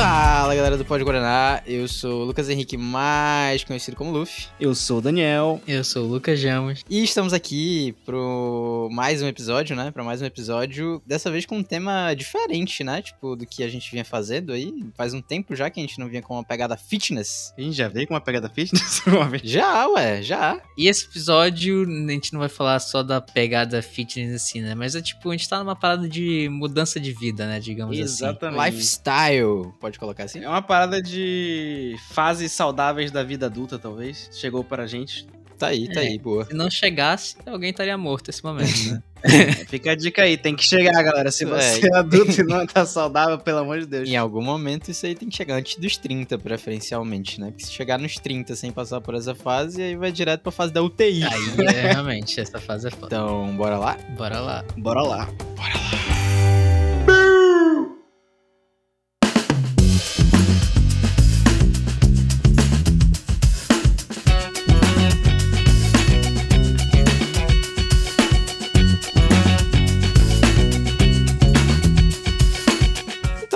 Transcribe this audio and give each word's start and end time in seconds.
Fala 0.00 0.54
galera 0.54 0.78
do 0.78 0.84
Pode 0.86 1.04
Guaraná, 1.04 1.60
eu 1.66 1.86
sou 1.86 2.22
o 2.22 2.24
Lucas 2.24 2.48
Henrique, 2.48 2.74
mais 2.74 3.62
conhecido 3.64 3.98
como 3.98 4.10
Luffy. 4.10 4.46
Eu 4.58 4.74
sou 4.74 4.96
o 4.96 5.00
Daniel. 5.02 5.60
Eu 5.68 5.84
sou 5.84 6.06
o 6.06 6.08
Lucas 6.08 6.40
Jamos. 6.40 6.82
E 6.88 7.04
estamos 7.04 7.34
aqui 7.34 7.94
pro 8.06 8.79
mais 8.90 9.22
um 9.22 9.28
episódio, 9.28 9.76
né? 9.76 9.90
Para 9.90 10.02
mais 10.02 10.20
um 10.20 10.24
episódio, 10.24 11.00
dessa 11.06 11.30
vez 11.30 11.46
com 11.46 11.58
um 11.58 11.62
tema 11.62 12.12
diferente, 12.14 12.82
né? 12.82 13.00
Tipo, 13.00 13.36
do 13.36 13.46
que 13.46 13.62
a 13.62 13.68
gente 13.68 13.90
vinha 13.90 14.04
fazendo 14.04 14.52
aí. 14.52 14.72
Faz 14.96 15.14
um 15.14 15.22
tempo 15.22 15.54
já 15.54 15.70
que 15.70 15.78
a 15.78 15.82
gente 15.82 15.98
não 15.98 16.08
vinha 16.08 16.20
com 16.20 16.34
uma 16.34 16.44
pegada 16.44 16.76
fitness. 16.76 17.54
A 17.56 17.60
gente 17.60 17.76
já 17.76 17.88
veio 17.88 18.08
com 18.08 18.14
uma 18.14 18.20
pegada 18.20 18.48
fitness 18.48 19.00
uma 19.06 19.28
vez. 19.28 19.42
Já, 19.44 19.86
ué, 19.88 20.20
já. 20.22 20.60
E 20.76 20.88
esse 20.88 21.06
episódio, 21.06 21.86
a 21.86 22.10
gente 22.12 22.32
não 22.32 22.40
vai 22.40 22.48
falar 22.48 22.80
só 22.80 23.02
da 23.02 23.20
pegada 23.20 23.80
fitness 23.80 24.34
assim, 24.34 24.60
né? 24.60 24.74
Mas 24.74 24.94
é 24.94 25.00
tipo, 25.00 25.30
a 25.30 25.32
gente 25.32 25.48
tá 25.48 25.58
numa 25.60 25.76
parada 25.76 26.08
de 26.08 26.48
mudança 26.50 26.98
de 26.98 27.12
vida, 27.12 27.46
né? 27.46 27.60
Digamos 27.60 27.94
assim. 27.94 28.02
Exatamente. 28.02 28.64
Lifestyle, 28.64 29.72
pode 29.80 29.98
colocar 29.98 30.24
assim? 30.24 30.42
É 30.42 30.48
uma 30.48 30.62
parada 30.62 31.00
de 31.00 31.94
fases 32.10 32.50
saudáveis 32.52 33.10
da 33.12 33.22
vida 33.22 33.46
adulta, 33.46 33.78
talvez. 33.78 34.28
Chegou 34.32 34.64
pra 34.64 34.86
gente. 34.86 35.26
Tá 35.60 35.66
aí, 35.66 35.92
tá 35.92 36.00
É. 36.02 36.06
aí, 36.06 36.18
boa. 36.18 36.46
Se 36.46 36.54
não 36.54 36.70
chegasse, 36.70 37.36
alguém 37.44 37.68
estaria 37.70 37.96
morto 37.98 38.28
nesse 38.28 38.42
momento, 38.42 38.72
né? 38.90 39.02
Fica 39.68 39.92
a 39.92 39.94
dica 39.94 40.22
aí, 40.22 40.38
tem 40.38 40.56
que 40.56 40.64
chegar, 40.64 41.02
galera. 41.02 41.30
Se 41.30 41.44
É. 41.44 41.46
você 41.46 41.86
é 41.86 41.96
adulto 41.98 42.40
e 42.40 42.42
não 42.44 42.66
tá 42.66 42.86
saudável, 42.86 43.38
pelo 43.38 43.58
amor 43.58 43.78
de 43.80 43.84
Deus. 43.86 44.08
Em 44.08 44.16
algum 44.16 44.40
momento 44.42 44.90
isso 44.90 45.04
aí 45.04 45.14
tem 45.14 45.28
que 45.28 45.36
chegar 45.36 45.56
antes 45.56 45.76
dos 45.76 45.98
30, 45.98 46.38
preferencialmente, 46.38 47.38
né? 47.38 47.48
Porque 47.50 47.66
se 47.66 47.72
chegar 47.72 47.98
nos 47.98 48.14
30 48.14 48.56
sem 48.56 48.72
passar 48.72 49.02
por 49.02 49.14
essa 49.14 49.34
fase, 49.34 49.82
aí 49.82 49.94
vai 49.96 50.10
direto 50.10 50.40
pra 50.40 50.50
fase 50.50 50.72
da 50.72 50.82
UTI. 50.82 51.24
Aí, 51.24 51.66
é, 51.66 51.92
realmente, 51.92 52.40
essa 52.40 52.58
fase 52.58 52.88
é 52.88 52.90
foda. 52.90 53.06
Então, 53.14 53.54
bora 53.54 53.76
lá? 53.76 53.98
Bora 54.16 54.40
lá. 54.40 54.64
Bora 54.78 55.02
lá. 55.02 55.28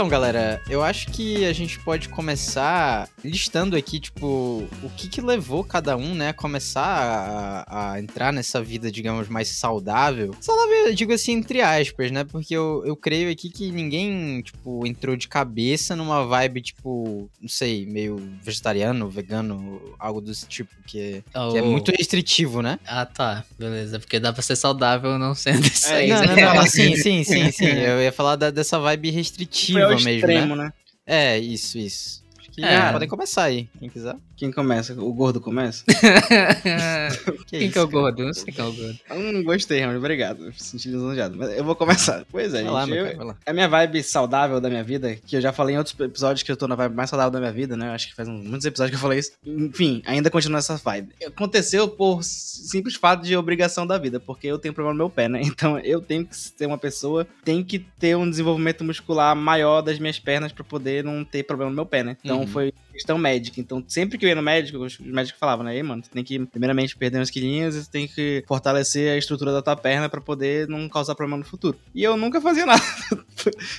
Então, 0.05 0.11
galera, 0.21 0.61
eu 0.69 0.83
acho 0.83 1.07
que 1.07 1.47
a 1.47 1.53
gente 1.55 1.79
pode 1.81 2.11
começar 2.11 3.09
listando 3.25 3.75
aqui, 3.75 3.99
tipo, 3.99 4.69
o 4.83 4.91
que 4.95 5.09
que 5.09 5.23
levou 5.23 5.65
cada 5.65 5.97
um, 5.97 6.15
né, 6.15 6.29
a 6.29 6.33
começar 6.35 7.65
a, 7.67 7.93
a 7.95 8.01
entrar 8.01 8.31
nessa 8.31 8.61
vida, 8.63 8.93
digamos, 8.93 9.29
mais 9.31 9.49
saudável. 9.49 10.35
Saudável, 10.43 10.89
eu 10.89 10.95
digo 10.95 11.11
assim, 11.15 11.33
entre 11.33 11.63
aspas, 11.63 12.11
né, 12.11 12.23
porque 12.23 12.55
eu, 12.55 12.83
eu 12.85 12.95
creio 12.95 13.31
aqui 13.33 13.49
que 13.49 13.71
ninguém, 13.73 14.43
tipo, 14.43 14.87
entrou 14.87 15.17
de 15.17 15.27
cabeça 15.27 15.97
numa 15.97 16.27
vibe, 16.27 16.61
tipo, 16.61 17.31
não 17.41 17.49
sei, 17.49 17.87
meio 17.87 18.21
vegetariano, 18.43 19.09
vegano, 19.09 19.81
algo 19.99 20.21
desse 20.21 20.47
tipo, 20.47 20.71
que, 20.87 21.23
que 21.25 21.57
é 21.59 21.63
Oh. 21.63 21.65
muito 21.65 21.91
restritivo, 21.97 22.61
né? 22.61 22.79
Ah, 22.87 23.07
tá. 23.07 23.43
Beleza. 23.59 23.99
Porque 23.99 24.21
dá 24.21 24.35
pra 24.35 24.43
ser 24.43 24.57
saudável 24.57 25.19
não 25.19 25.35
sendo 25.35 25.67
isso 25.67 25.87
É, 25.87 25.97
aí. 25.97 26.09
não, 26.09 26.23
não, 26.23 26.55
não, 26.57 26.67
sim, 26.67 26.95
sim, 26.95 27.25
sim, 27.25 27.51
sim. 27.51 27.65
Eu 27.65 28.03
ia 28.03 28.13
falar 28.13 28.37
da- 28.37 28.51
dessa 28.51 28.79
vibe 28.79 29.09
Foi 29.09 29.17
restritiva 29.17 29.94
ao 29.95 30.03
mesmo, 30.03 30.27
né? 30.27 30.35
extremo, 30.35 30.57
né? 30.57 30.73
É, 31.07 31.39
isso, 31.39 31.79
isso. 31.79 32.24
Que 32.55 32.65
É. 32.65 32.93
podem 32.93 33.09
começar 33.09 33.45
aí, 33.45 33.69
quem 33.81 33.89
quiser. 33.89 34.15
Quem 34.37 34.53
começa? 34.53 34.93
O 34.95 35.13
gordo 35.13 35.41
começa? 35.41 35.85
Quem 37.47 37.71
que 37.71 37.79
é 37.79 37.83
o 37.83 37.89
cara? 37.89 38.01
gordo? 38.03 38.25
Não 38.25 38.33
sei 38.35 38.53
quem 38.53 38.65
é 38.65 38.69
o 38.69 38.73
gordo. 38.73 38.99
Eu 39.11 39.33
não 39.33 39.43
gostei, 39.43 39.81
Ramos. 39.81 39.99
Obrigado. 39.99 40.41
Me 40.45 40.53
senti 40.57 40.89
lisonjeado. 40.89 41.37
Mas 41.37 41.57
eu 41.57 41.65
vou 41.65 41.75
começar. 41.77 42.25
Pois 42.31 42.53
é, 42.55 42.63
Vai 42.63 42.73
lá, 42.73 42.81
gente. 42.87 42.91
meu 42.95 42.99
eu- 42.99 43.05
cara, 43.07 43.17
vai 43.19 43.27
lá. 43.27 43.37
A 43.47 43.53
minha 43.53 43.69
vibe 43.69 44.03
saudável 44.03 44.61
da 44.61 44.69
minha 44.69 44.83
vida, 44.85 45.15
que 45.17 45.37
eu 45.37 45.41
já 45.41 45.53
falei 45.53 45.75
em 45.75 45.79
outros 45.79 45.99
episódios 45.99 46.43
que 46.43 46.51
eu 46.51 46.57
tô 46.57 46.67
na 46.69 46.75
vibe 46.75 46.95
mais 46.95 47.11
saudável 47.11 47.31
da 47.33 47.39
minha 47.41 47.53
vida, 47.53 47.77
né? 47.77 47.89
Eu 47.89 47.93
Acho 47.93 48.09
que 48.09 48.15
faz 48.15 48.29
muitos 48.29 48.65
episódios 48.67 48.91
que 48.91 48.97
eu 48.97 49.01
falei 49.01 49.19
isso. 49.21 49.33
Enfim, 49.47 50.03
ainda 50.07 50.31
continua 50.31 50.59
essa 50.59 50.77
vibe. 50.77 51.11
Aconteceu 51.27 51.89
por 51.89 52.23
simples 52.25 52.95
fato 52.97 53.23
de 53.25 53.37
obrigação 53.37 53.87
da 53.87 53.99
vida, 53.99 54.19
porque 54.19 54.47
eu 54.49 54.59
tenho 54.59 54.75
problema 54.75 54.93
no 54.95 54.99
meu 54.99 55.11
pé, 55.11 55.29
né? 55.29 55.41
Então 55.55 55.79
eu 55.79 56.01
tenho 56.01 56.27
que 56.27 56.37
ser 56.37 56.67
uma 56.67 56.79
pessoa, 56.79 57.27
tem 57.45 57.63
que 57.63 57.79
ter 57.79 58.17
um 58.17 58.29
desenvolvimento 58.29 58.83
muscular 58.85 59.35
maior 59.37 59.81
das 59.81 59.99
minhas 59.99 60.19
pernas 60.19 60.51
pra 60.53 60.65
poder 60.65 61.05
não 61.05 61.25
ter 61.25 61.45
problema 61.45 61.71
no 61.71 61.77
meu 61.77 61.87
pé, 61.87 62.03
né? 62.03 62.17
Então 62.25 62.41
Uhum. 62.41 62.44
Foi 62.47 62.73
questão 62.95 63.19
médica. 63.19 63.61
Então 63.61 63.85
sempre 63.87 64.17
que 64.17 64.25
eu 64.25 64.29
ia 64.31 64.35
no 64.35 64.43
médico, 64.43 64.79
os 64.79 64.99
médicos 64.99 65.39
falavam, 65.39 65.65
né? 65.65 65.77
Ei, 65.77 65.83
mano, 65.83 66.03
tu 66.03 66.09
tem 66.11 66.25
que 66.25 66.39
primeiramente 66.47 66.97
perder 66.97 67.21
uns 67.21 67.31
quilinhos 67.31 67.77
e 67.77 67.83
tu 67.85 67.91
tem 67.91 68.09
que 68.09 68.43
fortalecer 68.47 69.13
a 69.13 69.19
estrutura 69.19 69.53
da 69.53 69.61
tua 69.63 69.77
perna 69.77 70.09
pra 70.09 70.21
poder 70.21 70.67
não 70.69 70.89
causar 70.89 71.15
problema 71.15 71.39
no 71.39 71.45
futuro. 71.45 71.79
E 71.95 72.03
eu 72.03 72.17
nunca 72.17 72.41
fazia 72.41 72.65
nada. 72.67 72.83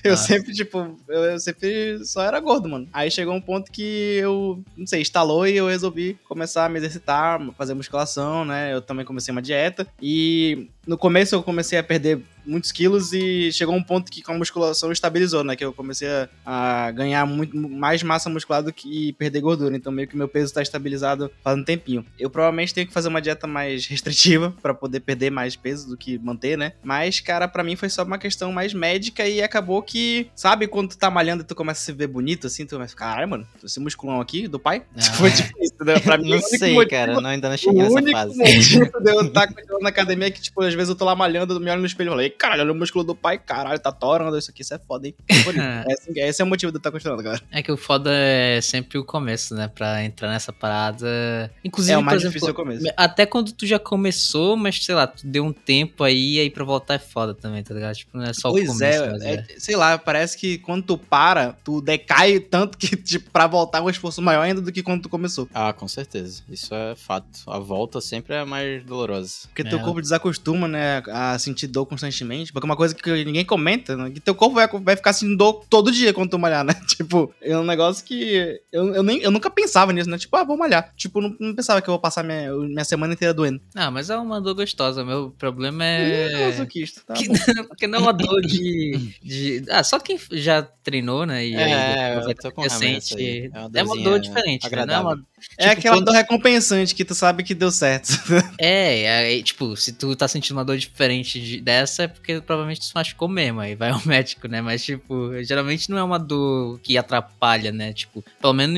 Eu 0.03 0.13
Ah. 0.13 0.17
sempre, 0.17 0.53
tipo, 0.53 0.97
eu, 1.07 1.23
eu 1.23 1.39
sempre 1.39 1.99
só 2.05 2.21
era 2.23 2.39
gordo, 2.39 2.69
mano. 2.69 2.87
Aí 2.93 3.09
chegou 3.09 3.33
um 3.33 3.41
ponto 3.41 3.71
que 3.71 4.17
eu, 4.21 4.63
não 4.77 4.85
sei, 4.85 5.01
instalou 5.01 5.47
e 5.47 5.55
eu 5.57 5.67
resolvi 5.67 6.17
começar 6.27 6.65
a 6.65 6.69
me 6.69 6.77
exercitar, 6.77 7.39
fazer 7.57 7.73
musculação, 7.73 8.45
né? 8.45 8.73
Eu 8.73 8.81
também 8.81 9.05
comecei 9.05 9.31
uma 9.31 9.41
dieta. 9.41 9.87
E 10.01 10.67
no 10.85 10.97
começo 10.97 11.33
eu 11.35 11.41
comecei 11.41 11.79
a 11.79 11.83
perder 11.83 12.21
muitos 12.45 12.71
quilos 12.71 13.11
e 13.11 13.51
chegou 13.51 13.73
um 13.73 13.81
ponto 13.81 14.11
que 14.11 14.21
com 14.21 14.33
a 14.33 14.37
musculação 14.37 14.91
estabilizou, 14.91 15.43
né? 15.43 15.55
Que 15.55 15.65
eu 15.65 15.73
comecei 15.73 16.07
a, 16.07 16.29
a 16.45 16.91
ganhar 16.91 17.25
muito 17.25 17.55
mais 17.57 18.03
massa 18.03 18.29
muscular 18.29 18.61
do 18.61 18.71
que 18.71 19.04
perder 19.13 19.41
gordura. 19.41 19.75
Então 19.75 19.91
meio 19.91 20.07
que 20.07 20.15
meu 20.17 20.27
peso 20.27 20.53
tá 20.53 20.61
estabilizado 20.61 21.31
faz 21.43 21.57
um 21.57 21.63
tempinho. 21.63 22.05
Eu 22.19 22.29
provavelmente 22.29 22.73
tenho 22.73 22.87
que 22.87 22.93
fazer 22.93 23.07
uma 23.09 23.21
dieta 23.21 23.47
mais 23.47 23.85
restritiva 23.87 24.53
pra 24.61 24.73
poder 24.73 24.99
perder 25.01 25.29
mais 25.31 25.55
peso 25.55 25.87
do 25.89 25.97
que 25.97 26.17
manter, 26.19 26.57
né? 26.57 26.73
Mas, 26.83 27.19
cara, 27.19 27.47
pra 27.47 27.63
mim 27.63 27.75
foi 27.75 27.89
só 27.89 28.03
uma 28.03 28.17
questão 28.17 28.51
mais 28.51 28.73
médica 28.73 29.27
e 29.27 29.41
acabou 29.41 29.81
que, 29.81 30.27
sabe, 30.35 30.67
quando 30.67 30.89
tu 30.89 30.97
tá 30.97 31.09
malhando 31.09 31.43
e 31.43 31.45
tu 31.45 31.55
começa 31.55 31.81
a 31.81 31.85
se 31.85 31.91
ver 31.91 32.07
bonito 32.07 32.47
assim, 32.47 32.65
tu 32.65 32.75
começa, 32.75 32.95
caralho, 32.95 33.27
mano, 33.29 33.47
esse 33.63 33.79
musculão 33.79 34.19
aqui 34.21 34.47
do 34.47 34.59
pai? 34.59 34.83
Ah. 34.95 35.01
Foi 35.13 35.31
tipo 35.31 35.49
isso, 35.61 35.73
entendeu? 35.73 36.01
Pra 36.01 36.17
mim, 36.19 36.29
Não 36.29 36.39
sei, 36.41 36.73
motivo- 36.73 36.89
cara, 36.89 37.19
não, 37.21 37.29
ainda 37.29 37.49
não 37.49 37.57
cheguei 37.57 37.81
nessa 37.81 38.01
fase. 38.11 38.37
motivo 38.37 39.01
de 39.03 39.11
eu 39.11 39.21
estar 39.21 39.47
continuando 39.47 39.81
na 39.83 39.89
academia 39.89 40.31
que, 40.31 40.41
tipo, 40.41 40.61
às 40.61 40.73
vezes 40.73 40.89
eu 40.89 40.95
tô 40.95 41.05
lá 41.05 41.15
malhando, 41.15 41.53
eu 41.53 41.59
me 41.59 41.69
olho 41.71 41.79
no 41.81 41.85
espelho 41.85 42.09
e 42.09 42.11
falei, 42.11 42.29
caralho, 42.29 42.61
olha 42.63 42.71
o 42.71 42.75
músculo 42.75 43.03
do 43.03 43.15
pai, 43.15 43.37
caralho, 43.37 43.79
tá 43.79 43.91
torando, 43.91 44.37
isso 44.37 44.51
aqui, 44.51 44.61
isso 44.61 44.73
é 44.73 44.79
foda, 44.79 45.07
hein? 45.07 45.15
Esse, 45.89 46.19
esse 46.19 46.41
é 46.41 46.45
o 46.45 46.47
motivo 46.47 46.71
de 46.71 46.77
eu 46.77 46.79
estar 46.79 46.91
continuando, 46.91 47.21
galera. 47.23 47.41
É 47.51 47.61
que 47.61 47.71
o 47.71 47.77
foda 47.77 48.09
é 48.13 48.59
sempre 48.61 48.94
o 48.97 49.03
começo, 49.03 49.53
né? 49.55 49.67
Pra 49.67 50.03
entrar 50.03 50.29
nessa 50.29 50.51
parada. 50.53 51.51
Inclusive, 51.63 51.93
É 51.93 51.97
o 51.97 52.03
mais 52.03 52.21
por 52.21 52.27
difícil 52.27 52.47
exemplo, 52.49 52.61
é 52.61 52.65
o 52.75 52.79
começo. 52.79 52.93
Até 52.97 53.25
quando 53.25 53.51
tu 53.51 53.65
já 53.65 53.79
começou, 53.79 54.55
mas 54.55 54.83
sei 54.83 54.95
lá, 54.95 55.07
tu 55.07 55.25
deu 55.25 55.43
um 55.45 55.53
tempo 55.53 56.03
aí, 56.03 56.39
aí 56.39 56.49
pra 56.49 56.63
voltar 56.63 56.95
é 56.95 56.99
foda 56.99 57.33
também, 57.33 57.63
tá 57.63 57.73
ligado? 57.73 57.95
Tipo, 57.95 58.17
não 58.17 58.25
é 58.25 58.33
só 58.33 58.49
o 58.49 58.53
Pois 58.53 58.67
começo, 58.67 59.03
é, 59.03 59.11
mas 59.11 59.21
é, 59.23 59.45
sei 59.57 59.75
lá, 59.75 59.97
parece 59.97 60.37
que 60.37 60.57
quando 60.59 60.83
tu 60.83 60.97
para, 60.97 61.53
tu 61.63 61.81
decai 61.81 62.39
tanto 62.39 62.77
que, 62.77 62.87
tipo, 62.97 63.29
pra 63.31 63.47
voltar 63.47 63.79
é 63.79 63.81
um 63.81 63.89
esforço 63.89 64.21
maior 64.21 64.41
ainda 64.41 64.61
do 64.61 64.71
que 64.71 64.83
quando 64.83 65.03
tu 65.03 65.09
começou. 65.09 65.47
Ah, 65.53 65.73
com 65.73 65.87
certeza. 65.87 66.43
Isso 66.49 66.73
é 66.73 66.95
fato. 66.95 67.25
A 67.47 67.59
volta 67.59 67.99
sempre 68.01 68.35
é 68.35 68.45
mais 68.45 68.83
dolorosa. 68.83 69.47
Porque 69.47 69.63
teu 69.63 69.79
É. 69.79 69.81
corpo 69.81 70.01
desacostuma, 70.01 70.67
né, 70.67 71.01
a 71.09 71.37
sentir 71.39 71.67
dor 71.67 71.85
constantemente. 71.85 72.51
Porque 72.53 72.65
é 72.65 72.69
uma 72.69 72.75
coisa 72.75 72.93
que 72.95 73.23
ninguém 73.25 73.45
comenta, 73.45 73.95
né? 73.95 74.09
Que 74.09 74.19
teu 74.19 74.35
corpo 74.35 74.55
vai, 74.55 74.67
vai 74.67 74.95
ficar 74.95 75.13
sentindo 75.13 75.37
dor 75.37 75.65
todo 75.69 75.91
dia 75.91 76.13
quando 76.13 76.29
tu 76.29 76.39
malhar, 76.39 76.63
né? 76.63 76.73
Tipo, 76.95 77.33
é 77.41 77.57
um 77.57 77.63
negócio 77.63 78.03
que 78.05 78.59
eu, 78.71 78.84
eu, 78.93 79.03
nem, 79.03 79.19
eu 79.21 79.31
nunca 79.31 79.49
pensava 79.49 79.91
nisso, 79.93 80.09
né? 80.09 80.17
Tipo, 80.17 80.35
ah, 80.37 80.43
vou 80.43 80.57
malhar. 80.57 80.91
Tipo, 80.95 81.21
não, 81.21 81.35
não 81.39 81.55
pensava 81.55 81.81
que 81.81 81.87
eu 81.89 81.93
vou 81.93 81.99
passar 81.99 82.23
minha, 82.23 82.51
minha 82.53 82.83
semana 82.85 83.13
inteira 83.13 83.33
doendo. 83.33 83.61
Não, 83.73 83.91
mas 83.91 84.09
é 84.09 84.17
uma 84.17 84.41
dor 84.41 84.53
gostosa. 84.55 85.03
Meu 85.05 85.31
problema 85.37 85.83
É... 85.85 86.31
é. 86.31 86.45
Masoquista, 86.47 87.01
tá 87.05 87.13
Que 87.13 87.27
bom. 87.27 87.33
não, 87.55 87.65
porque 87.65 87.87
não 87.87 87.99
é 87.99 88.01
uma 88.01 88.13
dor 88.13 88.41
de, 88.41 89.13
de. 89.23 89.63
Ah, 89.69 89.83
só 89.83 89.99
quem 89.99 90.19
já 90.31 90.61
treinou, 90.61 91.25
né? 91.25 91.45
E 91.47 91.55
aí 91.55 91.71
É, 91.71 92.09
depois 92.15 92.27
eu 92.27 92.35
tô 92.35 92.51
com 92.51 92.61
aí. 92.61 92.67
recente. 92.67 93.15
É 93.53 93.59
uma 93.59 93.69
É 93.73 93.83
uma 93.83 94.03
dor 94.03 94.19
diferente, 94.19 94.69
né? 94.69 94.85
Não 94.85 94.93
é 94.93 94.99
uma 94.99 95.23
É 95.57 95.69
tipo, 95.69 95.79
aquela 95.79 95.95
quando- 95.97 96.05
dor 96.05 96.13
recompensante 96.15 96.93
que 96.95 97.05
tu 97.05 97.15
sabe 97.15 97.43
que 97.43 97.53
deu 97.55 97.71
certo. 97.71 98.09
É, 98.59 99.19
aí, 99.19 99.43
tipo, 99.43 99.75
se 99.75 99.93
tu 99.93 100.15
tá 100.15 100.27
sentindo 100.27 100.55
uma 100.57 100.65
dor 100.65 100.77
diferente 100.77 101.39
de- 101.39 101.61
dessa, 101.61 102.03
é 102.03 102.07
porque 102.07 102.39
provavelmente 102.41 102.79
tu 102.81 102.85
se 102.85 102.95
machucou 102.95 103.27
mesmo, 103.27 103.59
aí 103.59 103.75
vai 103.75 103.89
ao 103.91 104.01
médico, 104.05 104.47
né? 104.47 104.61
Mas, 104.61 104.83
tipo, 104.83 105.31
geralmente 105.43 105.89
não 105.89 105.97
é 105.97 106.03
uma 106.03 106.17
dor 106.19 106.79
que 106.79 106.97
atrapalha, 106.97 107.71
né? 107.71 107.93
Tipo, 107.93 108.23
pelo 108.41 108.53
menos 108.53 108.74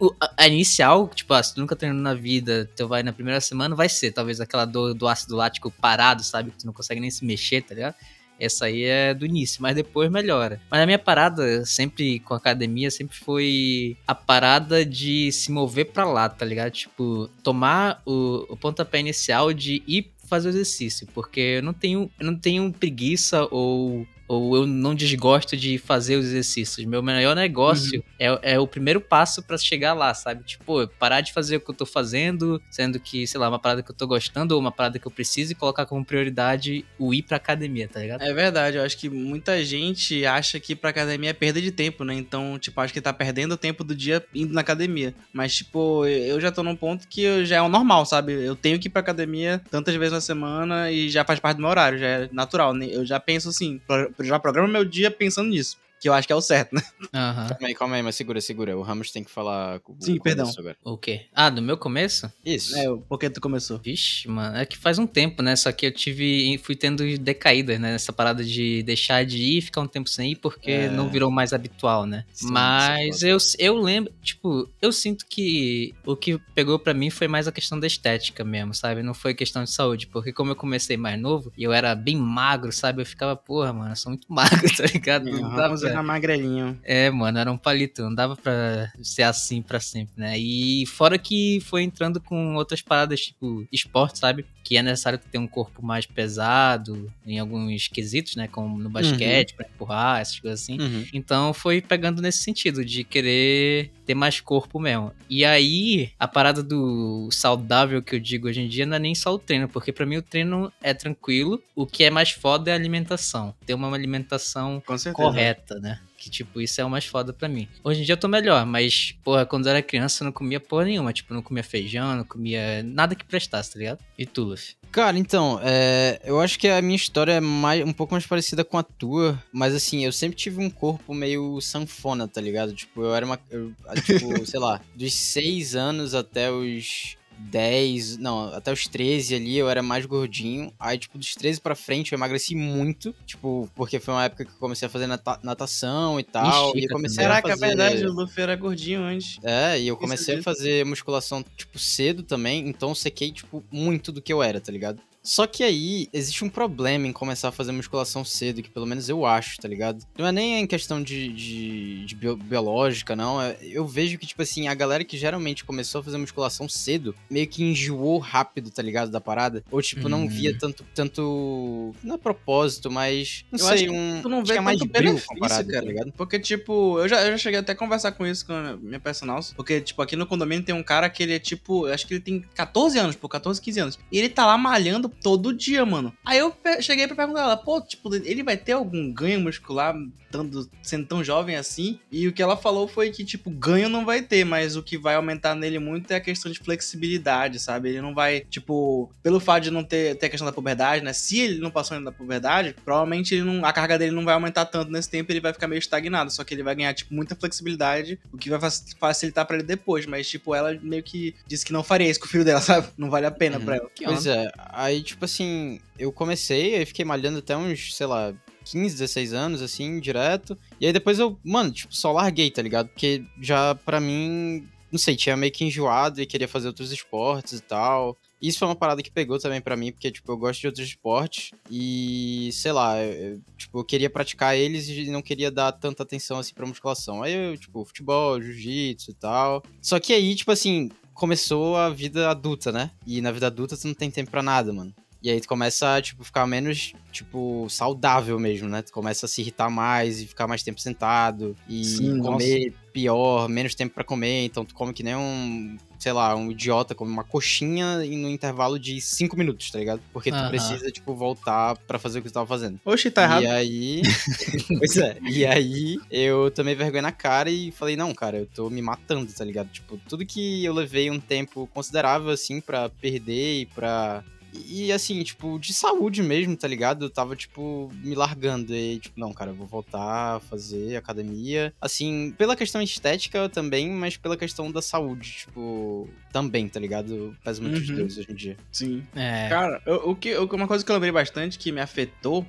o- 0.00 0.14
a, 0.36 0.46
inicial, 0.46 1.08
tipo, 1.08 1.32
ah, 1.34 1.42
se 1.42 1.54
tu 1.54 1.60
nunca 1.60 1.74
treinou 1.76 2.00
na 2.00 2.14
vida, 2.14 2.68
tu 2.76 2.86
vai 2.88 3.02
na 3.02 3.12
primeira 3.12 3.40
semana, 3.40 3.74
vai 3.74 3.88
ser 3.88 4.12
talvez 4.12 4.40
aquela 4.40 4.64
dor 4.64 4.94
do 4.94 5.06
ácido 5.08 5.36
lático 5.36 5.70
parado, 5.70 6.22
sabe? 6.22 6.50
Que 6.50 6.58
tu 6.58 6.66
não 6.66 6.72
consegue 6.72 7.00
nem 7.00 7.10
se 7.10 7.24
mexer, 7.24 7.62
tá 7.62 7.74
ligado? 7.74 7.94
Essa 8.38 8.66
aí 8.66 8.84
é 8.84 9.14
do 9.14 9.24
início, 9.24 9.62
mas 9.62 9.74
depois 9.74 10.10
melhora. 10.10 10.60
Mas 10.70 10.82
a 10.82 10.84
minha 10.86 10.98
parada, 10.98 11.64
sempre 11.64 12.20
com 12.20 12.34
a 12.34 12.36
academia, 12.36 12.90
sempre 12.90 13.16
foi 13.16 13.96
a 14.06 14.14
parada 14.14 14.84
de 14.84 15.32
se 15.32 15.50
mover 15.50 15.86
pra 15.86 16.04
lá, 16.04 16.28
tá 16.28 16.44
ligado? 16.44 16.70
Tipo, 16.72 17.30
tomar 17.42 18.02
o, 18.04 18.44
o 18.50 18.56
pontapé 18.56 19.00
inicial 19.00 19.54
de 19.54 19.82
ir 19.86 20.12
fazer 20.28 20.48
o 20.48 20.50
exercício, 20.50 21.06
porque 21.14 21.40
eu 21.40 21.62
não 21.62 21.72
tenho, 21.72 22.10
eu 22.20 22.26
não 22.26 22.36
tenho 22.36 22.70
preguiça 22.72 23.48
ou 23.50 24.06
ou 24.28 24.56
eu 24.56 24.66
não 24.66 24.94
desgosto 24.94 25.56
de 25.56 25.78
fazer 25.78 26.16
os 26.16 26.26
exercícios. 26.26 26.86
Meu 26.86 27.02
maior 27.02 27.34
negócio 27.36 27.98
Uhum. 27.98 28.02
é, 28.42 28.54
é 28.54 28.58
o 28.60 28.66
primeiro 28.66 29.00
passo 29.00 29.42
pra 29.46 29.56
chegar 29.58 29.92
lá, 29.94 30.12
sabe? 30.14 30.44
Tipo, 30.44 30.86
parar 30.98 31.20
de 31.20 31.32
fazer 31.32 31.56
o 31.56 31.60
que 31.60 31.70
eu 31.70 31.74
tô 31.74 31.86
fazendo, 31.86 32.60
sendo 32.70 32.98
que, 32.98 33.26
sei 33.26 33.38
lá, 33.40 33.48
uma 33.48 33.58
parada 33.58 33.82
que 33.82 33.90
eu 33.90 33.94
tô 33.96 34.06
gostando 34.06 34.54
ou 34.54 34.60
uma 34.60 34.72
parada 34.72 34.98
que 34.98 35.06
eu 35.06 35.12
preciso 35.12 35.52
e 35.52 35.54
colocar 35.54 35.86
como 35.86 36.04
prioridade 36.04 36.84
o 36.98 37.12
ir 37.14 37.22
pra 37.22 37.36
academia, 37.36 37.88
tá 37.88 38.00
ligado? 38.00 38.22
É 38.22 38.32
verdade, 38.32 38.76
eu 38.76 38.82
acho 38.84 38.96
que 38.98 39.08
muita 39.08 39.64
gente 39.64 40.24
acha 40.26 40.58
que 40.58 40.72
ir 40.72 40.76
pra 40.76 40.90
academia 40.90 41.30
é 41.30 41.32
perda 41.32 41.60
de 41.60 41.70
tempo, 41.70 42.04
né? 42.04 42.14
Então, 42.14 42.58
tipo, 42.58 42.80
acho 42.80 42.92
que 42.92 43.00
tá 43.00 43.12
perdendo 43.12 43.52
o 43.52 43.56
tempo 43.56 43.84
do 43.84 43.94
dia 43.94 44.24
indo 44.34 44.52
na 44.52 44.60
academia. 44.60 45.14
Mas, 45.32 45.54
tipo, 45.54 46.04
eu 46.06 46.40
já 46.40 46.50
tô 46.50 46.62
num 46.62 46.76
ponto 46.76 47.06
que 47.08 47.44
já 47.44 47.56
é 47.56 47.62
o 47.62 47.68
normal, 47.68 48.04
sabe? 48.06 48.32
Eu 48.32 48.56
tenho 48.56 48.78
que 48.78 48.88
ir 48.88 48.90
pra 48.90 49.00
academia 49.00 49.62
tantas 49.70 49.94
vezes 49.94 50.12
na 50.12 50.20
semana 50.20 50.90
e 50.90 51.08
já 51.08 51.24
faz 51.24 51.38
parte 51.40 51.56
do 51.56 51.60
meu 51.60 51.70
horário, 51.70 51.98
já 51.98 52.06
é 52.06 52.28
natural. 52.32 52.72
né? 52.74 52.86
Eu 52.90 53.04
já 53.04 53.20
penso 53.20 53.48
assim, 53.48 53.80
já 54.20 54.38
programo 54.38 54.68
meu 54.68 54.84
dia 54.84 55.10
pensando 55.10 55.48
nisso. 55.50 55.78
Que 56.00 56.08
eu 56.08 56.12
acho 56.14 56.26
que 56.26 56.32
é 56.32 56.36
o 56.36 56.40
certo, 56.42 56.74
né? 56.74 56.82
Aham. 57.14 57.48
Calma 57.48 57.66
aí, 57.68 57.74
calma 57.74 57.96
aí, 57.96 58.02
mas 58.02 58.14
segura, 58.16 58.40
segura. 58.40 58.76
O 58.76 58.82
Ramos 58.82 59.10
tem 59.10 59.24
que 59.24 59.30
falar. 59.30 59.80
o 59.86 59.96
Sim, 59.98 60.18
perdão. 60.20 60.50
Agora. 60.58 60.76
O 60.84 60.98
quê? 60.98 61.26
Ah, 61.34 61.48
do 61.48 61.62
meu 61.62 61.76
começo? 61.78 62.30
Isso. 62.44 62.76
É, 62.76 62.84
porque 63.08 63.30
tu 63.30 63.40
começou. 63.40 63.78
Vixe, 63.78 64.28
mano, 64.28 64.56
é 64.58 64.66
que 64.66 64.76
faz 64.76 64.98
um 64.98 65.06
tempo, 65.06 65.42
né? 65.42 65.56
Só 65.56 65.72
que 65.72 65.86
eu 65.86 65.92
tive. 65.92 66.58
fui 66.62 66.76
tendo 66.76 67.02
decaídas, 67.18 67.80
né? 67.80 67.92
Nessa 67.92 68.12
parada 68.12 68.44
de 68.44 68.82
deixar 68.82 69.24
de 69.24 69.38
ir, 69.38 69.62
ficar 69.62 69.80
um 69.80 69.86
tempo 69.86 70.08
sem 70.08 70.32
ir, 70.32 70.36
porque 70.36 70.70
É. 70.70 70.88
não 70.90 71.08
virou 71.08 71.30
mais 71.30 71.52
habitual, 71.54 72.04
né? 72.04 72.24
Sim, 72.32 72.50
Mas 72.52 73.22
é 73.22 73.32
eu, 73.32 73.38
eu 73.58 73.74
lembro, 73.76 74.12
tipo, 74.22 74.68
eu 74.82 74.92
sinto 74.92 75.24
que 75.26 75.94
o 76.04 76.14
que 76.14 76.38
pegou 76.54 76.78
pra 76.78 76.92
mim 76.92 77.08
foi 77.08 77.26
mais 77.26 77.48
a 77.48 77.52
questão 77.52 77.80
da 77.80 77.86
estética 77.86 78.44
mesmo, 78.44 78.74
sabe? 78.74 79.02
Não 79.02 79.14
foi 79.14 79.34
questão 79.34 79.64
de 79.64 79.70
saúde, 79.70 80.06
porque 80.08 80.32
como 80.32 80.50
eu 80.50 80.56
comecei 80.56 80.96
mais 80.98 81.18
novo 81.18 81.50
e 81.56 81.62
eu 81.64 81.72
era 81.72 81.94
bem 81.94 82.16
magro, 82.16 82.70
sabe? 82.70 83.00
Eu 83.00 83.06
ficava, 83.06 83.34
porra, 83.34 83.72
mano, 83.72 83.92
eu 83.92 83.96
sou 83.96 84.10
muito 84.10 84.26
magro, 84.30 84.68
tá 84.76 84.84
ligado? 84.84 85.24
Não 85.30 85.56
dava 85.56 85.74
era 85.96 86.02
magrelinho. 86.02 86.78
é, 86.84 87.10
mano, 87.10 87.38
era 87.38 87.50
um 87.50 87.58
palito, 87.58 88.02
não 88.02 88.14
dava 88.14 88.36
pra 88.36 88.92
ser 89.02 89.22
assim 89.22 89.62
pra 89.62 89.80
sempre, 89.80 90.14
né? 90.16 90.38
E 90.38 90.84
fora 90.86 91.18
que 91.18 91.60
foi 91.60 91.82
entrando 91.82 92.20
com 92.20 92.54
outras 92.54 92.82
paradas, 92.82 93.20
tipo 93.20 93.66
esporte, 93.72 94.18
sabe? 94.18 94.44
Que 94.62 94.76
é 94.76 94.82
necessário 94.82 95.18
ter 95.18 95.38
um 95.38 95.46
corpo 95.46 95.84
mais 95.84 96.06
pesado 96.06 97.12
em 97.26 97.38
alguns 97.38 97.88
quesitos, 97.88 98.36
né? 98.36 98.48
Como 98.48 98.78
no 98.78 98.90
basquete, 98.90 99.54
pra 99.54 99.66
empurrar, 99.66 100.20
essas 100.20 100.40
coisas 100.40 100.62
assim. 100.62 100.80
Uhum. 100.80 101.06
Então 101.12 101.52
foi 101.54 101.80
pegando 101.80 102.20
nesse 102.20 102.38
sentido, 102.38 102.84
de 102.84 103.04
querer 103.04 103.90
ter 104.06 104.14
mais 104.14 104.40
corpo 104.40 104.78
mesmo. 104.78 105.12
E 105.28 105.44
aí, 105.44 106.12
a 106.18 106.28
parada 106.28 106.62
do 106.62 107.28
saudável 107.32 108.02
que 108.02 108.14
eu 108.14 108.20
digo 108.20 108.48
hoje 108.48 108.60
em 108.60 108.68
dia 108.68 108.86
não 108.86 108.96
é 108.96 109.00
nem 109.00 109.14
só 109.14 109.34
o 109.34 109.38
treino, 109.38 109.68
porque 109.68 109.92
pra 109.92 110.06
mim 110.06 110.16
o 110.16 110.22
treino 110.22 110.72
é 110.80 110.94
tranquilo, 110.94 111.60
o 111.74 111.86
que 111.86 112.04
é 112.04 112.10
mais 112.10 112.30
foda 112.30 112.70
é 112.70 112.72
a 112.72 112.76
alimentação. 112.76 113.54
Ter 113.66 113.74
uma 113.74 113.92
alimentação 113.92 114.82
correta, 115.12 115.80
né? 115.80 116.00
Que, 116.16 116.30
tipo, 116.30 116.60
isso 116.60 116.80
é 116.80 116.84
o 116.84 116.90
mais 116.90 117.04
foda 117.04 117.32
pra 117.32 117.48
mim. 117.48 117.68
Hoje 117.84 118.00
em 118.00 118.04
dia 118.04 118.14
eu 118.14 118.18
tô 118.18 118.28
melhor, 118.28 118.64
mas, 118.64 119.14
porra, 119.22 119.44
quando 119.44 119.66
eu 119.66 119.70
era 119.70 119.82
criança 119.82 120.22
eu 120.22 120.26
não 120.26 120.32
comia 120.32 120.58
porra 120.58 120.84
nenhuma. 120.84 121.12
Tipo, 121.12 121.34
não 121.34 121.42
comia 121.42 121.62
feijão, 121.62 122.16
não 122.16 122.24
comia 122.24 122.82
nada 122.82 123.14
que 123.14 123.24
prestasse, 123.24 123.72
tá 123.72 123.78
ligado? 123.78 123.98
E 124.18 124.24
tu, 124.24 124.44
Luffy? 124.44 124.74
Cara, 124.90 125.18
então, 125.18 125.60
é, 125.62 126.20
eu 126.24 126.40
acho 126.40 126.58
que 126.58 126.68
a 126.68 126.80
minha 126.80 126.96
história 126.96 127.32
é 127.32 127.40
mais, 127.40 127.84
um 127.84 127.92
pouco 127.92 128.14
mais 128.14 128.26
parecida 128.26 128.64
com 128.64 128.78
a 128.78 128.82
tua, 128.82 129.42
mas 129.52 129.74
assim, 129.74 130.04
eu 130.04 130.12
sempre 130.12 130.36
tive 130.36 130.58
um 130.58 130.70
corpo 130.70 131.12
meio 131.12 131.60
sanfona, 131.60 132.26
tá 132.26 132.40
ligado? 132.40 132.72
Tipo, 132.72 133.02
eu 133.02 133.14
era 133.14 133.26
uma. 133.26 133.38
eu, 133.50 133.72
tipo, 134.02 134.44
sei 134.46 134.58
lá, 134.58 134.80
dos 134.94 135.12
6 135.12 135.76
anos 135.76 136.14
até 136.14 136.50
os 136.50 137.16
10, 137.38 138.18
não, 138.18 138.54
até 138.54 138.72
os 138.72 138.86
13 138.86 139.34
ali 139.34 139.56
eu 139.56 139.68
era 139.68 139.82
mais 139.82 140.06
gordinho. 140.06 140.72
Aí, 140.78 140.98
tipo, 140.98 141.18
dos 141.18 141.34
13 141.34 141.60
pra 141.60 141.74
frente 141.74 142.12
eu 142.12 142.16
emagreci 142.16 142.54
muito, 142.54 143.14
tipo, 143.24 143.68
porque 143.74 144.00
foi 144.00 144.14
uma 144.14 144.24
época 144.24 144.44
que 144.44 144.50
eu 144.50 144.56
comecei 144.58 144.86
a 144.86 144.88
fazer 144.90 145.06
nata- 145.06 145.38
natação 145.42 146.18
e 146.18 146.22
tal. 146.22 146.72
Chica 146.72 146.78
e 146.86 146.88
comecei 146.88 147.24
também. 147.24 147.28
Caraca, 147.28 147.48
a 147.48 147.52
é 147.52 147.56
fazer... 147.56 147.66
verdade, 147.76 148.06
o 148.06 148.12
Luffy 148.12 148.42
era 148.42 148.56
gordinho 148.56 149.02
antes. 149.02 149.38
É, 149.42 149.78
e 149.78 149.86
eu 149.86 149.94
Isso 149.94 150.00
comecei 150.00 150.38
a 150.38 150.42
fazer 150.42 150.84
musculação, 150.84 151.44
tipo, 151.56 151.78
cedo 151.78 152.22
também, 152.22 152.68
então 152.68 152.90
eu 152.90 152.94
sequei, 152.94 153.30
tipo, 153.32 153.62
muito 153.70 154.10
do 154.12 154.22
que 154.22 154.32
eu 154.32 154.42
era, 154.42 154.60
tá 154.60 154.72
ligado? 154.72 155.00
Só 155.26 155.46
que 155.46 155.64
aí, 155.64 156.08
existe 156.12 156.44
um 156.44 156.48
problema 156.48 157.06
em 157.06 157.12
começar 157.12 157.48
a 157.48 157.52
fazer 157.52 157.72
musculação 157.72 158.24
cedo, 158.24 158.62
que 158.62 158.70
pelo 158.70 158.86
menos 158.86 159.08
eu 159.08 159.26
acho, 159.26 159.56
tá 159.58 159.66
ligado? 159.66 160.04
Não 160.16 160.26
é 160.26 160.30
nem 160.32 160.60
em 160.60 160.66
questão 160.66 161.02
de, 161.02 161.28
de, 161.32 162.04
de 162.06 162.14
bio- 162.14 162.36
biológica, 162.36 163.16
não. 163.16 163.42
é- 163.42 163.56
eu 163.62 163.84
vejo 163.86 164.18
que, 164.18 164.26
tipo 164.26 164.40
assim, 164.42 164.68
a 164.68 164.74
galera 164.74 165.02
que 165.04 165.18
geralmente 165.18 165.64
começou 165.64 166.00
a 166.00 166.04
fazer 166.04 166.16
musculação 166.18 166.68
cedo, 166.68 167.14
meio 167.28 167.46
que 167.48 167.62
enjoou 167.64 168.18
rápido, 168.18 168.70
tá 168.70 168.80
ligado, 168.82 169.10
da 169.10 169.20
parada. 169.20 169.64
Ou, 169.70 169.82
tipo, 169.82 170.08
não 170.08 170.20
Uhum. 170.22 170.28
via 170.28 170.56
tanto, 170.56 170.84
tanto, 170.94 171.94
não 172.02 172.14
é 172.14 172.18
propósito, 172.18 172.90
mas, 172.90 173.44
não 173.50 173.58
Eu 173.58 173.76
sei, 173.76 173.90
um... 173.90 174.20
Tu 174.22 174.28
não 174.28 174.44
vê 174.44 174.52
que 174.52 174.58
é 174.58 174.60
mais 174.60 174.78
benefício, 174.80 175.26
comparado, 175.26 175.68
cara. 175.68 175.82
tá 175.82 175.88
ligado? 175.88 176.12
Porque, 176.12 176.38
tipo, 176.38 176.98
eu 177.00 177.08
já, 177.08 177.22
eu 177.24 177.32
já 177.32 177.38
cheguei 177.38 177.58
até 177.60 177.72
a 177.72 177.76
conversar 177.76 178.12
com 178.12 178.26
isso 178.26 178.46
com 178.46 178.52
a 178.52 178.76
minha 178.76 179.00
personal. 179.00 179.40
Porque, 179.56 179.80
tipo, 179.80 180.00
aqui 180.02 180.14
no 180.16 180.26
condomínio 180.26 180.64
tem 180.64 180.74
um 180.74 180.82
cara 180.82 181.10
que 181.10 181.22
ele 181.22 181.34
é, 181.34 181.38
tipo, 181.38 181.86
acho 181.86 182.06
que 182.06 182.14
ele 182.14 182.20
tem 182.20 182.40
14 182.54 182.98
anos, 182.98 183.16
pô, 183.16 183.28
14, 183.28 183.60
15 183.60 183.80
anos. 183.80 183.98
E 184.10 184.18
ele 184.18 184.28
tá 184.28 184.46
lá 184.46 184.56
malhando 184.56 185.08
todo 185.22 185.52
dia, 185.52 185.84
mano. 185.84 186.12
Aí 186.24 186.38
eu 186.38 186.54
cheguei 186.80 187.06
pra 187.06 187.16
perguntar 187.16 187.40
a 187.40 187.44
ela, 187.44 187.56
pô, 187.56 187.80
tipo, 187.80 188.14
ele 188.14 188.42
vai 188.42 188.56
ter 188.56 188.72
algum 188.72 189.12
ganho 189.12 189.40
muscular 189.40 189.94
dando, 190.30 190.68
sendo 190.82 191.06
tão 191.06 191.22
jovem 191.24 191.56
assim? 191.56 191.98
E 192.10 192.26
o 192.28 192.32
que 192.32 192.42
ela 192.42 192.56
falou 192.56 192.86
foi 192.88 193.10
que, 193.10 193.24
tipo, 193.24 193.48
ganho 193.50 193.88
não 193.88 194.04
vai 194.04 194.22
ter, 194.22 194.44
mas 194.44 194.76
o 194.76 194.82
que 194.82 194.98
vai 194.98 195.14
aumentar 195.14 195.54
nele 195.54 195.78
muito 195.78 196.10
é 196.10 196.16
a 196.16 196.20
questão 196.20 196.50
de 196.50 196.58
flexibilidade, 196.58 197.58
sabe? 197.58 197.90
Ele 197.90 198.00
não 198.00 198.14
vai, 198.14 198.40
tipo, 198.40 199.10
pelo 199.22 199.40
fato 199.40 199.64
de 199.64 199.70
não 199.70 199.84
ter, 199.84 200.16
ter 200.16 200.26
a 200.26 200.28
questão 200.30 200.46
da 200.46 200.52
puberdade, 200.52 201.04
né? 201.04 201.12
Se 201.12 201.38
ele 201.40 201.58
não 201.60 201.70
passou 201.70 201.96
ainda 201.96 202.10
da 202.10 202.16
puberdade, 202.16 202.74
provavelmente 202.84 203.34
ele 203.34 203.44
não, 203.44 203.64
a 203.64 203.72
carga 203.72 203.98
dele 203.98 204.14
não 204.14 204.24
vai 204.24 204.34
aumentar 204.34 204.64
tanto 204.66 204.90
nesse 204.90 205.08
tempo, 205.10 205.30
ele 205.32 205.40
vai 205.40 205.52
ficar 205.52 205.68
meio 205.68 205.78
estagnado. 205.78 206.30
Só 206.30 206.44
que 206.44 206.54
ele 206.54 206.62
vai 206.62 206.74
ganhar, 206.74 206.94
tipo, 206.94 207.14
muita 207.14 207.34
flexibilidade, 207.36 208.18
o 208.32 208.36
que 208.36 208.50
vai 208.50 208.60
fac- 208.60 208.96
facilitar 208.98 209.46
pra 209.46 209.56
ele 209.56 209.64
depois. 209.66 210.06
Mas, 210.06 210.28
tipo, 210.28 210.54
ela 210.54 210.76
meio 210.82 211.02
que 211.02 211.34
disse 211.46 211.64
que 211.64 211.72
não 211.72 211.82
faria 211.82 212.08
isso 212.10 212.20
com 212.20 212.26
o 212.26 212.28
filho 212.28 212.44
dela, 212.44 212.60
sabe? 212.60 212.88
Não 212.96 213.10
vale 213.10 213.26
a 213.26 213.30
pena 213.30 213.58
Uhum. 213.58 213.64
pra 213.64 213.76
ela. 213.76 213.90
Pois 214.04 214.26
é, 214.26 214.50
aí 214.70 215.02
tipo 215.06 215.24
assim, 215.24 215.80
eu 215.98 216.12
comecei, 216.12 216.74
aí 216.74 216.84
fiquei 216.84 217.04
malhando 217.04 217.38
até 217.38 217.56
uns, 217.56 217.94
sei 217.94 218.06
lá, 218.06 218.34
15, 218.64 218.94
16 218.96 219.32
anos, 219.32 219.62
assim, 219.62 220.00
direto. 220.00 220.58
E 220.80 220.86
aí 220.86 220.92
depois 220.92 221.18
eu, 221.18 221.38
mano, 221.44 221.70
tipo, 221.70 221.94
só 221.94 222.12
larguei, 222.12 222.50
tá 222.50 222.60
ligado? 222.60 222.88
Porque 222.88 223.24
já 223.40 223.74
pra 223.74 224.00
mim, 224.00 224.68
não 224.90 224.98
sei, 224.98 225.16
tinha 225.16 225.36
meio 225.36 225.52
que 225.52 225.64
enjoado 225.64 226.20
e 226.20 226.26
queria 226.26 226.48
fazer 226.48 226.68
outros 226.68 226.92
esportes 226.92 227.60
e 227.60 227.62
tal. 227.62 228.16
Isso 228.40 228.58
foi 228.58 228.68
uma 228.68 228.76
parada 228.76 229.02
que 229.02 229.10
pegou 229.10 229.38
também 229.38 229.60
pra 229.60 229.76
mim, 229.76 229.92
porque, 229.92 230.10
tipo, 230.10 230.30
eu 230.30 230.36
gosto 230.36 230.60
de 230.60 230.66
outros 230.66 230.86
esportes 230.86 231.52
e, 231.70 232.50
sei 232.52 232.72
lá, 232.72 233.02
eu, 233.02 233.40
tipo, 233.56 233.78
eu 233.78 233.84
queria 233.84 234.10
praticar 234.10 234.56
eles 234.56 234.88
e 234.88 235.10
não 235.10 235.22
queria 235.22 235.50
dar 235.50 235.72
tanta 235.72 236.02
atenção, 236.02 236.38
assim, 236.38 236.52
pra 236.52 236.66
musculação. 236.66 237.22
Aí 237.22 237.32
eu, 237.32 237.56
tipo, 237.56 237.84
futebol, 237.84 238.40
jiu-jitsu 238.40 239.10
e 239.10 239.14
tal. 239.14 239.62
Só 239.80 239.98
que 239.98 240.12
aí, 240.12 240.34
tipo 240.34 240.50
assim, 240.52 240.90
começou 241.16 241.76
a 241.76 241.90
vida 241.90 242.30
adulta, 242.30 242.70
né? 242.70 242.90
E 243.06 243.20
na 243.20 243.32
vida 243.32 243.46
adulta 243.48 243.76
tu 243.76 243.86
não 243.86 243.94
tem 243.94 244.10
tempo 244.10 244.30
pra 244.30 244.42
nada, 244.42 244.72
mano. 244.72 244.94
E 245.22 245.30
aí 245.30 245.40
tu 245.40 245.48
começa 245.48 245.96
a, 245.96 246.02
tipo, 246.02 246.22
ficar 246.22 246.46
menos, 246.46 246.92
tipo, 247.10 247.66
saudável 247.68 248.38
mesmo, 248.38 248.68
né? 248.68 248.82
Tu 248.82 248.92
começa 248.92 249.26
a 249.26 249.28
se 249.28 249.40
irritar 249.40 249.68
mais 249.68 250.20
e 250.20 250.26
ficar 250.26 250.46
mais 250.46 250.62
tempo 250.62 250.80
sentado 250.80 251.56
e 251.68 251.84
Sim, 251.84 252.20
comer 252.20 252.72
pior, 252.92 253.48
menos 253.48 253.74
tempo 253.74 253.94
pra 253.94 254.04
comer. 254.04 254.44
Então 254.44 254.64
tu 254.64 254.74
come 254.74 254.92
que 254.92 255.02
nem 255.02 255.16
um, 255.16 255.76
sei 255.98 256.12
lá, 256.12 256.34
um 256.34 256.50
idiota, 256.50 256.94
come 256.94 257.10
uma 257.10 257.24
coxinha 257.24 258.04
e 258.04 258.16
no 258.16 258.28
intervalo 258.28 258.78
de 258.78 259.00
5 259.00 259.36
minutos, 259.36 259.70
tá 259.70 259.78
ligado? 259.78 260.00
Porque 260.12 260.30
tu 260.30 260.48
precisa, 260.48 260.90
tipo, 260.90 261.14
voltar 261.14 261.76
pra 261.86 261.98
fazer 261.98 262.18
o 262.18 262.22
que 262.22 262.28
tu 262.28 262.34
tava 262.34 262.46
fazendo. 262.46 262.78
Oxi, 262.84 263.10
tá 263.10 263.22
errado. 263.22 263.42
E 263.42 263.46
aí. 263.46 264.02
pois 264.78 264.96
é. 264.96 265.16
E 265.22 265.44
aí 265.44 265.98
eu 266.10 266.50
tomei 266.50 266.74
vergonha 266.74 267.02
na 267.02 267.12
cara 267.12 267.50
e 267.50 267.70
falei, 267.72 267.96
não, 267.96 268.14
cara, 268.14 268.38
eu 268.38 268.46
tô 268.46 268.70
me 268.70 268.82
matando, 268.82 269.32
tá 269.32 269.44
ligado? 269.44 269.68
Tipo, 269.68 269.98
tudo 270.08 270.26
que 270.26 270.64
eu 270.64 270.72
levei 270.72 271.10
um 271.10 271.20
tempo 271.20 271.68
considerável, 271.72 272.30
assim, 272.30 272.60
pra 272.60 272.88
perder 272.88 273.60
e 273.60 273.66
pra. 273.66 274.24
E 274.52 274.90
assim, 274.90 275.22
tipo, 275.22 275.58
de 275.58 275.72
saúde 275.74 276.22
mesmo, 276.22 276.56
tá 276.56 276.66
ligado? 276.66 277.04
Eu 277.06 277.10
tava, 277.10 277.36
tipo, 277.36 277.92
me 278.02 278.14
largando. 278.14 278.74
E, 278.74 278.98
tipo, 278.98 279.18
não, 279.20 279.32
cara, 279.32 279.50
eu 279.50 279.54
vou 279.54 279.66
voltar 279.66 280.36
a 280.36 280.40
fazer 280.40 280.96
academia. 280.96 281.72
Assim, 281.80 282.34
pela 282.38 282.56
questão 282.56 282.80
estética 282.80 283.48
também, 283.48 283.90
mas 283.90 284.16
pela 284.16 284.36
questão 284.36 284.70
da 284.72 284.80
saúde, 284.80 285.30
tipo, 285.40 286.08
também, 286.32 286.68
tá 286.68 286.80
ligado? 286.80 287.36
Peso 287.44 287.62
muito 287.62 287.78
Uhum. 287.90 287.96
dois 287.96 288.16
hoje 288.18 288.26
em 288.30 288.34
dia. 288.34 288.56
Sim. 288.72 289.02
É. 289.14 289.48
Cara, 289.48 289.82
eu- 289.86 290.10
o 290.10 290.16
que, 290.16 290.34
uma 290.36 290.66
coisa 290.66 290.84
que 290.84 290.90
eu 290.90 290.94
lembrei 290.94 291.12
bastante, 291.12 291.58
que 291.58 291.70
me 291.70 291.80
afetou, 291.80 292.44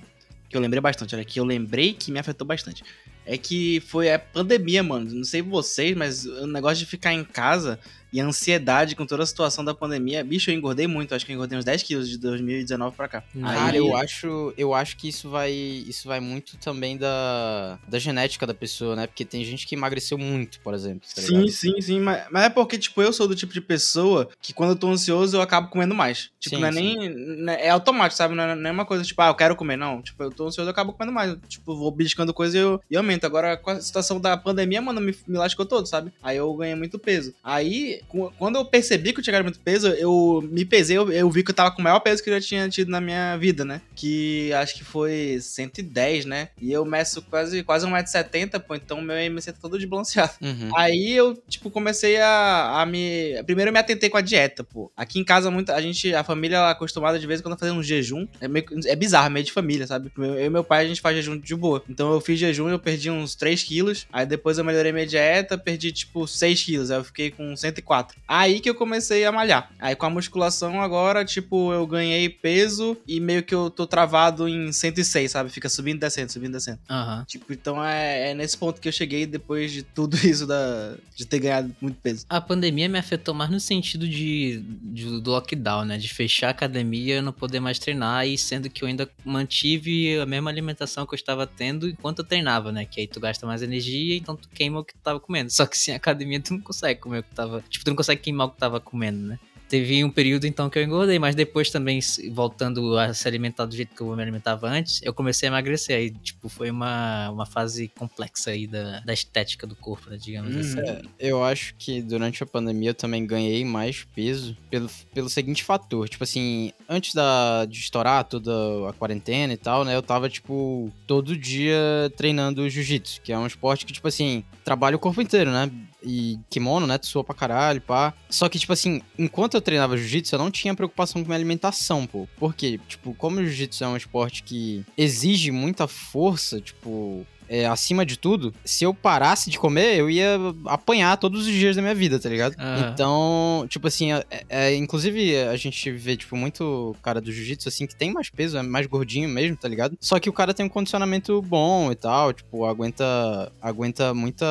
que 0.50 0.56
eu 0.56 0.62
lembrei 0.62 0.80
bastante, 0.82 1.14
olha, 1.14 1.26
que 1.26 1.40
eu 1.40 1.44
lembrei 1.44 1.94
que 1.94 2.10
me 2.12 2.20
afetou 2.20 2.48
bastante, 2.48 2.84
é 3.26 3.38
que 3.38 3.82
foi 3.82 4.12
a 4.14 4.18
pandemia, 4.18 4.82
mano. 4.82 5.12
Não 5.14 5.24
sei 5.26 5.42
vocês, 5.42 5.96
mas 5.96 6.26
o 6.26 6.48
negócio 6.48 6.78
de 6.78 6.86
ficar 6.86 7.14
em 7.14 7.26
casa 7.26 7.78
e 8.12 8.20
ansiedade 8.20 8.96
com 8.96 9.06
toda 9.06 9.24
a 9.24 9.26
situação 9.26 9.64
da 9.64 9.74
pandemia, 9.74 10.24
bicho, 10.24 10.50
eu 10.50 10.56
engordei 10.56 10.88
muito. 10.88 11.14
Acho 11.14 11.26
que 11.26 11.32
eu 11.32 11.36
engordei 11.36 11.58
uns 11.58 11.66
10 11.66 11.84
quilos 11.84 12.10
de 12.10 12.18
2019 12.18 12.96
pra 12.96 13.08
cá. 13.08 13.24
Cara, 13.42 13.72
Aí- 13.72 13.78
eu 13.78 13.96
acho, 13.96 14.54
eu 14.58 14.74
acho 14.74 14.96
que 14.98 15.08
isso 15.10 15.30
vai, 15.30 15.52
isso 15.52 16.08
vai 16.08 16.20
muito 16.20 16.58
também 16.58 16.98
da, 16.98 17.78
da 17.88 18.00
genética 18.00 18.46
da 18.48 18.54
pessoa, 18.54 18.96
né? 18.96 19.08
Porque 19.08 19.26
tem 19.26 19.44
gente 19.44 19.66
que 19.68 19.76
emagreceu 19.76 20.18
muito, 20.18 20.60
por 20.62 20.74
exemplo. 20.74 21.02
tá 21.14 21.22
Sim, 21.22 21.48
sim, 21.48 21.82
sim, 21.82 22.00
mas, 22.00 22.26
mas 22.32 22.44
é 22.46 22.50
porque, 22.50 22.78
tipo, 22.78 23.02
eu 23.02 23.12
sou 23.12 23.28
do 23.28 23.36
tipo 23.36 23.54
de 23.54 23.62
pessoa 23.62 24.30
que 24.42 24.54
quando 24.54 24.72
eu 24.72 24.76
tô 24.76 24.88
ansioso 24.90 25.36
eu 25.38 25.42
acabo 25.42 25.70
comendo 25.70 25.94
mais. 25.96 26.30
Tipo, 26.40 26.56
Sim, 26.56 26.62
não 26.62 26.68
é 26.68 26.72
sim. 26.72 26.98
nem. 26.98 27.10
né, 27.44 27.58
É 27.66 27.70
automático, 27.70 28.18
sabe? 28.18 28.36
Não 28.36 28.44
é, 28.44 28.56
não 28.56 28.70
é 28.70 28.72
uma 28.74 28.86
coisa 28.86 29.04
tipo, 29.04 29.22
ah, 29.22 29.28
eu 29.28 29.36
quero 29.36 29.56
comer, 29.56 29.76
não. 29.78 30.02
Tipo, 30.02 30.24
eu 30.24 30.32
tô 30.32 30.48
ansioso 30.48 30.68
eu 30.68 30.72
acabo 30.72 30.94
comendo 30.94 31.12
mais. 31.14 31.36
Tipo, 31.48 31.76
vou 31.76 31.92
beliscando 31.92 32.34
coisa 32.34 32.58
e 32.58 32.62
eu, 32.62 32.82
eu 32.90 33.00
aumento. 33.00 33.26
Agora, 33.26 33.58
com 33.58 33.72
a 33.72 33.82
situação 33.82 34.20
da 34.20 34.38
pandemia, 34.38 34.82
mano, 34.82 35.02
me, 35.02 35.16
me 35.28 35.38
lascou 35.38 35.66
todo, 35.66 35.88
sabe? 35.88 36.12
Aí 36.24 36.38
eu 36.38 36.54
ganhei 36.56 36.76
muito 36.76 36.98
peso. 37.00 37.34
Aí, 37.44 37.97
quando 38.38 38.56
eu 38.58 38.66
percebi 38.66 39.14
que 39.14 39.20
eu 39.20 39.24
tinha 39.24 39.42
muito 39.44 39.60
peso, 39.60 39.88
eu 39.90 40.48
me 40.50 40.66
pesei, 40.66 40.98
eu, 40.98 41.12
eu 41.12 41.30
vi 41.30 41.44
que 41.44 41.52
eu 41.52 41.56
tava 41.56 41.72
com 41.72 41.82
o 41.82 41.84
maior 41.84 42.00
peso 42.00 42.24
que 42.24 42.30
eu 42.30 42.34
já 42.34 42.42
tinha 42.42 42.70
tido 42.70 42.90
na 42.90 43.00
minha 43.00 43.38
vida, 43.38 43.64
né? 43.64 43.82
Que 43.96 44.52
acho 44.54 44.76
que 44.76 44.84
foi 44.84 45.38
110, 45.40 46.26
né? 46.26 46.50
E 46.62 46.72
eu 46.72 46.86
meço 46.86 47.22
quase, 47.22 47.64
quase 47.64 47.86
1,70m, 47.86 48.60
pô, 48.60 48.76
então 48.76 49.02
meu 49.02 49.20
IMC 49.20 49.54
tá 49.54 49.60
todo 49.62 49.78
desbalanceado. 49.78 50.34
Uhum. 50.42 50.70
Aí 50.76 51.14
eu, 51.14 51.36
tipo, 51.48 51.70
comecei 51.70 52.18
a, 52.18 52.82
a 52.82 52.86
me. 52.86 53.42
Primeiro 53.46 53.70
eu 53.70 53.74
me 53.74 53.80
atentei 53.80 54.10
com 54.10 54.18
a 54.18 54.22
dieta, 54.22 54.64
pô. 54.64 54.92
Aqui 54.96 55.20
em 55.20 55.24
casa, 55.24 55.50
muita, 55.50 55.76
a 55.76 55.82
gente, 55.82 56.14
a 56.14 56.24
família 56.24 56.58
é 56.58 56.72
acostumada 56.72 57.20
de 57.20 57.28
vez 57.28 57.40
em 57.40 57.44
quando 57.44 57.54
a 57.54 57.58
fazer 57.58 57.72
um 57.72 57.84
jejum. 57.84 58.28
É, 58.40 58.48
meio, 58.48 58.66
é 58.86 58.96
bizarro, 58.96 59.30
meio 59.32 59.46
de 59.46 59.52
família, 59.52 59.88
sabe? 59.88 60.12
Eu 60.18 60.46
e 60.46 60.50
meu 60.50 60.64
pai, 60.64 60.86
a 60.86 60.88
gente 60.88 61.02
faz 61.02 61.16
jejum 61.16 61.38
de 61.38 61.56
boa. 61.56 61.84
Então 61.90 62.12
eu 62.12 62.22
fiz 62.22 62.40
jejum, 62.40 62.70
eu 62.70 62.80
perdi 62.80 63.10
uns 63.10 63.36
3 63.36 63.62
quilos. 63.64 64.08
Aí 64.12 64.26
depois 64.26 64.58
eu 64.58 64.64
melhorei 64.64 64.92
minha 64.92 65.08
dieta, 65.08 65.58
perdi, 65.58 65.92
tipo, 65.92 66.28
6 66.28 66.64
quilos. 66.64 66.92
Aí 66.92 66.98
eu 66.98 67.04
fiquei 67.04 67.32
com 67.32 67.56
104. 67.88 68.18
Aí 68.28 68.60
que 68.60 68.70
eu 68.70 68.76
comecei 68.76 69.24
a 69.26 69.32
malhar. 69.32 69.72
Aí 69.80 69.96
com 69.96 70.06
a 70.06 70.10
musculação 70.10 70.82
agora, 70.82 71.24
tipo, 71.24 71.72
eu 71.72 71.86
ganhei 71.88 72.28
peso 72.30 72.98
e 73.08 73.20
meio 73.20 73.44
que 73.44 73.56
eu 73.56 73.70
tô 73.70 73.88
travado 73.88 74.48
em 74.48 74.72
106, 74.72 75.32
sabe? 75.32 75.50
Fica 75.50 75.70
subindo 75.70 75.98
e 75.98 76.00
descendo, 76.02 76.32
subindo 76.32 76.52
e 76.52 76.58
descendo. 76.58 76.80
Aham. 76.90 77.24
Tipo, 77.28 77.52
então 77.54 77.84
é, 77.84 78.32
é 78.32 78.34
nesse 78.34 78.58
ponto 78.58 78.80
que 78.82 78.88
eu 78.88 78.92
cheguei 78.92 79.26
depois 79.26 79.72
de 79.72 79.84
tudo 79.84 80.16
isso 80.26 80.46
da, 80.46 80.96
de 81.16 81.26
ter 81.26 81.40
ganhado 81.40 81.76
muito 81.82 81.98
peso. 82.02 82.26
A 82.30 82.42
pandemia 82.42 82.90
me 82.90 83.00
afetou 83.00 83.34
mais 83.34 83.50
no 83.50 83.60
sentido 83.60 84.08
de, 84.08 84.62
de- 84.82 85.22
do 85.22 85.32
lockdown, 85.32 85.86
né? 85.86 85.98
De 85.98 86.10
fechar 86.10 86.48
a 86.48 86.52
academia 86.52 87.18
e 87.18 87.22
não 87.22 87.32
poder 87.34 87.60
mais 87.60 87.80
treinar, 87.80 88.28
e 88.28 88.38
sendo 88.38 88.70
que 88.70 88.84
eu 88.84 88.88
ainda 88.88 89.10
mantive 89.24 90.20
a 90.20 90.26
mesma 90.26 90.50
alimentação 90.50 91.06
que 91.06 91.14
eu 91.14 91.18
estava 91.18 91.48
tendo 91.48 91.88
enquanto 91.90 92.20
eu 92.20 92.26
treinava, 92.26 92.72
né? 92.72 92.86
Que 92.86 93.02
aí 93.02 93.08
tu 93.08 93.20
gasta 93.20 93.46
mais 93.46 93.62
energia, 93.62 94.16
então 94.18 94.36
tu 94.36 94.50
queima 94.50 94.80
o 94.80 94.84
que 94.84 94.94
tu 94.94 95.00
tava 95.02 95.20
comendo. 95.20 95.50
Só 95.52 95.66
que 95.66 95.78
sem 95.78 95.94
academia 95.96 96.40
tu 96.42 96.54
não 96.54 96.60
consegue 96.62 97.00
comer 97.00 97.20
o 97.20 97.24
que 97.24 97.30
tu 97.30 97.36
tava. 97.36 97.64
Tipo, 97.78 97.86
tu 97.86 97.90
não 97.92 97.96
consegue 97.96 98.22
queimar 98.22 98.48
o 98.48 98.50
que 98.50 98.58
tava 98.58 98.80
comendo, 98.80 99.20
né? 99.20 99.40
Teve 99.70 100.02
um 100.02 100.10
período 100.10 100.48
então 100.48 100.70
que 100.70 100.80
eu 100.80 100.84
engordei, 100.84 101.20
mas 101.20 101.36
depois 101.36 101.70
também, 101.70 102.00
voltando 102.32 102.98
a 102.98 103.14
se 103.14 103.28
alimentar 103.28 103.66
do 103.66 103.76
jeito 103.76 103.94
que 103.94 104.02
eu 104.02 104.16
me 104.16 104.22
alimentava 104.22 104.66
antes, 104.70 105.02
eu 105.04 105.14
comecei 105.14 105.50
a 105.50 105.52
emagrecer. 105.52 105.98
Aí, 105.98 106.10
tipo, 106.10 106.48
foi 106.48 106.72
uma, 106.72 107.30
uma 107.30 107.46
fase 107.46 107.90
complexa 107.90 108.52
aí 108.52 108.66
da, 108.66 109.02
da 109.02 109.12
estética 109.14 109.68
do 109.68 109.76
corpo, 109.76 110.10
né? 110.10 110.16
Digamos 110.18 110.56
Uhum. 110.56 110.62
assim. 110.62 110.80
É, 110.80 111.02
eu 111.20 111.44
acho 111.44 111.76
que 111.78 112.02
durante 112.02 112.42
a 112.42 112.46
pandemia 112.46 112.92
eu 112.92 112.94
também 112.94 113.28
ganhei 113.28 113.66
mais 113.66 114.06
peso 114.16 114.56
pelo, 114.70 114.90
pelo 115.14 115.30
seguinte 115.30 115.66
fator. 115.66 116.08
Tipo 116.08 116.24
assim, 116.24 116.72
antes 116.88 117.14
da, 117.14 117.66
de 117.66 117.78
estourar 117.78 118.24
toda 118.24 118.52
a 118.90 118.94
quarentena 118.94 119.52
e 119.52 119.58
tal, 119.58 119.84
né? 119.84 119.94
Eu 119.94 120.02
tava, 120.02 120.30
tipo, 120.30 120.90
todo 121.06 121.36
dia 121.38 121.76
treinando 122.16 122.70
jiu-jitsu, 122.70 123.20
que 123.22 123.34
é 123.34 123.38
um 123.38 123.46
esporte 123.46 123.86
que, 123.86 123.92
tipo 123.92 124.08
assim, 124.08 124.46
trabalha 124.64 124.96
o 124.96 125.00
corpo 125.00 125.22
inteiro, 125.22 125.52
né? 125.52 125.70
E 126.04 126.40
kimono, 126.50 126.86
né? 126.86 127.00
Sua 127.02 127.24
pra 127.24 127.34
caralho, 127.34 127.82
pá. 127.82 128.14
Só 128.30 128.48
que, 128.48 128.60
tipo 128.60 128.72
assim, 128.72 129.02
enquanto 129.18 129.56
eu 129.56 129.62
treinava 129.62 129.98
jiu-jitsu, 129.98 130.36
eu 130.36 130.40
não 130.40 130.52
tinha 130.52 130.76
preocupação 130.76 131.22
com 131.22 131.28
minha 131.28 131.38
alimentação, 131.38 132.06
pô. 132.06 132.28
Por 132.38 132.54
quê? 132.54 132.80
Tipo, 132.88 133.14
como 133.16 133.40
o 133.40 133.44
jiu-jitsu 133.44 133.84
é 133.84 133.88
um 133.88 133.98
esporte 133.98 134.44
que 134.44 134.86
exige 134.98 135.52
muita 135.52 135.88
força, 135.88 136.62
tipo, 136.62 137.26
é, 137.50 137.66
acima 137.66 138.06
de 138.06 138.18
tudo, 138.18 138.54
se 138.66 138.84
eu 138.84 138.94
parasse 138.94 139.50
de 139.50 139.58
comer, 139.58 139.98
eu 139.98 140.10
ia 140.10 140.38
apanhar 140.66 141.16
todos 141.18 141.48
os 141.48 141.54
dias 141.54 141.76
da 141.76 141.82
minha 141.82 141.96
vida, 141.96 142.20
tá 142.20 142.30
ligado? 142.30 142.56
Então, 142.94 143.66
tipo 143.70 143.88
assim, 143.88 144.12
é, 144.14 144.24
é- 144.50 144.76
inclusive 144.76 145.38
a 145.38 145.56
gente 145.56 145.92
vê, 145.92 146.16
tipo, 146.18 146.36
muito 146.36 146.96
cara 147.02 147.22
do 147.22 147.32
jiu-jitsu, 147.32 147.68
assim, 147.70 147.86
que 147.88 147.96
tem 147.96 148.12
mais 148.14 148.30
peso, 148.30 148.58
é 148.58 148.62
mais 148.64 148.86
gordinho 148.88 149.30
mesmo, 149.30 149.56
tá 149.58 149.68
ligado? 149.68 149.98
Só 150.00 150.20
que 150.20 150.30
o 150.30 150.34
cara 150.34 150.54
tem 150.54 150.66
um 150.66 150.70
condicionamento 150.70 151.42
bom 151.42 151.92
e 151.92 151.96
tal, 151.96 152.34
tipo, 152.34 152.66
aguenta, 152.66 153.52
aguenta 153.62 154.14
muita, 154.14 154.46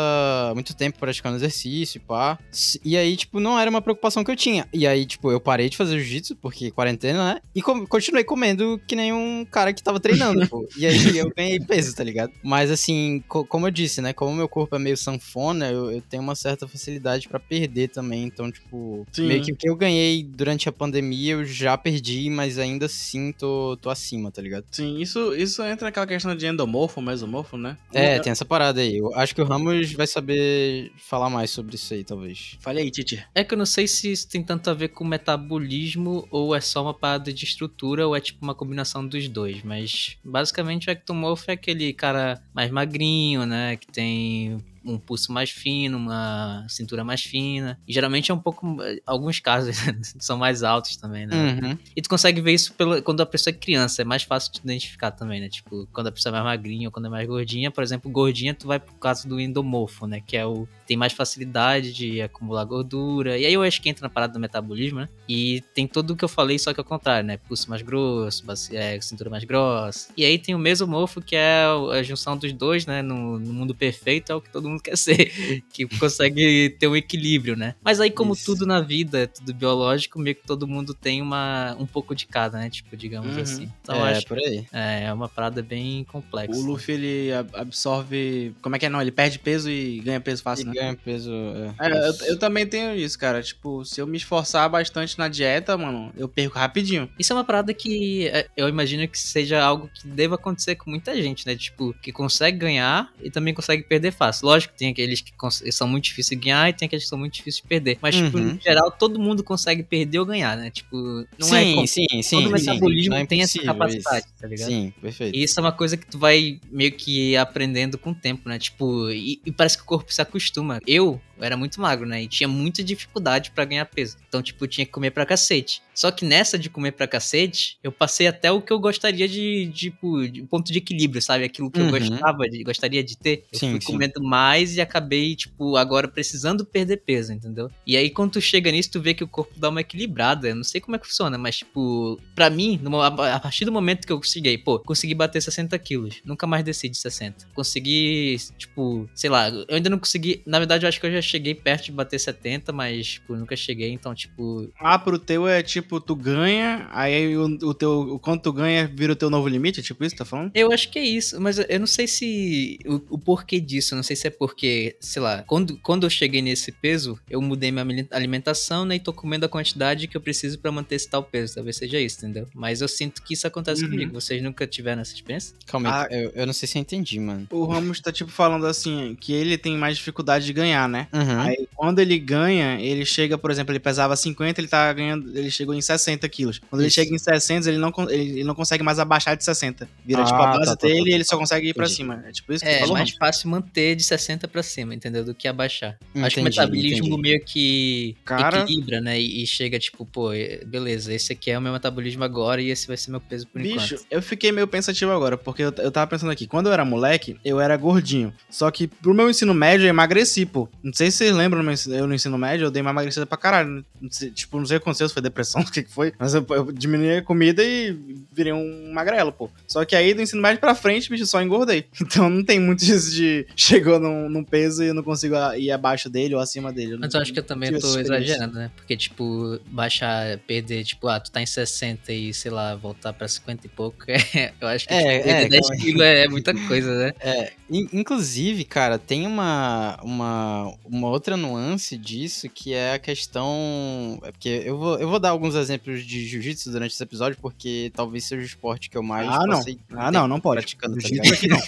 muito 0.55 0.75
tempo 0.75 0.99
praticando 0.99 1.37
exercício 1.37 1.99
e 1.99 2.01
pá. 2.01 2.39
E 2.85 2.97
aí, 2.97 3.17
tipo, 3.17 3.41
não 3.41 3.59
era 3.59 3.69
uma 3.71 3.83
preocupação 3.83 4.23
que 4.25 4.31
eu 4.31 4.37
tinha. 4.37 4.67
E 4.73 4.87
aí, 4.87 5.05
tipo, 5.07 5.31
eu 5.31 5.41
parei 5.41 5.69
de 5.69 5.77
fazer 5.77 5.99
jiu-jitsu, 5.99 6.37
porque 6.37 6.71
quarentena, 6.71 7.35
né? 7.35 7.41
E 7.55 7.63
continuei 7.63 8.25
comendo 8.25 8.81
que 8.87 8.95
nem 8.97 9.13
um 9.13 9.45
cara 9.45 9.73
que 9.73 9.83
tava 9.83 10.01
treinando, 10.01 10.47
pô. 10.49 10.67
E 10.77 10.87
aí 10.87 11.17
eu 11.19 11.31
ganhei 11.37 11.59
peso, 11.61 11.95
tá 11.95 12.05
ligado? 12.05 12.33
Mas 12.43 12.71
assim, 12.71 12.86
co- 13.29 13.45
como 13.47 13.67
eu 13.67 13.71
disse, 13.71 14.01
né? 14.01 14.13
Como 14.13 14.35
meu 14.35 14.49
corpo 14.49 14.77
é 14.77 14.79
meio 14.79 14.97
sanfona, 14.97 15.71
eu, 15.71 15.91
eu 15.91 16.01
tenho 16.03 16.23
uma 16.23 16.35
certa 16.35 16.67
facilidade 16.69 17.29
pra 17.29 17.39
perder 17.41 17.89
também. 17.89 18.25
Então, 18.25 18.51
tipo, 18.51 19.07
Sim. 19.13 19.27
meio 19.29 19.43
que 19.43 19.53
o 19.53 19.57
que 19.57 19.69
eu 19.69 19.77
ganhei 19.77 20.23
durante 20.23 20.69
a 20.69 20.73
pandemia 20.73 21.35
eu 21.35 21.45
já 21.45 21.77
perdi, 21.77 22.29
mas 22.31 22.59
ainda 22.59 22.87
assim 22.87 23.33
tô, 23.33 23.77
tô 23.81 23.91
acima, 23.91 24.31
tá 24.31 24.41
ligado? 24.43 24.65
Sim, 24.71 24.99
isso, 24.99 25.35
isso 25.35 25.63
entra 25.63 25.87
naquela 25.87 26.07
questão 26.07 26.35
de 26.35 26.47
endomorfo, 26.47 27.01
mesomorfo, 27.01 27.57
né? 27.57 27.77
É, 27.93 28.19
tem 28.19 28.31
essa 28.31 28.45
parada 28.45 28.81
aí. 28.81 28.97
Eu 28.97 29.15
acho 29.15 29.35
que 29.35 29.41
o 29.41 29.45
Ramos 29.45 29.93
vai 29.93 30.07
saber 30.07 30.93
falar 30.99 31.31
mais 31.31 31.51
sobre 31.51 31.75
isso 31.77 31.93
aí, 31.95 32.05
talvez. 32.05 32.57
Falei 32.61 32.85
aí, 32.85 32.91
Titi. 32.91 33.25
É 33.35 33.43
que 33.45 33.55
eu 33.55 33.59
não 33.59 33.67
sei 33.67 33.87
se 33.87 34.13
isso 34.13 34.29
tem 34.29 34.43
tanto 34.43 34.69
a 34.71 34.75
ver 34.75 34.89
com 34.89 35.05
metabolismo 35.05 36.27
ou 36.31 36.55
é 36.55 36.61
só 36.61 36.83
uma 36.83 36.95
parada 36.95 37.33
de 37.33 37.45
estrutura 37.45 38.07
ou 38.07 38.15
é 38.17 38.21
tipo 38.21 38.45
uma 38.45 38.55
combinação 38.55 39.07
dos 39.07 39.29
dois. 39.29 39.63
Mas 39.63 40.17
basicamente 40.25 40.89
o 40.89 40.91
ectomorfo 40.91 41.51
é 41.51 41.55
aquele 41.55 41.93
cara 41.93 42.43
mais 42.55 42.71
magrinho, 42.77 43.47
né? 43.47 43.77
Que 43.77 43.87
tem 43.87 44.59
um 44.87 44.99
pulso 44.99 45.33
mais 45.33 45.51
fino, 45.51 45.99
uma 45.99 46.65
cintura 46.69 47.03
mais 47.05 47.23
fina. 47.23 47.79
E 47.87 47.93
geralmente 47.93 48.31
é 48.31 48.35
um 48.35 48.39
pouco. 48.39 48.77
Alguns 49.05 49.41
casos 49.41 49.77
são 50.19 50.39
mais 50.39 50.63
altos 50.63 50.97
também, 50.97 51.27
né? 51.27 51.37
Uhum. 51.37 51.79
E 51.95 52.01
tu 52.01 52.09
consegue 52.09 52.41
ver 52.41 52.55
isso 52.55 52.73
pelo, 52.75 53.03
quando 53.03 53.21
a 53.21 53.27
pessoa 53.27 53.53
é 53.53 53.57
criança, 53.57 54.03
é 54.03 54.05
mais 54.05 54.23
fácil 54.23 54.53
de 54.53 54.61
identificar 54.61 55.11
também, 55.11 55.41
né? 55.41 55.49
Tipo, 55.49 55.89
quando 55.93 56.07
a 56.07 56.13
pessoa 56.13 56.31
é 56.31 56.35
mais 56.35 56.45
magrinha 56.45 56.89
ou 56.89 56.93
quando 56.93 57.07
é 57.07 57.09
mais 57.09 57.27
gordinha, 57.27 57.71
por 57.71 57.83
exemplo, 57.83 58.11
gordinha, 58.11 58.55
tu 58.55 58.67
vai 58.67 58.79
pro 58.79 58.95
caso 58.95 59.29
do 59.29 59.41
endomorfo, 59.41 60.07
né? 60.07 60.21
Que 60.25 60.37
é 60.37 60.47
o 60.47 60.69
tem 60.87 60.97
mais 60.97 61.13
facilidade 61.13 61.93
de 61.93 62.23
acumular 62.23 62.65
gordura. 62.65 63.37
E 63.37 63.45
aí 63.45 63.53
eu 63.53 63.63
acho 63.63 63.83
que 63.83 63.89
entra 63.89 64.03
na 64.03 64.09
parada 64.09 64.33
do 64.33 64.39
metabolismo, 64.39 65.01
né? 65.01 65.09
E 65.29 65.61
tem 65.75 65.87
tudo 65.87 66.13
o 66.13 66.17
que 66.17 66.25
eu 66.25 66.29
falei, 66.29 66.59
só 66.59 66.73
que 66.73 66.81
ao 66.81 66.85
contrário, 66.85 67.27
né? 67.27 67.37
Pulso 67.37 67.69
mais 67.69 67.83
grosso, 67.83 68.45
é, 68.73 69.01
cintura 69.01 69.29
mais 69.29 69.45
grossa. 69.45 70.13
E 70.17 70.25
aí 70.25 70.39
tem 70.39 70.55
o 70.55 70.59
mesomorfo, 70.59 71.21
que 71.21 71.35
é 71.35 71.65
a 71.93 72.03
junção 72.03 72.37
dos 72.37 72.53
dois, 72.53 72.87
né? 72.87 73.03
No, 73.03 73.39
no 73.39 73.53
mundo 73.53 73.75
perfeito, 73.75 74.31
é 74.31 74.35
o 74.35 74.41
que 74.41 74.51
todo 74.51 74.69
mundo 74.69 74.76
quer 74.81 74.97
ser. 74.97 75.33
Que 75.73 75.87
consegue 75.99 76.71
ter 76.79 76.87
um 76.89 76.97
equilíbrio, 76.97 77.55
né? 77.57 77.75
Mas 77.85 78.01
aí, 78.01 78.11
como 78.11 78.33
Isso. 78.33 78.47
tudo 78.47 78.67
na 78.67 78.81
vida 78.81 79.21
é 79.21 79.27
tudo 79.27 79.53
biológico, 79.53 80.19
meio 80.19 80.35
que 80.37 80.47
todo 80.47 80.67
mundo 80.67 80.95
tem 80.95 81.21
uma, 81.21 81.77
um 81.79 81.85
pouco 81.87 82.15
de 82.15 82.27
cada, 82.27 82.59
né? 82.59 82.71
Tipo, 82.71 82.97
digamos 82.97 83.37
Uhum. 83.37 83.43
assim. 83.43 83.69
Então 83.83 84.07
é, 84.07 84.17
acho 84.17 84.27
por 84.27 84.39
aí. 84.39 84.63
que 84.63 84.69
é, 84.77 85.05
é 85.05 85.13
uma 85.13 85.29
parada 85.29 85.63
bem 85.63 86.05
complexa. 86.05 86.59
O 86.59 86.63
Luffy, 86.65 86.95
ele 86.95 87.33
ab- 87.33 87.51
absorve. 87.55 88.55
Como 88.63 88.75
é 88.75 88.79
que 88.79 88.87
é? 88.87 88.89
Não, 88.89 89.01
ele 89.03 89.11
perde 89.13 89.39
peso 89.39 89.71
e 89.71 90.01
ganha 90.01 90.21
peso 90.21 90.43
E 90.43 90.45
fácil, 90.45 90.67
né? 90.67 90.73
ganha 90.75 90.97
peso. 90.97 91.31
É, 91.79 91.89
É, 91.89 92.09
eu, 92.09 92.15
eu 92.33 92.39
também 92.39 92.67
tenho 92.67 92.95
isso, 92.95 93.19
cara. 93.19 93.43
Tipo, 93.43 93.85
se 93.85 94.01
eu 94.01 94.07
me 94.07 94.17
esforçar 94.17 94.69
bastante 94.69 95.19
na 95.19 95.29
dieta, 95.29 95.77
mano, 95.77 96.11
eu 96.17 96.29
perco 96.29 96.59
rapidinho. 96.59 97.09
Isso 97.19 97.33
é 97.33 97.37
uma 97.37 97.45
parada 97.45 97.73
que 97.75 98.29
é, 98.29 98.47
eu 98.57 98.69
imagino 98.69 99.07
que 99.07 99.19
seja 99.19 99.63
algo 99.63 99.91
que 99.95 100.07
deva 100.09 100.37
acontecer 100.37 100.77
com 100.77 100.91
muita 100.91 101.15
gente, 101.21 101.47
né? 101.47 101.55
Tipo, 101.55 101.95
que 102.03 102.13
consegue 102.13 102.57
ganhar 102.59 103.13
e 103.23 103.31
também 103.31 103.53
consegue 103.55 103.83
perder 103.83 104.13
fácil. 104.13 104.47
Lógico 104.47 104.56
que 104.65 104.79
tem 104.79 104.89
aqueles 104.91 105.21
que 105.21 105.33
são 105.73 105.87
muito 105.89 106.05
difíceis 106.05 106.39
de 106.41 106.45
ganhar 106.47 106.69
e 106.71 106.73
tem 106.73 106.87
aqueles 106.87 107.05
que 107.05 107.09
são 107.11 107.19
muito 107.19 107.35
difíceis 107.35 107.57
de 107.63 107.69
perder. 107.69 107.99
Mas, 108.01 108.15
tipo, 108.15 108.39
Uhum. 108.39 108.55
no 108.55 108.61
geral, 108.61 108.91
todo 108.91 109.19
mundo 109.21 109.43
consegue 109.45 109.83
perder 109.83 110.21
ou 110.21 110.25
ganhar, 110.27 110.57
né? 110.57 110.71
Tipo, 110.71 110.97
não 111.39 111.55
é. 111.55 111.65
sim, 111.65 111.75
como- 111.75 111.87
sim, 111.87 112.07
sim, 112.23 112.43
todo 112.43 112.47
sim. 112.59 112.67
metabolismo 112.71 113.15
é 113.15 113.27
tem 113.27 113.43
essa 113.43 113.61
capacidade, 113.63 114.25
isso. 114.27 114.35
tá 114.41 114.47
ligado? 114.49 114.69
Sim, 114.69 114.95
perfeito. 115.01 115.37
E 115.37 115.43
isso 115.43 115.59
é 115.59 115.63
uma 115.63 115.73
coisa 115.73 115.97
que 115.97 116.07
tu 116.07 116.19
vai 116.19 116.59
meio 116.71 116.93
que 116.93 117.37
aprendendo 117.37 117.99
com 117.99 118.11
o 118.11 118.15
tempo, 118.15 118.49
né? 118.49 118.59
Tipo, 118.59 119.11
e, 119.11 119.41
e 119.45 119.53
parece 119.53 119.77
que 119.77 119.83
o 119.83 119.87
corpo 119.87 120.13
se 120.15 120.23
acostuma. 120.23 120.81
Eu 120.87 121.21
era 121.39 121.57
muito 121.57 121.81
magro, 121.81 122.07
né? 122.07 122.23
E 122.23 122.29
tinha 122.29 122.49
muita 122.49 122.83
dificuldade 122.83 123.51
pra 123.51 123.65
ganhar 123.67 123.85
peso. 123.85 124.17
Então, 124.27 124.41
tipo, 124.43 124.65
eu 124.65 124.69
tinha 124.69 124.87
que 124.87 124.93
comer 124.93 125.11
pra 125.11 125.27
cacete. 125.27 125.83
Só 125.95 126.11
que 126.11 126.25
nessa 126.25 126.59
de 126.59 126.71
comer 126.71 126.93
pra 126.93 127.07
cacete, 127.07 127.77
eu 127.83 127.91
passei 127.93 128.27
até 128.27 128.51
o 128.51 128.61
que 128.63 128.73
eu 128.73 128.79
gostaria 128.79 129.29
de, 129.29 129.71
tipo, 129.75 130.27
de 130.29 130.43
ponto 130.45 130.71
de 130.73 130.79
equilíbrio, 130.79 131.21
sabe? 131.21 131.45
Aquilo 131.45 131.71
que 131.71 131.79
eu 131.81 131.85
Uhum. 131.85 131.91
gostava, 131.91 132.49
de, 132.49 132.63
gostaria 132.63 133.03
de 133.05 133.17
ter. 133.19 133.45
Eu 133.53 133.59
Sim, 133.59 133.71
fui 133.73 133.81
sim. 133.81 133.87
comendo 133.93 134.23
mais 134.23 134.46
demais 134.47 134.77
e 134.77 134.81
acabei, 134.81 135.35
tipo, 135.35 135.77
agora 135.77 136.09
precisando 136.09 136.65
perder 136.65 136.99
peso, 136.99 137.33
entendeu? 137.33 137.71
E 137.87 137.97
aí, 137.97 138.11
quando 138.11 138.33
tu 138.33 138.41
chega 138.41 138.71
nisso, 138.71 138.91
tu 138.91 139.01
vê 139.01 139.15
que 139.15 139.25
o 139.25 139.29
corpo 139.29 139.59
dá 139.59 139.69
uma 139.69 139.81
equilibrada. 139.81 140.49
Eu 140.49 140.55
não 140.55 140.65
sei 140.65 140.81
como 140.81 140.97
é 140.97 140.99
que 140.99 141.07
funciona, 141.07 141.37
mas, 141.37 141.59
tipo, 141.59 142.21
pra 142.35 142.49
mim, 142.49 142.81
a 143.03 143.41
partir 143.41 143.65
do 143.65 143.73
momento 143.73 144.07
que 144.07 144.13
eu 144.13 144.19
consegui, 144.19 144.59
pô, 144.59 144.79
consegui 144.79 145.15
bater 145.15 145.41
60 145.43 145.77
quilos, 145.79 146.17
nunca 146.25 146.47
mais 146.47 146.65
desci 146.65 146.89
de 146.89 146.97
60. 146.97 147.49
Consegui, 147.55 148.37
tipo, 148.57 149.09
sei 149.15 149.31
lá, 149.31 149.49
eu 149.49 149.67
ainda 149.71 149.91
não 149.91 149.99
consegui. 149.99 150.43
Na 150.47 150.59
verdade, 150.59 150.85
eu 150.85 150.89
acho 150.89 151.01
que 151.01 151.07
eu 151.07 151.13
já 151.13 151.23
cheguei 151.23 151.55
perto 151.55 151.87
de 151.87 151.93
bater 151.93 152.19
70, 152.19 152.73
mas, 152.73 153.15
tipo, 153.15 153.35
nunca 153.35 153.57
cheguei, 153.57 153.91
então, 153.93 154.15
tipo. 154.15 154.71
Ah, 154.79 154.99
pro 154.99 155.19
teu 155.19 155.47
é 155.49 155.63
tipo, 155.63 156.01
tu 156.01 156.15
ganha, 156.15 156.89
aí 156.93 157.37
o, 157.37 157.45
o 157.45 157.75
teu. 157.75 158.01
O 158.17 158.19
quanto 158.19 158.43
tu 158.43 158.53
ganha 158.53 158.87
vira 158.87 159.13
o 159.13 159.17
teu 159.17 159.31
novo 159.31 159.49
limite? 159.49 159.81
É 159.81 159.83
tipo 159.83 160.05
isso, 160.05 160.17
tá 160.17 160.25
falando? 160.25 160.53
Eu 160.55 160.73
acho 160.73 160.91
que 160.91 160.99
é 160.99 161.05
isso, 161.05 161.41
mas 161.41 161.59
eu 161.59 161.81
não 161.81 161.87
sei 161.87 162.07
se. 162.07 162.79
O, 162.87 163.17
o 163.17 163.19
porquê 163.19 163.61
disso, 163.61 163.97
não 163.97 164.03
sei 164.03 164.17
se 164.17 164.27
é 164.27 164.31
porque, 164.39 164.97
sei 165.01 165.23
lá, 165.23 165.43
quando, 165.47 165.79
quando 165.79 166.05
eu 166.05 166.11
cheguei 166.11 166.43
nesse 166.43 166.73
peso, 166.73 167.19
eu 167.29 167.41
mudei 167.41 167.71
minha 167.71 168.07
alimentação, 168.11 168.85
né? 168.85 168.97
E 168.97 169.01
tô 169.01 169.13
comendo 169.13 169.47
a 169.47 169.49
quantidade 169.49 170.07
que 170.07 170.17
eu 170.17 170.21
preciso 170.21 170.59
para 170.59 170.71
manter 170.71 170.97
esse 170.97 171.09
tal 171.09 171.23
peso. 171.23 171.55
Talvez 171.55 171.77
seja 171.77 172.01
isso, 172.01 172.19
entendeu? 172.19 172.47
Mas 172.55 172.81
eu 172.81 172.89
sinto 172.89 173.23
que 173.23 173.35
isso 173.35 173.47
acontece 173.47 173.85
uhum. 173.85 173.91
comigo. 173.91 174.13
Vocês 174.13 174.43
nunca 174.43 174.67
tiveram 174.67 175.03
essa 175.03 175.15
experiência? 175.15 175.55
Calma 175.67 175.89
aí, 175.89 176.07
ah, 176.11 176.15
eu, 176.15 176.33
eu 176.35 176.47
não 176.47 176.53
sei 176.53 176.69
se 176.69 176.79
eu 176.79 176.83
entendi, 176.83 177.19
mano. 177.19 177.47
O 177.51 177.65
Ramos 177.65 178.01
tá, 178.01 178.13
tipo, 178.13 178.31
falando 178.31 178.67
assim, 178.67 179.17
que 179.21 179.33
ele 179.33 179.57
tem 179.57 179.77
mais 179.77 179.97
dificuldade 179.97 180.45
de 180.45 180.53
ganhar, 180.53 180.89
né? 180.89 181.09
Uhum. 181.13 181.41
Aí, 181.41 181.69
quando 181.75 181.99
ele 181.99 182.19
ganha, 182.19 182.81
ele 182.81 183.05
chega, 183.05 183.39
por 183.39 183.51
exemplo, 183.51 183.73
ele 183.73 183.81
pesava 183.81 184.17
50, 184.17 184.61
ele 184.61 184.69
tá 184.69 184.93
ganhando, 184.93 185.37
ele 185.37 185.51
chegou 185.51 185.75
em 185.75 185.81
60 185.81 186.29
quilos. 186.29 186.59
Quando 186.59 186.83
isso. 186.83 187.01
ele 187.01 187.07
chega 187.07 187.15
em 187.15 187.19
60, 187.19 187.69
ele 187.69 187.79
não, 187.79 187.93
ele, 188.09 188.23
ele, 188.23 188.45
não 188.45 188.55
consegue 188.55 188.83
mais 188.83 188.99
abaixar 188.99 189.37
de 189.37 189.45
60. 189.45 189.89
Vira, 190.05 190.25
tipo, 190.25 190.35
ah, 190.35 190.39
tipo, 190.39 190.43
a 190.43 190.59
base 190.59 190.71
tá, 190.71 190.77
tá, 190.77 190.87
dele 190.87 191.01
e 191.01 191.11
tá, 191.11 191.15
ele 191.17 191.25
só 191.25 191.39
consegue 191.39 191.69
ir 191.69 191.75
pra 191.75 191.87
cima. 191.87 192.25
É 192.27 192.33
tipo 192.33 192.53
isso 192.53 192.65
que 192.65 192.71
É, 192.71 192.81
falou, 192.81 192.95
mais 192.95 193.11
fácil 193.11 193.49
manter 193.49 193.97
de 193.97 194.05
60 194.05 194.26
pra 194.49 194.63
cima, 194.63 194.95
entendeu? 194.95 195.25
Do 195.25 195.35
que 195.35 195.47
abaixar. 195.47 195.99
Entendi, 196.11 196.27
Acho 196.27 196.35
que 196.37 196.41
o 196.41 196.45
metabolismo 196.45 197.07
entendi. 197.07 197.23
meio 197.23 197.45
que 197.45 198.17
Cara... 198.25 198.63
equilibra, 198.63 199.01
né? 199.01 199.21
E, 199.21 199.43
e, 199.43 199.47
chega, 199.47 199.79
tipo, 199.79 200.05
pô, 200.05 200.31
beleza, 200.67 201.13
esse 201.13 201.33
aqui 201.33 201.51
é 201.51 201.59
o 201.59 201.63
meu 201.63 201.73
metabolismo 201.73 202.25
agora 202.25 202.61
e 202.61 202.71
esse 202.71 202.87
vai 202.87 202.97
ser 202.97 203.11
meu 203.11 203.21
peso 203.21 203.47
por 203.47 203.61
Bicho, 203.61 203.75
enquanto. 203.75 203.91
Bicho, 203.91 204.07
eu 204.11 204.23
fiquei 204.23 204.51
meio 204.51 204.67
pensativo 204.67 205.13
agora, 205.13 205.37
porque 205.37 205.63
eu, 205.63 205.73
eu 205.79 205.93
tava 205.93 206.07
pensando 206.09 206.31
aqui, 206.31 206.47
quando 206.47 206.67
eu 206.67 206.73
era 206.73 206.85
moleque, 206.85 207.37
eu 207.45 207.61
era 207.61 207.77
gordinho. 207.77 208.33
Só 208.51 208.71
que 208.71 208.87
pro 208.87 209.15
meu 209.15 209.31
ensino 209.31 209.55
médio 209.55 209.85
eu 209.85 209.91
emagreci, 209.91 210.47
pô. 210.47 210.69
Não 210.83 210.93
sei 210.93 211.11
se 211.11 211.19
vocês 211.19 211.35
lembram, 211.35 211.63
eu 211.89 212.07
no 212.07 212.15
ensino 212.15 212.39
médio 212.39 212.67
eu 212.67 212.71
dei 212.71 212.83
uma 212.83 212.91
emagrecida 212.91 213.27
pra 213.27 213.39
caralho. 213.39 213.85
Não 214.01 214.11
sei, 214.11 214.31
tipo, 214.31 214.59
não 214.59 214.67
sei 214.67 214.77
o 214.77 214.81
que 214.81 214.85
aconteceu, 214.85 215.09
se 215.09 215.15
foi 215.15 215.23
depressão, 215.23 215.61
o 215.63 215.71
que, 215.71 215.83
que 215.83 215.93
foi. 215.93 216.13
Mas 216.19 216.35
eu, 216.35 216.45
eu 216.51 216.73
diminui 216.73 217.19
a 217.19 217.23
comida 217.23 217.63
e 217.63 217.97
virei 218.33 218.53
um 218.53 218.93
magrelo, 218.93 219.33
pô. 219.33 219.51
Só 219.67 219.85
que 219.85 219.95
aí 219.95 220.15
do 220.15 220.23
ensino 220.23 220.43
médio 220.43 220.61
pra 220.61 220.75
frente, 220.75 221.11
bicho, 221.11 221.27
só 221.27 221.43
engordei. 221.43 221.85
Então 222.17 222.31
não 222.31 222.45
tem 222.45 222.61
muito 222.61 222.83
isso 222.83 223.11
de 223.11 223.47
chegou 223.57 223.99
num, 223.99 224.16
num 224.29 224.45
peso 224.45 224.83
e 224.83 224.89
eu 224.89 224.95
não 224.95 225.03
consigo 225.03 225.35
ir 225.57 225.71
abaixo 225.71 226.09
dele 226.09 226.35
ou 226.35 226.41
acima 226.41 226.73
dele. 226.73 226.97
Mas 226.99 227.15
eu 227.15 227.21
acho 227.21 227.33
que 227.33 227.39
eu 227.39 227.45
também 227.45 227.71
tô 227.79 227.99
exagerando, 227.99 228.55
né? 228.55 228.71
Porque, 228.77 228.97
tipo, 228.97 229.59
baixar, 229.67 230.39
perder, 230.47 230.85
tipo, 230.85 231.09
ah, 231.09 231.21
tu 231.21 231.31
tá 231.31 231.41
em 231.41 231.47
60 231.47 232.13
e, 232.13 232.33
sei 232.33 232.51
lá, 232.51 232.75
voltar 232.75 233.13
pra 233.13 233.29
50 233.29 233.67
e 233.67 233.71
pouco, 233.71 234.05
é, 234.09 234.53
eu 234.61 234.69
acho 234.69 234.87
que 234.89 234.95
é, 234.95 235.19
tipo, 235.19 235.29
é, 235.29 235.49
10 235.49 235.71
quilos 235.81 236.03
é, 236.03 236.25
é 236.25 236.29
muita 236.29 236.55
coisa, 236.67 236.95
né? 236.99 237.13
É, 237.21 237.53
inclusive, 237.71 238.65
cara, 238.65 238.99
tem 238.99 239.27
uma, 239.27 239.99
uma, 240.03 240.73
uma 240.85 241.09
outra 241.09 241.37
nuance 241.37 241.97
disso 241.97 242.49
que 242.49 242.73
é 242.73 242.95
a 242.95 242.99
questão. 242.99 244.21
É 244.23 244.31
porque 244.31 244.63
eu 244.65 244.79
vou, 244.79 244.99
eu 244.99 245.09
vou 245.09 245.19
dar 245.19 245.31
alguns 245.31 245.55
exemplos 245.55 246.05
de 246.05 246.27
jiu-jitsu 246.27 246.71
durante 246.71 246.93
esse 246.93 247.03
episódio, 247.03 247.37
porque 247.41 247.91
talvez 247.95 248.25
seja 248.25 248.43
o 248.43 248.45
esporte 248.45 248.89
que 248.89 248.97
eu 248.97 249.03
mais. 249.03 249.29
Ah, 249.29 249.47
não. 249.47 249.61
Ah, 249.97 250.13
não, 250.13 250.29
não 250.29 250.41
pode. 250.41 250.61
Praticando, 250.61 250.97
tá 250.97 251.33
aqui 251.33 251.49
não. 251.49 251.59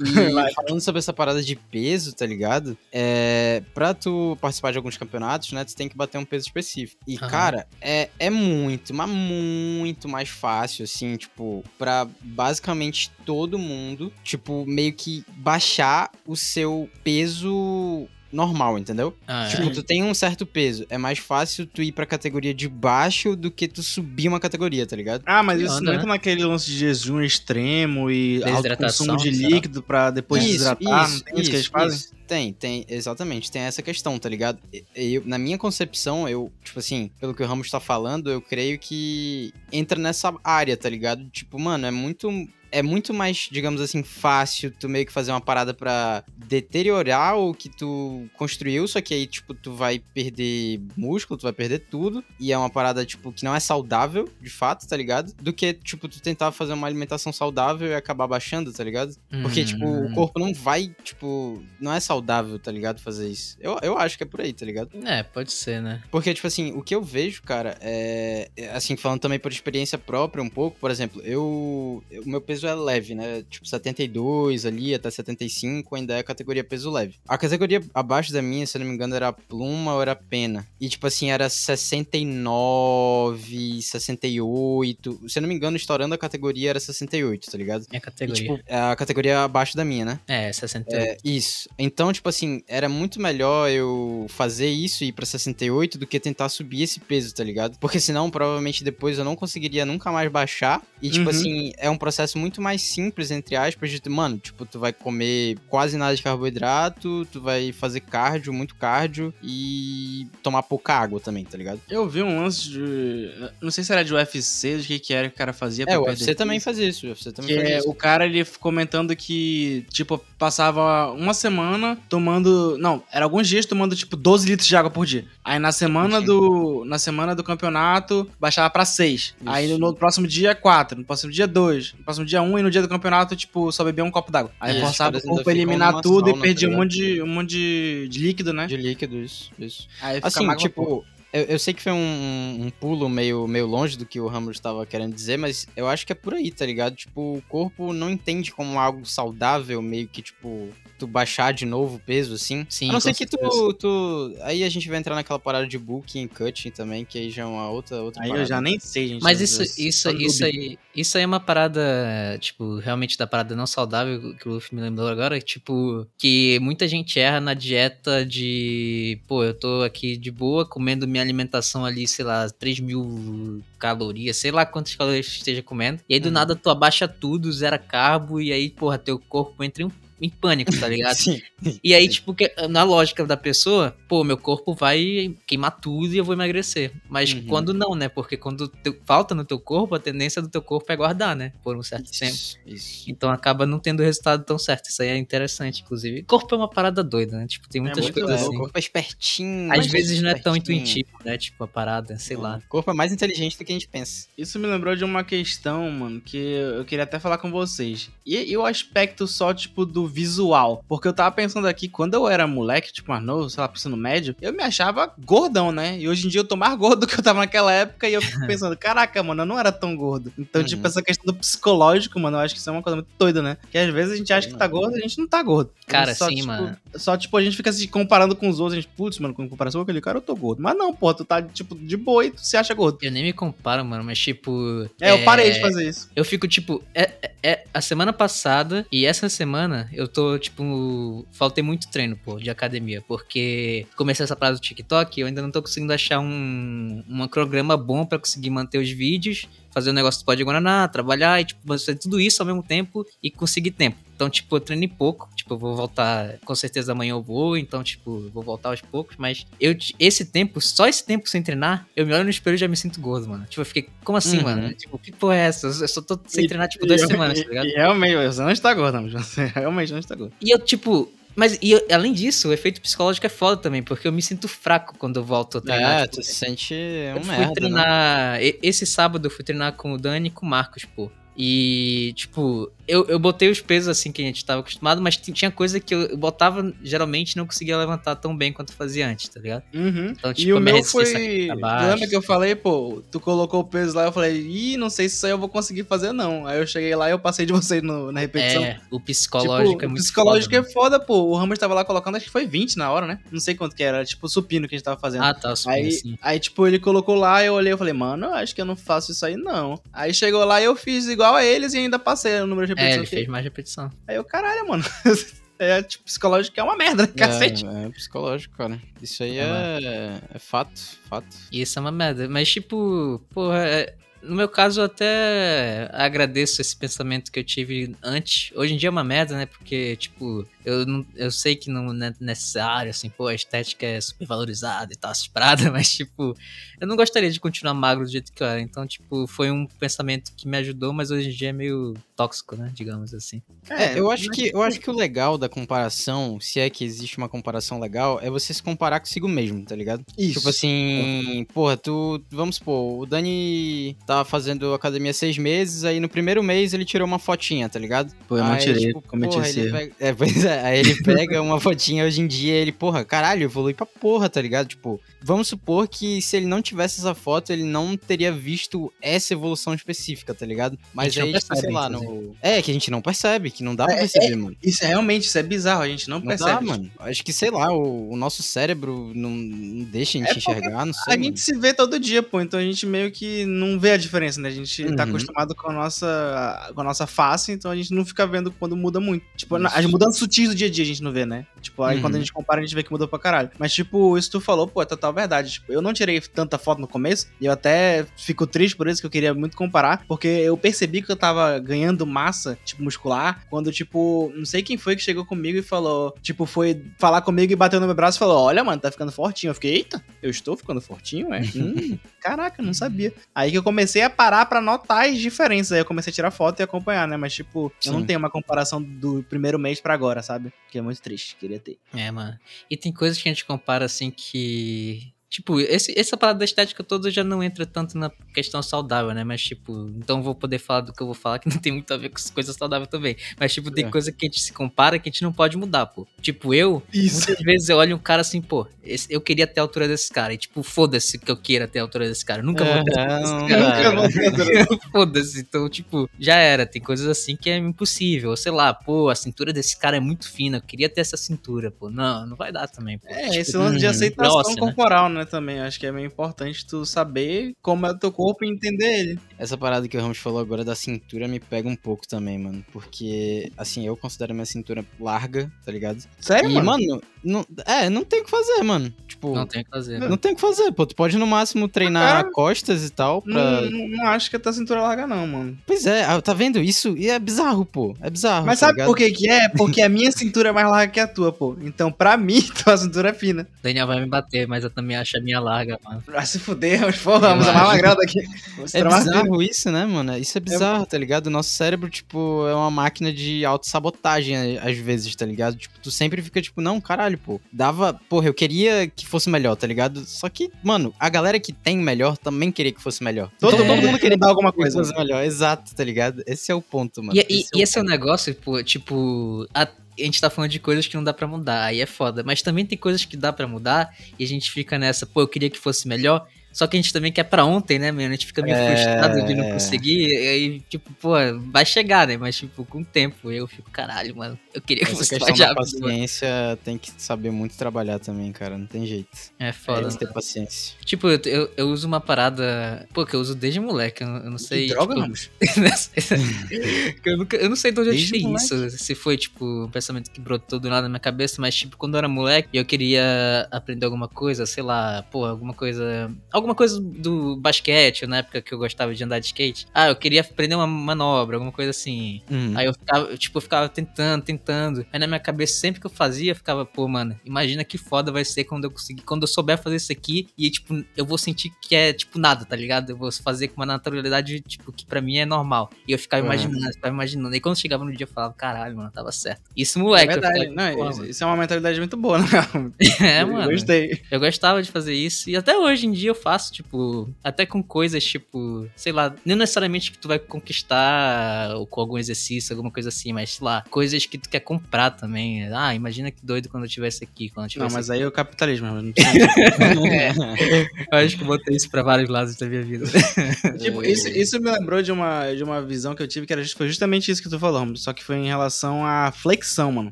e 0.00 0.54
falando 0.54 0.80
sobre 0.80 1.00
essa 1.00 1.12
parada 1.12 1.42
de 1.42 1.56
peso, 1.56 2.14
tá 2.14 2.26
ligado? 2.26 2.76
É, 2.92 3.62
pra 3.74 3.92
tu 3.92 4.38
participar 4.40 4.70
de 4.70 4.78
alguns 4.78 4.96
campeonatos, 4.96 5.52
né, 5.52 5.64
tu 5.64 5.74
tem 5.74 5.88
que 5.88 5.96
bater 5.96 6.18
um 6.18 6.24
peso 6.24 6.46
específico. 6.46 7.02
E, 7.06 7.18
cara, 7.18 7.66
é, 7.80 8.08
é 8.18 8.30
muito, 8.30 8.94
mas 8.94 9.08
muito 9.08 10.08
mais 10.08 10.28
fácil, 10.28 10.84
assim, 10.84 11.16
tipo, 11.16 11.64
pra 11.76 12.06
basicamente 12.22 13.10
todo 13.24 13.58
mundo, 13.58 14.12
tipo, 14.22 14.43
meio 14.66 14.92
que 14.92 15.24
baixar 15.36 16.10
o 16.26 16.36
seu 16.36 16.88
peso 17.02 18.08
normal, 18.34 18.78
entendeu? 18.78 19.16
Ah, 19.26 19.46
tipo, 19.48 19.62
é. 19.62 19.70
tu 19.70 19.82
tem 19.82 20.02
um 20.02 20.12
certo 20.12 20.44
peso. 20.44 20.84
É 20.90 20.98
mais 20.98 21.18
fácil 21.18 21.66
tu 21.66 21.80
ir 21.80 21.92
pra 21.92 22.04
categoria 22.04 22.52
de 22.52 22.68
baixo 22.68 23.36
do 23.36 23.50
que 23.50 23.68
tu 23.68 23.82
subir 23.82 24.28
uma 24.28 24.40
categoria, 24.40 24.86
tá 24.86 24.96
ligado? 24.96 25.22
Ah, 25.24 25.42
mas 25.42 25.60
isso 25.60 25.80
não 25.80 25.92
entra 25.92 26.06
né? 26.06 26.12
naquele 26.12 26.44
lance 26.44 26.66
de 26.66 26.76
jejum 26.76 27.22
extremo 27.22 28.10
e 28.10 28.42
alto 28.44 28.76
consumo 28.76 29.16
de 29.16 29.30
líquido 29.30 29.82
pra 29.82 30.10
depois 30.10 30.42
isso, 30.42 30.52
desidratar? 30.52 31.04
Isso, 31.04 31.14
não 31.18 31.24
tem 31.24 31.34
isso, 31.34 31.42
isso 31.42 31.50
que 31.50 31.56
eles 31.56 31.66
fazem? 31.66 31.96
Isso. 31.98 32.23
Tem, 32.26 32.52
tem, 32.52 32.84
exatamente, 32.88 33.50
tem 33.50 33.62
essa 33.62 33.82
questão, 33.82 34.18
tá 34.18 34.28
ligado? 34.28 34.58
Eu, 34.94 35.22
na 35.26 35.38
minha 35.38 35.58
concepção, 35.58 36.28
eu, 36.28 36.50
tipo 36.62 36.78
assim, 36.78 37.10
pelo 37.20 37.34
que 37.34 37.42
o 37.42 37.46
Ramos 37.46 37.70
tá 37.70 37.78
falando, 37.80 38.30
eu 38.30 38.40
creio 38.40 38.78
que 38.78 39.52
entra 39.70 39.98
nessa 39.98 40.34
área, 40.42 40.76
tá 40.76 40.88
ligado? 40.88 41.28
Tipo, 41.30 41.58
mano, 41.58 41.86
é 41.86 41.90
muito 41.90 42.30
é 42.74 42.82
muito 42.82 43.14
mais, 43.14 43.48
digamos 43.52 43.80
assim, 43.80 44.02
fácil 44.02 44.72
tu 44.72 44.88
meio 44.88 45.06
que 45.06 45.12
fazer 45.12 45.30
uma 45.30 45.40
parada 45.40 45.72
para 45.72 46.24
deteriorar 46.36 47.38
o 47.38 47.54
que 47.54 47.68
tu 47.68 48.26
construiu, 48.36 48.88
só 48.88 49.00
que 49.00 49.14
aí, 49.14 49.28
tipo, 49.28 49.54
tu 49.54 49.72
vai 49.72 50.00
perder 50.00 50.80
músculo, 50.96 51.38
tu 51.38 51.44
vai 51.44 51.52
perder 51.52 51.78
tudo, 51.88 52.24
e 52.40 52.52
é 52.52 52.58
uma 52.58 52.68
parada, 52.68 53.06
tipo, 53.06 53.30
que 53.30 53.44
não 53.44 53.54
é 53.54 53.60
saudável, 53.60 54.28
de 54.40 54.50
fato, 54.50 54.88
tá 54.88 54.96
ligado? 54.96 55.32
Do 55.40 55.52
que, 55.52 55.72
tipo, 55.72 56.08
tu 56.08 56.20
tentar 56.20 56.50
fazer 56.50 56.72
uma 56.72 56.88
alimentação 56.88 57.32
saudável 57.32 57.86
e 57.86 57.94
acabar 57.94 58.26
baixando, 58.26 58.72
tá 58.72 58.82
ligado? 58.82 59.14
Porque, 59.40 59.60
uhum. 59.60 59.66
tipo, 59.66 59.86
o 59.86 60.12
corpo 60.12 60.40
não 60.40 60.52
vai, 60.52 60.92
tipo, 61.04 61.62
não 61.80 61.92
é 61.92 62.00
saudável, 62.00 62.13
tá 62.58 62.70
ligado? 62.70 63.00
Fazer 63.00 63.28
isso. 63.28 63.56
Eu, 63.60 63.78
eu 63.82 63.98
acho 63.98 64.16
que 64.16 64.24
é 64.24 64.26
por 64.26 64.40
aí, 64.40 64.52
tá 64.52 64.64
ligado? 64.64 64.90
É, 65.04 65.22
pode 65.22 65.52
ser, 65.52 65.82
né? 65.82 66.02
Porque, 66.10 66.34
tipo 66.34 66.46
assim, 66.46 66.72
o 66.72 66.82
que 66.82 66.94
eu 66.94 67.02
vejo, 67.02 67.42
cara, 67.42 67.76
é. 67.80 68.50
Assim, 68.72 68.96
falando 68.96 69.20
também 69.20 69.38
por 69.38 69.52
experiência 69.52 69.98
própria 69.98 70.42
um 70.42 70.48
pouco, 70.48 70.78
por 70.78 70.90
exemplo, 70.90 71.20
eu. 71.22 72.02
O 72.24 72.28
meu 72.28 72.40
peso 72.40 72.66
é 72.66 72.74
leve, 72.74 73.14
né? 73.14 73.44
Tipo, 73.48 73.66
72 73.66 74.66
ali 74.66 74.94
até 74.94 75.10
75 75.10 75.94
ainda 75.94 76.14
é 76.14 76.22
categoria 76.22 76.64
peso 76.64 76.90
leve. 76.90 77.16
A 77.28 77.38
categoria 77.38 77.82
abaixo 77.92 78.32
da 78.32 78.42
minha, 78.42 78.66
se 78.66 78.76
eu 78.76 78.80
não 78.80 78.88
me 78.88 78.94
engano, 78.94 79.14
era 79.14 79.32
pluma 79.32 79.94
ou 79.94 80.02
era 80.02 80.14
pena. 80.14 80.66
E, 80.80 80.88
tipo 80.88 81.06
assim, 81.06 81.30
era 81.30 81.48
69, 81.48 83.82
68. 83.82 85.20
Se 85.28 85.38
eu 85.38 85.42
não 85.42 85.48
me 85.48 85.54
engano, 85.54 85.76
estourando 85.76 86.14
a 86.14 86.18
categoria 86.18 86.70
era 86.70 86.80
68, 86.80 87.50
tá 87.50 87.58
ligado? 87.58 87.86
É 87.92 87.98
a 87.98 88.00
categoria. 88.00 88.42
E, 88.42 88.46
tipo, 88.46 88.60
é 88.66 88.78
a 88.78 88.96
categoria 88.96 89.40
abaixo 89.40 89.76
da 89.76 89.84
minha, 89.84 90.04
né? 90.04 90.20
É, 90.26 90.52
68. 90.52 90.94
É, 90.94 91.16
isso. 91.24 91.68
Então, 91.78 92.03
tipo 92.12 92.28
assim, 92.28 92.62
era 92.66 92.88
muito 92.88 93.20
melhor 93.20 93.70
eu 93.70 94.26
fazer 94.28 94.68
isso 94.68 95.04
e 95.04 95.08
ir 95.08 95.12
pra 95.12 95.26
68 95.26 95.98
do 95.98 96.06
que 96.06 96.18
tentar 96.20 96.48
subir 96.48 96.82
esse 96.82 97.00
peso, 97.00 97.34
tá 97.34 97.44
ligado? 97.44 97.78
Porque 97.78 98.00
senão, 98.00 98.30
provavelmente, 98.30 98.84
depois 98.84 99.18
eu 99.18 99.24
não 99.24 99.36
conseguiria 99.36 99.84
nunca 99.84 100.10
mais 100.10 100.30
baixar. 100.30 100.82
E, 101.00 101.10
tipo 101.10 101.24
uhum. 101.24 101.30
assim, 101.30 101.72
é 101.76 101.90
um 101.90 101.98
processo 101.98 102.38
muito 102.38 102.62
mais 102.62 102.82
simples, 102.82 103.30
entre 103.30 103.56
aspas, 103.56 103.90
de, 103.90 104.08
mano, 104.08 104.38
tipo, 104.38 104.64
tu 104.64 104.78
vai 104.78 104.92
comer 104.92 105.58
quase 105.68 105.96
nada 105.96 106.16
de 106.16 106.22
carboidrato, 106.22 107.26
tu 107.30 107.40
vai 107.40 107.72
fazer 107.72 108.00
cardio, 108.00 108.52
muito 108.52 108.74
cardio 108.74 109.32
e 109.42 110.26
tomar 110.42 110.62
pouca 110.62 110.94
água 110.94 111.20
também, 111.20 111.44
tá 111.44 111.58
ligado? 111.58 111.80
Eu 111.88 112.08
vi 112.08 112.22
um 112.22 112.40
lance 112.40 112.70
de. 112.70 113.30
Não 113.60 113.70
sei 113.70 113.84
se 113.84 113.92
era 113.92 114.04
de 114.04 114.14
UFC, 114.14 114.78
do 114.78 114.82
que, 114.82 114.98
que 114.98 115.14
era 115.14 115.28
que 115.28 115.34
o 115.34 115.38
cara 115.38 115.52
fazia. 115.52 115.84
É, 115.88 115.98
o 115.98 116.04
UFC 116.04 116.34
também 116.34 116.60
fazia 116.60 116.88
isso. 116.88 117.06
O 117.06 117.10
UFC 117.10 117.32
também 117.32 117.54
que 117.54 117.60
fazia 117.60 117.74
é, 117.74 117.78
isso. 117.78 117.90
O 117.90 117.94
cara, 117.94 118.24
ele 118.24 118.44
comentando 118.58 119.14
que, 119.14 119.84
tipo, 119.90 120.18
passava 120.38 121.12
uma 121.12 121.34
semana 121.34 121.93
tomando. 122.08 122.76
Não, 122.78 123.02
era 123.12 123.24
alguns 123.24 123.48
dias 123.48 123.66
tomando, 123.66 123.94
tipo, 123.94 124.16
12 124.16 124.48
litros 124.48 124.68
de 124.68 124.76
água 124.76 124.90
por 124.90 125.06
dia. 125.06 125.24
Aí 125.44 125.58
na 125.58 125.72
semana 125.72 126.20
do. 126.20 126.84
Na 126.84 126.98
semana 126.98 127.34
do 127.34 127.42
campeonato, 127.42 128.30
baixava 128.38 128.70
pra 128.70 128.84
6. 128.84 129.20
Isso. 129.20 129.34
Aí 129.46 129.76
no 129.78 129.94
próximo 129.94 130.26
dia, 130.26 130.54
4. 130.54 130.98
No 130.98 131.04
próximo 131.04 131.32
dia, 131.32 131.46
2. 131.46 131.94
No 131.98 132.04
próximo 132.04 132.26
dia, 132.26 132.42
um 132.42 132.58
e 132.58 132.62
no 132.62 132.70
dia 132.70 132.82
do 132.82 132.88
campeonato, 132.88 133.36
tipo, 133.36 133.70
só 133.72 133.84
bebia 133.84 134.04
um 134.04 134.10
copo 134.10 134.30
d'água. 134.30 134.52
Aí 134.60 134.80
forçava 134.80 135.18
o 135.18 135.22
corpo 135.22 135.48
a 135.48 135.52
eliminar 135.52 136.00
tudo 136.00 136.30
e 136.30 136.38
perdia 136.38 136.68
tá 136.68 136.74
um 136.74 136.78
monte, 136.78 136.96
de, 136.96 137.22
um 137.22 137.26
monte 137.26 137.50
de, 137.50 138.08
de 138.08 138.18
líquido, 138.18 138.52
né? 138.52 138.66
De 138.66 138.76
líquido, 138.76 139.16
isso. 139.16 139.50
isso. 139.58 139.88
Aí 140.00 140.20
assim, 140.22 140.48
tipo, 140.56 141.04
eu, 141.34 141.42
eu, 141.42 141.58
sei 141.58 141.74
que 141.74 141.82
foi 141.82 141.90
um, 141.90 142.66
um, 142.66 142.70
pulo 142.70 143.08
meio, 143.08 143.48
meio 143.48 143.66
longe 143.66 143.98
do 143.98 144.06
que 144.06 144.20
o 144.20 144.28
Ramos 144.28 144.54
estava 144.54 144.86
querendo 144.86 145.12
dizer, 145.12 145.36
mas 145.36 145.66
eu 145.74 145.88
acho 145.88 146.06
que 146.06 146.12
é 146.12 146.14
por 146.14 146.32
aí, 146.32 146.48
tá 146.52 146.64
ligado? 146.64 146.94
Tipo, 146.94 147.38
o 147.38 147.42
corpo 147.48 147.92
não 147.92 148.08
entende 148.08 148.52
como 148.52 148.78
algo 148.78 149.04
saudável, 149.04 149.82
meio 149.82 150.06
que, 150.06 150.22
tipo, 150.22 150.68
tu 151.04 151.06
baixar 151.06 151.52
de 151.52 151.66
novo 151.66 151.96
o 151.96 152.00
peso, 152.00 152.34
assim. 152.34 152.66
Sim, 152.68 152.88
a 152.88 152.92
não 152.94 153.00
ser 153.00 153.14
que 153.14 153.26
tu, 153.26 153.72
tu. 153.74 154.34
Aí 154.42 154.64
a 154.64 154.68
gente 154.68 154.88
vai 154.88 154.98
entrar 154.98 155.14
naquela 155.14 155.38
parada 155.38 155.66
de 155.66 155.78
booking 155.78 156.22
e 156.22 156.28
cutting 156.28 156.70
também, 156.70 157.04
que 157.04 157.18
aí 157.18 157.30
já 157.30 157.42
é 157.42 157.46
uma 157.46 157.68
outra, 157.70 158.02
outra 158.02 158.22
aí 158.22 158.28
parada. 158.28 158.44
eu 158.44 158.48
já 158.48 158.60
nem 158.60 158.78
sei, 158.80 159.08
gente. 159.08 159.22
Mas 159.22 159.40
isso, 159.40 159.62
isso, 159.62 160.10
isso, 160.10 160.44
aí, 160.44 160.78
isso 160.94 161.16
aí 161.16 161.24
é 161.24 161.26
uma 161.26 161.40
parada, 161.40 162.38
tipo, 162.40 162.78
realmente 162.78 163.18
da 163.18 163.26
parada 163.26 163.54
não 163.54 163.66
saudável 163.66 164.34
que 164.36 164.48
o 164.48 164.52
Luffy 164.54 164.74
me 164.74 164.80
lembrou 164.80 165.08
agora, 165.08 165.40
tipo, 165.40 166.06
que 166.18 166.58
muita 166.60 166.88
gente 166.88 167.18
erra 167.20 167.40
na 167.40 167.54
dieta 167.54 168.24
de, 168.24 169.18
pô, 169.26 169.44
eu 169.44 169.54
tô 169.54 169.82
aqui 169.82 170.16
de 170.16 170.30
boa, 170.30 170.66
comendo 170.66 171.06
minha 171.06 171.22
alimentação 171.22 171.84
ali, 171.84 172.08
sei 172.08 172.24
lá, 172.24 172.48
3 172.48 172.80
mil 172.80 173.62
calorias, 173.78 174.36
sei 174.38 174.50
lá 174.50 174.64
quantas 174.64 174.94
calorias 174.94 175.26
esteja 175.26 175.62
comendo. 175.62 176.00
E 176.08 176.14
aí 176.14 176.20
do 176.20 176.26
Uhum. 176.26 176.32
nada 176.32 176.56
tu 176.56 176.70
abaixa 176.70 177.06
tudo, 177.06 177.52
zera 177.52 177.78
carbo, 177.78 178.40
e 178.40 178.52
aí, 178.52 178.70
porra, 178.70 178.96
teu 178.98 179.18
corpo 179.18 179.62
entra 179.62 179.82
em, 179.82 179.90
em 180.20 180.28
pânico, 180.30 180.70
tá 180.78 180.88
ligado? 180.88 181.14
Sim. 181.16 181.40
E 181.82 181.94
aí, 181.94 182.08
tipo, 182.08 182.34
que- 182.34 182.52
na 182.68 182.82
lógica 182.82 183.24
da 183.26 183.36
pessoa, 183.36 183.96
pô, 184.08 184.22
meu 184.24 184.36
corpo 184.36 184.74
vai 184.74 185.34
queimar 185.46 185.78
tudo 185.80 186.12
e 186.14 186.18
eu 186.18 186.24
vou 186.24 186.34
emagrecer. 186.34 186.92
Mas 187.08 187.32
Uhum. 187.32 187.46
quando 187.46 187.74
não, 187.74 187.94
né? 187.94 188.08
Porque 188.08 188.36
quando 188.36 188.68
teu- 188.68 188.96
falta 189.04 189.34
no 189.34 189.44
teu 189.44 189.58
corpo, 189.58 189.94
a 189.94 189.98
tendência 189.98 190.40
do 190.40 190.48
teu 190.48 190.62
corpo 190.62 190.90
é 190.92 190.96
guardar, 190.96 191.34
né? 191.34 191.52
Por 191.62 191.76
um 191.76 191.82
certo 191.82 192.10
tempo. 192.10 192.34
Isso, 192.34 192.58
isso. 192.66 193.04
Então 193.10 193.30
acaba 193.30 193.66
não 193.66 193.78
tendo 193.78 194.02
resultado 194.02 194.44
tão 194.44 194.58
certo. 194.58 194.88
Isso 194.88 195.02
aí 195.02 195.08
é 195.08 195.16
interessante, 195.16 195.82
inclusive. 195.82 196.22
Corpo 196.24 196.54
é 196.54 196.58
uma 196.58 196.68
parada 196.70 197.02
doida, 197.02 197.36
né? 197.36 197.46
Tipo, 197.46 197.68
tem 197.68 197.80
muitas 197.80 198.04
muito 198.04 198.14
coisas 198.14 198.30
louco. 198.42 198.44
É, 198.44 198.46
assim. 198.48 198.56
o 198.56 198.60
corpo 198.60 198.78
é 198.78 198.80
espertinho. 198.80 199.72
Às 199.72 199.86
vezes 199.86 200.20
não 200.22 200.30
é 200.30 200.34
tão 200.34 200.54
intuitivo, 200.56 201.08
né? 201.24 201.36
Tipo, 201.38 201.64
a 201.64 201.68
parada, 201.68 202.18
sei 202.18 202.36
lá. 202.36 202.58
O 202.64 202.68
corpo 202.68 202.90
é 202.90 202.94
mais 202.94 203.12
inteligente 203.12 203.58
do 203.58 203.64
que 203.64 203.72
a 203.72 203.74
gente 203.74 203.88
pensa. 203.88 204.26
Isso 204.36 204.58
me 204.58 204.66
lembrou 204.66 204.94
de 204.96 205.04
uma 205.04 205.24
questão, 205.24 205.90
mano, 205.90 206.20
que 206.20 206.36
eu 206.36 206.84
queria 206.84 207.04
até 207.04 207.18
falar 207.18 207.38
com 207.38 207.50
vocês. 207.50 208.10
E, 208.26 208.36
e 208.50 208.56
o 208.56 208.64
aspecto 208.64 209.26
só, 209.26 209.52
tipo, 209.54 209.84
do 209.84 210.03
visual. 210.06 210.84
Porque 210.88 211.06
eu 211.08 211.12
tava 211.12 211.30
pensando 211.34 211.66
aqui, 211.68 211.88
quando 211.88 212.14
eu 212.14 212.28
era 212.28 212.46
moleque, 212.46 212.92
tipo, 212.92 213.10
mais 213.10 213.22
novo, 213.22 213.48
sei 213.50 213.62
lá, 213.62 213.70
ensino 213.74 213.96
médio, 213.96 214.34
eu 214.40 214.52
me 214.52 214.62
achava 214.62 215.12
gordão, 215.24 215.70
né? 215.72 215.98
E 215.98 216.08
hoje 216.08 216.26
em 216.26 216.30
dia 216.30 216.40
eu 216.40 216.44
tô 216.44 216.56
mais 216.56 216.76
gordo 216.76 217.00
do 217.00 217.06
que 217.08 217.18
eu 217.18 217.22
tava 217.22 217.40
naquela 217.40 217.72
época. 217.72 218.08
E 218.08 218.14
eu 218.14 218.22
fico 218.22 218.44
pensando, 218.46 218.76
caraca, 218.76 219.22
mano, 219.22 219.42
eu 219.42 219.46
não 219.46 219.58
era 219.58 219.70
tão 219.72 219.94
gordo. 219.96 220.32
Então, 220.38 220.60
Uhum. 220.62 220.66
tipo, 220.66 220.86
essa 220.86 221.02
questão 221.02 221.26
do 221.26 221.34
psicológico, 221.34 222.18
mano, 222.20 222.36
eu 222.36 222.40
acho 222.40 222.54
que 222.54 222.60
isso 222.60 222.68
é 222.70 222.72
uma 222.72 222.82
coisa 222.82 222.96
muito 222.96 223.08
doida, 223.18 223.42
né? 223.42 223.56
Que 223.70 223.78
às 223.78 223.92
vezes 223.92 224.12
a 224.12 224.16
gente 224.16 224.32
acha 224.32 224.48
que 224.48 224.54
tá 224.56 224.66
gordo 224.66 224.96
e 224.96 224.98
a 224.98 225.02
gente 225.02 225.18
não 225.18 225.26
tá 225.28 225.42
gordo. 225.42 225.70
Cara, 225.86 226.14
só, 226.14 226.28
sim, 226.28 226.36
tipo, 226.36 226.46
mano. 226.48 226.76
Só, 226.96 227.16
tipo, 227.16 227.36
a 227.36 227.42
gente 227.42 227.56
fica 227.56 227.72
se 227.72 227.86
comparando 227.88 228.34
com 228.36 228.48
os 228.48 228.60
outros. 228.60 228.78
A 228.78 228.80
gente, 228.80 228.90
putz, 228.96 229.18
mano, 229.18 229.34
com 229.34 229.48
comparação 229.48 229.80
com 229.80 229.82
aquele 229.82 230.00
cara, 230.00 230.18
eu 230.18 230.22
tô 230.22 230.34
gordo. 230.34 230.62
Mas 230.62 230.76
não, 230.76 230.94
pô, 230.94 231.12
tu 231.12 231.24
tá, 231.24 231.42
tipo, 231.42 231.74
de 231.74 231.96
boa 231.96 232.24
e 232.24 232.30
tu 232.30 232.40
se 232.44 232.56
acha 232.56 232.72
gordo. 232.74 232.98
Eu 233.02 233.10
nem 233.10 233.22
me 233.22 233.32
comparo, 233.32 233.84
mano, 233.84 234.04
mas 234.04 234.18
tipo. 234.18 234.88
É, 235.00 235.10
eu 235.10 235.24
parei 235.24 235.50
de 235.50 235.60
fazer 235.60 235.88
isso. 235.88 236.08
Eu 236.14 236.24
fico, 236.24 236.46
tipo, 236.48 236.82
é, 236.94 237.10
é- 237.22 237.30
é 237.42 237.64
a 237.74 237.80
semana 237.80 238.12
passada 238.12 238.86
e 238.90 239.04
essa 239.04 239.28
semana 239.28 239.88
eu 239.96 240.08
tô, 240.08 240.38
tipo, 240.38 241.26
faltei 241.32 241.62
muito 241.62 241.90
treino, 241.90 242.16
pô, 242.16 242.38
de 242.38 242.50
academia, 242.50 243.02
porque 243.02 243.86
comecei 243.96 244.24
essa 244.24 244.36
parada 244.36 244.56
do 244.56 244.62
TikTok 244.62 245.20
eu 245.20 245.26
ainda 245.26 245.42
não 245.42 245.50
tô 245.50 245.60
conseguindo 245.62 245.92
achar 245.92 246.20
um, 246.20 247.04
um 247.08 247.28
programa 247.28 247.76
bom 247.76 248.04
pra 248.04 248.18
conseguir 248.18 248.50
manter 248.50 248.78
os 248.78 248.90
vídeos, 248.90 249.48
fazer 249.74 249.90
o 249.90 249.92
negócio 249.92 250.20
do 250.22 250.24
Pode 250.24 250.42
Guaraná, 250.44 250.86
trabalhar 250.88 251.40
e, 251.40 251.44
tipo, 251.44 251.60
fazer 251.66 251.96
tudo 251.96 252.20
isso 252.20 252.40
ao 252.40 252.46
mesmo 252.46 252.62
tempo 252.62 253.04
e 253.22 253.30
conseguir 253.30 253.72
tempo. 253.72 253.98
Então, 254.14 254.30
tipo, 254.30 254.54
eu 254.54 254.60
treinei 254.60 254.86
pouco, 254.88 255.28
tipo, 255.34 255.54
eu 255.54 255.58
vou 255.58 255.74
voltar, 255.74 256.38
com 256.44 256.54
certeza 256.54 256.92
amanhã 256.92 257.10
eu 257.10 257.20
vou, 257.22 257.56
então, 257.58 257.82
tipo, 257.82 258.30
vou 258.32 258.44
voltar 258.44 258.68
aos 258.68 258.80
poucos, 258.80 259.16
mas 259.18 259.44
eu, 259.60 259.74
esse 259.98 260.24
tempo, 260.24 260.60
só 260.60 260.86
esse 260.86 261.04
tempo 261.04 261.28
sem 261.28 261.42
treinar, 261.42 261.84
eu 261.96 262.06
me 262.06 262.14
olho 262.14 262.22
no 262.22 262.30
espelho 262.30 262.54
e 262.54 262.58
já 262.58 262.68
me 262.68 262.76
sinto 262.76 263.00
gordo, 263.00 263.28
mano. 263.28 263.44
Tipo, 263.46 263.62
eu 263.62 263.66
fiquei, 263.66 263.88
como 264.04 264.16
assim, 264.16 264.38
Uhum. 264.38 264.44
mano? 264.44 264.72
Tipo, 264.74 264.96
que 265.00 265.10
porra 265.10 265.34
é 265.34 265.40
essa? 265.40 265.66
Eu 265.66 265.88
só 265.88 266.00
tô 266.00 266.16
sem 266.28 266.44
E- 266.44 266.46
treinar, 266.46 266.68
tipo, 266.68 266.86
duas 266.86 267.00
semanas, 267.00 267.42
tá 267.42 267.48
ligado? 267.48 267.66
E 267.66 267.72
realmente, 267.72 268.14
você 268.14 268.40
não 268.42 268.50
está 268.52 268.72
gordo, 268.72 268.98
amigo. 268.98 269.18
Você 269.18 269.46
realmente 269.46 269.90
não 269.92 269.98
está 269.98 270.14
gordo. 270.14 270.32
E 270.40 270.50
eu, 270.54 270.58
tipo. 270.60 271.12
Mas, 271.36 271.58
e 271.60 271.72
eu- 271.72 271.86
além 271.90 272.12
disso, 272.12 272.48
o 272.48 272.52
efeito 272.52 272.80
psicológico 272.80 273.26
é 273.26 273.28
foda 273.28 273.60
também, 273.60 273.82
porque 273.82 274.06
eu 274.06 274.12
me 274.12 274.22
sinto 274.22 274.46
fraco 274.48 274.96
quando 274.98 275.16
eu 275.16 275.24
volto 275.24 275.58
a 275.58 275.60
treinar. 275.60 276.00
É, 276.00 276.02
tipo, 276.04 276.16
tu 276.16 276.22
se 276.22 276.34
sente 276.34 276.74
eu 276.74 277.16
um 277.16 277.22
fui 277.24 277.30
merda, 277.36 277.46
né? 277.46 277.52
treinar. 277.54 278.42
e- 278.42 278.58
Esse 278.62 278.86
sábado 278.86 279.26
eu 279.26 279.30
fui 279.30 279.44
treinar 279.44 279.72
com 279.74 279.92
o 279.92 279.98
Dani 279.98 280.28
e 280.28 280.30
com 280.30 280.46
o 280.46 280.48
Marcos, 280.48 280.84
pô. 280.84 281.10
E, 281.36 282.12
tipo, 282.14 282.70
eu, 282.86 283.06
eu 283.06 283.18
botei 283.18 283.50
os 283.50 283.60
pesos 283.60 283.88
assim 283.88 284.12
que 284.12 284.22
a 284.22 284.24
gente 284.24 284.44
tava 284.44 284.60
acostumado, 284.60 285.00
mas 285.00 285.16
tinha 285.16 285.50
coisa 285.50 285.80
que 285.80 285.94
eu, 285.94 286.02
eu 286.02 286.16
botava, 286.16 286.72
geralmente 286.82 287.36
não 287.36 287.46
conseguia 287.46 287.76
levantar 287.78 288.16
tão 288.16 288.36
bem 288.36 288.52
quanto 288.52 288.72
fazia 288.72 289.08
antes, 289.08 289.28
tá 289.28 289.40
ligado? 289.40 289.62
Uhum. 289.74 290.06
Então, 290.10 290.32
tipo, 290.34 290.48
e 290.48 290.52
o 290.52 290.60
meu 290.60 290.82
foi. 290.84 291.48
tá 291.48 291.86
lembra 291.88 292.06
que 292.08 292.16
eu 292.16 292.22
falei, 292.22 292.54
pô, 292.54 293.02
tu 293.10 293.18
colocou 293.20 293.60
o 293.60 293.64
peso 293.64 293.96
lá, 293.96 294.04
eu 294.04 294.12
falei, 294.12 294.40
ih, 294.40 294.76
não 294.76 294.90
sei 294.90 295.08
se 295.08 295.16
isso 295.16 295.26
aí 295.26 295.32
eu 295.32 295.38
vou 295.38 295.48
conseguir 295.48 295.84
fazer, 295.84 296.12
não. 296.12 296.46
Aí 296.46 296.58
eu 296.58 296.66
cheguei 296.66 296.94
lá 296.94 297.08
e 297.08 297.12
eu 297.12 297.18
passei 297.18 297.46
de 297.46 297.52
vocês 297.52 297.82
no- 297.82 298.12
na 298.12 298.20
repetição. 298.20 298.62
É, 298.62 298.80
o 298.90 299.00
psicológico 299.00 299.70
tipo, 299.72 299.84
é 299.84 299.88
muito 299.88 300.00
o 300.00 300.02
psicológico 300.02 300.54
foda, 300.54 300.68
é 300.68 300.72
foda, 300.72 301.00
pô. 301.00 301.22
O 301.22 301.36
Ramos 301.36 301.58
tava 301.58 301.74
lá 301.74 301.84
colocando, 301.84 302.16
acho 302.16 302.26
que 302.26 302.30
foi 302.32 302.46
20 302.46 302.76
na 302.76 302.90
hora, 302.90 303.06
né? 303.06 303.18
Não 303.30 303.40
sei 303.40 303.54
quanto 303.54 303.74
que 303.74 303.82
era, 303.82 304.04
tipo, 304.04 304.28
supino 304.28 304.68
que 304.68 304.74
a 304.74 304.78
gente 304.78 304.84
tava 304.84 305.00
fazendo. 305.00 305.24
Ah, 305.24 305.34
tá, 305.34 305.50
eu 305.50 305.56
subi 305.56 305.74
Aí, 305.74 305.88
assim. 305.88 306.18
aí, 306.20 306.38
tipo, 306.38 306.66
ele 306.66 306.78
colocou 306.78 307.14
lá, 307.14 307.42
eu 307.44 307.54
olhei 307.54 307.72
e 307.72 307.76
falei, 307.76 307.92
mano, 307.92 308.26
eu 308.26 308.34
acho 308.34 308.54
que 308.54 308.60
eu 308.60 308.64
não 308.66 308.76
faço 308.76 309.12
isso 309.12 309.24
aí, 309.24 309.36
não. 309.36 309.80
Aí 309.92 310.12
chegou 310.12 310.44
lá 310.44 310.60
e 310.60 310.64
eu 310.64 310.76
fiz 310.76 311.06
igual 311.08 311.34
a 311.34 311.44
eles 311.44 311.74
e 311.74 311.78
ainda 311.78 311.98
passei 311.98 312.40
o 312.40 312.46
número 312.46 312.66
de 312.66 312.73
É, 312.76 312.82
repetição. 312.82 313.00
ele 313.02 313.06
que- 313.06 313.16
fez 313.16 313.28
mais 313.28 313.44
repetição. 313.44 313.90
Aí 314.06 314.16
eu, 314.16 314.24
caralho, 314.24 314.68
mano. 314.68 314.84
é, 315.58 315.82
tipo, 315.82 316.04
psicológico 316.04 316.58
é 316.58 316.62
uma 316.62 316.76
merda, 316.76 317.04
né? 317.06 317.12
Cacete. 317.16 317.66
É, 317.66 317.86
é 317.86 317.90
psicológico, 317.90 318.56
cara. 318.56 318.80
Isso 319.00 319.22
aí 319.22 319.38
É, 319.38 319.42
é, 319.42 320.20
é 320.34 320.38
fato, 320.38 320.80
fato. 321.08 321.36
Isso 321.52 321.78
é 321.78 321.80
uma 321.82 321.92
merda. 321.92 322.28
Mas, 322.28 322.50
tipo, 322.50 323.20
porra, 323.32 323.66
é- 323.66 323.94
no 324.22 324.34
meu 324.36 324.48
caso 324.48 324.80
eu 324.80 324.86
até 324.86 325.88
agradeço 325.92 326.60
esse 326.60 326.74
pensamento 326.76 327.30
que 327.30 327.38
eu 327.38 327.44
tive 327.44 327.94
antes. 328.02 328.50
Hoje 328.56 328.72
em 328.74 328.76
dia 328.78 328.88
é 328.88 328.90
uma 328.90 329.04
merda, 329.04 329.36
né? 329.36 329.44
Porque, 329.46 329.96
tipo, 329.96 330.46
eu, 330.64 330.86
não, 330.86 331.04
eu 331.14 331.30
sei 331.30 331.54
que 331.56 331.70
não 331.70 331.90
é 332.04 332.12
necessário, 332.20 332.90
assim, 332.90 333.08
pô, 333.10 333.26
a 333.26 333.34
estética 333.34 333.86
é 333.86 334.00
super 334.00 334.26
valorizada 334.26 334.92
e 334.92 334.96
tal, 334.96 335.10
essas 335.10 335.28
paradas, 335.28 335.66
mas, 335.72 335.92
tipo, 335.92 336.36
eu 336.80 336.86
não 336.86 336.96
gostaria 336.96 337.30
de 337.30 337.38
continuar 337.40 337.74
magro 337.74 338.04
do 338.04 338.10
jeito 338.10 338.32
que 338.32 338.42
eu 338.42 338.46
era. 338.46 338.60
Então, 338.60 338.86
tipo, 338.86 339.26
foi 339.26 339.50
um 339.50 339.66
pensamento 339.66 340.32
que 340.36 340.48
me 340.48 340.56
ajudou, 340.58 340.92
mas 340.92 341.10
hoje 341.10 341.28
em 341.28 341.32
dia 341.32 341.48
é 341.50 341.52
meio 341.52 341.94
tóxico, 342.16 342.56
né? 342.56 342.70
Digamos 342.74 343.12
assim. 343.14 343.42
É, 343.70 343.98
eu 343.98 344.10
acho 344.10 344.28
que 344.30 344.50
eu 344.52 344.62
acho 344.62 344.78
que 344.80 344.90
o 344.90 344.94
legal 344.94 345.36
da 345.36 345.48
comparação, 345.48 346.38
se 346.40 346.60
é 346.60 346.70
que 346.70 346.84
existe 346.84 347.18
uma 347.18 347.28
comparação 347.28 347.80
legal, 347.80 348.20
é 348.22 348.30
você 348.30 348.52
se 348.54 348.62
comparar 348.62 349.00
consigo 349.00 349.28
mesmo, 349.28 349.64
tá 349.64 349.74
ligado? 349.74 350.04
Isso. 350.16 350.34
Tipo 350.38 350.48
assim, 350.48 351.46
porra, 351.52 351.76
tu. 351.76 352.22
Vamos 352.30 352.56
supor, 352.56 353.00
o 353.00 353.06
Dani 353.06 353.96
tá 354.06 354.24
fazendo 354.24 354.72
academia 354.74 355.12
seis 355.12 355.36
meses, 355.38 355.84
aí 355.84 355.98
no 356.00 356.08
primeiro 356.08 356.42
mês 356.42 356.72
ele 356.74 356.84
tirou 356.84 357.06
uma 357.06 357.18
fotinha, 357.18 357.68
tá 357.68 357.78
ligado? 357.78 358.12
Pô, 358.28 358.38
eu 358.38 358.44
não 358.44 358.52
Aí, 358.52 358.60
tirei, 358.60 358.86
tipo, 358.86 359.02
cometi 359.02 359.34
porra, 359.34 359.48
esse 359.48 359.60
erro. 359.60 359.70
pega- 359.72 359.92
É, 359.98 360.12
pois 360.14 360.44
é, 360.44 360.53
aí 360.62 360.78
ele 360.80 361.02
pega 361.02 361.40
uma 361.42 361.60
fotinha 361.60 362.04
hoje 362.04 362.20
em 362.20 362.26
dia 362.26 362.52
ele, 362.54 362.72
porra, 362.72 363.04
caralho, 363.04 363.44
evolui 363.44 363.74
pra 363.74 363.86
porra, 363.86 364.28
tá 364.28 364.40
ligado? 364.40 364.68
Tipo, 364.68 365.00
vamos 365.22 365.48
supor 365.48 365.88
que 365.88 366.20
se 366.22 366.36
ele 366.36 366.46
não 366.46 366.60
tivesse 366.62 367.00
essa 367.00 367.14
foto, 367.14 367.52
ele 367.52 367.64
não 367.64 367.96
teria 367.96 368.30
visto 368.32 368.92
essa 369.00 369.32
evolução 369.32 369.74
específica, 369.74 370.34
tá 370.34 370.44
ligado? 370.46 370.78
Mas 370.92 371.16
aí, 371.16 371.26
tipo, 371.32 371.40
sei 371.40 371.48
percebe, 371.48 371.72
lá, 371.72 371.88
no... 371.88 372.36
É, 372.42 372.60
que 372.62 372.70
a 372.70 372.74
gente 372.74 372.90
não 372.90 373.00
percebe, 373.00 373.50
que 373.50 373.62
não 373.62 373.74
dá 373.74 373.86
pra 373.86 373.94
É, 373.94 373.98
perceber, 374.00 374.36
mano. 374.36 374.56
Isso 374.62 374.84
é 374.84 374.88
realmente, 374.88 375.26
isso 375.26 375.38
é 375.38 375.42
bizarro, 375.42 375.82
a 375.82 375.88
gente 375.88 376.08
não, 376.08 376.18
Não 376.20 376.26
percebe. 376.26 376.50
dá, 376.50 376.60
mano. 376.60 376.90
Acho 376.98 377.22
que, 377.24 377.32
sei 377.32 377.50
lá, 377.50 377.72
o, 377.72 378.10
o 378.10 378.16
nosso 378.16 378.42
cérebro 378.42 379.12
não, 379.14 379.30
não 379.30 379.84
deixa 379.84 380.18
a 380.18 380.20
gente 380.20 380.30
É 380.34 380.36
enxergar, 380.38 380.84
não 380.86 380.92
sei. 380.92 381.14
A 381.14 381.16
mano. 381.16 381.24
gente 381.24 381.40
se 381.40 381.56
vê 381.58 381.72
todo 381.72 381.98
dia, 381.98 382.22
pô, 382.22 382.40
então 382.40 382.58
a 382.58 382.62
gente 382.62 382.86
meio 382.86 383.10
que 383.10 383.44
não 383.46 383.78
vê 383.78 383.92
a 383.92 383.96
diferença, 383.96 384.40
né? 384.40 384.48
A 384.48 384.52
gente 384.52 384.84
tá 384.94 385.04
Uhum. 385.04 385.10
acostumado 385.10 385.54
com 385.54 385.70
a 385.70 385.72
nossa 385.72 386.72
com 386.74 386.80
a 386.80 386.84
nossa 386.84 387.06
face, 387.06 387.52
então 387.52 387.70
a 387.70 387.76
gente 387.76 387.92
não 387.92 388.04
fica 388.04 388.26
vendo 388.26 388.50
quando 388.52 388.76
muda 388.76 389.00
muito. 389.00 389.24
Tipo, 389.36 389.56
Isso. 389.58 389.66
as 389.72 389.86
mudanças 389.86 390.16
sutis 390.16 390.43
do 390.48 390.54
dia 390.54 390.66
a 390.66 390.70
dia 390.70 390.84
a 390.84 390.86
gente 390.86 391.02
não 391.02 391.12
vê, 391.12 391.24
né? 391.26 391.46
Tipo, 391.60 391.82
aí 391.82 391.96
Uhum. 391.96 392.02
quando 392.02 392.14
a 392.16 392.18
gente 392.18 392.32
compara, 392.32 392.60
a 392.60 392.64
gente 392.64 392.74
vê 392.74 392.82
que 392.82 392.92
mudou 392.92 393.08
pra 393.08 393.18
caralho. 393.18 393.50
Mas, 393.58 393.72
tipo, 393.72 394.16
isso 394.18 394.30
tu 394.30 394.40
falou, 394.40 394.66
pô, 394.68 394.82
é 394.82 394.84
total 394.84 395.12
verdade. 395.12 395.52
Tipo, 395.52 395.72
eu 395.72 395.80
não 395.82 395.92
tirei 395.92 396.20
tanta 396.20 396.58
foto 396.58 396.80
no 396.80 396.88
começo, 396.88 397.28
e 397.40 397.46
eu 397.46 397.52
até 397.52 398.06
fico 398.16 398.46
triste 398.46 398.76
por 398.76 398.86
isso, 398.88 399.00
que 399.00 399.06
eu 399.06 399.10
queria 399.10 399.32
muito 399.34 399.56
comparar, 399.56 400.04
porque 400.06 400.28
eu 400.28 400.56
percebi 400.56 401.00
que 401.02 401.10
eu 401.10 401.16
tava 401.16 401.58
ganhando 401.58 402.06
massa, 402.06 402.58
tipo, 402.64 402.82
muscular, 402.82 403.42
quando, 403.48 403.72
tipo, 403.72 404.32
não 404.36 404.44
sei 404.44 404.62
quem 404.62 404.76
foi 404.76 404.96
que 404.96 405.02
chegou 405.02 405.24
comigo 405.24 405.58
e 405.58 405.62
falou, 405.62 406.14
tipo, 406.22 406.44
foi 406.46 406.82
falar 406.98 407.22
comigo 407.22 407.52
e 407.52 407.56
bateu 407.56 407.80
no 407.80 407.86
meu 407.86 407.94
braço 407.94 408.18
e 408.18 408.20
falou, 408.20 408.38
olha, 408.42 408.62
mano, 408.62 408.80
tá 408.80 408.90
ficando 408.90 409.12
fortinho. 409.12 409.50
Eu 409.50 409.54
fiquei, 409.54 409.74
eita, 409.74 410.04
eu 410.22 410.30
estou 410.30 410.56
ficando 410.56 410.80
fortinho, 410.80 411.32
é? 411.32 411.40
Hum, 411.56 411.98
caraca, 412.20 412.60
eu 412.60 412.66
não 412.66 412.74
sabia. 412.74 413.12
Aí 413.34 413.50
que 413.50 413.56
eu 413.58 413.62
comecei 413.62 414.02
a 414.02 414.10
parar 414.10 414.44
pra 414.46 414.60
notar 414.60 415.08
as 415.08 415.18
diferenças, 415.18 415.72
aí 415.72 415.78
eu 415.80 415.84
comecei 415.84 416.10
a 416.10 416.14
tirar 416.14 416.30
foto 416.30 416.60
e 416.60 416.62
acompanhar, 416.62 417.06
né? 417.08 417.16
Mas, 417.16 417.32
tipo, 417.34 417.72
eu 417.84 417.92
não 417.92 418.00
Sim. 418.00 418.06
tenho 418.06 418.18
uma 418.18 418.28
comparação 418.30 418.82
do 418.82 419.22
primeiro 419.28 419.58
mês 419.58 419.80
pra 419.80 419.94
agora, 419.94 420.22
sabe? 420.22 420.33
Que 420.70 420.78
é 420.78 420.82
muito 420.82 421.00
triste, 421.00 421.36
queria 421.36 421.60
ter. 421.60 421.78
É, 421.94 422.10
mano. 422.10 422.38
E 422.70 422.76
tem 422.76 422.92
coisas 422.92 423.20
que 423.20 423.28
a 423.28 423.32
gente 423.32 423.44
compara 423.44 423.84
assim 423.84 424.10
que. 424.10 425.13
Tipo, 425.34 425.58
esse, 425.58 425.92
essa 425.98 426.16
parada 426.16 426.38
da 426.38 426.44
estética 426.44 426.84
toda 426.84 427.10
já 427.10 427.24
não 427.24 427.42
entra 427.42 427.66
tanto 427.66 427.98
na 427.98 428.08
questão 428.32 428.62
saudável, 428.62 429.12
né? 429.12 429.24
Mas, 429.24 429.42
tipo, 429.42 429.90
então 429.98 430.22
vou 430.22 430.32
poder 430.32 430.60
falar 430.60 430.82
do 430.82 430.92
que 430.92 431.02
eu 431.02 431.06
vou 431.08 431.14
falar 431.14 431.40
que 431.40 431.48
não 431.48 431.58
tem 431.58 431.72
muito 431.72 431.92
a 431.92 431.96
ver 431.96 432.10
com 432.10 432.20
coisa 432.32 432.52
saudável 432.52 432.86
também. 432.86 433.16
Mas, 433.36 433.52
tipo, 433.52 433.68
tem 433.68 433.84
É. 433.86 433.90
coisa 433.90 434.12
que 434.12 434.26
a 434.26 434.28
gente 434.28 434.40
se 434.40 434.52
compara 434.52 434.96
que 434.96 435.08
a 435.08 435.10
gente 435.12 435.24
não 435.24 435.32
pode 435.32 435.56
mudar, 435.56 435.86
pô. 435.86 436.06
Tipo, 436.22 436.54
eu, 436.54 436.80
Isso. 436.92 437.26
muitas 437.26 437.44
vezes 437.44 437.68
eu 437.68 437.78
olho 437.78 437.96
um 437.96 437.98
cara 437.98 438.20
assim, 438.20 438.40
pô, 438.40 438.64
esse- 438.84 439.12
eu 439.12 439.20
queria 439.20 439.44
ter 439.44 439.58
a 439.58 439.64
altura 439.64 439.88
desse 439.88 440.08
cara. 440.12 440.32
E, 440.32 440.36
tipo, 440.36 440.62
foda-se 440.62 441.18
que 441.18 441.28
eu 441.28 441.36
queira 441.36 441.66
ter 441.66 441.80
a 441.80 441.82
altura 441.82 442.06
desse 442.06 442.24
cara. 442.24 442.40
Eu 442.40 442.46
Nunca 442.46 442.64
vou 442.64 442.84
ter. 442.84 442.94
Não 442.94 443.48
cara. 443.48 443.90
Nunca 443.90 443.90
vou 443.96 444.08
ter. 444.08 444.66
Foda-se, 444.92 445.40
então, 445.40 445.68
tipo, 445.68 446.08
já 446.16 446.36
era. 446.36 446.64
Tem 446.64 446.80
coisas 446.80 447.08
assim 447.08 447.34
que 447.34 447.50
é 447.50 447.56
impossível. 447.56 448.30
Ou 448.30 448.36
sei 448.36 448.52
lá, 448.52 448.72
pô, 448.72 449.08
a 449.08 449.16
cintura 449.16 449.52
desse 449.52 449.76
cara 449.76 449.96
é 449.96 450.00
muito 450.00 450.30
fina. 450.30 450.58
Eu 450.58 450.62
queria 450.62 450.88
ter 450.88 451.00
essa 451.00 451.16
cintura, 451.16 451.72
pô. 451.72 451.90
Não, 451.90 452.24
não 452.24 452.36
vai 452.36 452.52
dar 452.52 452.68
também, 452.68 452.98
pô. 452.98 453.08
É, 453.08 453.24
Tipo, 453.30 453.34
esse 453.40 453.56
lance 453.56 453.78
de 453.78 453.86
hum, 453.86 453.90
aceitação 453.90 454.32
grossa, 454.34 454.50
né? 454.50 454.56
corporal, 454.60 455.08
né? 455.08 455.23
Né, 455.24 455.30
também. 455.30 455.60
Acho 455.60 455.78
que 455.80 455.86
é 455.86 455.92
meio 455.92 456.06
importante 456.06 456.66
tu 456.66 456.84
saber 456.84 457.52
como 457.62 457.86
é 457.86 457.90
o 457.90 457.98
teu 457.98 458.12
corpo 458.12 458.44
e 458.44 458.48
entender 458.48 459.00
ele. 459.00 459.18
Essa 459.38 459.56
parada 459.56 459.88
que 459.88 459.96
o 459.96 460.00
Ramos 460.00 460.18
falou 460.18 460.40
agora 460.40 460.64
da 460.64 460.74
cintura 460.74 461.26
me 461.26 461.40
pega 461.40 461.68
um 461.68 461.76
pouco 461.76 462.06
também, 462.06 462.38
mano. 462.38 462.64
Porque, 462.72 463.50
assim, 463.56 463.86
eu 463.86 463.96
considero 463.96 464.34
minha 464.34 464.46
cintura 464.46 464.84
larga, 465.00 465.50
tá 465.64 465.72
ligado? 465.72 466.02
Sério, 466.20 466.50
e, 466.50 466.54
mano? 466.54 466.66
mano, 466.66 467.02
não, 467.24 467.46
é, 467.66 467.88
não 467.88 468.04
tem 468.04 468.20
o 468.20 468.24
que 468.24 468.30
fazer, 468.30 468.62
mano. 468.62 468.92
Tipo, 469.08 469.34
Não 469.34 469.46
tem 469.46 469.62
o 469.62 469.64
que 469.64 469.70
fazer. 469.70 469.98
não 469.98 470.16
tem 470.16 470.32
o 470.32 470.34
que 470.34 470.40
fazer, 470.40 470.70
pô. 470.72 470.86
Tu 470.86 470.94
pode 470.94 471.16
no 471.16 471.26
máximo 471.26 471.68
treinar 471.68 472.22
Cara, 472.22 472.30
costas 472.30 472.84
e 472.84 472.90
tal 472.90 473.22
pra. 473.22 473.62
Não, 473.62 473.70
não, 473.70 473.88
não 473.88 474.06
acho 474.08 474.28
que 474.28 474.36
a 474.36 474.40
tua 474.40 474.52
cintura 474.52 474.80
é 474.80 474.82
larga, 474.82 475.06
não, 475.06 475.26
mano. 475.26 475.58
Pois 475.66 475.86
é, 475.86 476.04
ah, 476.04 476.20
tá 476.20 476.34
vendo 476.34 476.60
isso? 476.60 476.94
E 476.96 477.08
é 477.08 477.18
bizarro, 477.18 477.64
pô. 477.64 477.96
É 478.00 478.10
bizarro. 478.10 478.44
Mas 478.46 478.60
tá 478.60 478.66
sabe 478.66 478.78
ligado? 478.78 478.88
por 478.88 478.96
que 478.96 479.10
que 479.10 479.30
é? 479.30 479.48
Porque 479.48 479.80
a 479.80 479.88
minha 479.88 480.12
cintura 480.12 480.50
é 480.50 480.52
mais 480.52 480.68
larga 480.68 480.92
que 480.92 481.00
a 481.00 481.06
tua, 481.08 481.32
pô. 481.32 481.56
Então, 481.62 481.90
pra 481.90 482.16
mim, 482.18 482.42
tua 482.62 482.76
cintura 482.76 483.10
é 483.10 483.14
fina. 483.14 483.48
Daniel 483.62 483.86
vai 483.86 484.00
me 484.00 484.06
bater, 484.06 484.46
mas 484.46 484.64
eu 484.64 484.70
também 484.70 484.96
acho 484.96 485.03
a 485.16 485.20
minha 485.20 485.40
larga, 485.40 485.78
mano. 485.84 486.02
Vai 486.06 486.24
se 486.26 486.38
fuder, 486.38 486.80
porra, 487.02 487.28
vamos 487.30 487.48
a 487.48 487.52
mais 487.52 487.82
daqui. 487.82 488.20
Você 488.56 488.78
É 488.78 488.84
bizarro 488.84 489.42
isso, 489.42 489.70
né, 489.70 489.84
mano? 489.84 490.16
Isso 490.16 490.36
é 490.38 490.40
bizarro, 490.40 490.86
tá 490.86 490.96
ligado? 490.98 491.26
O 491.26 491.30
nosso 491.30 491.50
cérebro, 491.50 491.90
tipo, 491.90 492.46
é 492.48 492.54
uma 492.54 492.70
máquina 492.70 493.12
de 493.12 493.44
autossabotagem 493.44 494.58
às 494.58 494.76
vezes, 494.76 495.14
tá 495.14 495.26
ligado? 495.26 495.56
Tipo, 495.56 495.78
tu 495.82 495.90
sempre 495.90 496.22
fica 496.22 496.40
tipo, 496.40 496.60
não, 496.60 496.80
caralho, 496.80 497.18
pô. 497.18 497.40
Dava. 497.52 497.94
Porra, 498.08 498.26
eu 498.28 498.34
queria 498.34 498.86
que 498.88 499.06
fosse 499.06 499.28
melhor, 499.28 499.56
tá 499.56 499.66
ligado? 499.66 500.04
Só 500.06 500.28
que, 500.28 500.50
mano, 500.62 500.94
a 500.98 501.08
galera 501.08 501.38
que 501.40 501.52
tem 501.52 501.76
melhor 501.78 502.16
também 502.16 502.50
queria 502.50 502.72
que 502.72 502.82
fosse 502.82 503.02
melhor. 503.02 503.30
Todo, 503.38 503.54
É. 503.62 503.66
todo 503.66 503.82
mundo 503.82 503.98
queria 503.98 504.16
dar 504.16 504.28
alguma 504.28 504.52
coisa. 504.52 504.82
melhor, 504.96 505.24
exato, 505.24 505.74
tá 505.74 505.82
ligado? 505.84 506.22
Esse 506.26 506.50
é 506.52 506.54
o 506.54 506.62
ponto, 506.62 507.02
mano. 507.02 507.18
E, 507.18 507.26
e, 507.28 507.40
Esse 507.40 507.48
e 507.54 507.58
o 507.58 507.62
esse 507.62 507.78
é 507.78 507.80
o 507.80 507.84
ponto. 507.84 507.90
negócio, 507.90 508.34
pô, 508.34 508.62
tipo, 508.62 509.46
a, 509.54 509.66
a 509.98 510.04
gente 510.04 510.20
tá 510.20 510.28
falando 510.28 510.50
de 510.50 510.58
coisas 510.58 510.86
que 510.86 510.96
não 510.96 511.04
dá 511.04 511.12
pra 511.12 511.26
mudar, 511.26 511.64
aí 511.64 511.80
é 511.80 511.86
foda. 511.86 512.22
Mas 512.24 512.42
também 512.42 512.66
tem 512.66 512.76
coisas 512.76 513.04
que 513.04 513.16
dá 513.16 513.32
pra 513.32 513.46
mudar 513.46 513.96
e 514.18 514.24
a 514.24 514.26
gente 514.26 514.50
fica 514.50 514.78
nessa, 514.78 515.06
pô, 515.06 515.20
eu 515.20 515.28
queria 515.28 515.50
que 515.50 515.58
fosse 515.58 515.86
melhor. 515.86 516.26
Só 516.54 516.68
que 516.68 516.76
a 516.76 516.80
gente 516.80 516.92
também 516.92 517.10
quer 517.10 517.24
pra 517.24 517.44
ontem, 517.44 517.80
né, 517.80 517.90
mano? 517.90 518.06
A 518.06 518.10
gente 518.12 518.26
fica 518.26 518.40
meio 518.40 518.54
É. 518.56 518.76
frustrado 518.76 519.26
de 519.26 519.34
não 519.34 519.50
conseguir. 519.50 520.06
E 520.08 520.28
aí, 520.28 520.60
tipo, 520.70 520.90
pô, 520.94 521.10
vai 521.50 521.66
chegar, 521.66 522.06
né? 522.06 522.16
Mas, 522.16 522.36
tipo, 522.36 522.64
com 522.64 522.80
o 522.80 522.84
tempo 522.84 523.32
eu 523.32 523.46
fico, 523.48 523.68
caralho, 523.72 524.14
mano. 524.16 524.38
Eu 524.54 524.60
queria 524.62 524.84
que 524.84 524.92
Essa 524.92 524.98
fosse 524.98 525.10
questão 525.18 525.28
mais 525.36 525.40
rápido. 525.40 525.80
mano. 525.80 525.84
paciência 525.92 526.28
tem 526.64 526.78
que 526.78 526.92
saber 526.96 527.32
muito 527.32 527.56
trabalhar 527.56 527.98
também, 527.98 528.30
cara. 528.30 528.56
Não 528.56 528.66
tem 528.66 528.86
jeito. 528.86 529.08
É 529.38 529.50
foda. 529.52 529.88
Tem 529.88 529.98
que 529.98 530.06
ter 530.06 530.12
paciência. 530.12 530.76
Tipo, 530.84 531.08
eu, 531.08 531.20
eu, 531.24 531.50
eu 531.56 531.68
uso 531.70 531.88
uma 531.88 532.00
parada. 532.00 532.86
Pô, 532.94 533.04
que 533.04 533.14
eu 533.16 533.20
uso 533.20 533.34
desde 533.34 533.58
moleque. 533.58 534.04
Eu, 534.04 534.08
não- 534.08 534.18
eu 534.18 534.30
não 534.30 534.38
sei. 534.38 534.68
Que 534.68 534.74
droga, 534.74 534.94
tipo, 534.94 535.40
eu, 537.04 537.16
nunca- 537.18 537.36
eu 537.36 537.48
não 537.48 537.56
sei 537.56 537.72
de 537.72 537.80
onde 537.80 537.90
eu 537.90 537.96
tirei 537.96 538.24
isso. 538.34 538.70
Se 538.70 538.94
foi, 538.94 539.16
tipo, 539.16 539.44
um 539.64 539.68
pensamento 539.70 540.10
que 540.10 540.20
brotou 540.20 540.58
do 540.58 540.68
nada 540.68 540.82
na 540.82 540.88
minha 540.88 541.00
cabeça, 541.00 541.40
mas, 541.40 541.54
tipo, 541.54 541.76
quando 541.76 541.94
eu 541.94 541.98
era 541.98 542.08
moleque 542.08 542.48
e 542.52 542.56
eu 542.58 542.64
queria 542.64 543.48
aprender 543.50 543.84
alguma 543.86 544.08
coisa, 544.08 544.46
sei 544.46 544.62
lá, 544.62 545.02
pô, 545.10 545.24
alguma 545.24 545.52
coisa. 545.54 546.10
Alguma 546.44 546.54
coisa 546.54 546.78
do 546.78 547.36
basquete, 547.36 548.06
na 548.06 548.18
época 548.18 548.42
que 548.42 548.52
eu 548.52 548.58
gostava 548.58 548.94
de 548.94 549.02
andar 549.02 549.18
de 549.18 549.24
skate. 549.26 549.66
Ah, 549.72 549.88
eu 549.88 549.96
queria 549.96 550.20
aprender 550.20 550.54
uma 550.54 550.66
manobra, 550.66 551.36
alguma 551.36 551.50
coisa 551.50 551.70
assim. 551.70 552.20
Uhum. 552.30 552.52
Aí 552.54 552.66
eu 552.66 552.74
ficava, 552.74 553.16
tipo, 553.16 553.38
eu 553.38 553.40
ficava 553.42 553.66
tentando, 553.66 554.22
tentando. 554.22 554.84
Aí 554.92 554.98
na 555.00 555.06
minha 555.06 555.18
cabeça, 555.18 555.54
sempre 555.54 555.80
que 555.80 555.86
eu 555.86 555.90
fazia, 555.90 556.32
eu 556.32 556.36
ficava, 556.36 556.66
pô, 556.66 556.86
mano, 556.86 557.18
imagina 557.24 557.64
que 557.64 557.78
foda 557.78 558.12
vai 558.12 558.26
ser 558.26 558.44
quando 558.44 558.64
eu 558.64 558.70
conseguir, 558.70 559.00
quando 559.04 559.22
eu 559.22 559.26
souber 559.26 559.56
fazer 559.56 559.76
isso 559.76 559.90
aqui 559.90 560.28
e, 560.36 560.50
tipo, 560.50 560.84
eu 560.94 561.06
vou 561.06 561.16
sentir 561.16 561.50
que 561.62 561.74
é, 561.74 561.94
tipo, 561.94 562.18
nada, 562.18 562.44
tá 562.44 562.54
ligado? 562.54 562.90
Eu 562.90 562.96
vou 562.98 563.10
fazer 563.10 563.48
com 563.48 563.56
uma 563.62 563.66
naturalidade, 563.66 564.38
tipo, 564.40 564.70
que 564.70 564.84
pra 564.84 565.00
mim 565.00 565.16
é 565.16 565.24
normal. 565.24 565.70
E 565.88 565.92
eu 565.92 565.98
ficava 565.98 566.20
Uhum. 566.22 566.26
imaginando, 566.28 566.72
ficava 566.74 566.94
imaginando. 566.94 567.34
E 567.34 567.40
quando 567.40 567.56
chegava 567.58 567.86
no 567.86 567.90
dia, 567.92 568.04
eu 568.04 568.08
falava, 568.08 568.34
caralho, 568.34 568.76
mano, 568.76 568.90
tava 568.92 569.10
certo. 569.12 569.40
Isso, 569.56 569.78
moleque. 569.78 570.12
é 570.12 570.16
eu 570.16 570.20
verdade. 570.20 570.40
ficava, 570.50 570.54
Não, 570.70 570.76
"Porra, 570.76 570.90
isso, 570.90 570.98
mano." 570.98 571.10
isso 571.10 571.24
é 571.24 571.26
uma 571.26 571.36
mentalidade 571.38 571.78
muito 571.78 571.96
boa, 571.96 572.18
né? 572.18 572.26
É, 573.00 573.22
Eu 573.22 573.28
mano. 573.28 573.50
Gostei. 573.50 574.02
Eu 574.10 574.20
gostava 574.20 574.62
de 574.62 574.70
fazer 574.70 574.92
isso. 574.94 575.30
E 575.30 575.36
até 575.36 575.56
hoje 575.56 575.86
em 575.86 575.92
dia 575.92 576.10
eu 576.10 576.14
faço, 576.14 576.33
tipo, 576.38 577.08
até 577.22 577.44
com 577.46 577.62
coisas, 577.62 578.02
tipo, 578.04 578.68
sei 578.76 578.92
lá, 578.92 579.14
não 579.24 579.36
necessariamente 579.36 579.90
que 579.92 579.98
tu 579.98 580.08
vai 580.08 580.18
conquistar 580.18 581.54
ou 581.56 581.66
com 581.66 581.80
algum 581.80 581.98
exercício, 581.98 582.52
alguma 582.54 582.70
coisa 582.70 582.88
assim, 582.88 583.12
mas 583.12 583.34
sei 583.34 583.44
lá, 583.44 583.64
coisas 583.70 584.04
que 584.06 584.18
tu 584.18 584.28
quer 584.28 584.40
comprar 584.40 584.90
também. 584.90 585.48
Ah, 585.52 585.74
imagina 585.74 586.10
que 586.10 586.24
doido 586.24 586.48
quando 586.48 586.64
eu 586.64 586.68
tivesse 586.68 587.04
aqui, 587.04 587.28
quando 587.30 587.44
eu 587.44 587.58
Não, 587.60 587.66
tivesse 587.68 587.74
mas 587.74 587.90
aqui. 587.90 587.98
aí 587.98 588.04
é 588.04 588.08
o 588.08 588.12
capitalismo. 588.12 588.66
Não 588.66 588.92
precisa- 588.92 589.26
Eu 590.92 590.98
acho 590.98 591.16
que 591.16 591.22
eu 591.22 591.26
botei 591.26 591.56
isso 591.56 591.70
pra 591.70 591.82
vários 591.82 592.08
lados 592.08 592.34
da 592.36 592.46
minha 592.46 592.62
vida. 592.62 592.86
tipo, 593.58 593.82
isso, 593.82 594.08
isso 594.08 594.40
me 594.40 594.50
lembrou 594.50 594.82
de 594.82 594.92
uma, 594.92 595.32
de 595.34 595.42
uma 595.42 595.62
visão 595.62 595.94
que 595.94 596.02
eu 596.02 596.08
tive 596.08 596.26
que 596.26 596.32
era, 596.32 596.44
foi 596.46 596.68
justamente 596.68 597.10
isso 597.10 597.22
que 597.22 597.28
tu 597.28 597.38
falou, 597.38 597.76
só 597.76 597.92
que 597.92 598.02
foi 598.04 598.16
em 598.16 598.26
relação 598.26 598.84
à 598.84 599.12
flexão, 599.12 599.72
mano. 599.72 599.90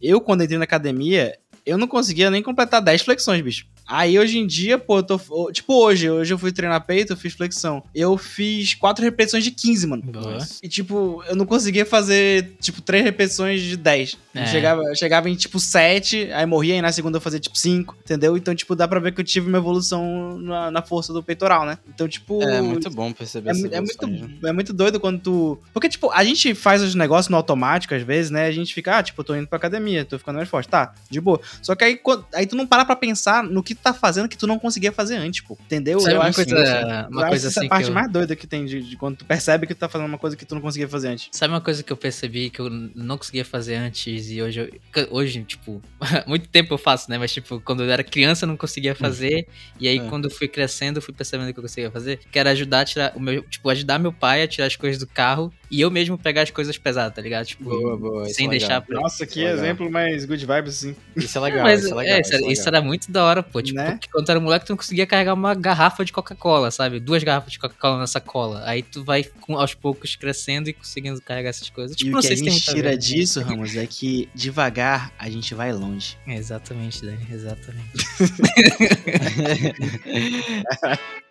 Eu, 0.00 0.20
quando 0.20 0.42
entrei 0.42 0.58
na 0.58 0.64
academia, 0.64 1.36
eu 1.64 1.76
não 1.78 1.86
conseguia 1.88 2.30
nem 2.30 2.42
completar 2.42 2.80
10 2.82 3.02
flexões, 3.02 3.42
bicho. 3.42 3.66
Aí 3.86 4.18
hoje 4.18 4.38
em 4.38 4.46
dia, 4.46 4.78
pô, 4.78 4.98
eu 4.98 5.02
tô. 5.02 5.18
Tipo, 5.52 5.74
hoje, 5.74 6.10
hoje 6.10 6.32
eu 6.34 6.38
fui 6.38 6.50
treinar 6.52 6.84
peito, 6.84 7.12
eu 7.12 7.16
fiz 7.16 7.32
flexão. 7.34 7.82
Eu 7.94 8.16
fiz 8.18 8.74
4 8.74 9.04
repetições 9.04 9.44
de 9.44 9.50
15, 9.50 9.86
mano. 9.86 10.02
Boa. 10.02 10.38
E, 10.62 10.68
tipo, 10.68 11.22
eu 11.28 11.36
não 11.36 11.46
conseguia 11.46 11.86
fazer, 11.86 12.56
tipo, 12.60 12.80
3 12.80 13.04
repetições 13.04 13.60
de 13.62 13.76
10. 13.76 14.16
Eu 14.34 14.42
É. 14.42 14.46
chegava, 14.46 14.82
eu 14.82 14.96
chegava 14.96 15.30
em, 15.30 15.34
tipo, 15.34 15.58
7, 15.60 16.30
aí 16.32 16.44
morria, 16.46 16.76
e 16.76 16.82
na 16.82 16.90
segunda 16.92 17.16
eu 17.18 17.20
fazia, 17.20 17.38
tipo, 17.40 17.56
5, 17.56 17.96
entendeu? 18.04 18.36
Então, 18.36 18.54
tipo, 18.54 18.74
dá 18.74 18.88
pra 18.88 18.98
ver 19.00 19.12
que 19.12 19.20
eu 19.20 19.24
tive 19.24 19.48
uma 19.48 19.58
evolução 19.58 20.36
na, 20.38 20.70
na 20.70 20.82
força 20.82 21.12
do 21.12 21.22
peitoral, 21.22 21.64
né? 21.64 21.78
Então, 21.88 22.08
tipo... 22.08 22.42
É 22.42 22.60
muito 22.60 22.90
bom 22.90 23.12
perceber 23.12 23.50
É, 23.50 23.52
essa 23.52 23.66
é 23.68 23.76
evolução, 23.78 24.08
né? 24.08 24.18
muito, 24.18 24.46
é 24.46 24.52
muito 24.52 24.72
doido 24.72 24.98
quando 25.00 25.20
tu. 25.20 25.58
Porque, 25.72 25.88
tipo, 25.88 26.10
a 26.10 26.24
gente 26.24 26.54
faz 26.54 26.82
os 26.82 26.94
negócios 26.94 27.28
no 27.30 27.36
automático, 27.36 27.94
às 27.94 28.02
vezes, 28.02 28.30
né? 28.30 28.46
A 28.46 28.52
gente 28.52 28.74
fica, 28.74 28.98
ah, 28.98 29.02
tipo, 29.02 29.20
eu 29.20 29.24
tô 29.24 29.34
indo 29.36 29.46
pra 29.46 29.56
academia, 29.58 30.04
tô 30.04 30.18
ficando 30.18 30.36
mais 30.36 30.48
forte. 30.48 30.68
Tá, 30.68 30.92
de 31.08 31.20
boa. 31.20 31.40
Só 31.62 31.74
que 31.74 31.84
aí, 31.84 31.96
quando- 31.96 32.26
aí 32.34 32.46
tu 32.46 32.56
não 32.56 32.66
para 32.66 32.84
pra 32.84 32.96
pensar 32.96 33.42
no 33.44 33.62
que 33.62 33.75
tá 33.76 33.92
fazendo 33.94 34.28
que 34.28 34.36
tu 34.36 34.46
não 34.46 34.58
conseguia 34.58 34.92
fazer 34.92 35.16
antes, 35.16 35.40
pô. 35.40 35.56
Entendeu? 35.64 36.00
Sabe 36.00 36.14
eu 36.14 36.18
uma 36.20 36.26
acho, 36.26 36.36
coisa, 36.36 36.56
eu 36.56 37.08
uma 37.10 37.20
acho 37.22 37.28
coisa 37.30 37.48
essa 37.48 37.60
assim 37.60 37.68
parte 37.68 37.84
que 37.84 37.90
eu... 37.90 37.94
mais 37.94 38.10
doida 38.10 38.36
que 38.36 38.46
tem 38.46 38.64
de, 38.64 38.80
de 38.82 38.96
quando 38.96 39.16
tu 39.18 39.24
percebe 39.24 39.66
que 39.66 39.74
tu 39.74 39.78
tá 39.78 39.88
fazendo 39.88 40.08
uma 40.08 40.18
coisa 40.18 40.36
que 40.36 40.44
tu 40.44 40.54
não 40.54 40.62
conseguia 40.62 40.88
fazer 40.88 41.08
antes. 41.08 41.28
Sabe 41.32 41.52
uma 41.52 41.60
coisa 41.60 41.82
que 41.82 41.92
eu 41.92 41.96
percebi 41.96 42.50
que 42.50 42.60
eu 42.60 42.68
não 42.70 43.16
conseguia 43.18 43.44
fazer 43.44 43.74
antes 43.76 44.30
e 44.30 44.40
hoje, 44.42 44.60
eu, 44.94 45.08
hoje 45.10 45.42
tipo, 45.44 45.80
muito 46.26 46.48
tempo 46.48 46.74
eu 46.74 46.78
faço, 46.78 47.10
né? 47.10 47.18
Mas, 47.18 47.32
tipo, 47.32 47.60
quando 47.60 47.82
eu 47.82 47.90
era 47.90 48.02
criança 48.04 48.44
eu 48.44 48.48
não 48.48 48.56
conseguia 48.56 48.94
fazer. 48.94 49.46
E 49.78 49.86
aí, 49.88 49.98
É. 49.98 50.08
quando 50.08 50.26
eu 50.26 50.30
fui 50.30 50.48
crescendo, 50.48 50.98
eu 50.98 51.02
fui 51.02 51.12
percebendo 51.14 51.52
que 51.52 51.58
eu 51.58 51.62
conseguia 51.62 51.90
fazer. 51.90 52.20
Que 52.30 52.38
era 52.38 52.50
ajudar 52.50 52.80
a 52.80 52.84
tirar 52.84 53.12
o 53.16 53.20
meu, 53.20 53.42
tipo, 53.42 53.68
ajudar 53.70 53.98
meu 53.98 54.12
pai 54.12 54.42
a 54.42 54.48
tirar 54.48 54.66
as 54.66 54.76
coisas 54.76 54.98
do 54.98 55.06
carro 55.06 55.52
e 55.70 55.80
eu 55.80 55.90
mesmo 55.90 56.16
pegar 56.18 56.42
as 56.42 56.50
coisas 56.50 56.76
pesadas, 56.78 57.14
tá 57.14 57.20
ligado? 57.22 57.46
Tipo, 57.46 57.64
Boa, 57.64 57.96
boa. 57.96 58.24
isso 58.26 58.34
sem 58.34 58.46
é 58.46 58.50
legal. 58.50 58.58
deixar 58.68 58.80
pra. 58.82 59.00
Nossa, 59.00 59.26
que 59.26 59.42
exemplo 59.42 59.90
mais 59.90 60.24
good 60.24 60.44
vibes, 60.44 60.74
assim. 60.76 60.96
Isso 61.16 61.36
é 61.36 61.40
legal, 61.40 61.62
mas 61.62 61.84
isso 61.84 61.92
é 61.92 61.96
legal. 61.96 62.16
é, 62.16 62.20
isso 62.20 62.30
isso, 62.34 62.44
é 62.44 62.52
isso 62.52 62.60
legal. 62.62 62.74
era 62.74 62.82
muito 62.82 63.10
da 63.10 63.24
hora, 63.24 63.42
pô. 63.42 63.60
Tipo, 63.66 63.78
Né? 63.78 63.90
porque 63.92 64.08
quando 64.10 64.24
tu 64.24 64.30
era 64.30 64.40
moleque, 64.40 64.66
tu 64.66 64.70
não 64.70 64.76
conseguia 64.76 65.06
carregar 65.06 65.34
uma 65.34 65.54
garrafa 65.54 66.04
de 66.04 66.12
Coca-Cola, 66.12 66.70
sabe? 66.70 67.00
Duas 67.00 67.22
garrafas 67.22 67.52
de 67.52 67.58
Coca-Cola 67.58 67.98
na 67.98 68.06
sacola. 68.06 68.62
Aí 68.64 68.82
tu 68.82 69.04
vai 69.04 69.24
aos 69.48 69.74
poucos 69.74 70.16
crescendo 70.16 70.68
e 70.68 70.72
conseguindo 70.72 71.20
carregar 71.20 71.50
essas 71.50 71.70
coisas. 71.70 71.96
Tipo, 71.96 72.10
e 72.10 72.12
não 72.12 72.20
o 72.20 72.22
que 72.22 72.28
a 72.28 72.36
gente 72.36 72.60
tira 72.62 72.96
disso, 72.96 73.40
Ramos, 73.40 73.76
é 73.76 73.86
que 73.86 74.28
devagar 74.34 75.12
a 75.18 75.28
gente 75.28 75.54
vai 75.54 75.72
longe. 75.72 76.16
É, 76.26 76.36
Exatamente, 76.46 77.04
Dani, 77.04 77.26
exatamente. 77.30 77.90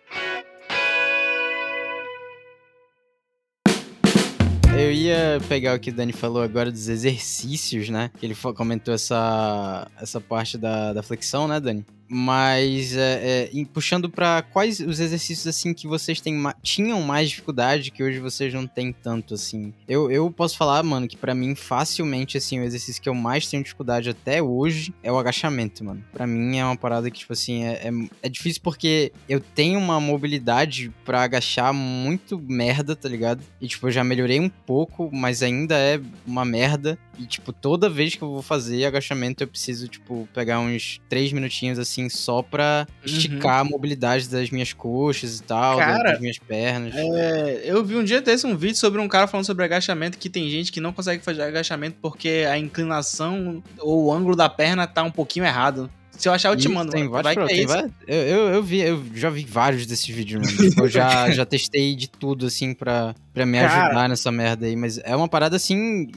Eu 4.78 4.92
ia 4.92 5.40
pegar 5.48 5.74
o 5.74 5.80
que 5.80 5.88
o 5.88 5.92
Dani 5.92 6.12
falou 6.12 6.42
agora 6.42 6.70
dos 6.70 6.86
exercícios, 6.88 7.88
né? 7.88 8.10
Que 8.18 8.26
ele 8.26 8.34
comentou 8.54 8.92
essa, 8.92 9.90
essa 9.98 10.20
parte 10.20 10.58
da, 10.58 10.92
da 10.92 11.02
flexão, 11.02 11.48
né, 11.48 11.58
Dani? 11.58 11.84
Mas 12.08 12.96
é, 12.96 13.48
é, 13.52 13.64
puxando 13.72 14.08
pra 14.08 14.42
quais 14.42 14.80
os 14.80 15.00
exercícios 15.00 15.46
assim 15.46 15.74
que 15.74 15.86
vocês 15.86 16.20
têm 16.20 16.36
tinham 16.62 17.00
mais 17.02 17.30
dificuldade 17.30 17.90
que 17.90 18.02
hoje 18.02 18.18
vocês 18.18 18.52
não 18.52 18.66
têm 18.66 18.92
tanto 18.92 19.34
assim. 19.34 19.72
Eu, 19.88 20.10
eu 20.10 20.30
posso 20.30 20.56
falar, 20.56 20.82
mano, 20.82 21.08
que 21.08 21.16
pra 21.16 21.34
mim 21.34 21.54
facilmente 21.54 22.36
assim 22.36 22.60
o 22.60 22.64
exercício 22.64 23.02
que 23.02 23.08
eu 23.08 23.14
mais 23.14 23.48
tenho 23.48 23.62
dificuldade 23.62 24.10
até 24.10 24.42
hoje 24.42 24.94
é 25.02 25.10
o 25.10 25.18
agachamento, 25.18 25.84
mano. 25.84 26.04
Pra 26.12 26.26
mim 26.26 26.58
é 26.58 26.64
uma 26.64 26.76
parada 26.76 27.10
que 27.10 27.18
tipo 27.18 27.32
assim 27.32 27.64
é, 27.64 27.88
é, 27.88 27.90
é 28.22 28.28
difícil 28.28 28.60
porque 28.62 29.12
eu 29.28 29.40
tenho 29.40 29.78
uma 29.78 30.00
mobilidade 30.00 30.92
pra 31.04 31.22
agachar 31.22 31.72
muito 31.72 32.38
merda, 32.38 32.94
tá 32.94 33.08
ligado? 33.08 33.42
E 33.60 33.66
tipo 33.66 33.86
eu 33.86 33.90
já 33.90 34.04
melhorei 34.04 34.38
um 34.38 34.48
pouco, 34.48 35.10
mas 35.12 35.42
ainda 35.42 35.76
é 35.76 36.00
uma 36.26 36.44
merda. 36.44 36.98
E, 37.18 37.24
tipo, 37.26 37.52
toda 37.52 37.88
vez 37.88 38.14
que 38.14 38.22
eu 38.22 38.30
vou 38.30 38.42
fazer 38.42 38.84
agachamento, 38.84 39.42
eu 39.42 39.48
preciso, 39.48 39.88
tipo, 39.88 40.28
pegar 40.34 40.60
uns 40.60 41.00
três 41.08 41.32
minutinhos, 41.32 41.78
assim, 41.78 42.08
só 42.08 42.42
pra 42.42 42.86
esticar 43.04 43.60
a 43.60 43.64
mobilidade 43.64 44.28
das 44.28 44.50
minhas 44.50 44.72
coxas 44.72 45.38
e 45.38 45.42
tal, 45.42 45.76
das- 45.78 45.86
Cara, 45.86 46.10
das 46.12 46.20
minhas 46.20 46.38
pernas. 46.38 46.94
É, 46.94 47.62
eu 47.64 47.84
vi 47.84 47.96
um 47.96 48.04
dia 48.04 48.20
desse 48.20 48.46
um 48.46 48.56
vídeo 48.56 48.76
sobre 48.76 49.00
um 49.00 49.08
cara 49.08 49.26
falando 49.26 49.46
sobre 49.46 49.64
agachamento 49.64 50.18
que 50.18 50.28
tem 50.28 50.48
gente 50.50 50.70
que 50.70 50.80
não 50.80 50.92
consegue 50.92 51.22
fazer 51.24 51.42
agachamento 51.42 51.96
porque 52.02 52.44
a 52.50 52.58
inclinação 52.58 53.62
ou 53.78 54.04
o 54.06 54.12
ângulo 54.12 54.36
da 54.36 54.48
perna 54.48 54.86
tá 54.86 55.02
um 55.02 55.10
pouquinho 55.10 55.44
errado. 55.46 55.90
Se 56.12 56.28
eu 56.28 56.32
achar, 56.32 56.48
eu 56.48 56.56
te 56.56 56.66
mando. 56.66 56.92
Tem 56.92 57.00
mano. 57.02 57.12
vários, 57.12 57.34
Vai 57.34 57.44
é 57.44 57.46
tem 57.48 57.58
isso. 57.58 57.68
vários- 57.74 57.92
eu, 58.06 58.16
eu, 58.22 58.48
eu 58.54 58.62
vi, 58.62 58.80
eu 58.80 59.04
já 59.14 59.28
vi 59.28 59.44
vários 59.44 59.84
desses 59.84 60.06
vídeos, 60.08 60.40
mano. 60.46 60.70
Tipo, 60.70 60.84
eu 60.84 60.88
já, 60.88 61.28
já 61.30 61.44
testei 61.44 61.94
de 61.94 62.08
tudo, 62.08 62.46
assim, 62.46 62.72
pra, 62.72 63.14
pra 63.34 63.44
me 63.44 63.58
Cara. 63.60 63.86
ajudar 63.86 64.08
nessa 64.08 64.32
merda 64.32 64.64
aí. 64.64 64.74
Mas 64.74 64.98
é 65.04 65.14
uma 65.14 65.28
parada, 65.28 65.56
assim, 65.56 66.08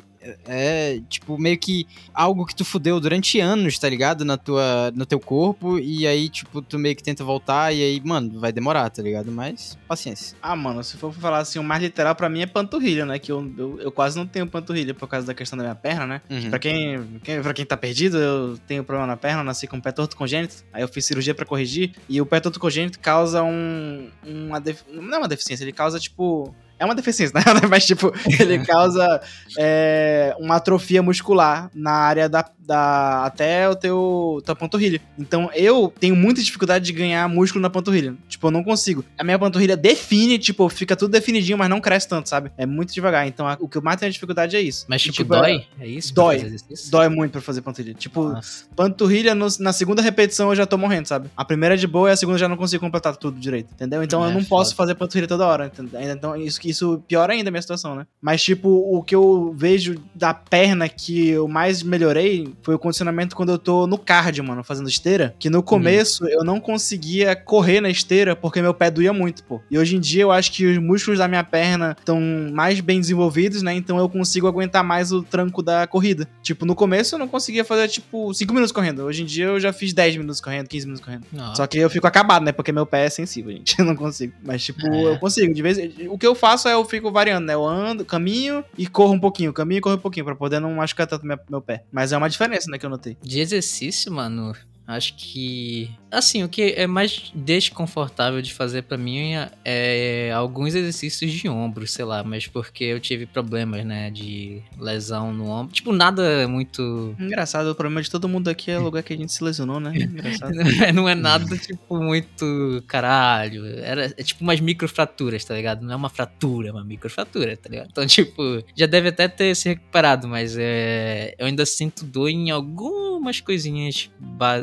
é, 0.47 1.01
tipo, 1.08 1.38
meio 1.38 1.58
que 1.58 1.88
algo 2.13 2.45
que 2.45 2.55
tu 2.55 2.65
fudeu 2.65 2.99
durante 2.99 3.39
anos, 3.39 3.79
tá 3.79 3.89
ligado? 3.89 4.25
Na 4.25 4.38
tua, 4.38 4.91
no 4.95 5.05
teu 5.05 5.19
corpo, 5.19 5.79
e 5.79 6.05
aí, 6.05 6.29
tipo, 6.29 6.62
tu 6.62 6.77
meio 6.77 6.95
que 6.95 7.03
tenta 7.03 7.23
voltar, 7.23 7.73
e 7.73 7.82
aí, 7.82 8.01
mano, 8.03 8.39
vai 8.39 8.51
demorar, 8.51 8.89
tá 8.89 9.01
ligado? 9.01 9.32
Mas, 9.32 9.77
paciência. 9.88 10.38
Ah, 10.41 10.55
mano, 10.55 10.84
se 10.84 10.97
for 10.97 11.13
falar 11.13 11.39
assim, 11.39 11.60
o 11.60 11.63
mais 11.63 11.82
literal 11.82 12.15
pra 12.15 12.29
mim 12.29 12.41
é 12.41 12.45
panturrilha, 12.45 13.05
né? 13.05 13.17
Que 13.19 13.32
eu, 13.32 13.51
eu, 13.58 13.79
eu 13.82 13.91
quase 13.91 14.17
não 14.17 14.27
tenho 14.27 14.47
panturrilha 14.47 14.93
por 14.93 15.08
causa 15.08 15.25
da 15.25 15.34
questão 15.34 15.58
da 15.58 15.63
minha 15.63 15.75
perna, 15.75 16.05
né? 16.05 16.21
Uhum. 16.29 16.49
Pra 16.49 16.60
quem, 16.60 17.19
quem, 17.23 17.41
pra 17.41 17.53
quem 17.53 17.65
tá 17.65 17.77
perdido, 17.77 18.17
eu 18.17 18.58
tenho 18.67 18.84
problema 18.84 19.08
na 19.08 19.17
perna, 19.17 19.43
nasci 19.43 19.67
com 19.67 19.77
o 19.77 19.82
pé 19.82 19.91
torto 19.91 20.17
congênito, 20.17 20.63
aí 20.73 20.82
eu 20.82 20.88
fiz 20.88 21.05
cirurgia 21.05 21.34
pra 21.34 21.45
corrigir, 21.45 21.93
e 22.08 22.19
o 22.19 22.25
pé 22.25 22.39
torto 22.39 22.60
congênito 22.60 22.99
causa 22.99 23.43
um. 23.43 24.10
Uma 24.25 24.60
def... 24.60 24.82
Não 24.91 25.15
é 25.15 25.17
uma 25.17 25.27
deficiência, 25.27 25.63
ele 25.63 25.71
causa, 25.71 25.99
tipo. 25.99 26.53
É 26.79 26.85
uma 26.85 26.95
deficiência, 26.95 27.33
né? 27.37 27.43
Mas, 27.69 27.85
tipo, 27.85 28.13
ele 28.39 28.65
causa 28.65 29.21
é, 29.57 30.33
uma 30.39 30.55
atrofia 30.55 31.03
muscular 31.03 31.69
na 31.75 31.91
área 31.91 32.29
da, 32.29 32.49
da. 32.69 33.25
até 33.25 33.67
o 33.67 33.75
teu. 33.75 34.41
tua 34.45 34.55
panturrilha. 34.55 35.01
Então 35.17 35.49
eu 35.53 35.93
tenho 35.99 36.15
muita 36.15 36.41
dificuldade 36.41 36.86
de 36.86 36.93
ganhar 36.93 37.27
músculo 37.27 37.62
na 37.62 37.69
panturrilha. 37.69 38.15
Tipo, 38.27 38.47
eu 38.47 38.51
não 38.51 38.63
consigo. 38.63 39.03
A 39.17 39.23
minha 39.23 39.38
panturrilha 39.39 39.75
define, 39.75 40.38
tipo, 40.38 40.69
fica 40.69 40.95
tudo 40.95 41.12
definidinho, 41.12 41.58
mas 41.58 41.69
não 41.69 41.82
cresce 41.82 42.08
tanto, 42.08 42.29
sabe? 42.29 42.51
É 42.58 42.65
muito 42.65 42.93
devagar. 42.93 43.27
Então 43.27 43.47
a- 43.47 43.58
o 43.60 43.67
que 43.67 43.77
eu 43.77 43.82
mais 43.82 43.99
tenho 43.99 44.12
dificuldade 44.12 44.55
é 44.55 44.62
isso. 44.62 44.86
Mas, 44.88 45.03
E, 45.05 45.12
tipo, 45.12 45.34
dói? 45.34 45.65
É 45.79 45.88
isso? 45.88 46.13
pra 46.13 46.23
dói. 46.23 46.36
fazer 46.39 46.47
exercício? 46.55 46.91
Dói 46.91 47.10
muito 47.10 47.32
pra 47.32 47.41
fazer 47.41 47.62
panturrilha. 47.62 47.95
Tipo, 47.95 48.23
Nossa. 48.29 48.65
panturrilha 48.75 49.34
no- 49.36 49.47
na 49.60 49.73
segunda 49.73 50.01
repetição 50.01 50.49
eu 50.49 50.55
já 50.55 50.65
tô 50.65 50.77
morrendo, 50.77 51.08
sabe? 51.08 51.29
A 51.36 51.43
primeira 51.43 51.75
é 51.75 51.77
de 51.77 51.88
boa 51.88 52.10
e 52.10 52.12
a 52.13 52.15
segunda 52.15 52.36
eu 52.36 52.39
já 52.39 52.47
não 52.49 52.58
consigo 52.58 52.82
completar 52.84 53.15
tudo 53.17 53.39
direito, 53.39 53.69
entendeu? 53.73 54.03
Então 54.03 54.23
É, 54.23 54.27
eu 54.27 54.32
não 54.34 54.43
posso 54.43 54.71
foda. 54.71 54.77
fazer 54.89 54.95
panturrilha 54.95 55.27
toda 55.27 55.45
hora, 55.45 55.65
entendeu? 55.67 55.99
Então 56.01 56.36
isso, 56.36 56.60
isso 56.63 57.03
piora 57.08 57.34
ainda 57.34 57.49
a 57.49 57.51
minha 57.51 57.62
situação, 57.62 57.95
né? 57.95 58.05
Mas 58.21 58.41
tipo, 58.43 58.69
o 58.69 59.01
que 59.03 59.15
eu 59.15 59.53
vejo 59.58 59.95
da 60.13 60.34
perna 60.34 60.88
que 60.88 61.29
eu 61.29 61.47
mais 61.47 61.82
melhorei 61.84 62.53
foi 62.62 62.76
o 62.76 62.80
condicionamento 62.80 63.36
quando 63.36 63.52
eu 63.52 63.58
tô 63.58 63.88
no 63.88 63.98
cardio, 63.98 64.43
mano, 64.43 64.63
fazendo 64.63 64.89
esteira, 64.89 65.36
que 65.39 65.50
no 65.50 65.62
começo 65.63 66.28
eu 66.28 66.43
não 66.43 66.60
conseguia 66.60 67.36
correr 67.36 67.82
na 67.82 67.89
esteira 67.89 68.36
porque 68.36 68.62
meu 68.62 68.74
pé 68.74 68.89
doía 68.91 69.13
muito, 69.13 69.43
pô. 69.43 69.62
E 69.69 69.78
hoje 69.78 69.95
em 69.95 70.00
dia 70.00 70.24
eu 70.24 70.32
acho 70.32 70.52
que 70.52 70.65
os 70.65 70.78
músculos 70.78 71.19
da 71.19 71.28
minha 71.28 71.43
perna 71.43 71.95
estão 72.00 72.19
mais 72.54 72.80
bem 72.80 73.00
desenvolvidos, 73.00 73.62
né? 73.62 73.74
Então 73.74 73.98
eu 73.98 74.10
consigo 74.10 74.48
aguentar 74.48 74.84
mais 74.84 75.12
o 75.12 75.22
tranco 75.24 75.62
da 75.62 75.88
corrida. 75.88 76.28
Tipo, 76.41 76.65
no 76.65 76.76
começo 76.76 77.15
eu 77.15 77.19
não 77.19 77.28
conseguia 77.28 77.63
fazer, 77.65 77.88
tipo, 77.88 78.34
5 78.34 78.54
minutos 78.54 78.72
correndo. 78.72 79.04
Hoje 79.04 79.24
em 79.24 79.26
dia 79.26 79.45
eu 79.45 79.60
já 79.60 79.72
fiz 79.74 79.93
10 79.93 80.17
minutos 80.17 80.41
correndo, 80.41 80.67
15 80.67 80.86
minutos 80.86 81.04
correndo. 81.06 81.26
Não. 81.32 81.56
Só 81.56 81.65
que 81.67 81.78
eu 81.78 81.89
fico 81.89 82.08
acabado, 82.08 82.43
né? 82.43 82.52
Porque 82.52 82.72
meu 82.72 82.86
pé 82.86 83.06
é 83.06 83.10
sensível, 83.10 83.52
gente. 83.56 83.78
Eu 83.80 83.86
não 83.86 83.95
consigo. 83.95 84.34
Mas, 84.43 84.63
tipo, 84.63 84.86
É. 84.88 85.13
eu 85.13 85.17
consigo. 85.19 85.54
De 85.54 85.62
vez 85.62 85.78
O 86.10 86.17
que 86.17 86.26
eu 86.28 86.36
faço 86.36 86.67
é 86.67 86.74
eu 86.74 86.84
fico 86.86 87.12
variando, 87.12 87.45
né? 87.45 87.54
Eu 87.54 87.65
ando, 87.65 88.04
caminho 88.06 88.63
e 88.78 88.88
corro 88.88 89.13
um 89.13 89.19
pouquinho. 89.19 89.54
Caminho 89.54 89.78
e 89.80 89.82
corro 89.82 89.95
um 89.95 90.00
pouquinho, 90.00 90.26
pra 90.26 90.36
poder 90.36 90.60
não 90.60 90.74
machucar 90.74 91.08
tanto 91.08 91.26
meu, 91.26 91.38
meu 91.50 91.62
pé. 91.62 91.84
Mas 91.91 92.12
é 92.12 92.17
uma 92.17 92.30
diferença, 92.30 92.48
né? 92.49 92.77
Que 92.77 92.85
eu 92.85 92.89
notei. 92.89 93.17
De 93.21 93.39
exercício, 93.39 94.12
mano, 94.12 94.53
acho 94.88 95.15
que. 95.15 95.89
Assim, 96.12 96.43
o 96.43 96.50
que 96.50 96.74
é 96.76 96.88
mais 96.88 97.32
desconfortável 97.34 98.41
de 98.41 98.54
fazer 98.54 98.84
pra 98.84 98.98
mim 98.98 99.36
é, 99.36 99.50
é 99.63 100.32
alguns 100.32 100.74
exercícios 100.76 101.32
de 101.32 101.48
ombro, 101.48 101.86
sei 101.88 102.06
lá, 102.06 102.24
mas 102.24 102.48
porque 102.48 102.84
eu 102.84 103.00
tive 103.00 103.26
problemas, 103.26 103.86
né, 103.86 104.10
de 104.10 104.62
lesão 104.78 105.34
no 105.34 105.50
ombro. 105.50 105.74
Tipo, 105.74 105.93
nada 105.93 106.48
muito. 106.48 107.15
Engraçado, 107.19 107.67
o 107.67 107.76
problema 107.76 108.02
de 108.02 108.10
todo 108.10 108.28
mundo 108.28 108.48
aqui 108.48 108.72
é 108.72 108.80
o 108.80 108.84
lugar 108.84 109.04
que 109.04 109.13
a 109.13 109.17
gente 109.17 109.32
se 109.32 109.43
lesionou, 109.43 109.80
né? 109.80 109.93
Engraçado. 109.95 110.54
Não 110.93 111.08
é 111.08 111.15
nada, 111.15 111.58
tipo, 111.58 111.98
muito 111.98 112.84
caralho. 112.88 113.65
Era 113.80 114.06
é 114.06 114.24
tipo 114.24 114.43
umas 114.43 114.60
microfraturas, 114.60 115.43
tá 115.45 115.54
ligado? 115.54 115.86
Não 115.86 115.93
é 115.93 115.95
uma 115.95 116.10
fratura, 116.10 116.69
é 116.69 116.72
uma 116.72 116.84
microfratura, 116.84 117.56
tá 117.56 117.69
ligado? 117.69 117.89
Então, 117.91 118.06
tipo, 118.06 118.63
já 118.76 118.86
deve 118.86 119.10
até 119.10 119.28
ter 119.28 119.56
se 119.56 119.69
recuperado, 119.69 120.28
mas 120.28 120.56
é, 120.58 121.36
eu 121.38 121.45
ainda 121.45 121.65
sinto 121.65 122.06
dor 122.06 122.30
em 122.30 122.50
algumas 122.50 123.39
coisinhas, 123.41 124.10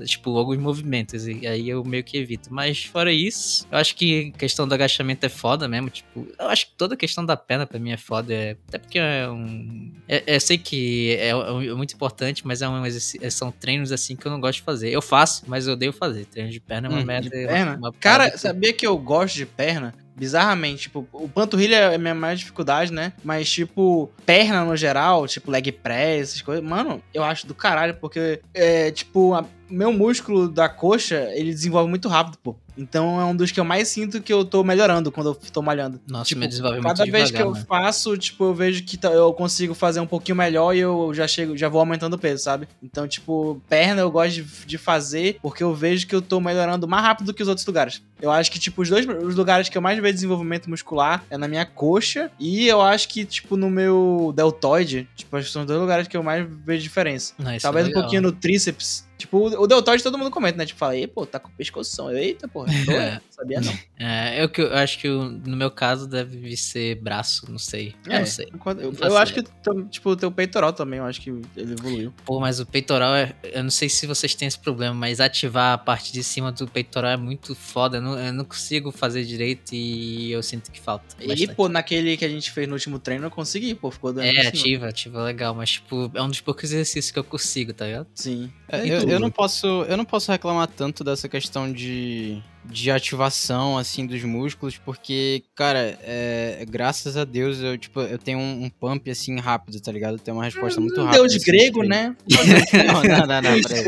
tipo, 0.06 0.36
alguns 0.36 0.58
movimentos, 0.58 1.26
e 1.26 1.35
aí 1.44 1.68
eu 1.68 1.82
meio 1.84 2.04
que 2.04 2.16
evito. 2.16 2.52
Mas 2.54 2.84
fora 2.84 3.12
isso, 3.12 3.66
eu 3.72 3.78
acho 3.78 3.96
que 3.96 4.32
a 4.32 4.38
questão 4.38 4.68
do 4.68 4.72
agachamento 4.74 5.26
é 5.26 5.28
foda 5.28 5.66
mesmo, 5.66 5.90
tipo, 5.90 6.28
eu 6.38 6.48
acho 6.48 6.66
que 6.68 6.72
toda 6.76 6.94
a 6.94 6.96
questão 6.96 7.26
da 7.26 7.36
perna 7.36 7.66
pra 7.66 7.80
mim 7.80 7.90
é 7.90 7.96
foda, 7.96 8.32
é- 8.32 8.56
até 8.68 8.78
porque 8.78 8.98
é 8.98 9.28
um... 9.28 9.90
é- 10.08 10.22
eu 10.36 10.40
sei 10.40 10.56
que 10.58 11.16
é, 11.18 11.30
é 11.30 11.74
muito 11.74 11.94
importante, 11.94 12.46
mas 12.46 12.62
é 12.62 12.68
um 12.68 12.86
exercício, 12.86 13.28
são 13.32 13.50
treinos 13.50 13.90
assim 13.90 14.14
que 14.14 14.24
eu 14.26 14.30
não 14.30 14.40
gosto 14.40 14.58
de 14.58 14.62
fazer. 14.62 14.90
Eu 14.90 15.02
faço, 15.02 15.42
mas 15.48 15.66
eu 15.66 15.72
odeio 15.72 15.92
fazer. 15.92 16.26
Treino 16.26 16.50
de 16.50 16.60
perna 16.60 16.86
é 16.86 16.90
uma 16.90 17.00
Hum, 17.00 17.04
merda. 17.04 17.28
É 17.34 17.40
uma- 17.40 17.48
perna? 17.48 17.76
uma 17.76 17.92
Cara, 17.94 18.38
sabia 18.38 18.72
que 18.72 18.86
eu 18.86 18.96
gosto 18.96 19.34
de 19.34 19.46
perna? 19.46 19.92
Bizarramente, 20.16 20.82
tipo, 20.82 21.06
o 21.12 21.28
panturrilha 21.28 21.76
é 21.76 21.94
a 21.94 21.98
minha 21.98 22.14
maior 22.14 22.34
dificuldade, 22.34 22.90
né? 22.92 23.12
Mas, 23.22 23.50
tipo, 23.50 24.10
perna 24.24 24.64
no 24.64 24.74
geral, 24.74 25.26
tipo, 25.26 25.50
leg 25.50 25.70
press, 25.70 26.30
essas 26.30 26.42
coisas, 26.42 26.64
mano, 26.64 27.02
eu 27.12 27.22
acho 27.22 27.46
do 27.46 27.54
caralho, 27.54 27.94
porque, 28.00 28.40
é, 28.54 28.90
tipo, 28.90 29.34
a- 29.34 29.44
meu 29.68 29.92
músculo 29.92 30.48
da 30.48 30.68
coxa, 30.70 31.28
ele 31.34 31.50
desenvolve 31.52 31.90
muito 31.90 32.08
rápido, 32.08 32.38
pô. 32.42 32.56
Então 32.76 33.20
é 33.20 33.24
um 33.24 33.34
dos 33.34 33.50
que 33.50 33.58
eu 33.58 33.64
mais 33.64 33.88
sinto 33.88 34.20
que 34.20 34.32
eu 34.32 34.44
tô 34.44 34.62
melhorando 34.62 35.10
quando 35.10 35.30
eu 35.30 35.34
tô 35.34 35.62
malhando. 35.62 36.00
Nossa, 36.06 36.24
tipo, 36.28 36.40
me 36.40 36.48
desenvolve 36.48 36.80
Cada 36.82 37.04
vez 37.04 37.28
devagar, 37.28 37.32
que 37.32 37.42
eu 37.42 37.52
mano. 37.52 37.66
faço, 37.66 38.16
tipo, 38.16 38.44
eu 38.44 38.54
vejo 38.54 38.82
que 38.84 38.96
tá- 38.96 39.10
eu 39.10 39.32
consigo 39.32 39.74
fazer 39.74 40.00
um 40.00 40.06
pouquinho 40.06 40.36
melhor 40.36 40.74
e 40.74 40.80
eu 40.80 41.12
já 41.14 41.26
chego, 41.26 41.56
já 41.56 41.68
vou 41.68 41.80
aumentando 41.80 42.14
o 42.14 42.18
peso, 42.18 42.42
sabe? 42.44 42.68
Então, 42.82 43.08
tipo, 43.08 43.60
perna 43.68 44.02
eu 44.02 44.10
gosto 44.10 44.34
de, 44.34 44.42
de 44.66 44.78
fazer 44.78 45.38
porque 45.42 45.62
eu 45.62 45.74
vejo 45.74 46.06
que 46.06 46.14
eu 46.14 46.20
tô 46.22 46.40
melhorando 46.40 46.86
mais 46.86 47.02
rápido 47.04 47.26
do 47.26 47.34
que 47.34 47.42
os 47.42 47.48
outros 47.48 47.66
lugares. 47.66 48.02
Eu 48.20 48.30
acho 48.30 48.50
que, 48.50 48.58
tipo, 48.58 48.82
os 48.82 48.88
dois 48.88 49.06
os 49.06 49.34
lugares 49.34 49.68
que 49.68 49.76
eu 49.76 49.82
mais 49.82 49.98
vejo 50.00 50.14
desenvolvimento 50.14 50.68
muscular 50.70 51.24
é 51.30 51.36
na 51.38 51.46
minha 51.48 51.64
coxa 51.66 52.30
e 52.38 52.66
eu 52.66 52.80
acho 52.82 53.08
que, 53.08 53.24
tipo, 53.24 53.56
no 53.56 53.70
meu 53.70 54.32
deltoide, 54.36 55.08
tipo, 55.16 55.36
acho 55.36 55.46
que 55.46 55.52
são 55.52 55.62
os 55.62 55.66
dois 55.68 55.80
lugares 55.80 56.08
que 56.08 56.16
eu 56.16 56.22
mais 56.22 56.46
vejo 56.64 56.82
diferença. 56.82 57.32
Não, 57.38 57.54
isso 57.54 57.66
é 57.66 57.68
Talvez 57.68 57.86
um 57.86 57.88
legal. 57.88 58.02
pouquinho 58.02 58.22
no 58.22 58.32
tríceps. 58.32 59.05
Tipo, 59.18 59.46
o 59.58 59.66
deltoide 59.66 60.02
todo 60.02 60.18
mundo 60.18 60.30
comenta, 60.30 60.58
né? 60.58 60.66
Tipo, 60.66 60.78
fala, 60.78 60.96
ei, 60.96 61.06
pô, 61.06 61.24
tá 61.24 61.38
com 61.38 61.50
pescoção. 61.50 62.10
Eu, 62.10 62.18
Eita, 62.18 62.46
porra, 62.46 62.70
tô, 62.84 62.92
É. 62.92 63.12
não 63.14 63.20
sabia 63.30 63.60
não. 63.60 63.72
É, 63.98 64.42
eu, 64.44 64.48
que- 64.50 64.60
eu 64.60 64.74
acho 64.74 64.98
que 64.98 65.08
no 65.08 65.56
meu 65.56 65.70
caso 65.70 66.06
deve 66.06 66.54
ser 66.54 66.96
braço, 66.96 67.50
não 67.50 67.58
sei. 67.58 67.94
Eu 68.06 68.12
É, 68.12 68.18
não 68.18 68.26
sei. 68.26 68.46
Eu, 68.52 68.80
eu 68.82 68.92
faço 68.92 69.16
acho 69.16 69.32
que, 69.34 69.42
tipo, 69.88 70.10
o 70.10 70.16
teu 70.16 70.30
peitoral 70.30 70.70
também, 70.74 70.98
eu 70.98 71.06
acho 71.06 71.18
que 71.22 71.30
ele 71.30 71.72
evoluiu. 71.72 72.12
Pô, 72.26 72.38
mas 72.38 72.60
o 72.60 72.66
peitoral 72.66 73.14
é. 73.14 73.34
Eu 73.42 73.62
não 73.62 73.70
sei 73.70 73.88
se 73.88 74.06
vocês 74.06 74.34
têm 74.34 74.46
esse 74.46 74.58
problema, 74.58 74.94
mas 74.94 75.18
ativar 75.18 75.72
a 75.72 75.78
parte 75.78 76.12
de 76.12 76.22
cima 76.22 76.52
do 76.52 76.68
peitoral 76.68 77.12
é 77.12 77.16
muito 77.16 77.54
foda. 77.54 77.96
Eu 77.96 78.02
não, 78.02 78.18
eu 78.18 78.32
não 78.34 78.44
consigo 78.44 78.92
fazer 78.92 79.24
direito 79.24 79.74
e 79.74 80.30
eu 80.30 80.42
sinto 80.42 80.70
que 80.70 80.78
falta. 80.78 81.16
E, 81.18 81.28
bastante. 81.28 81.54
pô, 81.54 81.66
naquele 81.70 82.18
que 82.18 82.24
a 82.26 82.28
gente 82.28 82.50
fez 82.50 82.68
no 82.68 82.74
último 82.74 82.98
treino, 82.98 83.24
eu 83.24 83.30
consegui, 83.30 83.74
pô, 83.74 83.90
ficou 83.90 84.12
dando 84.12 84.26
É, 84.26 84.46
ativa, 84.48 84.88
ativa 84.88 85.22
legal, 85.24 85.54
mas 85.54 85.70
tipo, 85.70 86.10
é 86.14 86.20
um 86.20 86.28
dos 86.28 86.42
poucos 86.42 86.64
exercícios 86.64 87.10
que 87.10 87.18
eu 87.18 87.24
consigo, 87.24 87.72
tá 87.72 87.86
ligado? 87.86 88.06
Sim. 88.14 88.52
É, 88.68 88.84
E 88.86 88.90
eu? 88.90 89.05
Eu 89.08 89.20
não 89.20 89.30
posso, 89.30 89.66
eu 89.88 89.96
não 89.96 90.04
posso 90.04 90.30
reclamar 90.32 90.66
tanto 90.68 91.02
dessa 91.04 91.28
questão 91.28 91.70
de, 91.72 92.38
de 92.64 92.90
ativação 92.90 93.78
assim 93.78 94.06
dos 94.06 94.22
músculos, 94.24 94.76
porque, 94.78 95.42
cara, 95.54 95.98
é, 96.02 96.64
graças 96.68 97.16
a 97.16 97.24
Deus 97.24 97.60
eu 97.60 97.76
tipo 97.78 98.00
eu 98.00 98.18
tenho 98.18 98.38
um, 98.38 98.64
um 98.64 98.70
pump 98.70 99.10
assim 99.10 99.38
rápido, 99.38 99.80
tá 99.80 99.90
ligado? 99.92 100.14
Eu 100.14 100.18
tenho 100.18 100.36
uma 100.36 100.44
resposta 100.44 100.80
muito 100.80 100.96
rápida. 101.00 101.18
Deus 101.22 101.34
assim, 101.34 101.44
grego, 101.44 101.82
de- 101.82 101.88
né? 101.88 102.16
Não, 102.86 103.02
não, 103.02 103.26
não, 103.26 103.42
não, 103.42 103.62
peraí. 103.62 103.84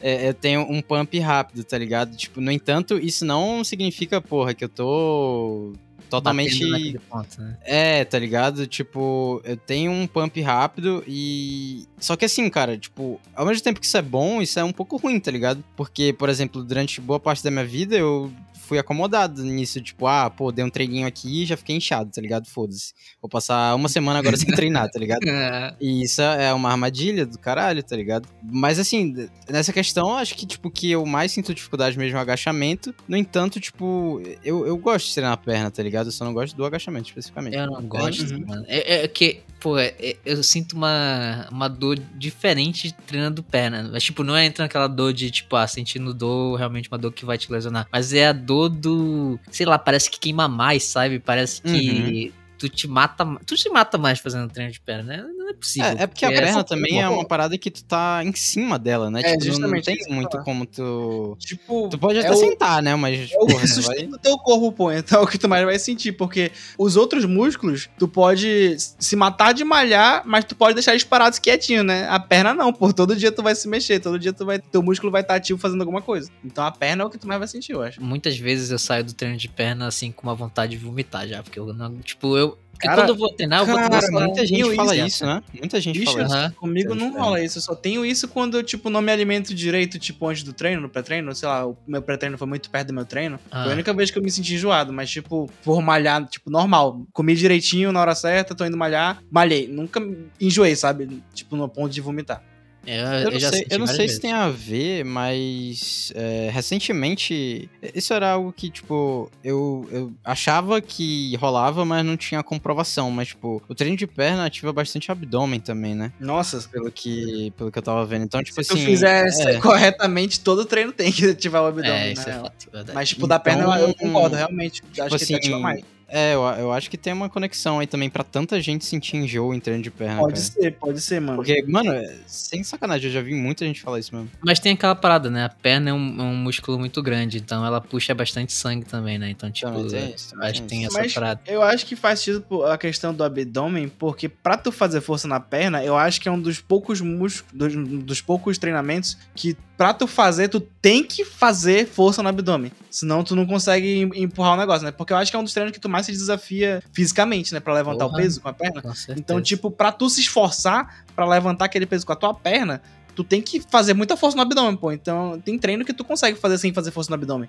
É, 0.00 0.28
eu 0.28 0.34
tenho 0.34 0.60
um 0.62 0.80
pump 0.82 1.18
rápido, 1.18 1.64
tá 1.64 1.78
ligado? 1.78 2.16
Tipo, 2.16 2.40
no 2.40 2.50
entanto, 2.52 2.98
isso 2.98 3.24
não 3.24 3.64
significa, 3.64 4.20
porra, 4.20 4.52
que 4.54 4.64
eu 4.64 4.68
tô 4.68 5.72
totalmente 6.08 6.98
ponto, 7.08 7.40
né? 7.40 7.56
é, 7.62 8.04
tá 8.04 8.18
ligado? 8.18 8.66
Tipo, 8.66 9.40
eu 9.44 9.56
tenho 9.56 9.90
um 9.90 10.06
pump 10.06 10.40
rápido 10.40 11.04
e. 11.06 11.86
Só 11.98 12.16
que 12.16 12.24
assim, 12.24 12.48
cara, 12.48 12.76
tipo, 12.76 13.20
ao 13.34 13.46
mesmo 13.46 13.62
tempo 13.62 13.80
que 13.80 13.86
isso 13.86 13.96
é 13.96 14.02
bom, 14.02 14.40
isso 14.40 14.58
é 14.58 14.64
um 14.64 14.72
pouco 14.72 14.96
ruim, 14.96 15.18
tá 15.18 15.30
ligado? 15.30 15.62
Porque, 15.76 16.12
por 16.12 16.28
exemplo, 16.28 16.62
durante 16.62 17.00
boa 17.00 17.18
parte 17.18 17.42
da 17.42 17.50
minha 17.50 17.64
vida 17.64 17.96
eu 17.96 18.30
fui 18.66 18.78
acomodado 18.78 19.42
nisso, 19.44 19.80
tipo, 19.80 20.06
ah, 20.06 20.28
pô, 20.28 20.50
dei 20.50 20.64
um 20.64 20.70
treininho 20.70 21.06
aqui 21.06 21.42
e 21.42 21.46
já 21.46 21.56
fiquei 21.56 21.76
inchado, 21.76 22.10
tá 22.10 22.20
ligado? 22.20 22.46
Foda-se. 22.48 22.92
Vou 23.22 23.28
passar 23.28 23.74
uma 23.74 23.88
semana 23.88 24.18
agora 24.18 24.36
sem 24.36 24.48
treinar, 24.54 24.90
tá 24.90 24.98
ligado? 24.98 25.22
É, 25.28 25.74
E 25.80 26.02
isso 26.02 26.20
é 26.22 26.52
uma 26.52 26.70
armadilha 26.70 27.24
do 27.24 27.38
caralho, 27.38 27.82
tá 27.82 27.94
ligado? 27.96 28.28
Mas 28.42 28.78
assim, 28.78 29.14
nessa 29.48 29.72
questão, 29.72 30.16
acho 30.16 30.34
que, 30.34 30.44
tipo, 30.46 30.70
que 30.70 30.90
eu 30.90 31.06
mais 31.06 31.32
sinto 31.32 31.54
dificuldade 31.54 31.96
mesmo 31.96 32.16
é 32.16 32.18
o 32.18 32.22
agachamento. 32.22 32.94
No 33.06 33.16
entanto, 33.16 33.60
tipo, 33.60 34.20
eu, 34.44 34.66
eu 34.66 34.76
gosto 34.76 35.06
de 35.06 35.14
treinar 35.14 35.32
a 35.32 35.36
perna, 35.36 35.70
tá 35.70 35.82
ligado? 35.82 36.06
Eu 36.06 36.12
só 36.12 36.24
não 36.24 36.34
gosto 36.34 36.56
do 36.56 36.64
agachamento, 36.64 37.08
especificamente. 37.08 37.56
Eu 37.56 37.66
não 37.66 37.82
gosto, 37.82 38.22
Uhum. 38.34 38.44
mano. 38.46 38.64
É, 38.66 39.04
é 39.04 39.08
que, 39.08 39.40
pô, 39.60 39.78
é- 39.78 39.94
é- 39.98 40.16
eu 40.24 40.42
sinto 40.42 40.74
uma, 40.74 41.46
uma 41.50 41.68
dor 41.68 41.98
diferente 42.14 42.92
treinando 43.06 43.42
perna. 43.42 43.88
Mas, 43.92 44.02
tipo, 44.04 44.22
não 44.22 44.36
é 44.36 44.44
entrando 44.44 44.66
aquela 44.66 44.86
dor 44.88 45.12
de, 45.12 45.30
tipo, 45.30 45.56
ah, 45.56 45.66
sentindo 45.66 46.12
dor, 46.14 46.56
realmente 46.56 46.88
uma 46.90 46.98
dor 46.98 47.12
que 47.12 47.24
vai 47.24 47.36
te 47.38 47.50
lesionar. 47.50 47.86
Mas 47.92 48.12
é 48.12 48.28
a 48.28 48.32
dor 48.32 48.68
do. 48.68 49.38
Sei 49.50 49.66
lá, 49.66 49.78
parece 49.78 50.10
que 50.10 50.18
queima 50.20 50.48
mais, 50.48 50.84
sabe? 50.84 51.18
Parece 51.18 51.60
que. 51.62 52.32
Tu 52.58 52.70
te 52.70 52.88
mata, 52.88 53.24
tu 53.44 53.54
te 53.54 53.68
mata 53.68 53.98
mais 53.98 54.18
fazendo 54.18 54.50
treino 54.50 54.72
de 54.72 54.80
perna, 54.80 55.16
né? 55.18 55.24
Não 55.46 55.52
é 55.52 55.54
possível. 55.54 55.88
É, 55.90 56.02
é 56.02 56.06
porque 56.06 56.24
a 56.24 56.28
perna 56.28 56.64
também 56.64 57.00
é 57.00 57.08
uma 57.08 57.24
parada 57.24 57.56
que 57.56 57.70
tu 57.70 57.84
tá 57.84 58.20
em 58.24 58.34
cima 58.34 58.78
dela, 58.78 59.10
né? 59.10 59.20
É, 59.24 59.36
tipo, 59.36 59.58
não- 59.58 59.80
tem 59.80 59.96
que 59.96 60.12
muito 60.12 60.38
como 60.42 60.66
tu. 60.66 61.36
Tipo, 61.40 61.88
Tu 61.88 61.98
pode 61.98 62.18
é 62.18 62.20
até 62.22 62.32
o- 62.32 62.36
sentar, 62.36 62.82
né? 62.82 62.94
Mas, 62.96 63.30
É 63.32 63.36
o 63.36 63.46
porra, 63.46 63.48
que 63.48 63.52
né, 63.54 63.58
vai... 63.60 63.68
sustenta 63.68 64.16
o 64.16 64.18
teu 64.18 64.36
corpo, 64.38 64.72
pô. 64.72 64.92
Então 64.92 65.20
é 65.20 65.24
o 65.24 65.26
que 65.26 65.38
tu 65.38 65.48
mais 65.48 65.64
vai 65.64 65.78
sentir, 65.78 66.12
porque 66.12 66.50
os 66.78 66.96
outros 66.96 67.24
músculos, 67.24 67.88
tu 67.98 68.08
pode 68.08 68.76
se 68.78 69.14
matar 69.16 69.52
de 69.54 69.64
malhar, 69.64 70.22
mas 70.26 70.44
tu 70.44 70.54
pode 70.56 70.74
deixar 70.74 70.92
eles 70.92 71.04
parados 71.04 71.38
quietinho, 71.38 71.82
né? 71.84 72.06
A 72.08 72.18
perna 72.18 72.52
não, 72.52 72.72
pô. 72.72 72.92
Todo 72.92 73.14
dia 73.14 73.30
tu 73.30 73.42
vai 73.42 73.54
se 73.54 73.68
mexer, 73.68 74.00
todo 74.00 74.18
dia 74.18 74.32
tu 74.32 74.44
vai, 74.44 74.58
teu 74.58 74.82
músculo 74.82 75.12
vai 75.12 75.22
estar 75.22 75.36
ativo 75.36 75.58
fazendo 75.58 75.80
alguma 75.82 76.02
coisa. 76.02 76.30
Então 76.44 76.64
a 76.64 76.70
perna 76.72 77.02
é 77.04 77.06
o 77.06 77.10
que 77.10 77.18
tu 77.18 77.26
mais 77.28 77.38
vai 77.38 77.48
sentir, 77.48 77.72
eu 77.72 77.82
acho. 77.82 78.02
Muitas 78.02 78.36
vezes 78.36 78.70
eu 78.70 78.78
saio 78.78 79.04
do 79.04 79.12
treino 79.12 79.36
de 79.36 79.48
perna 79.48 79.86
assim 79.86 80.10
com 80.10 80.22
uma 80.26 80.34
vontade 80.34 80.72
de 80.72 80.78
vomitar 80.84 81.26
já, 81.28 81.42
porque 81.42 81.58
eu 81.58 81.72
não, 81.72 81.96
tipo, 81.98 82.36
eu 82.36 82.58
porque 82.76 82.88
Cara, 82.88 83.02
quando 83.02 83.08
eu 83.08 83.16
vou 83.16 83.32
treinar, 83.32 83.60
eu 83.60 83.66
vou 83.66 83.74
cara, 83.74 83.88
começar 83.88 84.12
muita 84.12 84.46
gente 84.46 84.76
fala 84.76 84.94
isso, 84.94 85.06
isso, 85.06 85.26
né? 85.26 85.42
Muita 85.58 85.80
gente 85.80 85.98
Bicho, 85.98 86.12
fala 86.12 86.46
isso. 86.46 86.56
Comigo 86.56 86.94
não 86.94 87.10
rola 87.10 87.42
isso. 87.42 87.56
Eu 87.56 87.62
só 87.62 87.74
tenho 87.74 88.04
isso 88.04 88.28
quando 88.28 88.58
eu, 88.58 88.62
tipo, 88.62 88.90
não 88.90 89.00
me 89.00 89.10
alimento 89.10 89.54
direito, 89.54 89.98
tipo, 89.98 90.28
antes 90.28 90.42
do 90.42 90.52
treino, 90.52 90.82
no 90.82 90.88
pré-treino. 90.88 91.34
Sei 91.34 91.48
lá, 91.48 91.66
o 91.66 91.76
meu 91.86 92.02
pré-treino 92.02 92.36
foi 92.36 92.46
muito 92.46 92.68
perto 92.68 92.88
do 92.88 92.92
meu 92.92 93.06
treino. 93.06 93.40
Ah. 93.50 93.62
Foi 93.62 93.72
a 93.72 93.74
única 93.74 93.94
vez 93.94 94.10
que 94.10 94.18
eu 94.18 94.22
me 94.22 94.30
senti 94.30 94.54
enjoado, 94.54 94.92
mas, 94.92 95.10
tipo, 95.10 95.50
por 95.64 95.80
malhar, 95.80 96.22
tipo, 96.26 96.50
normal. 96.50 97.06
Comi 97.14 97.34
direitinho 97.34 97.92
na 97.92 98.00
hora 98.00 98.14
certa, 98.14 98.54
tô 98.54 98.64
indo 98.66 98.76
malhar, 98.76 99.22
malhei. 99.30 99.66
Nunca 99.66 100.00
enjoei, 100.38 100.76
sabe? 100.76 101.22
Tipo, 101.32 101.56
no 101.56 101.68
ponto 101.70 101.90
de 101.90 102.02
vomitar. 102.02 102.42
Eu, 102.86 102.94
Eu 103.22 103.30
não 103.32 103.38
já 103.40 103.50
sei, 103.50 103.66
eu 103.68 103.78
não 103.78 103.86
sei 103.86 103.96
vezes. 103.98 104.14
se 104.16 104.20
tem 104.20 104.32
a 104.32 104.48
ver, 104.48 105.04
mas 105.04 106.12
é, 106.14 106.50
recentemente 106.52 107.68
isso 107.94 108.14
era 108.14 108.32
algo 108.32 108.52
que, 108.52 108.70
tipo, 108.70 109.30
eu, 109.42 109.88
eu 109.90 110.12
achava 110.24 110.80
que 110.80 111.34
rolava, 111.36 111.84
mas 111.84 112.04
não 112.04 112.16
tinha 112.16 112.42
comprovação. 112.42 113.10
Mas, 113.10 113.28
tipo, 113.28 113.62
o 113.68 113.74
treino 113.74 113.96
de 113.96 114.06
perna 114.06 114.46
ativa 114.46 114.72
bastante 114.72 115.10
abdômen 115.10 115.58
também, 115.60 115.94
né? 115.94 116.12
Nossa, 116.20 116.66
Pelo 116.70 116.90
que, 116.90 117.52
pelo 117.56 117.70
que 117.72 117.78
eu 117.78 117.82
tava 117.82 118.04
vendo. 118.06 118.24
Então, 118.24 118.42
tipo 118.42 118.62
se 118.62 118.72
assim. 118.72 118.80
tu 118.84 118.86
fizer 118.86 119.26
é, 119.48 119.58
corretamente, 119.60 120.40
todo 120.40 120.64
treino 120.64 120.92
tem 120.92 121.10
que 121.10 121.30
ativar 121.30 121.62
o 121.62 121.66
abdômen, 121.66 121.92
É, 121.92 122.06
né? 122.06 122.12
isso 122.12 122.28
é 122.28 122.32
fato, 122.34 122.70
verdade. 122.72 122.94
Mas, 122.94 123.08
tipo, 123.08 123.26
da 123.26 123.38
perna 123.38 123.64
eu- 123.64 123.70
eu 123.72 123.88
Então, 123.90 123.94
concordo, 124.12 124.36
realmente. 124.36 124.82
acho 125.00 125.08
que 125.16 125.24
assim, 125.24 125.34
ativa 125.34 125.58
mais. 125.58 125.82
É, 126.08 126.34
eu, 126.34 126.42
eu 126.42 126.72
acho 126.72 126.88
que 126.88 126.96
tem 126.96 127.12
uma 127.12 127.28
conexão 127.28 127.80
aí 127.80 127.86
também 127.86 128.08
pra 128.08 128.22
tanta 128.22 128.60
gente 128.60 128.84
sentir 128.84 129.16
enjoo 129.16 129.52
em 129.52 129.58
treino 129.60 129.82
de 129.82 129.90
perna. 129.90 130.20
Pode 130.20 130.34
cara. 130.34 130.44
ser, 130.44 130.70
pode 130.72 131.00
ser, 131.00 131.20
mano. 131.20 131.36
Porque, 131.36 131.64
mano, 131.66 131.92
é- 131.92 132.16
sem 132.26 132.62
sacanagem, 132.62 133.08
eu 133.08 133.12
já 133.14 133.20
vi 133.20 133.34
muita 133.34 133.64
gente 133.64 133.80
falar 133.80 133.98
isso 133.98 134.14
mesmo. 134.14 134.30
Mas 134.44 134.60
tem 134.60 134.72
aquela 134.72 134.94
parada, 134.94 135.28
né? 135.28 135.44
A 135.44 135.48
perna 135.48 135.90
é 135.90 135.92
um, 135.92 136.20
é 136.20 136.22
um 136.22 136.36
músculo 136.36 136.78
muito 136.78 137.02
grande, 137.02 137.38
então 137.38 137.64
ela 137.66 137.80
puxa 137.80 138.14
bastante 138.14 138.52
sangue 138.52 138.84
também, 138.84 139.18
né? 139.18 139.30
Então, 139.30 139.50
tipo, 139.50 139.70
Também 139.70 139.88
tem 139.88 140.14
isso, 140.14 140.34
acho 140.40 140.62
que 140.62 140.68
tem 140.68 140.78
isso. 140.84 140.88
essa 140.92 140.98
Mas 141.00 141.12
parada. 141.14 141.40
eu 141.46 141.62
acho 141.62 141.84
que 141.84 141.96
faz 141.96 142.20
sentido 142.20 142.64
a 142.64 142.78
questão 142.78 143.12
do 143.12 143.24
abdômen, 143.24 143.88
porque 143.88 144.28
pra 144.28 144.56
tu 144.56 144.70
fazer 144.70 145.00
força 145.00 145.26
na 145.26 145.40
perna, 145.40 145.82
eu 145.84 145.96
acho 145.96 146.20
que 146.20 146.28
é 146.28 146.32
um 146.32 146.40
dos 146.40 146.60
poucos 146.60 147.00
músculos, 147.00 147.44
dos, 147.52 147.74
dos 148.04 148.20
poucos 148.20 148.58
treinamentos 148.58 149.18
que 149.34 149.56
pra 149.76 149.92
tu 149.92 150.06
fazer, 150.06 150.48
tu 150.48 150.60
tem 150.60 151.02
que 151.04 151.24
fazer 151.24 151.86
força 151.86 152.22
no 152.22 152.28
abdômen. 152.28 152.72
Senão 152.90 153.22
tu 153.22 153.36
não 153.36 153.44
consegue 153.46 154.02
em- 154.02 154.22
empurrar 154.22 154.54
o 154.54 154.56
negócio, 154.56 154.84
né? 154.84 154.90
Porque 154.90 155.12
eu 155.12 155.16
acho 155.16 155.30
que 155.30 155.36
é 155.36 155.40
um 155.40 155.44
dos 155.44 155.52
treinos 155.52 155.72
que 155.72 155.80
tu 155.80 155.88
mais 155.88 156.06
se 156.06 156.12
desafia 156.12 156.82
fisicamente, 156.92 157.52
né? 157.52 157.60
Pra 157.60 157.74
levantar 157.74 158.06
o 158.06 158.10
Porra. 158.10 158.22
peso 158.22 158.40
com 158.40 158.48
a 158.48 158.52
perna. 158.52 158.80
Com. 158.82 158.92
Então, 159.16 159.40
tipo, 159.42 159.70
pra 159.70 159.92
tu 159.92 160.08
se 160.08 160.20
esforçar 160.20 161.04
pra 161.14 161.26
levantar 161.28 161.66
aquele 161.66 161.86
peso 161.86 162.06
com 162.06 162.12
a 162.12 162.16
tua 162.16 162.32
perna, 162.34 162.80
tu 163.14 163.22
tem 163.24 163.40
que 163.42 163.60
fazer 163.60 163.94
muita 163.94 164.16
força 164.16 164.36
no 164.36 164.42
abdômen, 164.42 164.76
pô. 164.76 164.92
Então, 164.92 165.40
tem 165.44 165.58
treino 165.58 165.84
que 165.84 165.92
tu 165.92 166.04
consegue 166.04 166.38
fazer 166.38 166.58
sem 166.58 166.72
fazer 166.72 166.90
força 166.90 167.10
no 167.10 167.14
abdômen. 167.14 167.48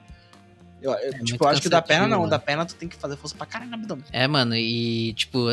Eu, 0.81 0.91
eu, 0.93 1.11
tipo, 1.11 1.17
muito 1.29 1.43
eu 1.43 1.47
acho 1.47 1.61
que 1.61 1.69
da 1.69 1.81
perna 1.81 2.07
não. 2.07 2.19
mano. 2.19 2.29
Da 2.29 2.37
perna 2.39 2.65
tu 2.65 2.75
tem 2.75 2.87
que 2.87 2.95
fazer 2.95 3.17
força 3.17 3.35
pra 3.35 3.45
caralho 3.45 3.69
no 3.71 3.75
abdômen. 3.77 4.03
É, 4.11 4.27
mano, 4.27 4.55
e 4.55 5.13
tipo, 5.13 5.47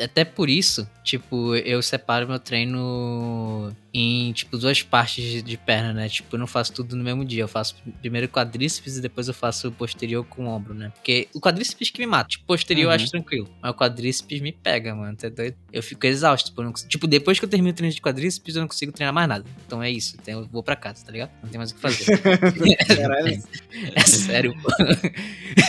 até 0.00 0.24
por 0.24 0.48
isso, 0.48 0.88
tipo, 1.02 1.56
eu 1.56 1.82
separo 1.82 2.28
meu 2.28 2.38
treino 2.38 3.74
em, 3.94 4.32
tipo, 4.32 4.56
duas 4.56 4.80
partes 4.82 5.42
de, 5.44 5.56
perna, 5.58 5.92
né? 5.92 6.08
Tipo, 6.08 6.36
eu 6.36 6.38
não 6.40 6.46
faço 6.46 6.72
tudo 6.72 6.96
no 6.96 7.04
mesmo 7.04 7.24
dia. 7.24 7.42
Eu 7.42 7.48
faço 7.48 7.74
primeiro 8.00 8.26
quadríceps 8.28 8.96
e 8.96 9.00
depois 9.02 9.28
eu 9.28 9.34
faço 9.34 9.68
o 9.68 9.72
posterior 9.72 10.24
com 10.24 10.46
o 10.46 10.48
ombro, 10.48 10.72
né? 10.72 10.90
Porque 10.94 11.28
o 11.34 11.40
quadríceps 11.40 11.90
que 11.90 11.98
me 12.00 12.06
mata. 12.06 12.30
Tipo, 12.30 12.44
posterior 12.46 12.84
eu 12.84 12.88
Uhum. 12.88 12.94
acho 12.94 13.10
tranquilo. 13.10 13.50
Mas 13.60 13.70
o 13.70 13.74
quadríceps 13.74 14.40
me 14.40 14.52
pega, 14.52 14.94
mano. 14.94 15.14
Tá 15.16 15.28
doido? 15.28 15.56
Eu 15.72 15.82
fico 15.82 16.06
exausto. 16.06 16.48
Tipo, 16.50 16.62
eu 16.62 16.66
não 16.66 16.72
tipo, 16.72 17.06
depois 17.06 17.38
que 17.38 17.44
eu 17.44 17.48
termino 17.48 17.70
o 17.72 17.74
treino 17.76 17.94
de 17.94 18.00
quadríceps, 18.00 18.54
eu 18.56 18.60
não 18.60 18.68
consigo 18.68 18.92
treinar 18.92 19.12
mais 19.12 19.28
nada. 19.28 19.44
Então 19.66 19.82
é 19.82 19.90
isso. 19.90 20.16
Então 20.22 20.40
eu 20.40 20.46
vou 20.46 20.62
pra 20.62 20.74
casa, 20.76 21.04
tá 21.04 21.12
ligado? 21.12 21.30
Não 21.42 21.50
tem 21.50 21.58
mais 21.58 21.70
o 21.70 21.74
que 21.74 21.80
fazer. 21.80 22.04
Caralho. 22.96 23.42
é 23.94 24.00
sério, 24.00 24.51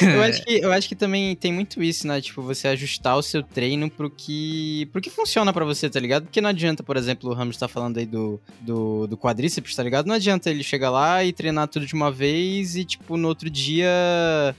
Eu 0.02 0.22
acho, 0.24 0.44
que, 0.46 0.54
eu 0.60 0.72
acho 0.72 0.88
que 0.88 0.96
também 0.96 1.36
tem 1.36 1.52
muito 1.52 1.82
isso, 1.82 2.08
né? 2.08 2.22
Tipo, 2.22 2.42
você 2.42 2.68
ajustar 2.70 3.18
o 3.18 3.22
seu 3.22 3.44
treino 3.44 3.90
pro 3.90 4.10
que, 4.10 4.88
pro 4.92 5.02
que 5.02 5.10
funciona 5.10 5.52
pra 5.54 5.66
você, 5.66 5.90
tá 5.90 6.00
ligado? 6.00 6.24
Porque 6.24 6.42
não 6.42 6.50
adianta, 6.50 6.84
por 6.84 6.98
exemplo, 6.98 7.30
o 7.30 7.34
Ramos 7.34 7.58
tá 7.58 7.68
falando 7.68 7.98
aí 7.98 8.06
do, 8.06 8.40
do, 8.62 9.08
do 9.08 9.18
quadríceps, 9.18 9.76
tá 9.76 9.84
ligado? 9.84 10.08
Não 10.08 10.16
adianta 10.16 10.50
ele 10.50 10.64
chegar 10.64 10.90
lá 10.90 11.24
e 11.24 11.34
treinar 11.34 11.68
tudo 11.68 11.86
de 11.86 11.94
uma 11.94 12.12
vez 12.12 12.76
e, 12.76 12.86
tipo, 12.86 13.18
no 13.18 13.28
outro 13.28 13.50
dia 13.50 13.88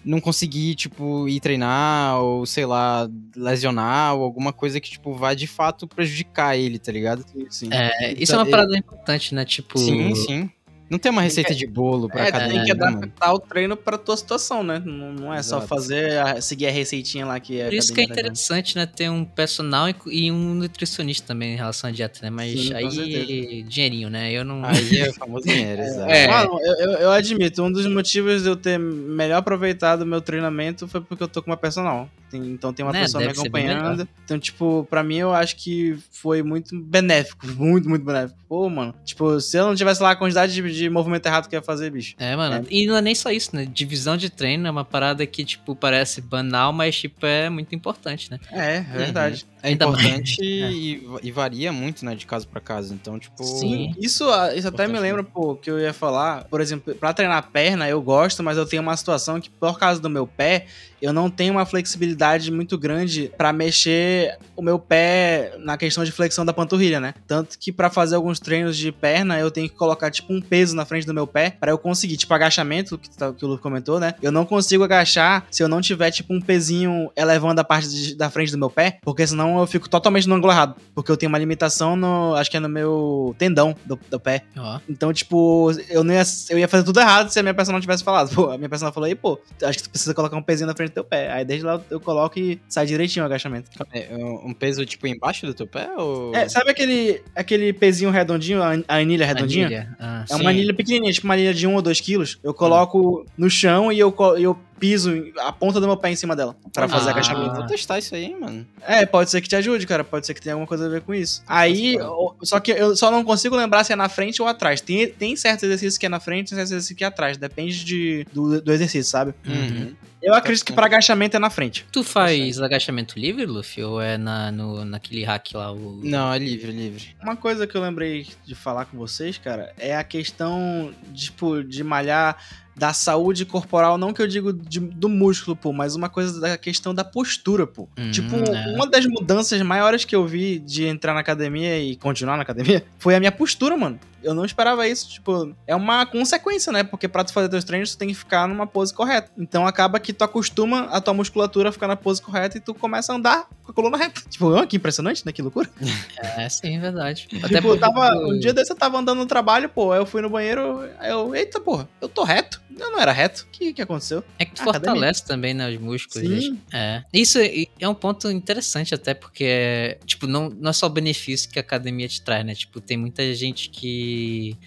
não 0.05 0.21
conseguir, 0.21 0.75
tipo, 0.75 1.29
ir 1.29 1.41
treinar 1.41 2.21
ou, 2.21 2.47
sei 2.47 2.67
lá, 2.67 3.09
lesionar 3.37 4.15
ou 4.15 4.23
alguma 4.23 4.53
coisa 4.53 4.81
que, 4.81 4.91
tipo, 4.91 5.15
vai 5.15 5.35
de 5.37 5.47
fato 5.47 5.87
prejudicar 5.87 6.57
ele, 6.57 6.79
tá 6.79 6.93
ligado? 6.93 7.25
Sim. 7.51 7.69
É, 7.73 8.13
isso 8.15 8.33
é 8.33 8.37
uma 8.37 8.43
Então, 8.43 8.51
parada 8.51 8.77
importante, 8.77 9.35
né? 9.35 9.45
Tipo. 9.45 9.79
Sim, 9.79 10.15
sim. 10.15 10.51
Não 10.95 10.99
tem 11.01 11.11
uma 11.11 11.23
receita 11.23 11.53
de 11.53 11.67
bolo 11.67 12.09
pra 12.09 12.29
É, 12.29 12.31
cada 12.31 12.47
tem 12.49 12.61
um, 12.61 12.65
que 12.65 12.71
adaptar 12.71 13.33
o 13.35 13.39
treino 13.41 13.77
pra 13.77 13.99
tua 13.99 14.17
situação, 14.17 14.63
né? 14.63 14.81
Não, 14.85 15.13
não 15.13 15.35
é 15.35 15.43
só 15.43 15.57
Exato. 15.57 15.67
fazer, 15.67 16.19
a- 16.21 16.41
seguir 16.41 16.69
a 16.69 16.71
receitinha 16.71 17.27
lá 17.27 17.41
que 17.41 17.61
é. 17.61 17.65
Por 17.65 17.75
isso 17.75 17.93
que 17.93 18.01
é 18.01 18.05
interessante, 18.05 18.77
né, 18.77 18.87
ter 18.87 19.11
um 19.11 19.25
personal 19.25 19.89
e- 19.89 19.95
e 20.07 20.31
um 20.31 20.55
nutricionista 20.55 21.27
também 21.27 21.55
em 21.55 21.57
relação 21.57 21.91
à 21.91 21.93
dieta, 21.93 22.21
né? 22.23 22.31
Mas 22.31 22.53
Sim, 22.53 22.75
aí, 22.75 23.63
dinheirinho, 23.65 24.09
né? 24.09 24.31
Eu 24.33 24.45
não. 24.45 24.65
Aí 24.65 24.99
é 25.01 25.11
o 25.11 25.15
famoso 25.15 25.45
dinheiro, 25.45 25.83
exato. 25.83 26.11
É. 26.13 26.29
Mano, 26.29 26.61
eu, 26.63 26.91
eu, 26.93 27.11
admito, 27.11 27.61
um 27.63 27.73
dos 27.73 27.87
motivos 27.87 28.43
de 28.45 28.49
eu 28.49 28.55
ter 28.57 28.79
melhor 28.79 29.39
aproveitado 29.39 30.03
o 30.03 30.07
meu 30.07 30.21
treinamento 30.21 30.87
foi 30.87 31.01
porque 31.01 31.25
eu 31.25 31.29
tô 31.29 31.43
com 31.43 31.51
uma 31.51 31.57
personal. 31.57 32.09
Tem- 32.31 32.41
então 32.53 32.73
tem 32.73 32.85
uma 32.85 32.93
Né, 32.93 33.03
pessoa 33.03 33.21
me 33.21 33.27
deve 33.29 33.49
bem 33.51 33.69
acompanhando. 33.69 34.09
Então, 34.25 34.39
tipo, 34.39 34.87
pra 34.89 35.03
mim 35.03 35.17
eu 35.17 35.33
acho 35.35 35.57
que 35.57 35.97
foi 36.11 36.43
muito 36.43 36.81
benéfico. 36.81 37.45
Muito, 37.65 37.89
muito 37.89 38.05
benéfico. 38.05 38.39
Pô, 38.49 38.69
mano. 38.69 38.95
Tipo, 39.05 39.41
se 39.41 39.57
eu 39.57 39.67
não 39.67 39.75
tivesse 39.75 40.03
lá 40.03 40.11
a 40.11 40.17
quantidade 40.17 40.53
de, 40.53 40.84
de 40.85 40.91
movimento 40.91 41.27
errado 41.27 41.49
que 41.49 41.57
ia 41.57 41.63
fazer, 41.63 41.91
bicho. 41.91 42.15
É, 42.19 42.35
mano. 42.37 42.67
E 42.71 42.87
não 42.87 42.97
é 42.97 43.03
nem 43.03 43.15
só 43.15 43.31
isso, 43.31 43.55
né? 43.55 43.67
Divisão 43.67 44.17
de 44.17 44.31
treino 44.31 44.67
é 44.67 44.71
uma 44.71 44.85
parada 44.85 45.27
que, 45.27 45.45
tipo, 45.45 45.75
parece 45.75 46.21
banal, 46.21 46.73
mas, 46.73 46.97
tipo, 46.97 47.27
é 47.27 47.49
muito 47.51 47.75
importante, 47.75 48.31
né? 48.31 48.39
É, 48.51 48.77
é 48.77 48.83
verdade. 48.83 49.47
É 49.65 49.71
importante 49.71 50.37
e, 50.43 51.03
e 51.23 51.33
varia 51.33 51.73
muito, 51.73 52.05
né, 52.05 52.15
de 52.15 52.27
caso 52.27 52.47
pra 52.47 52.61
caso. 52.61 52.93
Então, 52.95 53.19
tipo. 53.19 53.43
Sim. 53.43 53.93
Isso, 53.99 54.29
ah, 54.31 54.55
isso 54.55 54.69
até 54.69 54.87
me 54.87 54.99
lembra, 54.99 55.25
pô, 55.25 55.57
que 55.57 55.71
eu 55.71 55.79
ia 55.81 55.93
falar. 55.93 56.45
Por 56.45 56.61
exemplo, 56.61 56.95
pra 56.95 57.13
treinar 57.15 57.51
perna 57.51 57.89
eu 57.89 58.01
gosto, 58.03 58.43
mas 58.43 58.57
eu 58.59 58.67
tenho 58.67 58.83
uma 58.83 58.97
situação 58.97 59.41
que, 59.41 59.49
por 59.51 59.79
causa 59.79 60.01
do 60.01 60.11
meu 60.11 60.27
pé, 60.27 60.67
eu 61.01 61.13
não 61.13 61.29
tenho 61.31 61.53
uma 61.53 61.67
flexibilidade 61.67 62.51
muito 62.51 62.79
grande 62.79 63.31
pra 63.37 63.53
mexer 63.53 64.39
o 64.57 64.63
meu 64.63 64.79
pé 64.79 65.55
na 65.59 65.77
questão 65.77 66.05
de 66.05 66.13
flexão 66.13 66.45
da 66.45 66.53
panturrilha, 66.53 67.01
né? 67.01 67.15
Tanto 67.27 67.59
que 67.59 67.73
pra 67.73 67.91
fazer 67.91 68.17
alguns 68.17 68.39
treinos 68.41 68.77
de 68.77 68.91
perna, 68.93 69.39
eu 69.39 69.51
tenho 69.51 69.69
que 69.69 69.75
colocar, 69.75 70.11
tipo, 70.11 70.33
um 70.33 70.41
peso 70.41 70.75
na 70.77 70.85
frente 70.85 71.07
do 71.07 71.13
meu 71.15 71.27
pé 71.27 71.57
pra 71.59 71.71
eu 71.73 71.79
conseguir. 71.79 72.17
Tipo, 72.17 72.33
agachamento, 72.35 72.97
que, 72.99 73.11
tá- 73.11 73.33
que 73.33 73.45
o 73.45 73.49
Lu 73.49 73.59
comentou, 73.59 73.99
né? 74.01 74.15
Eu 74.23 74.31
não 74.33 74.45
consigo 74.47 74.85
agachar 74.85 75.47
se 75.51 75.63
eu 75.63 75.69
não 75.69 75.81
tiver, 75.81 76.11
tipo, 76.11 76.33
um 76.35 76.41
pezinho 76.41 77.11
elevando 77.17 77.61
a 77.61 77.65
parte 77.65 77.89
de- 77.89 78.15
da 78.15 78.31
frente 78.31 78.53
do 78.53 78.59
meu 78.59 78.71
pé, 78.71 78.99
porque 79.03 79.27
senão 79.27 79.54
eu 79.59 79.67
fico 79.67 79.89
totalmente 79.89 80.29
no 80.29 80.35
ângulo 80.35 80.53
errado. 80.53 80.77
Porque 80.95 81.11
eu 81.11 81.17
tenho 81.17 81.31
uma 81.31 81.39
limitação 81.39 81.97
no. 81.97 82.35
Acho 82.35 82.51
que 82.51 82.57
é 82.57 82.61
no 82.61 82.69
meu 82.69 83.35
tendão 83.39 83.75
do, 83.85 83.99
do 84.11 84.21
pé. 84.21 84.45
Ó. 84.57 84.81
Então, 84.89 85.13
tipo, 85.13 85.71
eu 85.89 86.03
não 86.05 86.15
ia, 86.15 86.23
eu 86.51 86.59
ia 86.59 86.69
fazer 86.69 86.85
tudo 86.85 87.01
errado 87.01 87.31
se 87.31 87.39
a 87.39 87.43
minha 87.43 87.55
pessoa 87.55 87.73
não 87.73 87.81
tivesse 87.81 88.05
falado. 88.05 88.35
Pô, 88.35 88.51
a 88.51 88.59
minha 88.59 88.69
pessoa 88.69 88.93
falou 88.93 89.07
aí, 89.07 89.15
pô, 89.15 89.39
acho 89.63 89.79
que 89.79 89.85
tu 89.85 89.91
precisa 89.91 90.15
colocar 90.15 90.37
um 90.37 90.43
pezinho 90.43 90.67
na 90.67 90.75
frente 90.75 90.91
do 90.91 90.95
teu 90.95 91.05
pé. 91.05 91.31
Aí 91.33 91.45
desde 91.45 91.65
lá 91.67 91.81
eu 91.91 92.01
coloco 92.01 92.39
e 92.39 92.61
sai 92.69 92.87
direitinho 92.87 93.25
o 93.25 93.27
agachamento. 93.27 93.71
É, 93.93 94.09
um 94.15 94.53
peso, 94.53 94.85
tipo, 94.85 95.07
embaixo 95.07 95.47
do 95.47 95.55
teu 95.55 95.67
pé? 95.67 95.91
Ou... 95.97 96.35
É, 96.35 96.49
sabe 96.49 96.71
aquele, 96.71 97.23
aquele 97.35 97.73
pezinho 97.73 98.11
redondinho, 98.11 98.63
a 98.63 98.97
anilha 98.97 99.27
redondinha? 99.27 99.67
Anilha. 99.67 99.97
Ah, 99.99 100.25
É 100.29 100.35
uma 100.35 100.43
sim. 100.45 100.49
anilha 100.49 100.75
pequenininha, 100.75 101.13
tipo 101.13 101.27
uma 101.27 101.35
anilha 101.35 101.55
de 101.55 101.67
1 101.67 101.75
ou 101.75 101.83
2 101.83 102.01
quilos. 102.01 102.39
Eu 102.43 102.53
coloco 102.55 103.25
no 103.37 103.49
chão 103.51 103.91
e 103.93 103.99
eu, 103.99 104.15
eu 104.39 104.59
piso 104.79 105.13
a 105.39 105.53
ponta 105.53 105.81
do 105.81 105.87
meu 105.87 105.97
pé 105.97 106.11
em 106.11 106.17
cima 106.17 106.35
dela 106.37 106.57
pra 106.73 106.89
fazer 106.89 107.09
Ah. 107.09 107.13
agachamento. 107.13 107.55
Vou 107.55 107.67
testar 107.67 107.99
isso 107.99 108.15
aí, 108.15 108.35
mano. 108.39 108.67
É, 108.87 109.05
pode 109.07 109.31
ser 109.31 109.41
que 109.41 109.49
te 109.49 109.57
ajude, 109.57 109.87
cara. 109.87 110.05
Pode 110.05 110.27
ser 110.27 110.35
que 110.35 110.41
tenha 110.43 110.55
alguma 110.55 110.67
coisa 110.67 110.87
a 110.87 110.89
ver 110.89 111.01
com 111.03 111.15
isso. 111.15 111.43
Aí, 111.47 111.97
o- 112.01 112.35
só 112.43 112.61
que 112.61 112.73
eu 112.73 112.97
só 112.97 113.11
não 113.11 113.25
consigo 113.25 113.57
lembrar 113.57 113.85
se 113.85 113.93
é 113.93 113.97
na 113.97 114.09
frente 114.09 114.41
ou 114.43 114.49
atrás. 114.49 114.81
Tem, 114.81 115.09
tem 115.09 115.37
certos 115.37 115.63
exercícios 115.65 115.99
que 115.99 116.07
é 116.07 116.09
na 116.09 116.21
frente 116.21 116.47
e 116.49 116.51
certos 116.51 116.71
exercícios 116.73 116.97
que 116.99 117.05
é 117.05 117.07
atrás. 117.07 117.37
Depende 117.37 117.85
de, 117.85 118.27
do, 118.33 118.61
do 118.61 118.73
exercício, 118.73 119.11
sabe? 119.11 119.35
Uhum. 119.47 119.95
Eu 120.25 120.35
acredito 120.35 120.65
que 120.65 120.73
pra 120.73 120.87
agachamento 120.87 121.37
é 121.37 121.39
na 121.39 121.51
frente. 121.51 121.85
Tu 121.93 122.03
faz 122.03 122.61
agachamento 122.61 123.19
livre, 123.19 123.45
Luffy? 123.45 123.83
Ou 123.85 124.01
é 124.01 124.17
na, 124.17 124.51
no, 124.51 124.85
naquele 124.85 125.23
hack 125.25 125.53
lá? 125.55 125.71
O... 125.71 126.01
Não, 126.03 126.33
é 126.33 126.39
livre, 126.39 126.73
livre. 126.73 127.15
Uma 127.23 127.37
coisa 127.37 127.67
que 127.67 127.77
eu 127.77 127.83
lembrei 127.83 128.27
de 128.45 128.55
falar 128.55 128.87
com 128.87 128.97
vocês, 128.97 129.37
cara, 129.37 129.73
é 129.79 129.95
a 129.95 130.03
questão, 130.03 130.93
tipo, 131.15 131.63
de 131.63 131.85
malhar 131.85 132.37
da 132.77 132.93
saúde 132.93 133.45
corporal, 133.45 133.97
não 133.97 134.13
que 134.13 134.21
eu 134.21 134.27
digo 134.27 134.53
de- 134.53 134.81
do 134.81 135.09
músculo, 135.09 135.55
pô, 135.55 135.73
mas 135.73 135.95
uma 135.95 136.09
coisa 136.09 136.41
da 136.41 136.59
questão 136.59 136.93
da 136.93 137.05
postura, 137.05 137.67
pô. 137.67 137.89
Hum, 137.97 138.11
tipo, 138.11 138.35
é. 138.35 138.75
uma 138.75 138.87
das 138.89 139.07
mudanças 139.07 139.61
maiores 139.63 140.05
que 140.05 140.17
eu 140.17 140.27
vi 140.27 140.59
de 140.59 140.85
entrar 140.85 141.15
na 141.15 141.21
academia 141.21 141.79
e 141.79 141.95
continuar 141.95 142.37
na 142.37 142.43
academia 142.43 142.85
foi 142.99 143.15
a 143.15 143.21
minha 143.21 143.31
postura, 143.31 143.77
mano. 143.77 143.99
Eu 144.25 144.35
não 144.35 144.45
esperava 144.45 144.87
isso, 144.89 145.09
tipo, 145.09 145.55
é 145.67 145.75
uma 145.75 146.07
consequência, 146.07 146.73
né? 146.73 146.83
Porque 146.83 147.07
pra 147.07 147.23
tu 147.23 147.33
fazer 147.33 147.49
teus 147.49 147.65
treinos, 147.65 147.93
tu 147.93 147.99
tem 147.99 148.09
que 148.09 148.15
ficar 148.15 148.49
numa 148.49 148.67
pose 148.67 148.93
correta. 148.93 149.31
Então 149.39 149.67
acaba 149.67 150.01
que 150.01 150.13
tu 150.13 150.25
acostuma 150.25 150.85
a 150.87 151.01
tua 151.01 151.15
musculatura 151.15 151.69
a 151.69 151.73
ficar 151.73 151.89
na 151.89 151.97
pose 151.97 152.21
correta 152.21 152.57
e 152.59 152.61
tu 152.61 152.75
começa 152.75 153.13
a 153.13 153.17
andar 153.17 153.49
com 153.63 153.71
a 153.71 153.75
coluna 153.75 153.97
reta. 153.97 154.23
Tipo, 154.35 154.55
ah, 154.57 154.67
que 154.67 154.77
impressionante, 154.77 155.25
né? 155.25 155.33
Que 155.33 155.43
loucura. 155.43 155.69
É, 156.37 156.49
sim, 156.49 156.81
verdade. 156.81 157.27
tipo, 157.29 157.47
eu 157.47 157.63
porque 157.63 157.79
tava, 157.79 158.11
um 158.17 158.39
dia 158.39 158.53
desse 158.53 158.73
eu 158.73 158.77
tava 158.77 158.99
andando 158.99 159.19
no 159.19 159.27
trabalho, 159.27 159.69
pô, 159.69 159.93
aí 159.93 160.01
eu 160.01 160.07
fui 160.07 160.21
no 160.21 160.31
banheiro, 160.31 160.81
aí 160.99 161.11
eu, 161.11 161.35
eita, 161.35 161.61
porra, 161.61 161.89
eu 162.01 162.09
tô 162.09 162.25
reto. 162.25 162.61
Eu 162.79 162.91
não 162.91 162.99
era 162.99 163.13
reto. 163.13 163.43
O 163.43 163.47
que, 163.53 163.73
que 163.73 163.83
aconteceu? 163.83 164.25
É 164.39 164.45
que 164.45 164.55
tu 164.55 164.63
Academia. 164.63 164.91
fortalece 164.91 165.25
também, 165.25 165.55
né, 165.55 165.71
os 165.71 165.79
músculos. 165.79 166.45
Sim. 166.45 166.61
É. 166.73 167.05
Isso 167.13 167.39
é 167.39 167.67
é 167.79 167.89
um 167.89 167.95
ponto 167.95 168.31
interessante 168.31 168.95
até 168.95 169.15
porque, 169.15 169.99
tipo, 170.05 170.27
não, 170.27 170.49
não 170.51 170.71
é 170.71 170.73
só 170.73 170.87
o 170.87 170.91
benefício 170.91 171.51
que 171.51 171.59
a 171.59 171.63
academia 171.63 172.09
te 172.09 172.21
traz, 172.21 172.45
né? 172.45 172.55
Tipo, 172.55 172.81
tem 172.81 172.97
muita 172.97 173.33
gente 173.35 173.69
que, 173.69 174.14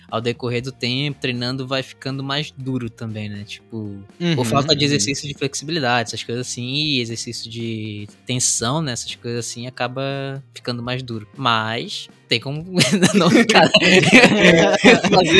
ao 0.09 0.21
decorrer 0.21 0.61
do 0.61 0.71
tempo, 0.71 1.19
treinando, 1.19 1.67
vai 1.67 1.83
ficando 1.83 2.23
mais 2.23 2.51
duro 2.51 2.89
também, 2.89 3.29
né? 3.29 3.43
Tipo, 3.43 3.99
por 4.35 4.45
Uhum, 4.45 4.45
falta 4.45 4.75
de 4.75 4.85
uhum. 4.85 4.91
exercício 4.91 5.27
de 5.27 5.33
flexibilidade, 5.33 6.09
essas 6.09 6.23
coisas 6.23 6.47
assim, 6.47 6.73
e 6.73 7.01
exercício 7.01 7.49
de 7.49 8.07
tensão, 8.25 8.81
né? 8.81 8.91
Essas 8.91 9.15
coisas 9.15 9.45
assim, 9.45 9.67
acaba 9.67 10.43
ficando 10.53 10.81
mais 10.81 11.01
duro. 11.03 11.27
Mas 11.35 12.07
tem 12.27 12.39
como 12.39 12.63
não 13.15 13.29
ficar 13.29 13.69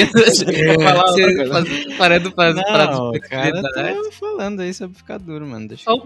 fazendo, 0.09 1.47
faz- 1.49 1.97
parando 1.97 2.31
pra, 2.31 2.53
pra 2.53 2.85
Não, 2.91 3.11
cara, 3.13 3.49
flexibilidade. 3.51 4.03
tô 4.03 4.11
falando 4.11 4.61
aí 4.61 4.73
sobre 4.73 4.97
ficar 4.97 5.17
duro, 5.19 5.45
mano. 5.45 5.67
Deixa 5.67 5.91
um- 5.93 6.01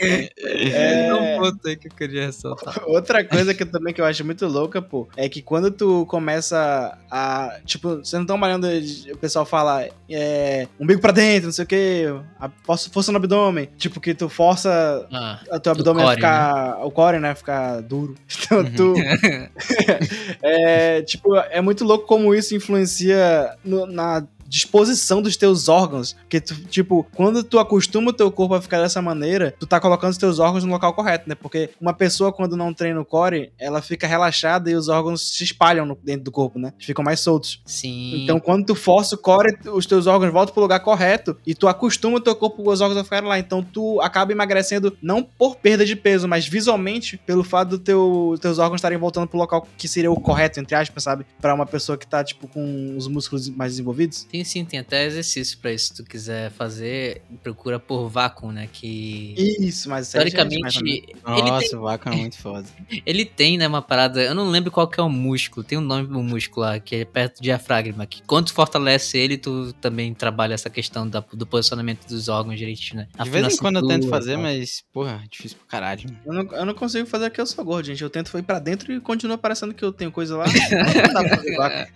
É. 0.00 1.08
É 1.08 1.14
um 1.14 1.38
ponto 1.40 1.68
aí 1.68 1.76
que 1.76 1.88
eu 1.88 1.92
queria 1.92 2.26
ressaltar. 2.26 2.82
Outra 2.86 3.22
coisa 3.24 3.52
que 3.54 3.62
eu 3.62 3.70
também 3.70 3.92
que 3.92 4.00
eu 4.00 4.04
acho 4.04 4.24
muito 4.24 4.46
louca, 4.46 4.80
pô, 4.80 5.06
é 5.16 5.28
que 5.28 5.42
quando 5.42 5.70
tu 5.70 6.06
começa 6.06 6.96
a. 7.10 7.58
Tipo, 7.66 7.96
você 7.96 8.18
não 8.18 8.24
tá 8.26 8.36
malhando, 8.36 8.66
o 9.12 9.16
pessoal 9.18 9.44
fala, 9.44 9.86
é. 10.10 10.66
Umbigo 10.80 11.00
pra 11.00 11.12
dentro, 11.12 11.46
não 11.46 11.52
sei 11.52 11.64
o 11.64 11.68
quê, 11.68 12.06
a 12.40 12.50
força, 12.64 13.12
no 13.12 13.18
abdômen. 13.18 13.68
Tipo, 13.76 14.00
que 14.00 14.14
tu 14.14 14.28
força 14.28 15.06
Ah, 15.12 15.40
o 15.52 15.60
teu 15.60 15.72
abdômen 15.72 16.04
core, 16.04 16.12
a 16.12 16.16
ficar. 16.16 16.86
O 16.86 16.90
core, 16.90 17.18
né? 17.18 17.34
Ficar 17.34 17.80
duro. 17.82 18.14
Então 18.52 18.64
tu. 18.76 18.94
é, 20.42 21.02
tipo, 21.02 21.36
é 21.36 21.60
muito 21.60 21.84
louco 21.84 22.06
como 22.06 22.34
isso 22.34 22.54
influencia 22.54 23.52
no- 23.64 23.86
na 23.86 24.24
disposição 24.52 25.22
dos 25.22 25.36
teus 25.36 25.66
órgãos. 25.68 26.12
Porque, 26.12 26.40
tu, 26.40 26.54
tipo, 26.66 27.06
quando 27.14 27.42
tu 27.42 27.58
acostuma 27.58 28.10
o 28.10 28.12
teu 28.12 28.30
corpo 28.30 28.54
a 28.54 28.60
ficar 28.60 28.80
dessa 28.82 29.00
maneira, 29.00 29.54
tu 29.58 29.66
tá 29.66 29.80
colocando 29.80 30.10
os 30.10 30.18
teus 30.18 30.38
órgãos 30.38 30.62
no 30.62 30.70
local 30.70 30.92
correto, 30.92 31.26
né? 31.28 31.34
Porque 31.34 31.70
uma 31.80 31.94
pessoa, 31.94 32.30
quando 32.32 32.54
não 32.56 32.72
treina 32.74 33.00
o 33.00 33.04
core, 33.04 33.50
ela 33.58 33.80
fica 33.80 34.06
relaxada 34.06 34.70
e 34.70 34.74
os 34.74 34.88
órgãos 34.88 35.22
se 35.36 35.42
espalham 35.44 35.86
no- 35.86 35.98
dentro 36.02 36.24
do 36.24 36.30
corpo, 36.30 36.58
né? 36.58 36.72
Eles 36.76 36.84
ficam 36.86 37.02
mais 37.04 37.20
soltos. 37.20 37.60
sim. 37.64 38.22
Então, 38.22 38.38
quando 38.38 38.66
tu 38.66 38.74
força 38.74 39.14
o 39.14 39.18
core, 39.18 39.56
os 39.72 39.86
teus 39.86 40.06
órgãos 40.06 40.32
voltam 40.32 40.52
pro 40.52 40.62
lugar 40.62 40.80
correto 40.80 41.36
e 41.46 41.54
tu 41.54 41.66
acostuma 41.66 42.18
o 42.18 42.20
teu 42.20 42.34
corpo 42.36 42.62
com 42.62 42.70
os 42.70 42.80
órgãos 42.80 43.00
a 43.00 43.04
ficarem 43.04 43.28
lá. 43.28 43.38
Então, 43.38 43.62
tu 43.62 44.00
acaba 44.02 44.32
emagrecendo 44.32 44.96
não 45.00 45.22
por 45.22 45.56
perda 45.56 45.84
de 45.86 45.96
peso, 45.96 46.28
mas 46.28 46.46
visualmente 46.46 47.16
pelo 47.16 47.42
fato 47.42 47.70
dos 47.70 47.78
teu, 47.80 48.34
teus 48.40 48.58
órgãos 48.58 48.78
estarem 48.78 48.98
voltando 48.98 49.26
pro 49.28 49.38
local 49.38 49.66
que 49.78 49.88
seria 49.88 50.10
o 50.10 50.20
correto, 50.20 50.60
entre 50.60 50.74
aspas, 50.74 51.02
sabe? 51.02 51.24
Pra 51.40 51.54
uma 51.54 51.64
pessoa 51.66 51.96
que 51.96 52.06
tá, 52.06 52.22
tipo, 52.22 52.46
com 52.48 52.96
os 52.96 53.08
músculos 53.08 53.48
mais 53.48 53.72
desenvolvidos. 53.72 54.24
Tem 54.30 54.41
sim, 54.44 54.64
tem 54.64 54.78
até 54.80 55.06
exercício 55.06 55.58
pra 55.58 55.72
isso. 55.72 55.88
Se 55.88 55.94
tu 56.02 56.04
quiser 56.04 56.50
fazer, 56.50 57.22
procura 57.42 57.78
por 57.78 58.08
vácuo, 58.08 58.52
né? 58.52 58.68
Que. 58.72 59.34
Isso, 59.36 59.88
mas 59.88 60.14
é 60.14 60.18
mim. 60.18 60.30
Teoricamente, 60.30 60.78
ele 60.84 61.14
Nossa, 61.24 61.68
tem, 61.70 61.78
o 61.78 61.82
vácuo 61.82 62.08
é 62.08 62.16
muito 62.16 62.38
foda. 62.38 62.68
ele 63.06 63.24
tem, 63.24 63.56
né, 63.56 63.66
uma 63.66 63.82
parada. 63.82 64.22
Eu 64.22 64.34
não 64.34 64.48
lembro 64.48 64.70
qual 64.70 64.86
que 64.88 65.00
é 65.00 65.02
o 65.02 65.08
músculo. 65.08 65.64
Tem 65.64 65.78
um 65.78 65.82
nome 65.82 66.06
do 66.06 66.22
músculo 66.22 66.66
lá, 66.66 66.78
que 66.78 66.96
é 66.96 67.04
perto 67.04 67.36
do 67.36 67.42
diafragma. 67.42 68.06
Que 68.06 68.22
quando 68.22 68.46
tu 68.46 68.54
fortalece 68.54 69.16
ele, 69.18 69.38
tu 69.38 69.72
também 69.80 70.12
trabalha 70.14 70.54
essa 70.54 70.68
questão 70.70 71.08
da- 71.08 71.24
do 71.32 71.46
posicionamento 71.46 72.06
dos 72.06 72.28
órgãos 72.28 72.58
direitinho, 72.58 73.00
né? 73.00 73.08
De 73.22 73.30
vez 73.30 73.54
em 73.54 73.56
a 73.56 73.58
quando 73.58 73.76
eu 73.76 73.86
tento 73.86 74.08
fazer, 74.08 74.36
mas, 74.36 74.84
porra, 74.92 75.22
difícil 75.30 75.56
pra 75.58 75.66
caralho. 75.66 76.10
Eu 76.26 76.32
não, 76.32 76.42
eu 76.52 76.66
não 76.66 76.74
consigo 76.74 77.06
fazer 77.06 77.30
porque 77.30 77.40
eu 77.40 77.46
sou 77.46 77.64
gordo, 77.64 77.86
gente. 77.86 78.02
Eu 78.02 78.10
tento 78.10 78.36
ir 78.38 78.42
pra 78.42 78.58
dentro 78.58 78.92
e 78.92 79.00
continua 79.00 79.38
parecendo 79.38 79.74
que 79.74 79.84
eu 79.84 79.92
tenho 79.92 80.10
coisa 80.10 80.36
lá. 80.36 80.44
Não 80.72 81.12
dá 81.12 81.22
pra 81.22 81.36
fazer 81.36 81.56
vácuo. 81.56 81.92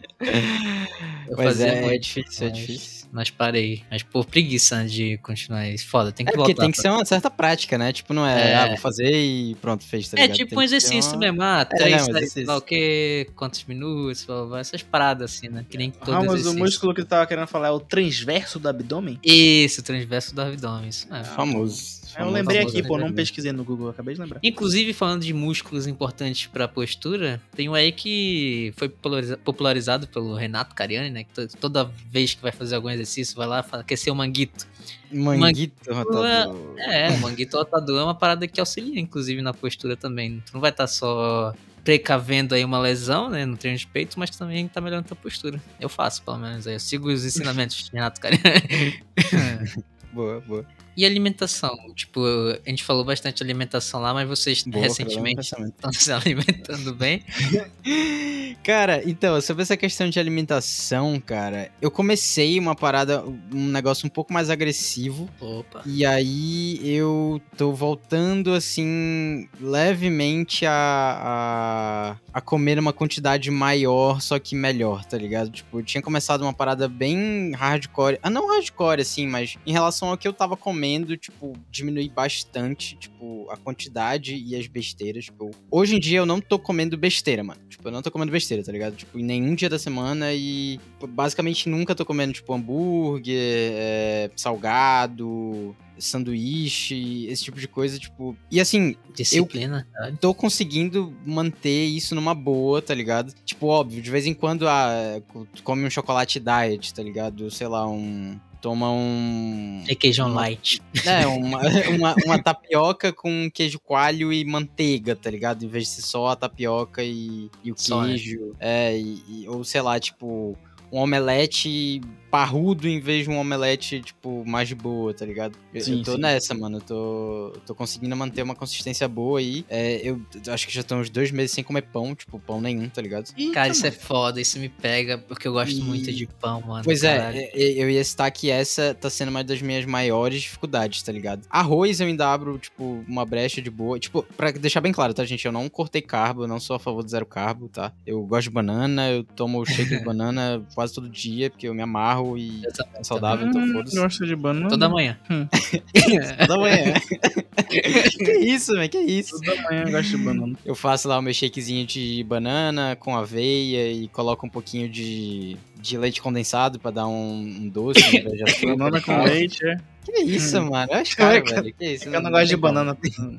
Eu 1.28 1.36
Mas 1.36 1.46
fazia 1.46 1.66
é, 1.68 1.94
é 1.94 1.98
difícil, 1.98 2.35
é 2.44 2.48
mas- 2.48 2.58
difícil. 2.58 2.96
Mas 3.12 3.30
parei. 3.30 3.82
Mas 3.90 4.02
por 4.02 4.26
preguiça 4.26 4.84
de 4.84 5.16
continuar 5.18 5.66
isso. 5.68 5.86
Foda, 5.86 6.10
tem 6.12 6.24
É 6.26 6.30
que 6.30 6.36
porque 6.36 6.52
voltar. 6.52 6.62
tem 6.64 6.70
que 6.72 6.76
ser 6.78 6.90
uma 6.90 7.04
certa 7.04 7.30
prática, 7.30 7.78
né? 7.78 7.92
Tipo, 7.92 8.12
não 8.12 8.26
é, 8.26 8.50
É. 8.50 8.54
ah, 8.56 8.66
vou 8.68 8.76
fazer 8.76 9.10
e 9.10 9.54
pronto, 9.54 9.84
fez, 9.84 10.08
tá 10.08 10.20
É 10.20 10.28
tipo 10.28 10.50
Tem 10.50 10.58
um 10.58 10.62
exercício 10.62 11.12
uma- 11.12 11.18
mesmo, 11.20 11.40
ah, 11.42 11.60
É, 11.60 11.64
três, 11.76 12.02
não, 12.02 12.08
exercício. 12.16 12.46
lá 12.46 12.56
o 12.56 12.60
que, 12.60 13.28
quantos 13.36 13.64
minutos, 13.64 14.24
blá, 14.24 14.36
blá, 14.38 14.46
blá, 14.46 14.60
essas 14.60 14.82
paradas 14.82 15.32
assim, 15.36 15.48
né? 15.48 15.64
Que 15.70 15.78
nem 15.78 15.90
todo 15.90 16.10
Ramos, 16.10 16.32
o 16.32 16.34
exercício. 16.36 16.58
músculo 16.58 16.94
que 16.94 17.02
tu 17.02 17.06
tava 17.08 17.26
querendo 17.26 17.46
falar 17.46 17.68
é 17.68 17.70
o 17.70 17.80
transverso 17.80 18.58
do 18.58 18.68
abdômen? 18.68 19.18
Isso, 19.24 19.82
transverso 19.82 20.34
do 20.34 20.42
abdômen, 20.42 20.88
isso 20.88 21.06
mesmo. 21.10 21.24
Famoso. 21.34 22.05
Eu 22.10 22.18
famoso, 22.18 22.34
lembrei 22.34 22.58
aqui, 22.60 22.82
pô, 22.82 22.96
não 22.98 23.12
pesquisei 23.12 23.52
no 23.52 23.64
Google, 23.64 23.88
acabei 23.90 24.14
de 24.14 24.20
lembrar. 24.20 24.40
Inclusive, 24.42 24.92
falando 24.92 25.22
de 25.22 25.32
músculos 25.32 25.86
importantes 25.86 26.46
pra 26.46 26.66
postura, 26.68 27.40
tem 27.54 27.68
um 27.68 27.74
aí 27.74 27.92
que 27.92 28.72
foi 28.76 28.88
populariza- 28.88 29.36
popularizado 29.38 30.06
pelo 30.08 30.34
Renato 30.34 30.74
Cariani, 30.74 31.10
né? 31.10 31.24
Que 31.24 31.32
to- 31.46 31.56
toda 31.58 31.84
vez 32.10 32.34
que 32.34 32.42
vai 32.42 32.52
fazer 32.52 32.76
algum 32.76 32.90
exercício, 32.90 33.36
vai 33.36 33.46
lá 33.46 33.64
aquecer 33.72 34.12
o 34.12 34.16
manguito. 34.16 34.66
Manguito, 35.12 35.92
rotador. 35.92 36.74
É, 36.78 37.10
o 37.10 37.18
manguito 37.20 37.56
rotador 37.56 38.00
é 38.00 38.02
uma 38.04 38.14
parada 38.14 38.46
que 38.48 38.58
auxilia, 38.60 39.00
inclusive, 39.00 39.40
na 39.42 39.54
postura 39.54 39.96
também. 39.96 40.42
Tu 40.46 40.52
não 40.54 40.60
vai 40.60 40.70
estar 40.70 40.86
só 40.86 41.54
precavendo 41.84 42.52
aí 42.52 42.64
uma 42.64 42.80
lesão, 42.80 43.30
né, 43.30 43.46
no 43.46 43.56
treino 43.56 43.78
de 43.78 43.86
peito, 43.86 44.18
mas 44.18 44.30
também 44.30 44.66
tá 44.66 44.80
melhorando 44.80 45.04
a 45.06 45.08
tua 45.08 45.16
postura. 45.16 45.62
Eu 45.78 45.88
faço, 45.88 46.20
pelo 46.24 46.36
menos. 46.38 46.66
aí. 46.66 46.74
Eu 46.74 46.80
sigo 46.80 47.08
os 47.08 47.24
ensinamentos 47.24 47.76
de 47.76 47.90
Renato 47.92 48.20
Cariani. 48.20 49.00
Boa, 50.12 50.40
boa. 50.40 50.66
E 50.96 51.04
alimentação? 51.04 51.76
Tipo, 51.94 52.24
a 52.64 52.70
gente 52.70 52.82
falou 52.82 53.04
bastante 53.04 53.36
de 53.36 53.42
alimentação 53.42 54.00
lá, 54.00 54.14
mas 54.14 54.26
vocês 54.26 54.62
Boa, 54.62 54.82
recentemente 54.82 55.40
estão 55.40 55.92
se 55.92 56.10
alimentando 56.10 56.94
bem? 56.94 57.22
Cara, 58.66 59.00
então, 59.08 59.40
sobre 59.40 59.62
essa 59.62 59.76
questão 59.76 60.10
de 60.10 60.18
alimentação, 60.18 61.20
cara, 61.20 61.70
eu 61.80 61.88
comecei 61.88 62.58
uma 62.58 62.74
parada, 62.74 63.22
um 63.52 63.68
negócio 63.68 64.06
um 64.06 64.10
pouco 64.10 64.32
mais 64.32 64.50
agressivo. 64.50 65.28
Opa. 65.40 65.82
E 65.86 66.04
aí 66.04 66.80
eu 66.82 67.40
tô 67.56 67.72
voltando, 67.72 68.52
assim, 68.52 69.48
levemente 69.60 70.66
a, 70.66 70.72
a, 70.72 72.16
a 72.32 72.40
comer 72.40 72.76
uma 72.78 72.92
quantidade 72.92 73.52
maior, 73.52 74.20
só 74.20 74.36
que 74.38 74.56
melhor, 74.56 75.04
tá 75.04 75.16
ligado? 75.16 75.48
Tipo, 75.50 75.78
eu 75.78 75.84
tinha 75.84 76.02
começado 76.02 76.42
uma 76.42 76.52
parada 76.52 76.88
bem 76.88 77.52
hardcore. 77.52 78.18
Ah, 78.20 78.30
não 78.30 78.48
hardcore, 78.48 79.00
assim, 79.00 79.28
mas 79.28 79.56
em 79.64 79.72
relação 79.72 80.08
ao 80.08 80.18
que 80.18 80.26
eu 80.26 80.32
tava 80.32 80.56
comendo, 80.56 80.85
tipo, 81.16 81.52
diminui 81.70 82.08
bastante, 82.08 82.96
tipo, 82.96 83.46
a 83.50 83.56
quantidade 83.56 84.34
e 84.36 84.56
as 84.56 84.66
besteiras. 84.66 85.26
Tipo, 85.26 85.50
hoje 85.70 85.96
em 85.96 86.00
dia 86.00 86.18
eu 86.18 86.26
não 86.26 86.40
tô 86.40 86.58
comendo 86.58 86.96
besteira, 86.96 87.42
mano. 87.42 87.60
Tipo, 87.68 87.88
eu 87.88 87.92
não 87.92 88.02
tô 88.02 88.10
comendo 88.10 88.32
besteira, 88.32 88.62
tá 88.62 88.72
ligado? 88.72 88.96
Tipo, 88.96 89.18
em 89.18 89.24
nenhum 89.24 89.54
dia 89.54 89.68
da 89.68 89.78
semana 89.78 90.32
e 90.32 90.78
tipo, 90.90 91.06
basicamente 91.06 91.68
nunca 91.68 91.94
tô 91.94 92.04
comendo, 92.04 92.32
tipo, 92.32 92.52
hambúrguer, 92.52 93.72
é, 93.74 94.30
salgado, 94.36 95.76
sanduíche, 95.98 97.26
esse 97.26 97.44
tipo 97.44 97.58
de 97.58 97.68
coisa, 97.68 97.98
tipo. 97.98 98.36
E 98.50 98.60
assim, 98.60 98.96
Disciplina. 99.14 99.86
sabe? 99.92 100.18
tô 100.18 100.34
conseguindo 100.34 101.14
manter 101.24 101.84
isso 101.86 102.14
numa 102.14 102.34
boa, 102.34 102.82
tá 102.82 102.94
ligado? 102.94 103.32
Tipo, 103.44 103.66
óbvio, 103.66 104.02
de 104.02 104.10
vez 104.10 104.26
em 104.26 104.34
quando 104.34 104.68
ah, 104.68 105.20
tu 105.54 105.62
come 105.62 105.84
um 105.84 105.90
chocolate 105.90 106.40
diet, 106.40 106.94
tá 106.94 107.02
ligado? 107.02 107.50
Sei 107.50 107.66
lá, 107.66 107.88
um. 107.88 108.38
Toma 108.60 108.90
um. 108.90 109.84
Requeijão 109.86 110.26
Uma- 110.28 110.40
light. 110.42 110.82
É, 111.06 111.26
uma, 111.26 111.60
uma, 111.88 112.14
uma 112.24 112.42
tapioca 112.42 113.12
com 113.12 113.48
queijo 113.52 113.78
coalho 113.78 114.32
e 114.32 114.44
manteiga, 114.44 115.14
tá 115.14 115.30
ligado? 115.30 115.64
Em 115.64 115.68
vez 115.68 115.84
de 115.84 115.90
ser 115.90 116.02
só 116.02 116.28
a 116.28 116.36
tapioca 116.36 117.02
e, 117.04 117.48
e 117.62 117.70
o 117.70 117.74
Só, 117.76 118.02
né? 118.02 118.08
queijo. 118.08 118.54
É, 118.58 118.96
e, 118.98 119.22
e- 119.28 119.48
ou 119.48 119.62
sei 119.62 119.80
lá, 119.82 120.00
tipo, 120.00 120.56
um 120.92 120.98
omelete 120.98 122.00
parrudo 122.30 122.86
em 122.88 123.00
vez 123.00 123.24
de 123.24 123.30
um 123.30 123.38
omelete, 123.38 124.00
tipo, 124.00 124.44
mais 124.46 124.68
de 124.68 124.74
boa, 124.74 125.14
tá 125.14 125.24
ligado? 125.24 125.56
Eu, 125.72 125.80
Sim, 125.80 125.98
eu 125.98 126.02
tô 126.04 126.12
sim. 126.16 126.18
nessa, 126.20 126.52
mano. 126.54 126.78
Eu 126.78 126.80
tô, 126.82 127.52
tô 127.64 127.74
conseguindo 127.74 128.14
manter 128.16 128.42
uma 128.42 128.54
consistência 128.54 129.08
boa 129.08 129.38
aí. 129.38 129.64
É, 129.70 130.06
eu 130.06 130.20
acho 130.52 130.66
que 130.66 130.74
já 130.74 130.80
estão 130.82 131.00
uns 131.00 131.08
dois 131.08 131.30
meses 131.30 131.52
sem 131.52 131.64
comer 131.64 131.82
pão, 131.82 132.14
tipo, 132.14 132.38
pão 132.38 132.60
nenhum, 132.60 132.88
tá 132.90 133.00
ligado? 133.00 133.32
Cara, 133.54 133.70
isso 133.70 133.86
é 133.86 133.90
foda, 133.90 134.40
isso 134.40 134.58
me 134.58 134.68
pega, 134.68 135.16
porque 135.16 135.48
eu 135.48 135.52
gosto 135.52 135.78
E- 135.78 135.80
muito 135.80 136.12
de 136.12 136.26
pão, 136.26 136.60
mano. 136.60 136.84
Pois 136.84 137.00
caralho. 137.00 137.38
é, 137.38 137.50
e- 137.56 137.80
eu 137.80 137.88
ia 137.88 138.04
citar 138.04 138.30
que 138.30 138.50
essa 138.50 138.92
tá 138.94 139.08
sendo 139.08 139.28
uma 139.30 139.42
das 139.42 139.62
minhas 139.62 139.84
maiores 139.86 140.42
dificuldades, 140.42 141.02
tá 141.02 141.12
ligado? 141.12 141.46
Arroz 141.48 142.00
eu 142.00 142.06
ainda 142.06 142.30
abro, 142.30 142.58
tipo, 142.58 143.02
uma 143.08 143.24
brecha 143.24 143.62
de 143.62 143.70
boa. 143.70 143.98
Tipo, 143.98 144.22
pra 144.36 144.50
deixar 144.50 144.80
bem 144.82 144.92
claro, 144.92 145.14
tá, 145.14 145.24
gente? 145.24 145.46
Eu 145.46 145.52
não 145.52 145.68
cortei 145.70 146.02
carbo, 146.02 146.42
eu 146.42 146.48
não 146.48 146.60
sou 146.60 146.76
a 146.76 146.78
favor 146.78 147.02
do 147.02 147.08
zero 147.10 147.24
carbo, 147.24 147.68
tá? 147.68 147.92
Eu 148.06 148.22
gosto 148.24 148.44
de 148.44 148.50
banana, 148.50 149.08
eu 149.10 149.24
tomo 149.24 149.64
shake 149.64 149.96
de 149.96 150.00
banana 150.04 150.62
quase 150.76 150.92
todo 150.94 151.08
dia, 151.08 151.48
porque 151.48 151.66
eu 151.66 151.74
me 151.74 151.80
amarro 151.80 152.36
e 152.36 152.62
é 152.94 153.02
saudável, 153.02 153.48
então 153.48 153.62
Hum, 153.62 153.72
foda-se. 153.72 153.96
gosto 153.96 154.26
de 154.26 154.36
banana. 154.36 154.68
Toda 154.68 154.88
manhã. 154.90 155.18
Toda 156.38 156.58
manhã. 156.58 156.92
que 157.66 158.32
isso, 158.40 158.72
velho, 158.74 158.90
que 158.90 158.98
isso. 158.98 159.40
Toda 159.40 159.62
manhã 159.62 159.84
eu 159.86 159.90
gosto 159.90 160.10
de 160.10 160.16
banana. 160.18 160.58
Eu 160.66 160.74
faço 160.74 161.08
lá 161.08 161.18
o 161.18 161.22
meu 161.22 161.32
shakezinho 161.32 161.86
de 161.86 162.22
banana 162.24 162.94
com 162.94 163.16
aveia 163.16 163.90
e 163.90 164.06
coloco 164.08 164.44
um 164.46 164.50
pouquinho 164.50 164.86
de, 164.86 165.56
de 165.80 165.96
leite 165.96 166.20
condensado 166.20 166.78
pra 166.78 166.90
dar 166.90 167.06
um, 167.08 167.40
um 167.40 167.68
doce, 167.70 168.00
Banana 168.62 169.00
com 169.00 169.22
leite, 169.24 169.66
é. 169.66 169.76
Que 170.06 170.22
isso, 170.22 170.58
Hum. 170.58 170.70
mano? 170.70 170.92
Eu 170.92 170.98
acho 170.98 171.16
cara, 171.16 171.36
É 171.36 171.40
que- 171.40 171.52
velho. 171.54 171.74
Que 171.74 171.84
isso? 171.94 172.04
É 172.06 172.10
que 172.10 172.16
eu 172.16 172.22
não 172.22 172.30
gosto 172.30 172.44
de 172.44 172.50
tem 172.52 172.60
banana. 172.60 172.96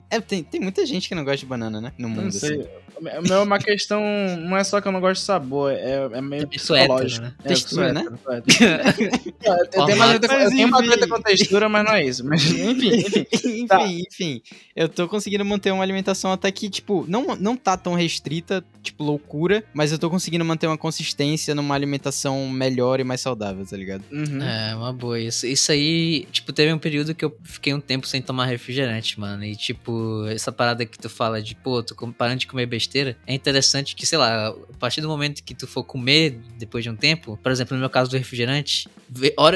É, 0.09 0.20
tem, 0.20 0.43
tem 0.43 0.59
muita 0.61 0.86
gente 0.86 1.07
que 1.07 1.15
não 1.15 1.24
gosta 1.24 1.38
de 1.38 1.45
banana, 1.45 1.80
né? 1.82 1.93
No 1.97 2.09
mundo, 2.09 2.22
Não 2.22 2.28
assim. 2.28 2.39
sei. 2.39 2.68
O 2.99 3.22
meu 3.22 3.38
é 3.38 3.43
uma 3.43 3.59
questão. 3.59 4.01
Não 4.39 4.57
é 4.57 4.63
só 4.63 4.82
que 4.82 4.88
eu 4.88 4.91
não 4.91 4.99
gosto 4.99 5.22
de 5.22 5.26
sabor, 5.28 5.72
é, 5.72 6.09
é 6.13 6.22
meio 6.22 6.47
Isso 6.51 6.74
é 6.76 6.80
psicológico. 6.80 7.22
né? 7.26 7.34
É, 7.43 7.47
Textura, 7.47 7.93
né? 7.93 8.05
Eu 8.07 9.86
tenho 9.86 9.95
uma 9.95 10.07
treta 10.20 10.34
eu 10.34 10.49
tenho 10.49 10.68
uma 10.68 10.84
treta 10.84 11.07
com 11.07 11.22
textura, 11.22 11.70
mas 11.70 11.86
não 11.86 11.93
é 11.93 12.03
isso. 12.05 12.26
Mas, 12.26 12.43
enfim, 12.51 12.95
enfim. 12.95 13.26
enfim, 13.32 13.68
Tá. 13.68 13.86
enfim. 13.88 14.41
Eu 14.76 14.89
tô 14.89 15.07
conseguindo 15.07 15.45
manter 15.45 15.72
uma 15.72 15.84
alimentação 15.84 16.32
até 16.32 16.51
que, 16.51 16.70
tipo, 16.70 17.05
não, 17.07 17.36
não 17.36 17.55
tá 17.55 17.78
tão 17.78 17.93
restrita, 17.93 18.63
tipo, 18.82 19.03
loucura, 19.03 19.63
mas 19.74 19.91
eu 19.91 19.99
tô 19.99 20.09
conseguindo 20.09 20.43
manter 20.45 20.68
uma 20.68 20.78
consistência 20.78 21.53
numa 21.55 21.76
alimentação 21.76 22.49
melhor 22.49 22.99
e 22.99 23.03
mais 23.03 23.22
saudável, 23.22 23.65
tá 23.65 23.78
ligado? 23.78 24.03
Uhum. 24.11 24.41
É, 24.41 24.76
uma 24.76 24.91
boa. 24.93 25.20
Isso, 25.20 25.45
isso 25.45 25.72
aí, 25.72 26.28
tipo, 26.32 26.51
teve 26.58 26.74
um 26.74 26.78
período 26.80 27.14
que 27.14 27.24
eu 27.24 27.38
fiquei 27.43 27.72
um 27.74 27.80
tempo 27.80 28.08
sem 28.08 28.22
tomar 28.22 28.45
refrigerante, 28.45 29.20
mano. 29.20 29.43
E, 29.45 29.55
tipo, 29.55 30.26
essa 30.28 30.51
parada 30.51 30.86
que 30.86 30.97
tu 30.97 31.08
fala 31.08 31.39
de, 31.41 31.53
pô, 31.55 31.84
com- 31.95 32.12
parando 32.12 32.39
de 32.39 32.47
comer 32.47 32.66
besteira, 32.66 33.16
é 33.28 33.34
interessante 33.34 33.95
que, 33.95 34.05
sei 34.05 34.18
lá, 34.18 34.47
a 34.49 34.53
partir 34.80 34.99
do 35.01 35.08
momento 35.08 35.43
que 35.43 35.53
tu 35.53 35.68
for 35.68 35.84
comer 35.84 36.39
depois 36.58 36.84
de 36.84 36.89
um 36.89 36.95
tempo, 36.95 37.39
por 37.43 37.51
exemplo, 37.51 37.76
no 37.76 37.80
meu 37.80 37.89
caso 37.89 38.10
do 38.10 38.18
refrigerante, 38.18 38.89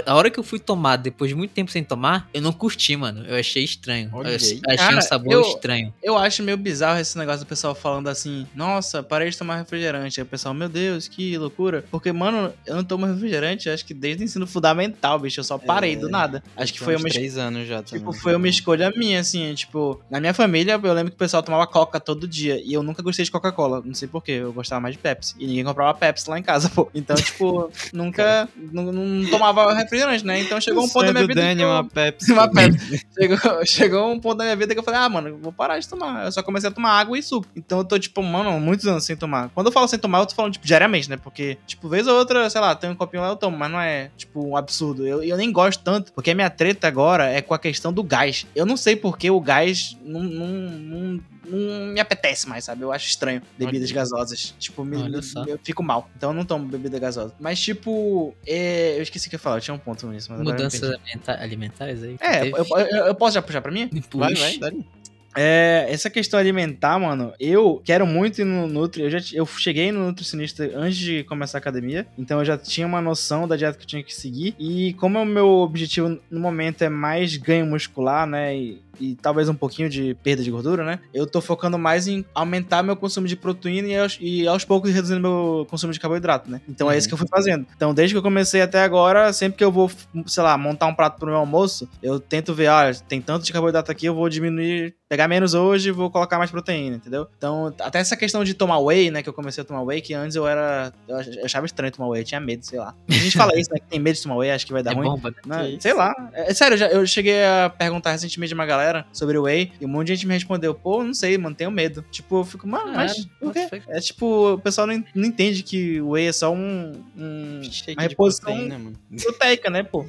a 0.05 0.13
hora, 0.15 0.29
que 0.29 0.39
eu 0.39 0.43
fui 0.43 0.59
tomar, 0.59 0.95
depois 0.97 1.29
de 1.29 1.35
muito 1.35 1.51
tempo 1.51 1.71
sem 1.71 1.83
tomar, 1.83 2.29
eu 2.33 2.41
não 2.41 2.53
curti, 2.53 2.95
mano. 2.95 3.25
Eu 3.25 3.35
achei 3.35 3.63
estranho. 3.63 4.09
Eu 4.13 4.21
achei 4.35 4.59
Cara, 4.61 4.97
um 4.97 5.01
sabor 5.01 5.33
eu- 5.33 5.41
estranho. 5.41 5.93
Eu 6.03 6.17
acho 6.17 6.43
meio 6.43 6.57
bizarro 6.57 6.99
esse 6.99 7.17
negócio 7.17 7.41
do 7.43 7.47
pessoal 7.47 7.73
falando 7.75 8.07
assim, 8.09 8.45
nossa, 8.55 9.01
parei 9.01 9.29
de 9.29 9.37
tomar 9.37 9.57
refrigerante. 9.57 10.19
Aí 10.19 10.23
o 10.23 10.27
pessoal, 10.27 10.53
meu 10.53 10.69
Deus, 10.69 11.07
que 11.07 11.37
loucura. 11.37 11.83
Porque, 11.89 12.11
mano, 12.11 12.53
eu 12.65 12.75
não 12.75 12.83
tomo 12.83 13.05
refrigerante, 13.07 13.69
acho 13.69 13.83
que 13.85 13.93
desde 13.93 14.23
o 14.23 14.25
ensino 14.25 14.45
fundamental, 14.45 15.19
bicho. 15.19 15.39
Eu 15.39 15.43
só 15.43 15.57
parei 15.57 15.93
É, 15.93 15.95
do 15.97 16.09
nada. 16.09 16.43
Acho 16.55 16.71
que 16.73 16.79
Tem 16.79 16.85
foi 16.97 17.03
uma, 17.03 17.09
três 17.09 17.37
anos 17.37 17.67
já 17.67 17.81
tipo, 17.83 17.99
também. 18.05 18.19
foi 18.19 18.35
uma 18.35 18.47
escolha 18.47 18.91
minha, 18.95 19.19
assim. 19.19 19.53
Tipo, 19.53 20.01
na 20.09 20.19
minha 20.19 20.33
família, 20.33 20.79
eu 20.81 20.93
lembro 20.93 21.11
que 21.11 21.15
o 21.15 21.19
pessoal 21.19 21.41
tomava 21.43 21.65
Coca 21.67 21.99
todo 21.99 22.27
dia. 22.27 22.61
E 22.63 22.73
eu 22.73 22.83
nunca 22.83 23.01
gostei 23.03 23.25
de 23.25 23.31
Coca-Cola. 23.31 23.81
Não 23.83 23.93
sei 23.93 24.07
porquê, 24.07 24.33
eu 24.33 24.53
gostava 24.53 24.81
mais 24.81 24.95
de 24.95 24.99
Pepsi. 24.99 25.35
E 25.39 25.45
ninguém 25.47 25.63
comprava 25.63 25.97
Pepsi 25.97 26.29
lá 26.29 26.37
em 26.39 26.43
casa, 26.43 26.69
pô. 26.69 26.89
Então, 26.93 27.15
tipo, 27.15 27.69
nunca. 27.93 28.47
não, 28.71 28.91
não 28.91 29.29
tomava 29.29 29.73
refrigerante, 29.73 30.25
né? 30.25 30.39
Então 30.41 30.59
chegou 30.61 30.83
um 30.83 30.89
ponto 30.89 31.05
da 31.05 31.13
minha 31.13 31.27
vida. 31.27 31.41
Dani 31.41 31.55
que 31.57 31.61
é 31.61 31.65
eu- 31.65 31.69
uma 31.69 31.83
Pepsi. 31.83 32.31
uma 32.33 32.49
Pepsi. 32.49 33.05
Chegou, 33.17 33.65
chegou 33.65 34.11
um 34.11 34.19
ponto 34.19 34.37
da 34.37 34.43
minha 34.45 34.55
vida 34.55 34.73
que 34.73 34.79
eu 34.79 34.83
falei, 34.83 34.99
ah, 34.99 35.09
mano, 35.09 35.37
vou 35.41 35.51
parar 35.51 35.79
de 35.79 35.87
tomar. 35.87 36.25
Eu 36.25 36.31
só 36.31 36.41
comecei 36.43 36.69
a 36.69 36.73
tomar 36.73 36.91
água 36.91 37.17
e 37.17 37.23
suco. 37.23 37.47
Então 37.55 37.79
eu 37.79 37.85
tô, 37.85 37.97
tipo, 37.99 38.21
mano, 38.23 38.59
muitos 38.59 38.85
anos 38.87 39.03
sem 39.03 39.15
tomar. 39.15 39.49
Quando 39.49 39.67
eu 39.67 39.71
falo 39.71 39.87
sem 39.87 39.99
tomar, 39.99 40.19
eu 40.19 40.25
tô 40.25 40.35
falando, 40.35 40.53
tipo, 40.53 40.65
diariamente, 40.65 41.09
né? 41.09 41.17
Porque, 41.17 41.57
tipo, 41.67 41.87
vez 41.89 42.07
ou 42.07 42.17
outra, 42.17 42.49
sei 42.49 42.61
lá, 42.61 42.75
tem 42.75 42.89
um 42.89 42.95
copinho 42.95 43.21
lá, 43.23 43.29
eu 43.29 43.35
tomo, 43.35 43.57
mas 43.57 43.71
não 43.71 43.79
é, 43.79 44.09
tipo, 44.17 44.45
um 44.47 44.55
absurdo. 44.57 45.05
Eu, 45.05 45.23
eu 45.23 45.37
nem 45.37 45.51
gosto 45.51 45.81
tanto, 45.83 46.11
porque 46.13 46.31
a 46.31 46.35
minha 46.35 46.49
treta 46.49 46.80
agora 46.87 47.29
é 47.31 47.41
com 47.41 47.53
a 47.53 47.59
questão 47.59 47.91
do 47.93 48.03
gás. 48.03 48.45
Eu 48.55 48.65
não 48.65 48.75
sei 48.77 48.95
porque 48.95 49.29
o 49.29 49.39
gás 49.39 49.97
não, 50.03 50.21
não, 50.23 50.47
não, 50.47 51.19
não 51.45 51.85
me 51.93 51.99
apetece 51.99 52.47
mais, 52.47 52.63
sabe? 52.65 52.81
Eu 52.81 52.91
acho 52.91 53.07
estranho 53.07 53.41
bebidas 53.57 53.89
Olha. 53.89 53.95
gasosas. 53.95 54.53
Tipo, 54.59 54.83
me, 54.85 55.21
só. 55.23 55.43
eu 55.45 55.59
fico 55.63 55.81
mal. 55.83 56.09
Então 56.15 56.29
eu 56.31 56.33
não 56.35 56.45
tomo 56.45 56.65
bebida 56.65 56.97
gasosa. 56.99 57.33
Mas, 57.39 57.59
tipo, 57.59 58.33
é, 58.45 58.97
eu 58.97 59.01
esqueci 59.03 59.27
o 59.27 59.29
que 59.29 59.35
eu 59.35 59.37
ia 59.37 59.41
falar, 59.41 59.57
eu 59.57 59.61
tinha 59.61 59.73
um 59.73 59.79
ponto 59.79 60.05
nisso. 60.07 60.31
Me 60.33 60.43
Mudanças 60.43 60.83
alimenta- 60.83 61.39
alimentares 61.41 62.03
aí. 62.03 62.17
é, 62.19 62.47
eu, 62.47 62.57
eu- 62.57 63.05
eu 63.07 63.15
posso 63.15 63.35
já 63.35 63.41
puxar 63.41 63.61
pra 63.61 63.71
mim? 63.71 63.89
Vai, 64.13 64.29
Puxa. 64.33 64.43
vai, 64.43 64.57
Dani. 64.57 64.87
É, 65.35 65.85
essa 65.89 66.09
questão 66.09 66.39
alimentar, 66.39 66.99
mano, 66.99 67.33
eu 67.39 67.81
quero 67.83 68.05
muito 68.05 68.41
ir 68.41 68.45
no 68.45 68.67
Nutri. 68.67 69.03
Eu, 69.03 69.09
já, 69.09 69.19
eu 69.33 69.45
cheguei 69.45 69.91
no 69.91 70.05
nutricionista 70.05 70.69
antes 70.75 70.97
de 70.97 71.23
começar 71.23 71.57
a 71.57 71.59
academia, 71.59 72.05
então 72.17 72.39
eu 72.39 72.45
já 72.45 72.57
tinha 72.57 72.85
uma 72.85 73.01
noção 73.01 73.47
da 73.47 73.55
dieta 73.55 73.77
que 73.77 73.83
eu 73.83 73.87
tinha 73.87 74.03
que 74.03 74.13
seguir. 74.13 74.55
E 74.59 74.93
como 74.93 75.19
o 75.21 75.25
meu 75.25 75.47
objetivo 75.47 76.19
no 76.29 76.39
momento 76.39 76.81
é 76.83 76.89
mais 76.89 77.37
ganho 77.37 77.65
muscular, 77.65 78.27
né? 78.27 78.55
E, 78.55 78.81
e 78.99 79.15
talvez 79.15 79.49
um 79.49 79.55
pouquinho 79.55 79.89
de 79.89 80.13
perda 80.15 80.43
de 80.43 80.51
gordura, 80.51 80.83
né? 80.83 80.99
Eu 81.13 81.25
tô 81.25 81.41
focando 81.41 81.77
mais 81.77 82.07
em 82.07 82.25
aumentar 82.35 82.83
meu 82.83 82.95
consumo 82.95 83.27
de 83.27 83.35
proteína 83.35 83.87
e 83.87 83.97
aos, 83.97 84.17
e 84.21 84.47
aos 84.47 84.65
poucos 84.65 84.91
reduzindo 84.91 85.19
meu 85.21 85.65
consumo 85.69 85.93
de 85.93 85.99
carboidrato, 85.99 86.49
né? 86.49 86.61
Então 86.67 86.91
é 86.91 86.97
isso 86.97 87.07
que 87.07 87.13
eu 87.13 87.17
fui 87.17 87.27
fazendo. 87.27 87.65
Então, 87.75 87.93
desde 87.93 88.13
que 88.13 88.17
eu 88.17 88.21
comecei 88.23 88.61
até 88.61 88.83
agora, 88.83 89.31
sempre 89.33 89.57
que 89.57 89.63
eu 89.63 89.71
vou, 89.71 89.89
sei 90.27 90.43
lá, 90.43 90.57
montar 90.57 90.87
um 90.87 90.93
prato 90.93 91.17
pro 91.17 91.27
meu 91.27 91.37
almoço, 91.37 91.89
eu 92.03 92.19
tento 92.19 92.53
ver, 92.53 92.67
ah, 92.67 92.91
tem 93.07 93.21
tanto 93.21 93.45
de 93.45 93.53
carboidrato 93.53 93.91
aqui, 93.91 94.05
eu 94.05 94.13
vou 94.13 94.29
diminuir, 94.29 94.95
pegar 95.09 95.20
menos 95.27 95.53
hoje 95.53 95.91
vou 95.91 96.09
colocar 96.09 96.37
mais 96.37 96.51
proteína, 96.51 96.95
entendeu? 96.97 97.27
Então, 97.37 97.73
até 97.79 97.99
essa 97.99 98.15
questão 98.17 98.43
de 98.43 98.53
tomar 98.53 98.79
whey, 98.79 99.09
né, 99.11 99.21
que 99.23 99.29
eu 99.29 99.33
comecei 99.33 99.61
a 99.61 99.65
tomar 99.65 99.81
whey, 99.83 100.01
que 100.01 100.13
antes 100.13 100.35
eu 100.35 100.47
era, 100.47 100.93
eu 101.07 101.17
ach- 101.17 101.27
eu 101.37 101.45
achava 101.45 101.65
estranho 101.65 101.91
tomar 101.91 102.09
whey, 102.09 102.21
eu 102.21 102.25
tinha 102.25 102.39
medo, 102.39 102.65
sei 102.65 102.79
lá. 102.79 102.93
A 103.09 103.13
gente 103.13 103.37
fala 103.37 103.57
isso, 103.57 103.69
né, 103.71 103.79
que 103.79 103.85
tem 103.87 103.99
medo 103.99 104.15
de 104.15 104.23
tomar 104.23 104.35
whey, 104.37 104.51
acho 104.51 104.65
que 104.65 104.73
vai 104.73 104.83
dar 104.83 104.91
É 104.91 104.95
ruim. 104.95 105.07
bomba, 105.07 105.33
né? 105.45 105.77
Sei 105.79 105.93
lá. 105.93 106.13
É, 106.33 106.51
é 106.51 106.53
sério, 106.53 106.73
eu, 106.75 106.77
já- 106.77 106.87
eu 106.89 107.05
cheguei 107.07 107.43
a 107.43 107.69
perguntar 107.69 108.11
recentemente 108.11 108.49
de 108.49 108.53
uma 108.55 108.65
galera 108.65 109.05
sobre 109.13 109.37
o 109.37 109.43
Whey 109.43 109.71
e 109.79 109.85
um 109.85 109.89
monte 109.89 110.07
de 110.07 110.15
gente 110.15 110.27
me 110.27 110.33
respondeu, 110.33 110.73
pô, 110.73 111.03
não 111.03 111.13
sei, 111.13 111.37
mano, 111.37 111.55
tenho 111.55 111.71
medo. 111.71 112.03
Tipo, 112.11 112.39
eu 112.39 112.45
fico, 112.45 112.67
mano, 112.67 112.93
mas 112.93 113.25
por 113.39 113.53
quê? 113.53 113.67
É 113.87 113.99
tipo, 113.99 114.53
o 114.53 114.57
pessoal 114.59 114.85
não, 114.87 115.03
não 115.15 115.25
entende 115.25 115.63
que 115.63 116.01
o 116.01 116.09
Whey 116.11 116.27
é 116.27 116.31
só 116.31 116.51
um, 116.53 116.93
um 117.17 117.61
uma 117.95 118.01
reposição 118.03 118.51
proteína, 118.51 118.77
mano. 118.79 118.95
proteica, 119.21 119.69
né, 119.69 119.83
pô? 119.83 120.05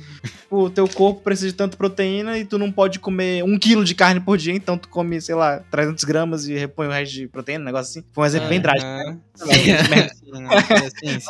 O 0.51 0.69
teu 0.71 0.87
corpo 0.89 1.21
precisa 1.23 1.49
de 1.49 1.55
tanta 1.55 1.77
proteína 1.77 2.39
e 2.39 2.45
tu 2.45 2.59
não 2.59 2.71
pode 2.71 2.99
comer 2.99 3.43
um 3.45 3.59
quilo 3.59 3.85
de 3.85 3.95
carne 3.95 4.21
por 4.21 4.37
dia, 4.37 4.53
então 4.55 4.77
tu 4.77 4.89
come, 4.89 5.02
sei 5.21 5.35
lá, 5.35 5.61
300 5.71 6.05
gramas 6.05 6.47
e 6.47 6.55
repõe 6.55 6.87
o 6.87 6.91
resto 6.91 7.13
de 7.15 7.29
proteína, 7.29 7.63
um 7.63 7.67
negócio 7.67 7.91
assim. 8.01 8.09
Foi 8.13 8.25
um 8.25 8.27
exemplo 8.27 8.49
bem 8.49 8.61
drástico. 8.61 8.87
Né? 8.91 9.19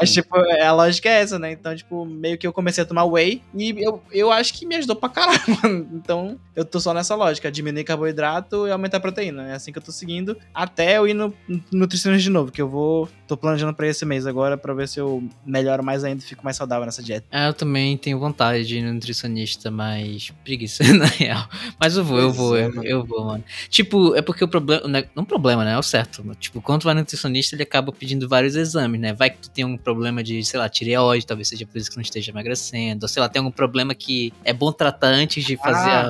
Mas, 0.01 0.13
tipo, 0.13 0.37
é- 0.37 0.65
a 0.65 0.73
lógica 0.73 1.09
é 1.09 1.21
essa, 1.23 1.39
né? 1.39 1.53
Então, 1.53 1.75
tipo, 1.75 2.05
meio 2.05 2.39
que 2.39 2.47
eu 2.47 2.53
comecei 2.53 2.83
a 2.83 2.87
tomar 2.87 3.05
whey 3.05 3.43
e 3.55 3.71
eu, 3.83 4.03
eu 4.13 4.31
acho 4.31 4.55
que 4.55 4.67
me 4.67 4.77
ajudou 4.77 4.97
pra 4.97 5.09
caralho, 5.09 5.41
mano. 5.63 5.89
Então, 5.95 6.39
eu 6.55 6.65
tô 6.65 6.79
só 6.81 6.93
nessa 6.95 7.15
lógica, 7.15 7.51
diminuir 7.51 7.85
carboidrato 7.85 8.67
e 8.67 8.71
aumentar 8.71 8.99
a 8.99 9.01
proteína. 9.01 9.49
É 9.49 9.55
assim 9.55 9.73
que 9.73 9.79
eu 9.79 9.83
tô 9.83 9.91
seguindo 9.93 10.37
até 10.55 10.99
eu 10.99 11.09
ir 11.09 11.15
no 11.15 11.33
no 11.49 11.61
nutricionista 11.73 12.23
de 12.23 12.31
novo, 12.31 12.53
que 12.53 12.61
eu 12.63 12.69
vou... 12.69 13.09
Tô 13.27 13.37
planejando 13.37 13.73
pra 13.73 13.87
esse 13.89 14.05
mês 14.05 14.27
agora 14.27 14.59
pra 14.59 14.75
ver 14.75 14.87
se 14.87 15.01
eu 15.01 15.23
melhoro 15.47 15.83
mais 15.83 16.05
ainda 16.05 16.23
e 16.23 16.27
fico 16.27 16.45
mais 16.45 16.55
saudável 16.57 16.85
nessa 16.85 17.03
dieta. 17.03 17.27
É, 17.31 17.49
eu 17.49 17.55
também 17.55 17.97
tenho 17.97 18.19
vontade 18.19 18.67
de 18.67 18.77
ir 18.79 18.83
no 18.83 18.93
nutricionista, 18.93 19.71
mas 19.71 20.31
preguiça, 20.45 20.85
na 20.93 21.07
real. 21.07 21.49
Mas 21.81 21.97
eu 21.97 22.05
vou, 22.05 22.19
eu 22.19 22.31
vou, 22.31 22.57
é, 22.57 22.67
eu, 22.67 22.83
eu 22.85 23.05
vou, 23.05 23.25
mano. 23.25 23.43
Tipo, 23.69 24.15
é 24.15 24.23
porque 24.23 24.45
o 24.45 24.49
problema. 24.49 24.83
Não 25.15 25.25
problema, 25.25 25.65
né? 25.65 25.73
É 25.73 25.79
o 25.79 25.83
certo. 25.83 26.23
Tipo, 26.39 26.61
quando 26.61 26.83
tu 26.83 26.85
vai 26.85 26.95
no 26.95 27.01
nutricionista, 27.01 27.55
ele 27.57 27.63
acaba 27.63 27.93
pedindo 27.93 28.29
vários 28.29 28.55
exames, 28.57 29.01
né? 29.01 29.13
Vai 29.13 29.31
que 29.31 29.39
tu 29.39 29.51
tem 29.51 29.65
um 29.65 29.77
problema 29.77 30.23
de, 30.23 30.45
sei 30.45 30.59
lá, 30.59 30.69
tireoide, 30.69 31.27
talvez 31.27 31.49
seja 31.49 31.67
por 31.67 31.79
isso 31.79 31.91
que 31.91 31.97
não 31.97 32.03
esteja 32.03 32.31
emagrecendo. 32.31 33.05
Ou 33.05 33.09
sei 33.09 33.21
lá, 33.21 33.29
tem 33.29 33.41
algum 33.41 33.51
problema 33.51 33.95
que 33.95 34.33
é 34.45 34.53
bom 34.53 34.73
tratar 34.73 35.09
antes 35.09 35.45
de 35.45 35.57
fazer 35.57 35.91
Ah. 35.91 36.09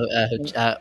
a, 0.55 0.61
a, 0.61 0.71
a, 0.73 0.79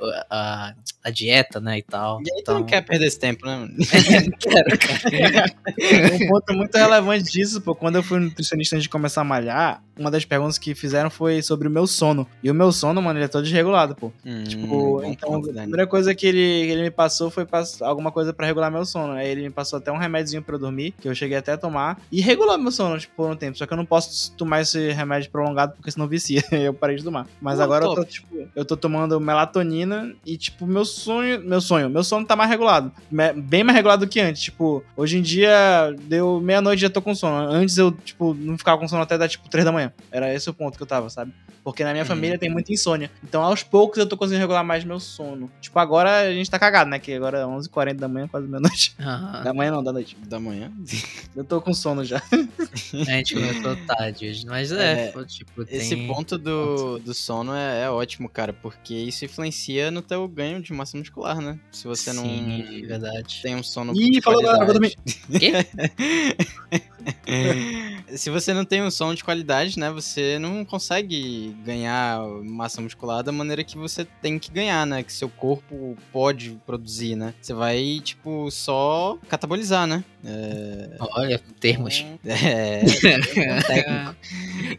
a- 0.70 0.74
a 1.04 1.10
dieta, 1.10 1.60
né? 1.60 1.80
E 1.80 1.84
tal. 1.84 2.20
E 2.22 2.32
aí 2.32 2.38
tu 2.38 2.42
Então, 2.42 2.60
não 2.60 2.66
quer 2.66 2.82
perder 2.82 3.08
esse 3.08 3.20
tempo, 3.20 3.46
né, 3.46 3.56
mano? 3.58 3.74
um 6.14 6.28
ponto 6.28 6.54
muito 6.54 6.76
relevante 6.76 7.32
disso, 7.32 7.62
pô, 7.62 7.76
quando 7.76 7.96
eu 7.98 8.04
fui 8.04 8.20
no 8.20 8.26
nutricionista 8.26 8.76
antes 8.76 8.84
de 8.84 8.90
começar 8.90 9.22
a 9.22 9.24
malhar, 9.24 9.84
uma 9.98 10.10
das 10.10 10.26
perguntas 10.26 10.58
que 10.58 10.74
fizeram 10.74 11.10
foi 11.10 11.42
sobre 11.42 11.68
o 11.68 11.72
meu 11.72 11.86
sono. 11.86 12.28
E 12.44 12.50
o 12.50 12.54
meu 12.54 12.72
sono, 12.72 13.02
mano, 13.02 13.20
ele 13.20 13.26
é 13.26 13.28
todo 13.28 13.44
desregulado, 13.44 13.96
pô. 13.96 14.12
Tipo, 14.48 14.66
Hum, 14.66 14.68
bom 14.68 15.04
então, 15.04 15.32
ponto, 15.32 15.50
a 15.50 15.54
primeira 15.54 15.88
coisa 15.88 16.16
que 16.16 16.26
ele, 16.26 16.66
que 16.66 16.72
ele 16.72 16.82
me 16.84 16.92
passou 16.92 17.30
foi 17.30 17.46
alguma 17.82 18.12
coisa 18.12 18.34
pra 18.34 18.48
regular 18.48 18.72
meu 18.72 18.86
sono. 18.86 19.14
Aí 19.14 19.28
ele 19.28 19.42
me 19.44 19.50
passou 19.50 19.78
até 19.78 19.92
um 19.92 19.98
remédiozinho 19.98 20.42
pra 20.42 20.56
eu 20.56 20.60
dormir, 20.60 20.94
que 21.00 21.08
eu 21.08 21.16
cheguei 21.16 21.38
até 21.38 21.54
a 21.54 21.58
tomar, 21.58 22.00
e 22.12 22.22
regulou 22.22 22.58
meu 22.58 22.72
sono, 22.72 22.98
tipo, 23.00 23.14
por 23.16 23.30
um 23.30 23.36
tempo. 23.36 23.58
Só 23.58 23.66
que 23.66 23.74
eu 23.74 23.78
não 23.78 23.86
posso 23.86 24.32
tomar 24.34 24.62
esse 24.62 24.92
remédio 24.92 25.30
prolongado, 25.32 25.74
porque 25.76 25.92
senão 25.92 26.08
vicia. 26.08 26.42
Eu 26.52 26.74
parei 26.74 26.96
de 26.96 27.04
tomar. 27.04 27.28
Mas 27.42 27.58
Pô, 27.58 27.64
agora 27.64 27.86
eu 27.86 27.90
tô, 27.90 27.96
top. 27.96 28.12
tipo, 28.12 28.48
eu 28.56 28.66
tô 28.66 28.78
tomando 28.78 29.20
melatonina 29.20 30.14
e, 30.26 30.38
tipo, 30.38 30.68
meu 30.68 30.86
sonho, 30.92 31.42
meu 31.42 31.62
sonho, 31.62 31.90
meu 31.90 32.04
sono 32.04 32.26
tá 32.26 32.36
mais 32.36 32.50
regulado. 32.50 32.92
Bem 33.36 33.64
mais 33.64 33.76
regulado 33.76 34.06
do 34.06 34.10
que 34.10 34.20
antes. 34.20 34.42
Tipo, 34.44 34.84
hoje 34.96 35.18
em 35.18 35.22
dia, 35.22 35.96
deu 36.04 36.40
meia-noite 36.42 36.80
e 36.80 36.82
já 36.84 36.90
tô 36.90 37.02
com 37.02 37.16
sono. 37.16 37.36
Antes 37.52 37.78
eu, 37.78 37.92
tipo, 37.92 38.34
não 38.34 38.58
ficava 38.58 38.80
com 38.80 38.88
sono 38.88 39.02
até 39.02 39.18
dar, 39.18 39.28
tipo, 39.30 39.50
três 39.50 39.66
da 39.66 39.72
manhã. 39.72 39.92
Era 40.12 40.34
esse 40.34 40.50
o 40.50 40.54
ponto 40.54 40.78
que 40.78 40.84
eu 40.84 40.88
tava, 40.88 41.10
sabe? 41.10 41.32
Porque 41.64 41.84
na 41.84 41.92
minha 41.92 42.04
Uhum. 42.04 42.08
família 42.08 42.40
tem 42.40 42.50
muita 42.50 42.74
insônia. 42.74 43.12
Então, 43.24 43.44
aos 43.44 43.62
poucos, 43.62 44.00
eu 44.00 44.08
tô 44.08 44.18
conseguindo 44.18 44.40
regular 44.42 44.64
mais 44.64 44.84
meu 44.84 45.00
sono. 45.00 45.50
Tipo, 45.62 45.78
agora 45.78 46.22
a 46.22 46.34
gente 46.34 46.50
tá 46.50 46.58
cagado, 46.58 46.90
né? 46.90 46.98
Que 46.98 47.14
agora 47.14 47.38
é 47.40 47.46
11h40 47.46 47.94
da 48.00 48.08
manhã, 48.08 48.28
quase 48.28 48.48
meia-noite. 48.48 48.96
ah, 49.00 49.42
Da 49.44 49.54
manhã 49.54 49.70
não, 49.72 49.84
da 49.84 49.94
noite. 49.94 50.18
Da 50.28 50.40
manhã. 50.40 50.72
Eu 51.36 51.44
tô 51.44 51.62
com 51.62 51.72
sono 51.72 52.04
já. 52.04 52.20
a 53.08 53.12
gente 53.12 53.36
começou 53.36 53.76
tarde 53.86 54.28
hoje. 54.28 54.46
Mas 54.48 54.72
é, 54.72 55.14
É, 55.16 55.24
tipo, 55.26 55.64
tem... 55.64 55.78
Esse 55.78 55.96
ponto 56.08 56.36
do, 56.38 56.98
do 56.98 57.14
sono 57.14 57.54
é, 57.54 57.84
é 57.84 57.90
ótimo, 57.92 58.28
cara, 58.28 58.54
porque 58.54 58.96
isso 58.96 59.24
influencia 59.24 59.92
no 59.92 60.02
teu 60.02 60.28
ganho 60.28 60.62
de 60.64 60.74
massa 60.82 60.98
muscular, 60.98 61.40
né? 61.40 61.60
Se 61.72 61.88
você 61.88 62.12
não 62.12 62.24
Sim, 62.24 62.84
verdade. 62.88 63.40
tem 63.42 63.56
um 63.56 63.64
sono 63.64 63.94
Ih, 63.96 64.22
falou 64.22 64.42
dormir. 64.66 64.96
Quê? 65.40 65.54
se 68.16 68.30
você 68.30 68.54
não 68.54 68.66
tem 68.66 68.82
um 68.82 68.92
som 68.92 69.14
de 69.14 69.24
qualidade, 69.24 69.78
né, 69.80 69.92
você 69.92 70.38
não 70.40 70.66
consegue 70.66 71.56
ganhar 71.64 72.22
massa 72.44 72.82
muscular 72.82 73.24
da 73.24 73.32
maneira 73.32 73.64
que 73.64 73.78
você 73.78 74.06
tem 74.22 74.38
que 74.40 74.52
ganhar, 74.52 74.86
né, 74.86 75.04
que 75.04 75.14
seu 75.14 75.30
corpo 75.30 75.98
pode 76.12 76.60
produzir, 76.66 77.16
né. 77.16 77.34
Você 77.42 77.54
vai, 77.54 78.02
tipo, 78.04 78.50
só 78.52 79.18
catabolizar, 79.28 79.88
né. 79.88 80.04
É... 80.24 80.96
Olha, 81.00 81.40
termos. 81.60 82.06
É, 82.24 82.82
é 82.82 83.62
técnico. 83.62 84.16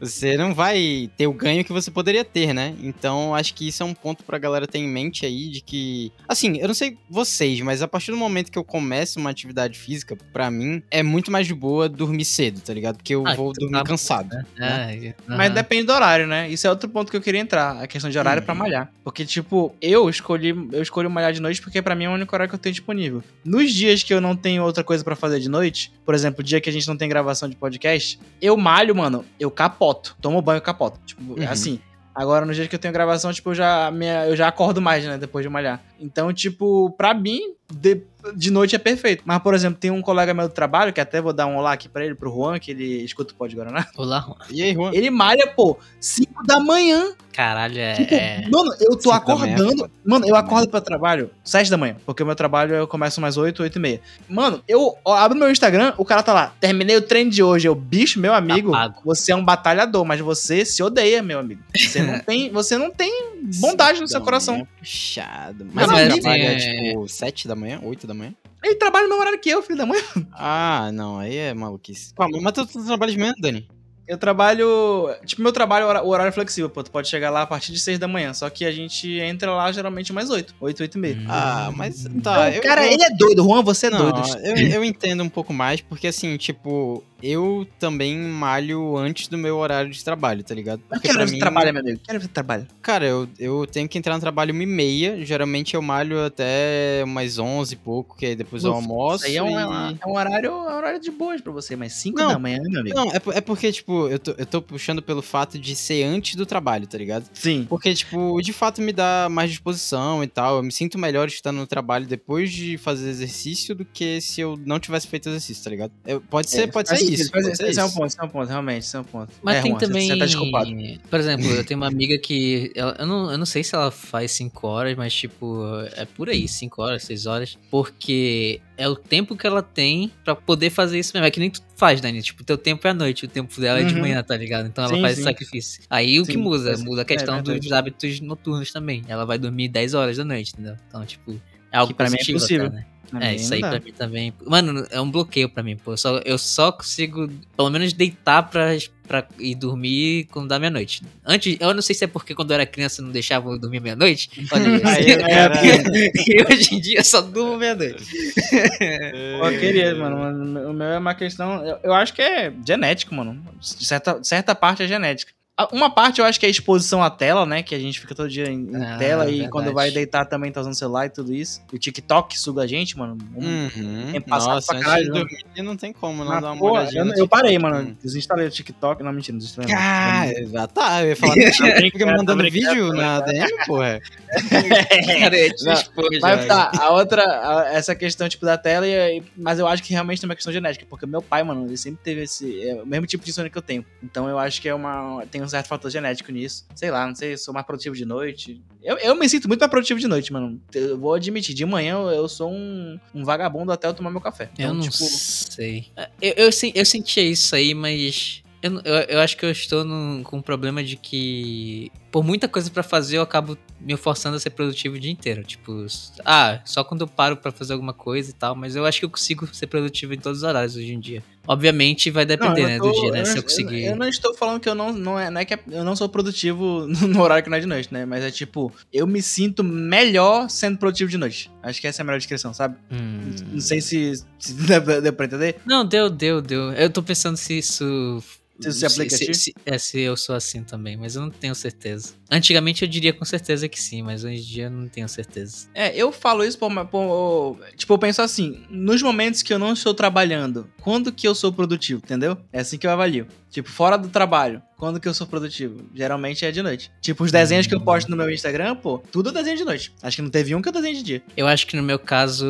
Você 0.00 0.36
não 0.36 0.54
vai 0.54 1.10
ter 1.16 1.26
o 1.26 1.32
ganho 1.32 1.64
que 1.64 1.72
você 1.72 1.90
poderia 1.90 2.24
ter, 2.24 2.54
né? 2.54 2.74
Então, 2.80 3.34
acho 3.34 3.54
que 3.54 3.68
isso 3.68 3.82
é 3.82 3.86
um 3.86 3.94
ponto 3.94 4.24
pra 4.24 4.38
galera 4.38 4.66
ter 4.66 4.78
em 4.78 4.88
mente 4.88 5.26
aí 5.26 5.48
de 5.48 5.60
que, 5.60 6.12
assim, 6.26 6.58
eu 6.58 6.68
não 6.68 6.74
sei 6.74 6.96
vocês, 7.10 7.60
mas 7.60 7.82
a 7.82 7.88
partir 7.88 8.10
do 8.10 8.16
momento 8.16 8.50
que 8.50 8.58
eu 8.58 8.64
começo 8.64 9.18
uma 9.18 9.30
atividade 9.30 9.78
física, 9.78 10.16
pra 10.32 10.50
mim 10.50 10.82
é 10.90 11.02
muito 11.02 11.30
mais 11.30 11.46
de 11.46 11.54
boa 11.54 11.88
dormir 11.88 12.11
cedo, 12.24 12.60
tá 12.60 12.72
ligado? 12.74 12.96
Porque 12.96 13.14
eu 13.14 13.26
Ah, 13.26 13.34
vou 13.34 13.52
dormir 13.52 13.78
tá- 13.78 13.84
cansado. 13.84 14.34
É, 14.58 14.96
né? 14.96 15.14
Mas 15.26 15.46
aham. 15.46 15.54
depende 15.54 15.84
do 15.84 15.92
horário, 15.92 16.26
né? 16.26 16.48
Isso 16.50 16.66
é 16.66 16.70
outro 16.70 16.88
ponto 16.88 17.10
que 17.10 17.16
eu 17.16 17.20
queria 17.20 17.40
entrar, 17.40 17.82
a 17.82 17.86
questão 17.86 18.10
de 18.10 18.18
horário 18.18 18.42
pra 18.42 18.54
malhar. 18.54 18.90
Porque, 19.04 19.24
tipo, 19.24 19.74
eu 19.80 20.08
escolhi, 20.10 20.50
eu 20.72 20.82
escolho 20.82 21.10
malhar 21.10 21.32
de 21.32 21.40
noite 21.40 21.60
porque 21.62 21.80
pra 21.80 21.94
mim 21.94 22.04
é 22.04 22.08
o 22.08 22.12
único 22.12 22.34
horário 22.34 22.48
que 22.50 22.54
eu 22.54 22.58
tenho 22.58 22.72
disponível. 22.74 23.22
Nos 23.44 23.72
dias 23.72 24.02
que 24.02 24.12
eu 24.12 24.20
não 24.20 24.36
tenho 24.36 24.62
outra 24.62 24.84
coisa 24.84 25.02
pra 25.02 25.16
fazer 25.16 25.40
de 25.40 25.48
noite, 25.48 25.92
por 26.04 26.14
exemplo, 26.14 26.42
dia 26.42 26.60
que 26.60 26.68
a 26.68 26.72
gente 26.72 26.86
não 26.88 26.96
tem 26.96 27.08
gravação 27.08 27.48
de 27.48 27.56
podcast, 27.56 28.18
eu 28.40 28.56
malho, 28.56 28.94
mano, 28.94 29.24
eu 29.40 29.50
capoto. 29.50 30.16
Tomo 30.20 30.40
banho 30.42 30.58
e 30.58 30.60
capoto. 30.60 31.00
Tipo, 31.06 31.40
é 31.40 31.44
Uhum. 31.46 31.50
assim. 31.50 31.80
Agora, 32.14 32.44
no 32.44 32.52
dia 32.52 32.68
que 32.68 32.74
eu 32.74 32.78
tenho 32.78 32.92
gravação, 32.92 33.32
tipo, 33.32 33.48
eu 33.50 33.54
já, 33.54 33.90
minha, 33.90 34.26
eu 34.26 34.36
já 34.36 34.46
acordo 34.46 34.82
mais, 34.82 35.02
né? 35.02 35.16
Depois 35.16 35.42
de 35.42 35.48
malhar. 35.48 35.82
Então, 35.98 36.30
tipo, 36.30 36.90
pra 36.90 37.14
mim, 37.14 37.54
de, 37.72 38.02
de 38.34 38.50
noite 38.50 38.74
é 38.74 38.78
perfeito. 38.78 39.22
Mas, 39.26 39.38
por 39.42 39.54
exemplo, 39.54 39.78
tem 39.78 39.90
um 39.90 40.02
colega 40.02 40.32
meu 40.34 40.48
do 40.48 40.54
trabalho, 40.54 40.92
que 40.92 41.00
até 41.00 41.20
vou 41.20 41.32
dar 41.32 41.46
um 41.46 41.56
olá 41.56 41.72
aqui 41.72 41.88
pra 41.88 42.04
ele, 42.04 42.14
pro 42.14 42.30
Juan, 42.32 42.58
que 42.58 42.70
ele 42.70 43.02
escuta 43.04 43.32
o 43.32 43.36
Pode 43.36 43.54
Guaraná. 43.56 43.86
Olá, 43.96 44.20
Juan. 44.20 44.36
E 44.50 44.62
aí, 44.62 44.72
Juan? 44.74 44.90
Ele 44.92 45.10
malha, 45.10 45.46
pô, 45.54 45.78
5 46.00 46.44
da 46.46 46.60
manhã. 46.60 47.12
Caralho, 47.32 47.78
é. 47.78 47.94
Tipo, 47.94 48.14
é- 48.14 48.44
mano, 48.50 48.74
eu 48.78 48.94
tô 48.96 49.10
acordando. 49.10 49.90
Mano, 50.04 50.26
eu 50.28 50.36
acordo 50.36 50.68
pra 50.68 50.82
trabalho 50.82 51.30
7 51.42 51.70
da 51.70 51.78
manhã. 51.78 51.96
Porque 52.04 52.22
o 52.22 52.26
meu 52.26 52.34
trabalho 52.34 52.74
eu 52.74 52.86
começo 52.86 53.20
mais 53.22 53.38
8, 53.38 53.62
8 53.62 53.76
e 53.76 53.80
meia. 53.80 54.00
Mano, 54.28 54.62
eu 54.68 54.94
abro 55.06 55.38
meu 55.38 55.50
Instagram, 55.50 55.94
o 55.96 56.04
cara 56.04 56.22
tá 56.22 56.32
lá. 56.34 56.52
Terminei 56.60 56.94
o 56.96 57.00
treino 57.02 57.30
de 57.30 57.42
hoje. 57.42 57.66
Eu, 57.66 57.74
bicho, 57.74 58.20
meu 58.20 58.34
amigo, 58.34 58.72
você 59.02 59.32
é 59.32 59.36
um 59.36 59.42
batalhador, 59.44 60.04
mas 60.04 60.20
você 60.20 60.64
se 60.64 60.82
odeia, 60.82 61.22
meu 61.22 61.38
amigo. 61.38 61.62
Você 61.74 62.02
não 62.02 62.18
tem, 62.20 62.50
você 62.50 62.76
não 62.76 62.90
tem 62.90 63.32
bondade 63.60 64.00
no 64.00 64.08
seu 64.08 64.20
coração. 64.20 64.54
manhã, 64.54 64.66
Puxado. 64.78 65.66
Mas 65.72 65.86
Mas 65.86 65.98
é 66.00 66.08
trabalha, 66.20 66.56
assim, 66.56 66.82
tipo, 66.90 67.08
7 67.08 67.48
da 67.48 67.56
manhã, 67.56 67.80
8 67.82 68.06
da 68.06 68.11
manhã? 68.14 68.34
Ele 68.62 68.74
trabalha 68.76 69.04
no 69.04 69.08
mesmo 69.10 69.20
horário 69.22 69.40
que 69.40 69.50
eu, 69.50 69.62
filho 69.62 69.78
da 69.78 69.86
mãe. 69.86 70.00
Ah, 70.32 70.90
não, 70.92 71.18
aí 71.18 71.36
é 71.36 71.52
maluquice. 71.54 72.14
Pô, 72.14 72.28
mas 72.40 72.52
tu, 72.52 72.64
tu 72.66 72.84
trabalha 72.84 73.10
de 73.12 73.18
manhã, 73.18 73.32
Dani? 73.40 73.68
Eu 74.06 74.18
trabalho. 74.18 75.08
Tipo, 75.24 75.42
meu 75.42 75.52
trabalho, 75.52 75.86
o 76.04 76.08
horário 76.08 76.28
é 76.28 76.32
flexível, 76.32 76.68
pô. 76.68 76.82
Tu 76.82 76.90
pode 76.90 77.08
chegar 77.08 77.30
lá 77.30 77.42
a 77.42 77.46
partir 77.46 77.72
de 77.72 77.78
6 77.78 77.98
da 77.98 78.06
manhã. 78.08 78.34
Só 78.34 78.50
que 78.50 78.64
a 78.64 78.72
gente 78.72 79.08
entra 79.20 79.52
lá 79.52 79.70
geralmente 79.72 80.12
mais 80.12 80.28
8. 80.28 80.54
8, 80.60 80.80
8 80.82 80.94
e 80.96 81.00
meia. 81.00 81.18
Ah, 81.28 81.72
mas 81.74 82.04
Então, 82.04 82.20
tá. 82.34 82.50
eu- 82.50 82.60
cara, 82.62 82.84
eu- 82.84 82.92
ele 82.92 83.02
é 83.02 83.10
doido. 83.10 83.42
Juan, 83.44 83.62
você 83.62 83.86
é 83.86 83.90
Não, 83.90 84.10
doido. 84.10 84.38
eu, 84.44 84.56
eu 84.56 84.84
entendo 84.84 85.22
um 85.22 85.28
pouco 85.28 85.52
mais, 85.52 85.80
porque 85.80 86.08
assim, 86.08 86.36
tipo, 86.36 87.02
eu 87.22 87.66
também 87.78 88.18
malho 88.18 88.96
antes 88.96 89.28
do 89.28 89.38
meu 89.38 89.56
horário 89.56 89.90
de 89.90 90.02
trabalho, 90.04 90.42
tá 90.42 90.54
ligado? 90.54 90.80
Porque 90.88 91.02
quero 91.08 91.14
pra 91.14 91.24
ver 91.24 91.28
você 91.30 91.34
mim, 91.34 91.40
trabalha, 91.40 91.72
meu 91.72 91.82
amigo. 91.82 92.00
Quero 92.04 92.18
ver 92.18 92.26
você 92.26 92.32
trabalha. 92.32 92.66
cara, 92.80 93.06
eu, 93.06 93.28
eu 93.38 93.66
tenho 93.66 93.88
que 93.88 93.96
entrar 93.98 94.14
no 94.14 94.20
trabalho 94.20 94.52
uma 94.52 94.62
e 94.62 94.66
meia, 94.66 95.24
geralmente 95.24 95.74
eu 95.74 95.82
malho 95.82 96.24
até 96.24 97.02
umas 97.04 97.38
onze 97.38 97.74
e 97.74 97.76
pouco, 97.76 98.16
que 98.16 98.26
aí 98.26 98.34
depois 98.36 98.64
eu 98.64 98.70
Ufa, 98.70 98.78
almoço 98.80 99.24
Isso 99.24 99.26
aí 99.26 99.36
é 99.36 99.42
um, 99.42 99.50
e... 99.90 99.98
é 100.00 100.06
um 100.06 100.16
horário, 100.16 100.46
é 100.48 100.50
um 100.50 100.76
horário 100.76 101.00
de 101.00 101.10
boas 101.10 101.40
pra 101.40 101.52
você, 101.52 101.76
mas 101.76 101.92
5 101.94 102.18
Não. 102.18 102.28
da 102.28 102.38
manhã, 102.38 102.58
meu 102.62 102.80
amigo. 102.80 102.96
Não, 102.96 103.10
é, 103.10 103.20
é 103.34 103.40
porque, 103.40 103.70
tipo, 103.72 104.08
eu 104.08 104.18
tô, 104.18 104.32
eu 104.32 104.46
tô 104.46 104.60
puxando 104.62 105.02
pelo 105.02 105.22
fato 105.22 105.58
de 105.58 105.74
ser 105.76 106.02
antes 106.04 106.34
do 106.34 106.44
trabalho, 106.46 106.86
tá 106.86 106.98
ligado? 106.98 107.28
Sim. 107.32 107.66
Porque, 107.68 107.94
tipo, 107.94 108.40
de 108.42 108.52
fato 108.52 108.80
me 108.82 108.92
dá 108.92 109.28
mais 109.30 109.50
disposição 109.50 110.22
e 110.24 110.26
tal. 110.26 110.56
Eu 110.56 110.62
me 110.62 110.72
sinto 110.72 110.98
melhor 110.98 111.28
estando 111.28 111.56
no 111.56 111.66
trabalho 111.66 112.06
depois 112.06 112.50
de 112.52 112.76
fazer 112.78 113.08
exercício 113.08 113.74
do 113.74 113.84
que 113.84 114.20
se 114.20 114.40
eu 114.40 114.58
não 114.64 114.78
tivesse 114.80 115.06
feito 115.06 115.28
exercício, 115.28 115.62
tá 115.64 115.70
ligado? 115.70 115.92
Eu- 116.06 116.20
pode 116.20 116.50
ser, 116.50 116.70
pode 116.70 116.88
ser 116.88 117.11
É, 117.12 117.40
isso. 117.40 117.56
ser 117.56 117.68
esse 117.68 117.80
é 117.80 117.84
um 117.84 117.86
isso. 117.86 117.94
ponto, 117.96 118.06
esse 118.06 118.20
é 118.20 118.24
um 118.24 118.28
ponto, 118.28 118.48
realmente, 118.48 118.78
esse 118.84 118.96
é 118.96 119.00
um 119.00 119.04
ponto. 119.04 119.32
Mas 119.42 119.56
é, 119.56 119.62
tem 119.62 119.70
Juan, 119.72 119.80
também. 119.80 120.08
Você 120.08 120.16
tá 120.18 120.24
desculpado. 120.26 120.70
Por 121.10 121.20
exemplo, 121.20 121.46
eu 121.50 121.64
tenho 121.64 121.78
uma 121.80 121.86
amiga 121.88 122.18
que. 122.18 122.72
ela- 122.74 122.96
eu, 122.98 123.06
não, 123.06 123.30
eu 123.30 123.38
não 123.38 123.46
sei 123.46 123.62
se 123.64 123.74
ela 123.74 123.90
faz 123.90 124.30
5 124.32 124.66
horas, 124.66 124.96
mas 124.96 125.14
tipo, 125.14 125.62
é 125.96 126.04
por 126.04 126.28
aí, 126.28 126.46
5 126.48 126.82
horas, 126.82 127.02
6 127.04 127.26
horas. 127.26 127.58
Porque 127.70 128.60
é 128.76 128.88
o 128.88 128.96
tempo 128.96 129.36
que 129.36 129.46
ela 129.46 129.62
tem 129.62 130.10
pra 130.24 130.34
poder 130.34 130.70
fazer 130.70 130.98
isso 130.98 131.12
mesmo. 131.14 131.26
É 131.26 131.30
que 131.30 131.40
nem 131.40 131.50
tu 131.50 131.60
faz, 131.76 132.00
Dani. 132.00 132.22
Tipo, 132.22 132.42
teu 132.44 132.56
tempo 132.58 132.86
é 132.86 132.90
à 132.90 132.94
noite, 132.94 133.24
o 133.24 133.28
tempo 133.28 133.60
dela 133.60 133.80
é 133.80 133.84
de 133.84 133.94
Uhum. 133.94 134.00
manhã, 134.00 134.22
tá 134.22 134.36
ligado? 134.36 134.66
Então 134.66 134.84
ela 134.84 134.94
Sim, 134.94 135.00
faz 135.02 135.16
sim. 135.16 135.22
sacrifício. 135.24 135.82
Aí 135.90 136.18
o 136.20 136.24
que 136.26 136.32
Sim, 136.32 136.38
muda? 136.38 136.64
faz- 136.70 136.82
Muda 136.82 137.00
a 137.00 137.02
é 137.02 137.04
questão 137.04 137.34
verdade. 137.36 137.60
dos 137.60 137.72
hábitos 137.72 138.20
noturnos 138.20 138.72
também. 138.72 139.02
Ela 139.08 139.24
vai 139.24 139.38
dormir 139.38 139.68
10 139.68 139.94
horas 139.94 140.16
da 140.16 140.24
noite, 140.24 140.52
entendeu? 140.54 140.76
Então, 140.88 141.04
tipo. 141.04 141.40
É 141.70 141.78
algo 141.78 141.92
Que 141.92 141.96
pra 141.96 142.06
mim 142.10 142.16
é 142.16 142.18
positivo 142.18 142.38
possível. 142.38 142.66
até, 142.66 142.76
né? 142.76 142.86
Pra 143.10 143.26
É, 143.26 143.34
isso 143.34 143.52
aí 143.52 143.60
dá. 143.60 143.70
pra 143.70 143.80
mim 143.80 143.92
também. 143.92 144.32
Mano, 144.46 144.86
é 144.90 145.00
um 145.00 145.10
bloqueio 145.10 145.48
pra 145.48 145.62
mim, 145.62 145.76
pô. 145.76 145.92
Eu 145.92 145.96
só, 145.96 146.18
eu 146.24 146.38
só 146.38 146.72
consigo, 146.72 147.28
pelo 147.56 147.68
menos, 147.70 147.92
deitar 147.92 148.42
pra, 148.44 148.70
pra 149.06 149.26
ir 149.38 149.54
dormir 149.54 150.28
quando 150.30 150.48
dá 150.48 150.58
meia-noite. 150.58 151.02
Antes, 151.24 151.56
eu 151.60 151.74
não 151.74 151.82
sei 151.82 151.94
se 151.94 152.04
é 152.04 152.06
porque 152.06 152.34
quando 152.34 152.50
eu 152.50 152.54
era 152.54 152.66
criança 152.66 153.02
não 153.02 153.10
deixava 153.10 153.50
eu 153.50 153.58
dormir 153.58 153.80
meia-noite. 153.80 154.30
E 156.26 156.42
hoje 156.42 156.74
em 156.74 156.80
dia 156.80 156.98
eu 157.00 157.04
só 157.04 157.20
durmo 157.20 157.58
meia-noite. 157.58 158.02
Pô, 159.40 159.48
eu 159.48 159.58
queria, 159.60 159.94
mano. 159.94 160.70
O 160.70 160.72
meu 160.72 160.86
é 160.86 160.98
uma 160.98 161.14
questão. 161.14 161.64
Eu, 161.66 161.78
eu 161.82 161.94
acho 161.94 162.14
que 162.14 162.22
é 162.22 162.52
genético, 162.66 163.14
mano. 163.14 163.42
De 163.60 163.84
certa, 163.84 164.22
certa 164.22 164.54
parte 164.54 164.82
é 164.82 164.88
genética. 164.88 165.32
Uma 165.72 165.90
parte 165.90 166.20
eu 166.20 166.24
acho 166.24 166.38
que 166.40 166.46
é 166.46 166.48
a 166.48 166.50
exposição 166.50 167.02
à 167.02 167.10
tela, 167.10 167.44
né? 167.46 167.62
Que 167.62 167.74
a 167.74 167.78
gente 167.78 168.00
fica 168.00 168.14
todo 168.14 168.28
dia 168.28 168.46
em, 168.50 168.70
em 168.70 168.82
Ah, 168.84 168.96
tela 168.98 169.24
e 169.26 169.32
verdade. 169.32 169.50
quando 169.50 169.72
vai 169.72 169.90
deitar 169.90 170.24
também 170.26 170.50
tá 170.50 170.60
usando 170.60 170.74
celular 170.74 171.06
e 171.06 171.10
tudo 171.10 171.32
isso. 171.34 171.60
E 171.72 171.76
o 171.76 171.78
TikTok 171.78 172.38
suga 172.38 172.62
a 172.62 172.66
gente, 172.66 172.96
mano. 172.98 173.16
Um- 173.36 173.62
Uhum. 173.62 174.10
É 174.14 174.20
passado 174.20 174.54
Nossa, 174.54 174.66
pra 174.68 174.76
antes 174.78 174.86
caralho, 174.88 175.04
de 175.04 175.10
né? 175.10 175.18
dormir 175.20 175.62
não 175.62 175.76
tem 175.76 175.92
como 175.92 176.24
não 176.24 176.40
dar 176.40 176.52
uma 176.52 176.64
olhadinha 176.72 177.02
eu, 177.04 177.14
eu 177.14 177.28
parei, 177.28 177.58
mano. 177.58 177.96
Desinstalei 178.02 178.46
o 178.46 178.50
TikTok. 178.50 179.02
Não, 179.02 179.12
mentira, 179.12 179.32
não 179.34 179.38
desinstalei. 179.38 179.72
Ah, 179.74 180.24
já 180.52 180.66
tá. 180.66 181.02
Eu 181.02 181.08
ia 181.10 181.16
falar, 181.16 181.34
fica 181.34 182.06
me 182.06 182.12
mandando 182.16 182.42
vídeo 182.44 182.92
na 182.92 183.20
DM, 183.20 183.50
porra. 183.66 184.00
Cara, 185.20 185.36
eu 185.38 185.54
te 185.54 185.64
Não, 185.64 185.72
expor 185.74 186.08
Mas 186.20 186.46
tá, 186.46 186.70
a 186.78 186.90
outra, 186.92 187.22
a- 187.24 187.68
essa 187.74 187.94
questão, 187.94 188.28
tipo, 188.28 188.44
da 188.44 188.56
tela, 188.56 188.86
e, 188.86 189.18
e- 189.18 189.22
mas 189.36 189.58
eu 189.58 189.66
acho 189.66 189.82
que 189.82 189.92
realmente 189.92 190.20
tem 190.20 190.28
uma 190.28 190.34
questão 190.34 190.52
genética, 190.52 190.86
porque 190.88 191.06
meu 191.06 191.20
pai, 191.22 191.42
mano, 191.42 191.66
ele 191.66 191.76
sempre 191.76 192.00
teve 192.02 192.22
esse, 192.22 192.62
é, 192.68 192.74
o 192.82 192.86
mesmo 192.86 193.06
tipo 193.06 193.24
de 193.24 193.30
insônia 193.30 193.50
que 193.50 193.58
eu 193.58 193.62
tenho. 193.62 193.84
Então 194.02 194.28
eu 194.28 194.38
acho 194.38 194.60
que 194.60 194.68
é 194.68 194.74
uma, 194.74 195.24
tem 195.30 195.42
um 195.42 195.48
certo 195.52 195.68
fator 195.68 195.90
genético 195.90 196.32
nisso. 196.32 196.66
Sei 196.74 196.90
lá, 196.90 197.06
não 197.06 197.14
sei, 197.14 197.34
eu 197.34 197.38
sou 197.38 197.54
mais 197.54 197.64
produtivo 197.64 197.94
de 197.94 198.04
noite. 198.04 198.60
Eu, 198.82 198.96
eu 198.98 199.14
me 199.14 199.28
sinto 199.28 199.46
muito 199.46 199.60
mais 199.60 199.70
produtivo 199.70 200.00
de 200.00 200.08
noite, 200.08 200.32
mano. 200.32 200.60
Eu 200.74 200.98
vou 200.98 201.14
admitir, 201.14 201.54
de 201.54 201.64
manhã 201.64 201.94
eu, 201.94 202.08
eu 202.10 202.28
sou 202.28 202.50
um, 202.52 202.98
um 203.14 203.24
vagabundo 203.24 203.70
até 203.72 203.86
eu 203.86 203.94
tomar 203.94 204.10
meu 204.10 204.20
café. 204.20 204.44
Eu 204.58 204.64
Então, 204.64 204.74
não 204.74 204.80
tipo, 204.82 204.96
sei. 204.96 205.86
Eu, 206.20 206.32
eu, 206.36 206.52
sen- 206.52 206.72
eu 206.74 206.84
sentia 206.84 207.22
isso 207.22 207.54
aí, 207.54 207.74
mas. 207.74 208.42
Eu, 208.62 208.74
eu, 208.84 208.94
eu 209.08 209.20
acho 209.20 209.36
que 209.36 209.44
eu 209.44 209.50
estou 209.50 209.82
num- 209.84 210.22
com 210.22 210.36
um 210.38 210.42
problema 210.42 210.84
de 210.84 210.96
que. 210.96 211.90
Por 212.12 212.22
muita 212.22 212.46
coisa 212.46 212.70
pra 212.70 212.82
fazer, 212.84 213.16
eu 213.18 213.22
acabo 213.22 213.58
me 213.80 213.96
forçando 213.96 214.36
a 214.36 214.38
ser 214.38 214.50
produtivo 214.50 214.94
o 214.96 215.00
dia 215.00 215.10
inteiro. 215.10 215.42
Tipo, 215.42 215.84
ah, 216.24 216.60
só 216.64 216.84
quando 216.84 217.00
eu 217.00 217.08
paro 217.08 217.36
pra 217.36 217.50
fazer 217.50 217.72
alguma 217.72 217.92
coisa 217.92 218.30
e 218.30 218.32
tal. 218.34 218.54
Mas 218.54 218.76
eu 218.76 218.84
acho 218.86 219.00
que 219.00 219.04
eu 219.04 219.10
consigo 219.10 219.48
ser 219.52 219.66
produtivo 219.66 220.14
em 220.14 220.18
todos 220.18 220.38
os 220.38 220.44
horários 220.44 220.76
hoje 220.76 220.92
em 220.92 221.00
dia. 221.00 221.24
Obviamente 221.46 222.10
vai 222.10 222.24
depender, 222.24 222.62
eu 222.62 222.68
né, 222.68 222.78
tô- 222.78 222.90
do 222.92 223.00
dia, 223.00 223.10
né? 223.12 223.20
eu 223.20 223.26
Se 223.26 223.30
não- 223.32 223.36
eu 223.38 223.42
conseguir. 223.42 223.84
Eu, 223.84 223.96
não 223.96 224.08
estou 224.08 224.34
falando 224.34 224.60
que 224.60 224.68
eu 224.68 224.74
não. 224.74 224.92
Não 224.92 225.18
é, 225.18 225.30
não 225.30 225.40
é 225.40 225.44
que 225.44 225.58
eu 225.70 225.84
não 225.84 225.96
sou 225.96 226.08
produtivo 226.08 226.86
no 227.02 227.20
horário 227.20 227.42
que 227.44 227.50
não 227.50 227.56
é 227.56 227.60
de 227.60 227.66
noite, 227.66 227.92
né? 227.92 228.04
Mas 228.04 228.22
é 228.24 228.30
tipo, 228.30 228.72
eu 228.92 229.06
me 229.06 229.20
sinto 229.22 229.64
melhor 229.64 230.48
sendo 230.48 230.78
produtivo 230.78 231.10
de 231.10 231.18
noite. 231.18 231.50
Acho 231.62 231.80
que 231.80 231.86
essa 231.86 232.00
é 232.00 232.02
a 232.02 232.06
melhor 232.06 232.18
descrição, 232.18 232.54
sabe? 232.54 232.76
Hum. 232.90 233.34
Não 233.52 233.60
sei 233.60 233.80
se, 233.80 234.12
se 234.38 234.52
deu, 234.54 234.80
deu 235.02 235.12
pra 235.12 235.26
entender. 235.26 235.56
Não, 235.66 235.84
deu, 235.84 236.08
deu, 236.08 236.40
deu. 236.40 236.72
Eu 236.72 236.88
tô 236.90 237.02
pensando 237.02 237.36
se 237.36 237.58
isso. 237.58 238.22
Se 238.60 238.68
isso 238.68 238.90
se 239.10 239.34
se, 239.34 239.54
é, 239.66 239.76
se 239.76 239.98
eu 239.98 240.16
sou 240.16 240.36
assim 240.36 240.62
também, 240.62 240.96
mas 240.96 241.16
eu 241.16 241.22
não 241.22 241.30
tenho 241.30 241.54
certeza. 241.54 242.12
Antigamente 242.30 242.82
eu 242.82 242.88
diria 242.88 243.12
com 243.12 243.24
certeza 243.24 243.68
que 243.68 243.80
sim, 243.80 244.02
mas 244.02 244.22
hoje 244.22 244.36
em 244.36 244.40
dia 244.44 244.64
eu 244.64 244.70
não 244.70 244.86
tenho 244.86 245.08
certeza. 245.08 245.66
É, 245.74 245.96
eu 245.96 246.12
falo 246.12 246.44
isso 246.44 246.56
por, 246.58 246.70
por- 246.86 247.58
Tipo, 247.76 247.94
eu 247.94 247.98
penso 247.98 248.22
assim, 248.22 248.62
nos 248.70 249.02
momentos 249.02 249.42
que 249.42 249.52
eu 249.52 249.58
não 249.58 249.72
estou 249.72 249.92
trabalhando, 249.92 250.68
quando 250.80 251.10
que 251.10 251.26
eu 251.26 251.31
sou 251.34 251.52
produtivo, 251.52 252.00
entendeu? 252.04 252.36
É 252.52 252.60
assim 252.60 252.78
que 252.78 252.86
eu 252.86 252.90
avalio. 252.90 253.26
Tipo, 253.50 253.68
fora 253.70 253.96
do 253.96 254.08
trabalho, 254.08 254.62
quando 254.76 255.00
que 255.00 255.08
eu 255.08 255.14
sou 255.14 255.26
produtivo? 255.26 255.84
Geralmente 255.94 256.44
é 256.44 256.50
de 256.50 256.62
noite. 256.62 256.90
Tipo, 257.00 257.24
os 257.24 257.32
desenhos 257.32 257.66
que 257.66 257.74
eu 257.74 257.80
posto 257.80 258.10
no 258.10 258.16
meu 258.16 258.30
Instagram, 258.30 258.76
pô, 258.76 258.98
tudo 259.10 259.30
é 259.30 259.32
desenho 259.32 259.56
de 259.56 259.64
noite. 259.64 259.92
Acho 260.02 260.16
que 260.16 260.22
não 260.22 260.30
teve 260.30 260.54
um 260.54 260.62
que 260.62 260.68
eu 260.68 260.72
desenho 260.72 260.94
de 260.96 261.02
dia. 261.02 261.22
Eu 261.36 261.46
acho 261.46 261.66
que 261.66 261.76
no 261.76 261.82
meu 261.82 261.98
caso 261.98 262.46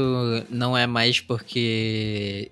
não 0.49 0.77
é 0.77 0.87
mais 0.87 1.21
porque 1.21 2.51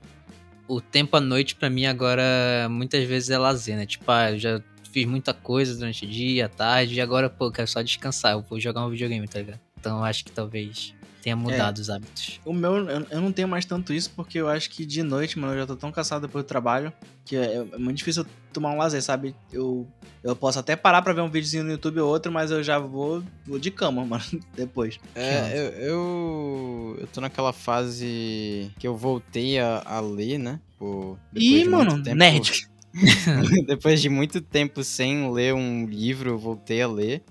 o 0.67 0.81
tempo 0.81 1.17
à 1.17 1.21
noite 1.21 1.55
pra 1.55 1.69
mim 1.69 1.87
agora 1.87 2.69
muitas 2.71 3.05
vezes 3.05 3.31
é 3.31 3.39
lazer, 3.39 3.77
né? 3.77 3.87
Tipo, 3.87 4.11
ah, 4.11 4.33
eu 4.33 4.39
já 4.39 4.63
fiz 4.93 5.07
muita 5.07 5.33
coisa 5.33 5.75
durante 5.75 6.05
o 6.05 6.09
dia, 6.09 6.49
tarde, 6.49 6.95
e 6.95 7.01
agora, 7.01 7.31
pô, 7.31 7.47
eu 7.47 7.53
quero 7.53 7.69
só 7.69 7.81
descansar, 7.81 8.33
eu 8.33 8.43
vou 8.43 8.59
jogar 8.61 8.85
um 8.85 8.91
videogame, 8.91 9.27
tá 9.27 9.39
ligado? 9.39 9.61
Então 9.79 9.99
eu 9.99 10.05
acho 10.05 10.25
que 10.25 10.33
talvez 10.33 10.95
tenha 11.23 11.37
mudado 11.37 11.79
os 11.79 11.91
hábitos. 11.91 12.41
O 12.45 12.53
meu, 12.53 12.89
eu, 12.89 13.21
não 13.21 13.33
tenho 13.33 13.49
mais 13.49 13.65
tanto 13.65 13.93
isso 13.93 14.11
porque 14.17 14.39
eu 14.39 14.49
acho 14.49 14.71
que 14.71 14.85
de 14.87 15.03
noite, 15.03 15.39
mano, 15.39 15.55
eu 15.55 15.61
já 15.61 15.67
tô 15.67 15.77
tão 15.77 15.93
cansado 15.93 16.27
depois 16.27 16.45
do 16.45 16.49
trabalho 16.49 16.93
que 17.25 17.37
é, 17.37 17.57
é 17.57 17.79
muito 17.79 17.99
difícil 17.99 18.23
eu 18.25 18.29
tomar 18.53 18.71
um 18.71 18.79
lazer, 18.79 19.03
sabe? 19.03 19.35
Eu, 19.53 19.87
eu 20.25 20.35
posso 20.35 20.59
até 20.59 20.75
parar 20.75 21.03
pra 21.03 21.13
ver 21.13 21.21
um 21.21 21.31
videozinho 21.31 21.63
no 21.65 21.71
YouTube 21.71 22.01
ou 22.01 22.09
outro, 22.09 22.33
mas 22.33 22.51
eu 22.51 22.63
já 22.63 22.79
vou, 22.79 23.23
vou 23.47 23.59
de 23.59 23.71
cama, 23.71 24.05
mano, 24.07 24.25
depois. 24.55 24.99
É, 25.15 25.53
eu, 25.57 25.65
eu, 25.89 26.97
eu 27.01 27.07
tô 27.07 27.21
naquela 27.21 27.53
fase 27.53 28.71
que 28.79 28.87
eu 28.89 28.97
voltei 28.97 29.59
a, 29.59 29.83
a 29.85 30.01
ler, 30.01 30.39
né? 30.39 30.61
Tipo, 30.73 31.19
depois 31.33 31.63
Ih, 31.63 31.69
mano, 31.69 32.03
tempo- 32.03 32.17
nerd. 32.17 32.69
depois 33.67 34.01
de 34.03 34.09
muito 34.09 34.41
tempo 34.41 34.83
sem 34.83 35.31
ler 35.33 35.55
um 35.55 35.87
livro, 35.87 36.31
eu 36.31 36.39
voltei 36.39 36.83
a 36.83 36.89
ler. 36.89 37.23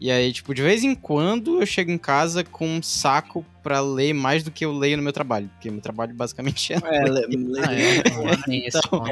E 0.00 0.12
aí, 0.12 0.32
tipo, 0.32 0.54
de 0.54 0.62
vez 0.62 0.84
em 0.84 0.94
quando 0.94 1.60
eu 1.60 1.66
chego 1.66 1.90
em 1.90 1.98
casa 1.98 2.44
com 2.44 2.68
um 2.68 2.80
saco 2.82 3.44
pra 3.64 3.80
ler 3.80 4.12
mais 4.12 4.44
do 4.44 4.50
que 4.50 4.64
eu 4.64 4.72
leio 4.72 4.96
no 4.96 5.02
meu 5.02 5.12
trabalho. 5.12 5.50
Porque 5.54 5.68
meu 5.70 5.80
trabalho 5.80 6.14
basicamente 6.14 6.72
é. 6.72 6.76
É, 6.84 7.04
le- 7.04 7.26
le- 7.26 7.58
Ah, 7.60 7.74
é, 7.74 8.66
esse 8.68 8.78
Então. 8.78 9.02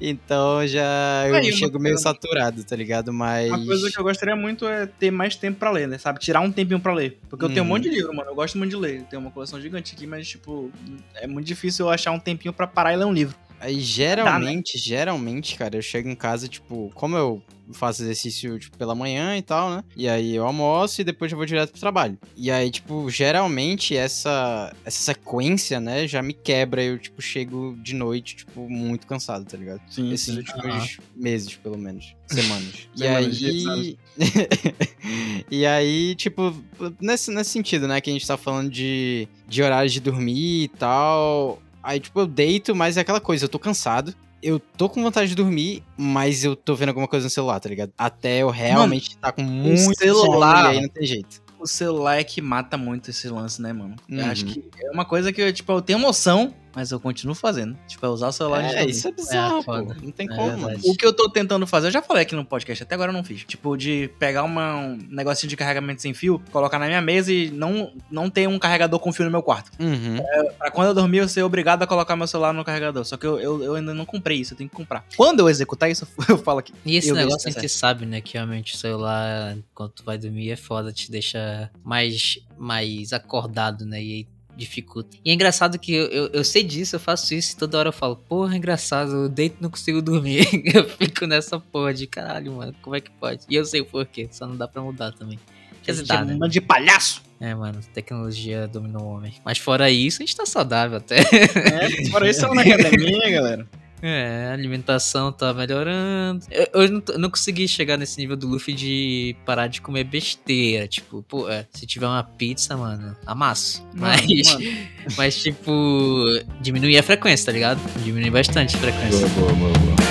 Então 0.00 0.66
já 0.66 1.28
eu 1.28 1.52
chego 1.52 1.78
meio 1.78 1.96
saturado, 1.96 2.64
tá 2.64 2.74
ligado? 2.74 3.12
Mas. 3.12 3.48
Uma 3.50 3.64
coisa 3.64 3.90
que 3.90 3.98
eu 3.98 4.02
gostaria 4.04 4.34
muito 4.36 4.66
é 4.66 4.86
ter 4.86 5.10
mais 5.12 5.36
tempo 5.36 5.58
pra 5.60 5.70
ler, 5.70 5.86
né? 5.86 5.96
Sabe? 5.96 6.18
Tirar 6.18 6.40
um 6.40 6.50
tempinho 6.50 6.80
pra 6.80 6.92
ler. 6.92 7.18
Porque 7.30 7.44
eu 7.44 7.48
tenho 7.48 7.62
um 7.62 7.66
Uhum. 7.66 7.74
monte 7.74 7.84
de 7.84 7.90
livro, 7.90 8.14
mano. 8.14 8.30
Eu 8.30 8.34
gosto 8.34 8.58
muito 8.58 8.70
de 8.70 8.76
ler. 8.76 8.96
Eu 8.98 9.04
tenho 9.04 9.22
uma 9.22 9.30
coleção 9.30 9.60
gigante 9.60 9.94
aqui, 9.94 10.06
mas, 10.08 10.26
tipo, 10.26 10.70
é 11.14 11.26
muito 11.26 11.46
difícil 11.46 11.86
eu 11.86 11.90
achar 11.90 12.10
um 12.10 12.18
tempinho 12.18 12.52
pra 12.52 12.66
parar 12.66 12.92
e 12.92 12.96
ler 12.96 13.04
um 13.06 13.12
livro. 13.12 13.36
Aí 13.60 13.80
geralmente, 13.80 14.78
geralmente, 14.78 15.56
cara, 15.56 15.76
eu 15.76 15.82
chego 15.82 16.08
em 16.08 16.14
casa, 16.14 16.48
tipo, 16.48 16.90
como 16.94 17.16
eu 17.16 17.42
faço 17.72 18.02
exercício 18.02 18.58
tipo, 18.58 18.76
pela 18.76 18.94
manhã 18.94 19.36
e 19.36 19.42
tal, 19.42 19.70
né? 19.70 19.84
E 19.96 20.08
aí 20.08 20.34
eu 20.34 20.46
almoço 20.46 21.00
e 21.00 21.04
depois 21.04 21.32
eu 21.32 21.38
vou 21.38 21.46
direto 21.46 21.70
pro 21.70 21.80
trabalho. 21.80 22.18
E 22.36 22.50
aí, 22.50 22.70
tipo, 22.70 23.08
geralmente 23.10 23.96
essa, 23.96 24.74
essa 24.84 25.02
sequência, 25.14 25.80
né, 25.80 26.06
já 26.06 26.22
me 26.22 26.32
quebra. 26.32 26.82
Eu, 26.82 26.98
tipo, 26.98 27.20
chego 27.20 27.76
de 27.82 27.94
noite, 27.94 28.36
tipo, 28.36 28.68
muito 28.68 29.06
cansado, 29.06 29.44
tá 29.44 29.56
ligado? 29.56 29.80
Sim, 29.88 30.12
Esses 30.12 30.36
últimos 30.36 30.64
Aham. 30.64 30.86
meses, 31.16 31.54
pelo 31.56 31.78
menos. 31.78 32.14
Semanas. 32.26 32.88
e 32.94 32.98
Semanas, 32.98 33.42
aí. 33.42 33.98
e 35.50 35.66
aí, 35.66 36.14
tipo, 36.14 36.54
nesse, 37.00 37.30
nesse 37.30 37.50
sentido, 37.50 37.86
né? 37.88 38.00
Que 38.00 38.10
a 38.10 38.12
gente 38.12 38.26
tá 38.26 38.36
falando 38.36 38.70
de, 38.70 39.28
de 39.48 39.62
horários 39.62 39.92
de 39.92 40.00
dormir 40.00 40.64
e 40.64 40.68
tal. 40.68 41.62
Aí, 41.86 42.00
tipo, 42.00 42.18
eu 42.18 42.26
deito, 42.26 42.74
mas 42.74 42.96
é 42.96 43.00
aquela 43.02 43.20
coisa, 43.20 43.44
eu 43.44 43.48
tô 43.48 43.60
cansado. 43.60 44.12
Eu 44.42 44.58
tô 44.58 44.88
com 44.88 45.00
vontade 45.02 45.28
de 45.28 45.34
dormir, 45.36 45.84
mas 45.96 46.42
eu 46.44 46.56
tô 46.56 46.74
vendo 46.74 46.88
alguma 46.88 47.06
coisa 47.06 47.24
no 47.26 47.30
celular, 47.30 47.60
tá 47.60 47.68
ligado? 47.68 47.92
Até 47.96 48.38
eu 48.42 48.50
realmente 48.50 49.16
tá 49.18 49.30
com 49.30 49.42
muito 49.42 49.96
celular- 49.96 50.64
e 50.74 50.76
aí 50.78 50.82
não 50.82 50.88
tem 50.88 51.06
jeito. 51.06 51.40
O 51.60 51.66
celular 51.66 52.16
é 52.18 52.24
que 52.24 52.42
mata 52.42 52.76
muito 52.76 53.10
esse 53.10 53.28
lance, 53.28 53.62
né, 53.62 53.72
mano? 53.72 53.94
Eu 54.08 54.18
Uhum. 54.24 54.30
acho 54.30 54.44
que 54.44 54.62
é 54.78 54.90
uma 54.90 55.04
coisa 55.04 55.32
que, 55.32 55.40
eu, 55.40 55.52
tipo, 55.52 55.72
eu 55.72 55.80
tenho 55.80 55.98
noção, 55.98 56.52
mas 56.76 56.92
eu 56.92 57.00
continuo 57.00 57.34
fazendo. 57.34 57.74
Tipo, 57.88 58.04
é 58.04 58.08
usar 58.10 58.28
o 58.28 58.32
celular 58.32 58.60
de 58.68 58.74
É, 58.76 58.84
isso 58.84 59.08
é 59.08 59.10
bizarro, 59.10 59.60
É, 59.60 59.62
pô. 59.64 59.72
foda. 59.72 59.96
Não 60.02 60.10
tem 60.12 60.26
É 60.30 60.36
como, 60.36 60.50
verdade. 60.50 60.62
mano. 60.62 60.78
O 60.84 60.94
que 60.94 61.06
eu 61.06 61.12
tô 61.12 61.30
tentando 61.30 61.66
fazer, 61.66 61.86
eu 61.86 61.90
já 61.90 62.02
falei 62.02 62.22
aqui 62.22 62.34
no 62.36 62.44
podcast, 62.44 62.82
até 62.82 62.94
agora 62.94 63.08
eu 63.10 63.14
não 63.14 63.24
fiz. 63.24 63.42
Tipo, 63.44 63.74
de 63.78 64.10
pegar 64.18 64.42
uma, 64.42 64.76
um 64.76 64.98
negocinho 65.08 65.48
de 65.48 65.56
carregamento 65.56 66.02
sem 66.02 66.12
fio, 66.12 66.38
colocar 66.52 66.78
na 66.78 66.86
minha 66.86 67.00
mesa 67.00 67.32
e 67.32 67.50
não, 67.50 67.90
não 68.10 68.28
ter 68.28 68.46
um 68.46 68.58
carregador 68.58 69.00
com 69.00 69.10
fio 69.10 69.24
no 69.24 69.30
meu 69.30 69.42
quarto. 69.42 69.70
Uhum. 69.80 70.18
Pra 70.58 70.70
quando 70.70 70.88
eu 70.88 70.94
dormir, 70.94 71.18
eu 71.18 71.28
ser 71.28 71.42
obrigado 71.42 71.82
a 71.82 71.86
colocar 71.86 72.14
meu 72.14 72.26
celular 72.26 72.52
no 72.52 72.62
carregador. 72.62 73.04
Só 73.06 73.16
que 73.16 73.26
eu, 73.26 73.40
eu, 73.40 73.62
eu 73.64 73.74
ainda 73.76 73.94
não 73.94 74.04
comprei 74.04 74.38
isso, 74.38 74.52
eu 74.52 74.58
tenho 74.58 74.68
que 74.68 74.76
comprar. 74.76 75.02
Quando 75.16 75.40
eu 75.40 75.48
executar 75.48 75.90
isso, 75.90 76.06
eu 76.28 76.36
falo 76.36 76.58
aqui. 76.58 76.74
E 76.84 76.96
esse 76.96 77.10
negócio 77.10 77.48
a 77.48 77.52
que 77.54 77.58
gente 77.60 77.70
sabe, 77.70 78.04
né? 78.04 78.20
Que 78.20 78.34
realmente 78.34 78.74
o 78.74 78.76
celular, 78.76 79.56
quando 79.74 79.92
tu 79.92 80.04
vai 80.04 80.18
dormir, 80.18 80.50
é 80.50 80.56
foda, 80.56 80.92
te 80.92 81.10
deixa 81.10 81.70
mais, 81.82 82.38
mais 82.58 83.14
acordado, 83.14 83.86
né? 83.86 84.02
E 84.02 84.12
aí 84.12 84.26
dificulta. 84.56 85.16
E 85.24 85.30
é 85.30 85.34
engraçado 85.34 85.78
que 85.78 85.92
eu, 85.92 86.06
eu, 86.06 86.26
eu 86.32 86.44
sei 86.44 86.62
disso, 86.62 86.96
eu 86.96 87.00
faço 87.00 87.34
isso 87.34 87.52
e 87.52 87.56
toda 87.56 87.78
hora 87.78 87.88
eu 87.88 87.92
falo, 87.92 88.16
porra, 88.16 88.54
é 88.54 88.56
engraçado, 88.56 89.12
eu 89.12 89.28
deito 89.28 89.56
e 89.60 89.62
não 89.62 89.70
consigo 89.70 90.00
dormir. 90.00 90.46
eu 90.74 90.88
fico 90.88 91.26
nessa 91.26 91.60
porra 91.60 91.92
de 91.92 92.06
caralho, 92.06 92.52
mano, 92.52 92.74
como 92.82 92.96
é 92.96 93.00
que 93.00 93.10
pode? 93.10 93.44
E 93.48 93.54
eu 93.54 93.64
sei 93.64 93.80
o 93.82 93.86
porquê, 93.86 94.28
só 94.30 94.46
não 94.46 94.56
dá 94.56 94.66
pra 94.66 94.82
mudar 94.82 95.12
também. 95.12 95.38
Quer 95.82 95.92
dizer, 95.92 96.06
dá, 96.06 96.24
né? 96.24 96.34
bando 96.34 96.48
de 96.48 96.60
palhaço. 96.60 97.22
É, 97.38 97.54
mano, 97.54 97.80
tecnologia 97.92 98.66
dominou 98.66 99.02
o 99.02 99.08
homem. 99.08 99.34
Mas 99.44 99.58
fora 99.58 99.90
isso, 99.90 100.22
a 100.22 100.26
gente 100.26 100.34
tá 100.34 100.46
saudável 100.46 100.96
até. 100.96 101.18
É, 101.20 102.10
fora 102.10 102.28
isso, 102.28 102.44
eu 102.44 102.54
na 102.54 102.62
academia, 102.62 103.30
galera. 103.30 103.68
É, 104.02 104.48
a 104.50 104.52
alimentação 104.52 105.32
tá 105.32 105.52
melhorando. 105.54 106.44
Eu, 106.50 106.82
eu 106.82 106.90
não, 106.90 107.02
não 107.18 107.30
consegui 107.30 107.66
chegar 107.66 107.96
nesse 107.96 108.18
nível 108.18 108.36
do 108.36 108.46
Luffy 108.46 108.74
de 108.74 109.36
parar 109.44 109.66
de 109.66 109.80
comer 109.80 110.04
besteira. 110.04 110.86
Tipo, 110.86 111.22
pô, 111.22 111.48
é, 111.48 111.66
se 111.72 111.86
tiver 111.86 112.06
uma 112.06 112.22
pizza, 112.22 112.76
mano, 112.76 113.16
amasso. 113.26 113.86
Mas, 113.94 114.54
Mano, 114.54 114.64
mas 115.16 115.42
tipo, 115.42 116.24
diminuir 116.60 116.98
a 116.98 117.02
frequência, 117.02 117.46
tá 117.46 117.52
ligado? 117.52 117.80
Diminuir 118.02 118.30
bastante 118.30 118.76
a 118.76 118.78
frequência. 118.78 119.26
Ó, 119.26 120.05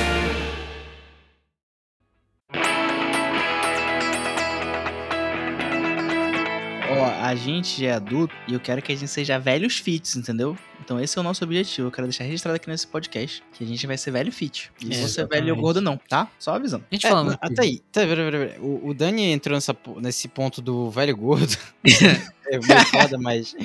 a 7.36 7.38
gente 7.38 7.82
já 7.82 7.88
é 7.88 7.92
adulto 7.94 8.34
e 8.48 8.54
eu 8.54 8.60
quero 8.60 8.82
que 8.82 8.92
a 8.92 8.96
gente 8.96 9.10
seja 9.10 9.38
velhos 9.38 9.78
fits, 9.78 10.16
entendeu? 10.16 10.58
Então 10.84 11.00
esse 11.00 11.18
é 11.18 11.22
o 11.22 11.24
nosso 11.24 11.44
objetivo. 11.44 11.88
Eu 11.88 11.92
quero 11.92 12.08
deixar 12.08 12.24
registrado 12.24 12.56
aqui 12.56 12.70
nesse 12.70 12.88
podcast 12.88 13.44
que 13.54 13.64
a 13.64 13.68
gente 13.68 13.86
vai 13.86 13.98
ser 13.98 14.12
velho 14.12 14.32
fit. 14.32 14.72
E 14.82 14.86
É, 14.86 14.88
não 14.88 14.94
ser 14.96 15.04
exatamente. 15.22 15.30
velho 15.46 15.56
gordo 15.56 15.82
não, 15.82 15.98
tá? 15.98 16.30
Só 16.40 16.56
avisando. 16.56 16.86
A 16.92 16.96
gente 16.96 17.06
É, 17.06 17.10
fala 17.10 17.24
mas 17.24 17.38
muito. 17.42 17.52
até 17.54 17.62
aí, 17.64 17.80
tá, 17.92 18.02
pera, 18.02 18.16
pera, 18.32 18.48
pera. 18.48 18.62
O, 18.62 18.90
o 18.90 18.94
Dani 18.94 19.24
entrou 19.32 19.56
nessa, 19.56 19.76
nesse 19.98 20.28
ponto 20.28 20.62
do 20.62 20.90
velho 20.90 21.16
gordo. 21.16 21.58
é 21.84 22.60
meio 22.60 22.86
foda, 22.88 23.18
mas, 23.18 23.56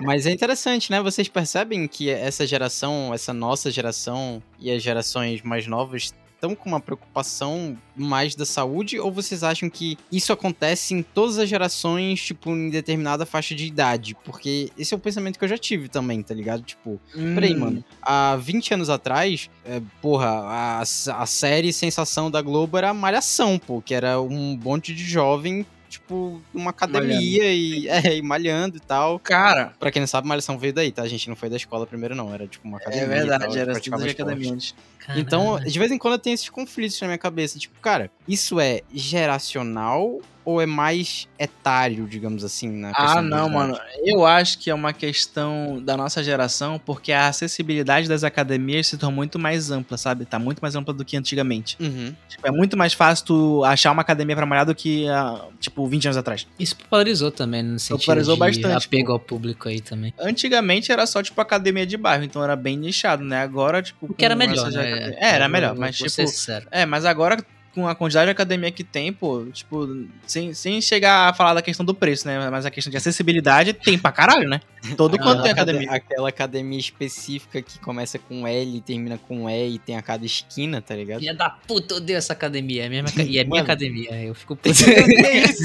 mas 0.00 0.26
é 0.26 0.30
interessante, 0.30 0.90
né? 0.90 1.00
Vocês 1.02 1.28
percebem 1.28 1.86
que 1.86 2.08
essa 2.10 2.46
geração, 2.46 3.12
essa 3.12 3.32
nossa 3.32 3.70
geração 3.70 4.42
e 4.58 4.70
as 4.70 4.82
gerações 4.82 5.42
mais 5.42 5.66
novas 5.66 6.12
estão 6.42 6.56
com 6.56 6.68
uma 6.68 6.80
preocupação 6.80 7.78
mais 7.94 8.34
da 8.34 8.44
saúde? 8.44 8.98
Ou 8.98 9.12
vocês 9.12 9.44
acham 9.44 9.70
que 9.70 9.96
isso 10.10 10.32
acontece 10.32 10.92
em 10.92 11.02
todas 11.02 11.38
as 11.38 11.48
gerações, 11.48 12.20
tipo, 12.20 12.50
em 12.50 12.68
determinada 12.68 13.24
faixa 13.24 13.54
de 13.54 13.64
idade? 13.64 14.16
Porque 14.24 14.70
esse 14.76 14.92
é 14.92 14.96
o 14.96 15.00
pensamento 15.00 15.38
que 15.38 15.44
eu 15.44 15.48
já 15.48 15.56
tive 15.56 15.88
também, 15.88 16.20
tá 16.20 16.34
ligado? 16.34 16.62
Tipo, 16.62 17.00
Peraí, 17.34 17.54
Hum, 17.54 17.60
mano. 17.60 17.84
Há 18.02 18.36
20 18.36 18.74
anos 18.74 18.90
atrás, 18.90 19.48
é, 19.64 19.80
porra, 20.00 20.28
a, 20.28 20.80
a 20.80 21.26
série 21.26 21.72
Sensação 21.72 22.28
da 22.28 22.42
Globo 22.42 22.76
era 22.76 22.92
Malhação, 22.92 23.58
pô, 23.58 23.80
que 23.80 23.94
era 23.94 24.20
um 24.20 24.58
monte 24.60 24.92
de 24.92 25.04
jovem, 25.04 25.64
tipo, 25.92 26.40
numa 26.52 26.70
academia 26.70 27.52
e, 27.52 27.86
é, 27.88 28.16
e 28.16 28.22
malhando 28.22 28.76
e 28.78 28.80
tal. 28.80 29.18
Cara, 29.18 29.72
Pra 29.78 29.90
quem 29.90 30.00
não 30.00 30.06
sabe, 30.06 30.26
Malhação 30.26 30.58
veio 30.58 30.72
daí, 30.72 30.90
tá? 30.90 31.02
A 31.02 31.08
gente 31.08 31.28
não 31.28 31.36
foi 31.36 31.50
da 31.50 31.56
escola 31.56 31.86
primeiro, 31.86 32.14
não. 32.14 32.32
Era 32.32 32.46
tipo 32.46 32.66
uma 32.66 32.78
academia. 32.78 33.04
é 33.04 33.08
verdade, 33.08 33.44
tal, 33.44 33.56
era 33.56 33.80
tudo 33.80 34.02
de 34.02 34.10
academia 34.10 34.52
antes. 34.52 34.74
Então, 35.16 35.58
de 35.60 35.78
vez 35.78 35.90
em 35.90 35.98
quando 35.98 36.14
eu 36.14 36.18
tenho 36.18 36.34
esses 36.34 36.48
conflitos 36.48 37.00
na 37.00 37.08
minha 37.08 37.18
cabeça. 37.18 37.58
Tipo, 37.58 37.78
cara, 37.80 38.10
isso 38.26 38.58
é 38.58 38.80
geracional 38.92 40.20
ou 40.44 40.60
é 40.60 40.66
mais 40.66 41.28
etário, 41.38 42.06
digamos 42.06 42.44
assim, 42.44 42.68
na 42.70 42.92
Ah, 42.94 43.22
não, 43.22 43.48
mano. 43.48 43.78
Eu 44.04 44.26
acho 44.26 44.58
que 44.58 44.70
é 44.70 44.74
uma 44.74 44.92
questão 44.92 45.80
da 45.82 45.96
nossa 45.96 46.22
geração, 46.22 46.80
porque 46.84 47.12
a 47.12 47.28
acessibilidade 47.28 48.08
das 48.08 48.24
academias 48.24 48.86
se 48.88 48.98
tornou 48.98 49.14
muito 49.14 49.38
mais 49.38 49.70
ampla, 49.70 49.96
sabe? 49.96 50.24
Tá 50.24 50.38
muito 50.38 50.60
mais 50.60 50.74
ampla 50.74 50.92
do 50.92 51.04
que 51.04 51.16
antigamente. 51.16 51.76
Uhum. 51.80 52.14
Tipo, 52.28 52.48
é 52.48 52.50
muito 52.50 52.76
mais 52.76 52.92
fácil 52.92 53.26
tu 53.26 53.64
achar 53.64 53.92
uma 53.92 54.02
academia 54.02 54.34
pra 54.34 54.46
malhar 54.46 54.66
do 54.66 54.74
que, 54.74 55.08
ah, 55.08 55.46
tipo, 55.60 55.86
20 55.86 56.06
anos 56.06 56.16
atrás. 56.16 56.46
Isso 56.58 56.76
popularizou 56.76 57.30
também, 57.30 57.62
no 57.62 57.78
sentido 57.78 57.98
Popularizou 57.98 58.34
de 58.34 58.40
bastante, 58.40 58.86
apego 58.86 59.12
ao 59.12 59.18
público 59.18 59.68
aí 59.68 59.80
também. 59.80 60.12
Antigamente 60.18 60.90
era 60.90 61.06
só, 61.06 61.22
tipo, 61.22 61.40
academia 61.40 61.86
de 61.86 61.96
bairro, 61.96 62.24
então 62.24 62.42
era 62.42 62.56
bem 62.56 62.76
nichado, 62.76 63.24
né? 63.24 63.42
Agora, 63.42 63.82
tipo. 63.82 64.06
O 64.06 64.14
que 64.14 64.24
era 64.24 64.34
melhor, 64.34 64.70
né? 64.70 65.14
É, 65.18 65.34
era 65.34 65.48
melhor, 65.48 65.76
mas, 65.76 65.98
vou 65.98 66.08
tipo. 66.08 66.22
É, 66.70 66.84
mas 66.86 67.04
agora, 67.04 67.36
com 67.74 67.88
a 67.88 67.94
quantidade 67.94 68.26
de 68.26 68.32
academia 68.32 68.70
que 68.70 68.84
tem, 68.84 69.12
pô, 69.12 69.46
tipo, 69.52 70.06
sem, 70.26 70.52
sem 70.54 70.80
chegar 70.80 71.28
a 71.28 71.32
falar 71.34 71.54
da 71.54 71.62
questão 71.62 71.84
do 71.86 71.94
preço, 71.94 72.26
né? 72.26 72.50
Mas 72.50 72.66
a 72.66 72.70
questão 72.70 72.90
de 72.90 72.96
acessibilidade 72.96 73.72
tem 73.72 73.98
pra 73.98 74.12
caralho, 74.12 74.48
né? 74.48 74.60
Todo 74.96 75.16
quanto 75.18 75.42
tem 75.42 75.52
acade- 75.52 75.70
academia. 75.70 75.90
aquela 75.92 76.28
academia 76.28 76.78
específica 76.78 77.62
que 77.62 77.78
começa 77.78 78.18
com 78.18 78.46
L 78.46 78.76
e 78.76 78.80
termina 78.80 79.16
com 79.16 79.48
E 79.48 79.74
e 79.74 79.78
tem 79.78 79.96
a 79.96 80.02
cada 80.02 80.26
esquina, 80.26 80.82
tá 80.82 80.94
ligado? 80.94 81.20
Filha 81.20 81.34
da 81.34 81.48
puta, 81.50 81.94
eu 81.94 81.98
odeio 81.98 82.16
essa 82.16 82.32
academia. 82.32 82.82
É 82.82 82.86
a 82.86 82.90
minha, 82.90 83.04
e 83.18 83.38
é 83.38 83.44
minha 83.44 83.46
Mano. 83.46 83.62
academia. 83.62 84.10
Eu 84.22 84.34
fico 84.34 84.54
puto. 84.56 84.74
que 84.74 84.80
isso? 84.80 85.62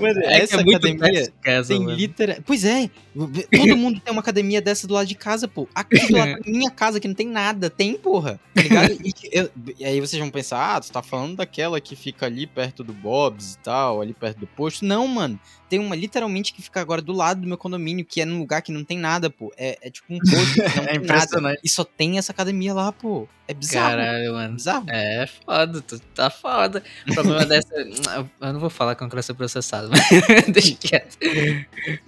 Mano, 0.00 0.20
É 0.20 0.36
que 0.38 0.42
essa 0.42 0.56
é 0.56 0.60
academia 0.60 1.30
essa, 1.44 1.68
tem 1.74 1.84
literal... 1.94 2.36
Pois 2.44 2.64
é, 2.64 2.90
todo 3.14 3.76
mundo 3.76 4.00
tem 4.00 4.12
uma 4.12 4.20
academia 4.20 4.60
dessa 4.60 4.86
do 4.86 4.94
lado 4.94 5.06
de 5.06 5.14
casa, 5.14 5.48
pô. 5.48 5.68
Aqui 5.74 6.06
do 6.06 6.16
lado 6.16 6.32
da 6.32 6.38
minha 6.50 6.70
casa, 6.70 7.00
que 7.00 7.08
não 7.08 7.14
tem 7.14 7.26
nada, 7.28 7.70
tem, 7.70 7.94
porra. 7.94 8.38
Tá 8.54 8.62
ligado? 8.62 8.92
E, 9.04 9.12
eu- 9.32 9.50
e 9.78 9.84
aí 9.84 10.00
vocês 10.00 10.20
vão 10.20 10.30
pensar 10.30 10.51
ah, 10.56 10.80
tu 10.80 10.90
tá 10.90 11.02
falando 11.02 11.36
daquela 11.36 11.80
que 11.80 11.96
fica 11.96 12.26
ali 12.26 12.46
perto 12.46 12.82
do 12.82 12.92
Bob's 12.92 13.54
e 13.54 13.58
tal, 13.58 14.00
ali 14.00 14.12
perto 14.12 14.40
do 14.40 14.46
posto. 14.46 14.84
Não, 14.84 15.06
mano. 15.06 15.38
Tem 15.68 15.78
uma 15.78 15.96
literalmente 15.96 16.52
que 16.52 16.60
fica 16.60 16.80
agora 16.80 17.00
do 17.00 17.12
lado 17.12 17.40
do 17.40 17.46
meu 17.46 17.56
condomínio, 17.56 18.04
que 18.04 18.20
é 18.20 18.26
num 18.26 18.38
lugar 18.38 18.60
que 18.60 18.70
não 18.70 18.84
tem 18.84 18.98
nada, 18.98 19.30
pô. 19.30 19.50
É, 19.56 19.78
é 19.80 19.90
tipo 19.90 20.12
um 20.12 20.18
posto 20.18 20.54
que 20.54 20.60
não 20.76 20.84
É 20.84 20.98
tem 20.98 21.06
nada. 21.06 21.58
E 21.64 21.68
só 21.68 21.82
tem 21.82 22.18
essa 22.18 22.30
academia 22.32 22.74
lá, 22.74 22.92
pô. 22.92 23.26
É 23.48 23.54
bizarro. 23.54 23.96
Caralho, 23.96 24.32
mano. 24.34 24.54
Bizarro. 24.54 24.84
É 24.88 25.26
foda, 25.26 25.80
tu 25.80 25.98
tá 26.14 26.28
foda. 26.28 26.82
O 27.08 27.14
problema 27.14 27.46
dessa. 27.46 27.74
Eu 27.74 28.52
não 28.52 28.60
vou 28.60 28.70
falar 28.70 28.94
que 28.94 29.02
eu 29.02 29.06
não 29.06 29.10
quero 29.10 29.22
ser 29.22 29.34
processado, 29.34 29.88
mas 29.90 30.44
deixa 30.48 30.74
quieto. 30.76 31.18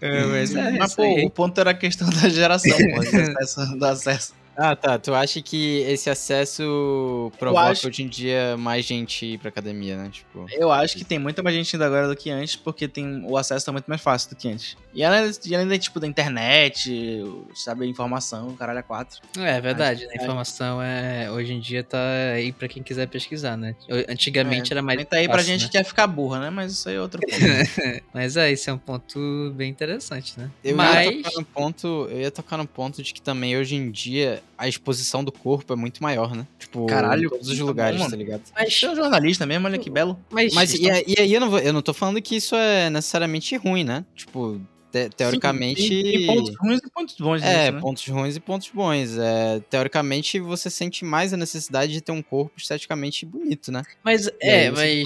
É, 0.01 0.25
mas 0.27 0.55
é, 0.55 0.71
Mas, 0.73 0.95
pô, 0.95 1.03
o 1.03 1.31
ponto 1.31 1.59
era 1.59 1.71
a 1.71 1.75
questão 1.75 2.09
da 2.11 2.29
geração, 2.29 2.77
pô, 2.77 3.01
do 3.79 3.87
acesso. 3.87 4.35
Ah, 4.57 4.77
tá. 4.77 4.99
Tu 4.99 5.13
acha 5.15 5.43
que 5.43 5.79
esse 5.81 6.09
acesso 6.09 7.33
provoca 7.39 7.71
acho- 7.71 7.89
hoje 7.89 8.03
em 8.03 8.09
dia 8.09 8.57
mais 8.57 8.85
gente 8.85 9.27
ir 9.27 9.39
pra 9.39 9.49
academia, 9.49 9.97
né? 9.97 10.09
Tipo. 10.13 10.47
Eu 10.53 10.71
acho 10.71 10.97
que 10.97 11.05
tem 11.05 11.19
muita 11.19 11.43
mais 11.43 11.57
gente 11.57 11.75
ainda 11.75 11.87
agora 11.87 12.07
do 12.09 12.15
que 12.17 12.31
antes, 12.31 12.55
porque 12.57 12.87
tem, 12.87 13.25
o 13.27 13.37
acesso 13.37 13.67
tá 13.67 13.73
muito 13.73 13.87
mais 13.87 14.01
fácil 14.01 14.31
do 14.31 14.37
que 14.37 14.49
antes. 14.49 14.77
E 14.95 15.03
além, 15.03 15.31
e 15.45 15.55
além 15.57 15.67
da, 15.67 15.77
tipo, 15.77 15.99
da 15.99 16.07
internet, 16.07 17.21
sabe, 17.55 17.85
informação, 17.87 18.55
caralho, 18.55 18.79
é 18.79 18.83
quatro. 18.83 19.21
É 19.37 19.61
verdade, 19.61 20.05
Acho 20.05 20.13
a 20.13 20.23
informação 20.23 20.81
é 20.81 21.29
hoje 21.33 21.53
em 21.53 21.59
dia 21.59 21.83
tá 21.83 21.99
aí 22.35 22.53
pra 22.53 22.69
quem 22.69 22.81
quiser 22.81 23.09
pesquisar, 23.09 23.57
né? 23.57 23.75
Antigamente 24.09 24.73
era 24.73 24.81
mais 24.83 25.05
tá 25.05 25.17
aí 25.17 25.27
pra 25.27 25.39
fácil, 25.39 25.49
gente 25.53 25.63
né? 25.63 25.67
que 25.69 25.79
quer 25.79 25.85
ficar 25.85 26.07
burra, 26.07 26.39
né? 26.39 26.51
Mas 26.51 26.73
isso 26.73 26.89
aí 26.89 26.95
é 26.95 27.01
outro 27.01 27.21
ponto. 27.27 28.03
Mas 28.15 28.37
é, 28.37 28.53
esse 28.53 28.71
é 28.71 28.73
um 28.73 28.79
ponto 28.79 29.53
bem 29.57 29.69
interessante, 29.69 30.39
né? 30.39 30.49
Eu 30.63 30.71
ia, 30.71 30.77
Mas 30.77 31.17
tocar 31.17 31.31
no 31.41 31.45
ponto, 31.45 31.87
eu 32.11 32.21
ia 32.21 32.31
tocar 32.31 32.57
no 32.57 32.67
ponto 32.67 33.03
de 33.03 33.13
que 33.13 33.21
também 33.21 33.57
hoje 33.57 33.75
em 33.75 33.91
dia 33.91 34.44
a 34.57 34.69
exposição 34.69 35.23
do 35.25 35.33
corpo 35.33 35.73
é 35.73 35.77
muito 35.77 36.03
maior, 36.03 36.35
né? 36.35 36.47
Tipo, 36.59 36.87
Caralho, 36.87 37.27
em 37.27 37.29
todos 37.29 37.49
os 37.49 37.59
tá 37.59 37.65
lugares, 37.65 38.01
bom, 38.01 38.11
tá 38.11 38.17
ligado? 38.17 38.43
mas, 38.57 38.83
é 38.83 38.91
um 38.91 38.97
jornalista 38.97 39.47
mesmo, 39.47 39.67
olha 39.67 39.79
que 39.79 39.91
belo. 39.91 40.19
mas, 40.31 40.55
Mas 40.55 40.75
e, 40.75 40.91
aí- 40.91 41.05
e 41.07 41.21
aí 41.21 41.33
eu 41.35 41.41
não, 41.41 41.51
vou, 41.51 41.59
eu 41.59 41.73
não 41.73 41.83
tô 41.83 41.93
falando 41.93 42.21
que 42.23 42.37
isso 42.37 42.55
é 42.55 42.89
necessariamente 42.91 43.57
ruim, 43.57 43.85
né? 43.85 44.05
Tipo, 44.15 44.61
te- 44.93 45.11
teoricamente. 45.11 45.83
Sim, 45.83 46.03
tem, 46.03 46.13
tem 46.13 46.27
pontos 46.27 46.55
ruins 46.61 46.81
e 46.85 46.91
pontos 46.91 47.17
bons 47.19 47.43
É, 47.43 47.59
disso, 47.63 47.73
né? 47.73 47.81
pontos 47.81 48.07
ruins 48.09 48.37
e 48.37 48.41
pontos 48.41 48.71
bons. 48.73 49.19
É, 49.19 49.61
teoricamente, 49.69 50.39
você 50.39 50.71
sente 50.71 51.05
mais 51.05 51.33
a 51.33 51.37
necessidade 51.37 51.93
de 51.93 52.01
ter 52.01 52.13
um 52.13 52.23
corpo 52.23 52.53
esteticamente 52.57 53.27
bonito, 53.27 53.73
né? 53.73 53.83
mas 54.05 54.27
E 54.29 54.33
é, 54.41 54.71
mas. 54.71 55.05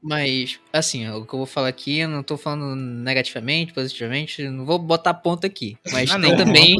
Mas, 0.00 0.60
assim, 0.72 1.08
ó, 1.08 1.16
o 1.18 1.26
que 1.26 1.34
eu 1.34 1.38
vou 1.38 1.46
falar 1.46 1.68
aqui, 1.68 1.98
eu 1.98 2.08
não 2.08 2.22
tô 2.22 2.36
falando 2.36 2.76
negativamente, 2.76 3.72
positivamente, 3.72 4.46
não 4.48 4.64
vou 4.64 4.78
botar 4.78 5.14
ponto 5.14 5.46
aqui. 5.46 5.76
Mas 5.90 6.10
Ah, 6.10 6.20
tem 6.20 6.30
não, 6.30 6.36
também. 6.36 6.76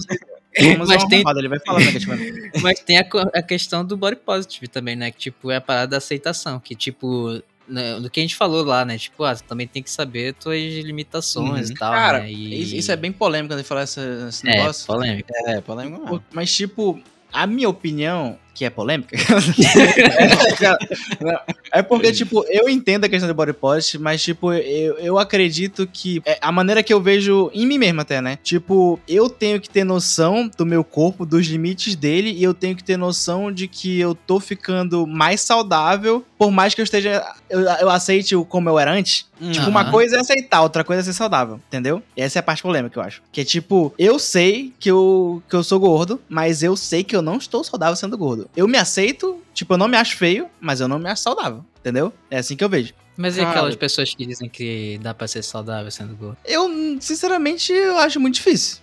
Mas 0.86 1.04
tem- 1.04 1.24
ele 1.36 1.48
vai 1.48 1.58
falar 1.60 1.80
negativamente. 1.80 2.50
Mas 2.62 2.80
tem 2.80 2.98
a, 2.98 3.06
a 3.34 3.42
questão 3.42 3.84
do 3.84 3.96
body 3.96 4.16
positive 4.16 4.68
também, 4.68 4.94
né? 4.96 5.10
Que, 5.10 5.18
tipo, 5.18 5.50
é 5.50 5.56
a 5.56 5.60
parada 5.60 5.88
da 5.88 5.96
aceitação. 5.96 6.60
Que, 6.60 6.74
tipo, 6.74 7.42
né, 7.66 7.98
do 7.98 8.08
que 8.10 8.20
a 8.20 8.22
gente 8.22 8.36
falou 8.36 8.62
lá, 8.64 8.84
né? 8.84 8.96
Tipo, 8.98 9.24
ah, 9.24 9.34
você 9.34 9.42
também 9.44 9.66
tem 9.66 9.82
que 9.82 9.90
saber 9.90 10.34
tuas 10.34 10.60
limitações 10.84 11.68
Uhum. 11.68 11.74
e 11.74 11.78
tal, 11.78 11.92
Cara, 11.92 12.18
né? 12.20 12.30
E... 12.32 12.78
isso 12.78 12.92
é 12.92 12.96
bem 12.96 13.10
polêmico 13.12 13.48
quando 13.52 13.58
ele 13.60 13.66
fala 13.68 13.82
esse, 13.82 14.00
esse 14.28 14.48
É, 14.48 14.56
negócio. 14.58 14.86
polêmico. 14.86 15.28
É, 15.46 15.60
polêmico 15.60 16.00
mesmo. 16.02 16.18
Pô, 16.20 16.24
Mas, 16.32 16.54
tipo, 16.54 17.00
a 17.32 17.46
minha 17.46 17.68
opinião, 17.68 18.38
que 18.54 18.64
é 18.64 18.70
polêmica, 18.70 19.16
é 21.72 21.82
porque, 21.82 22.12
tipo, 22.12 22.44
eu 22.48 22.68
entendo 22.68 23.04
a 23.04 23.08
questão 23.08 23.28
do 23.28 23.34
body 23.34 23.52
positive, 23.52 24.02
mas, 24.02 24.22
tipo, 24.22 24.52
eu, 24.52 24.96
eu 24.98 25.18
acredito 25.18 25.86
que 25.86 26.22
é 26.24 26.38
a 26.40 26.52
maneira 26.52 26.82
que 26.82 26.94
eu 26.94 27.00
vejo 27.00 27.50
em 27.52 27.66
mim 27.66 27.78
mesmo 27.78 28.00
até, 28.00 28.20
né? 28.20 28.38
Tipo, 28.42 29.00
eu 29.08 29.28
tenho 29.28 29.60
que 29.60 29.68
ter 29.68 29.82
noção 29.82 30.48
do 30.56 30.64
meu 30.64 30.84
corpo, 30.84 31.26
dos 31.26 31.46
limites 31.46 31.96
dele, 31.96 32.30
e 32.30 32.42
eu 32.42 32.54
tenho 32.54 32.76
que 32.76 32.84
ter 32.84 32.96
noção 32.96 33.50
de 33.50 33.66
que 33.66 33.98
eu 33.98 34.14
tô 34.14 34.38
ficando 34.38 35.06
mais 35.06 35.40
saudável, 35.40 36.24
por 36.38 36.52
mais 36.52 36.74
que 36.74 36.80
eu 36.80 36.84
esteja, 36.84 37.26
eu, 37.50 37.60
eu 37.60 37.90
aceite 37.90 38.36
o 38.36 38.44
como 38.44 38.68
eu 38.68 38.78
era 38.78 38.92
antes. 38.92 39.26
Tipo, 39.36 39.62
Aham. 39.62 39.68
uma 39.68 39.90
coisa 39.90 40.16
é 40.16 40.20
aceitar, 40.20 40.62
outra 40.62 40.84
coisa 40.84 41.00
é 41.00 41.04
ser 41.04 41.12
saudável, 41.12 41.60
entendeu? 41.68 42.02
E 42.16 42.22
essa 42.22 42.38
é 42.38 42.40
a 42.40 42.42
parte 42.42 42.62
polêmica, 42.62 42.98
eu 42.98 43.02
acho. 43.02 43.22
Que 43.32 43.40
é 43.40 43.44
tipo, 43.44 43.92
eu 43.98 44.18
sei 44.18 44.72
que 44.78 44.90
eu, 44.90 45.42
que 45.48 45.56
eu 45.56 45.64
sou 45.64 45.80
gordo, 45.80 46.20
mas 46.28 46.62
eu 46.62 46.76
sei 46.76 47.02
que 47.02 47.16
eu 47.16 47.22
não 47.22 47.36
estou 47.36 47.64
saudável 47.64 47.96
sendo 47.96 48.16
gordo. 48.16 48.43
Eu 48.56 48.66
me 48.68 48.78
aceito, 48.78 49.40
tipo, 49.52 49.74
eu 49.74 49.78
não 49.78 49.88
me 49.88 49.96
acho 49.96 50.16
feio, 50.16 50.48
mas 50.60 50.80
eu 50.80 50.88
não 50.88 50.98
me 50.98 51.08
acho 51.08 51.22
saudável, 51.22 51.64
entendeu? 51.84 52.10
É 52.30 52.38
assim 52.38 52.56
que 52.56 52.64
eu 52.64 52.68
vejo. 52.68 52.94
Mas 53.16 53.36
e 53.36 53.40
Cara. 53.40 53.50
aquelas 53.50 53.76
pessoas 53.76 54.12
que 54.12 54.26
dizem 54.26 54.48
que 54.48 54.98
dá 55.00 55.14
pra 55.14 55.28
ser 55.28 55.42
saudável 55.44 55.88
sendo 55.88 56.16
gordo? 56.16 56.36
Eu, 56.44 56.68
sinceramente, 57.00 57.72
eu 57.72 57.96
acho 57.98 58.18
muito 58.18 58.34
difícil. 58.36 58.78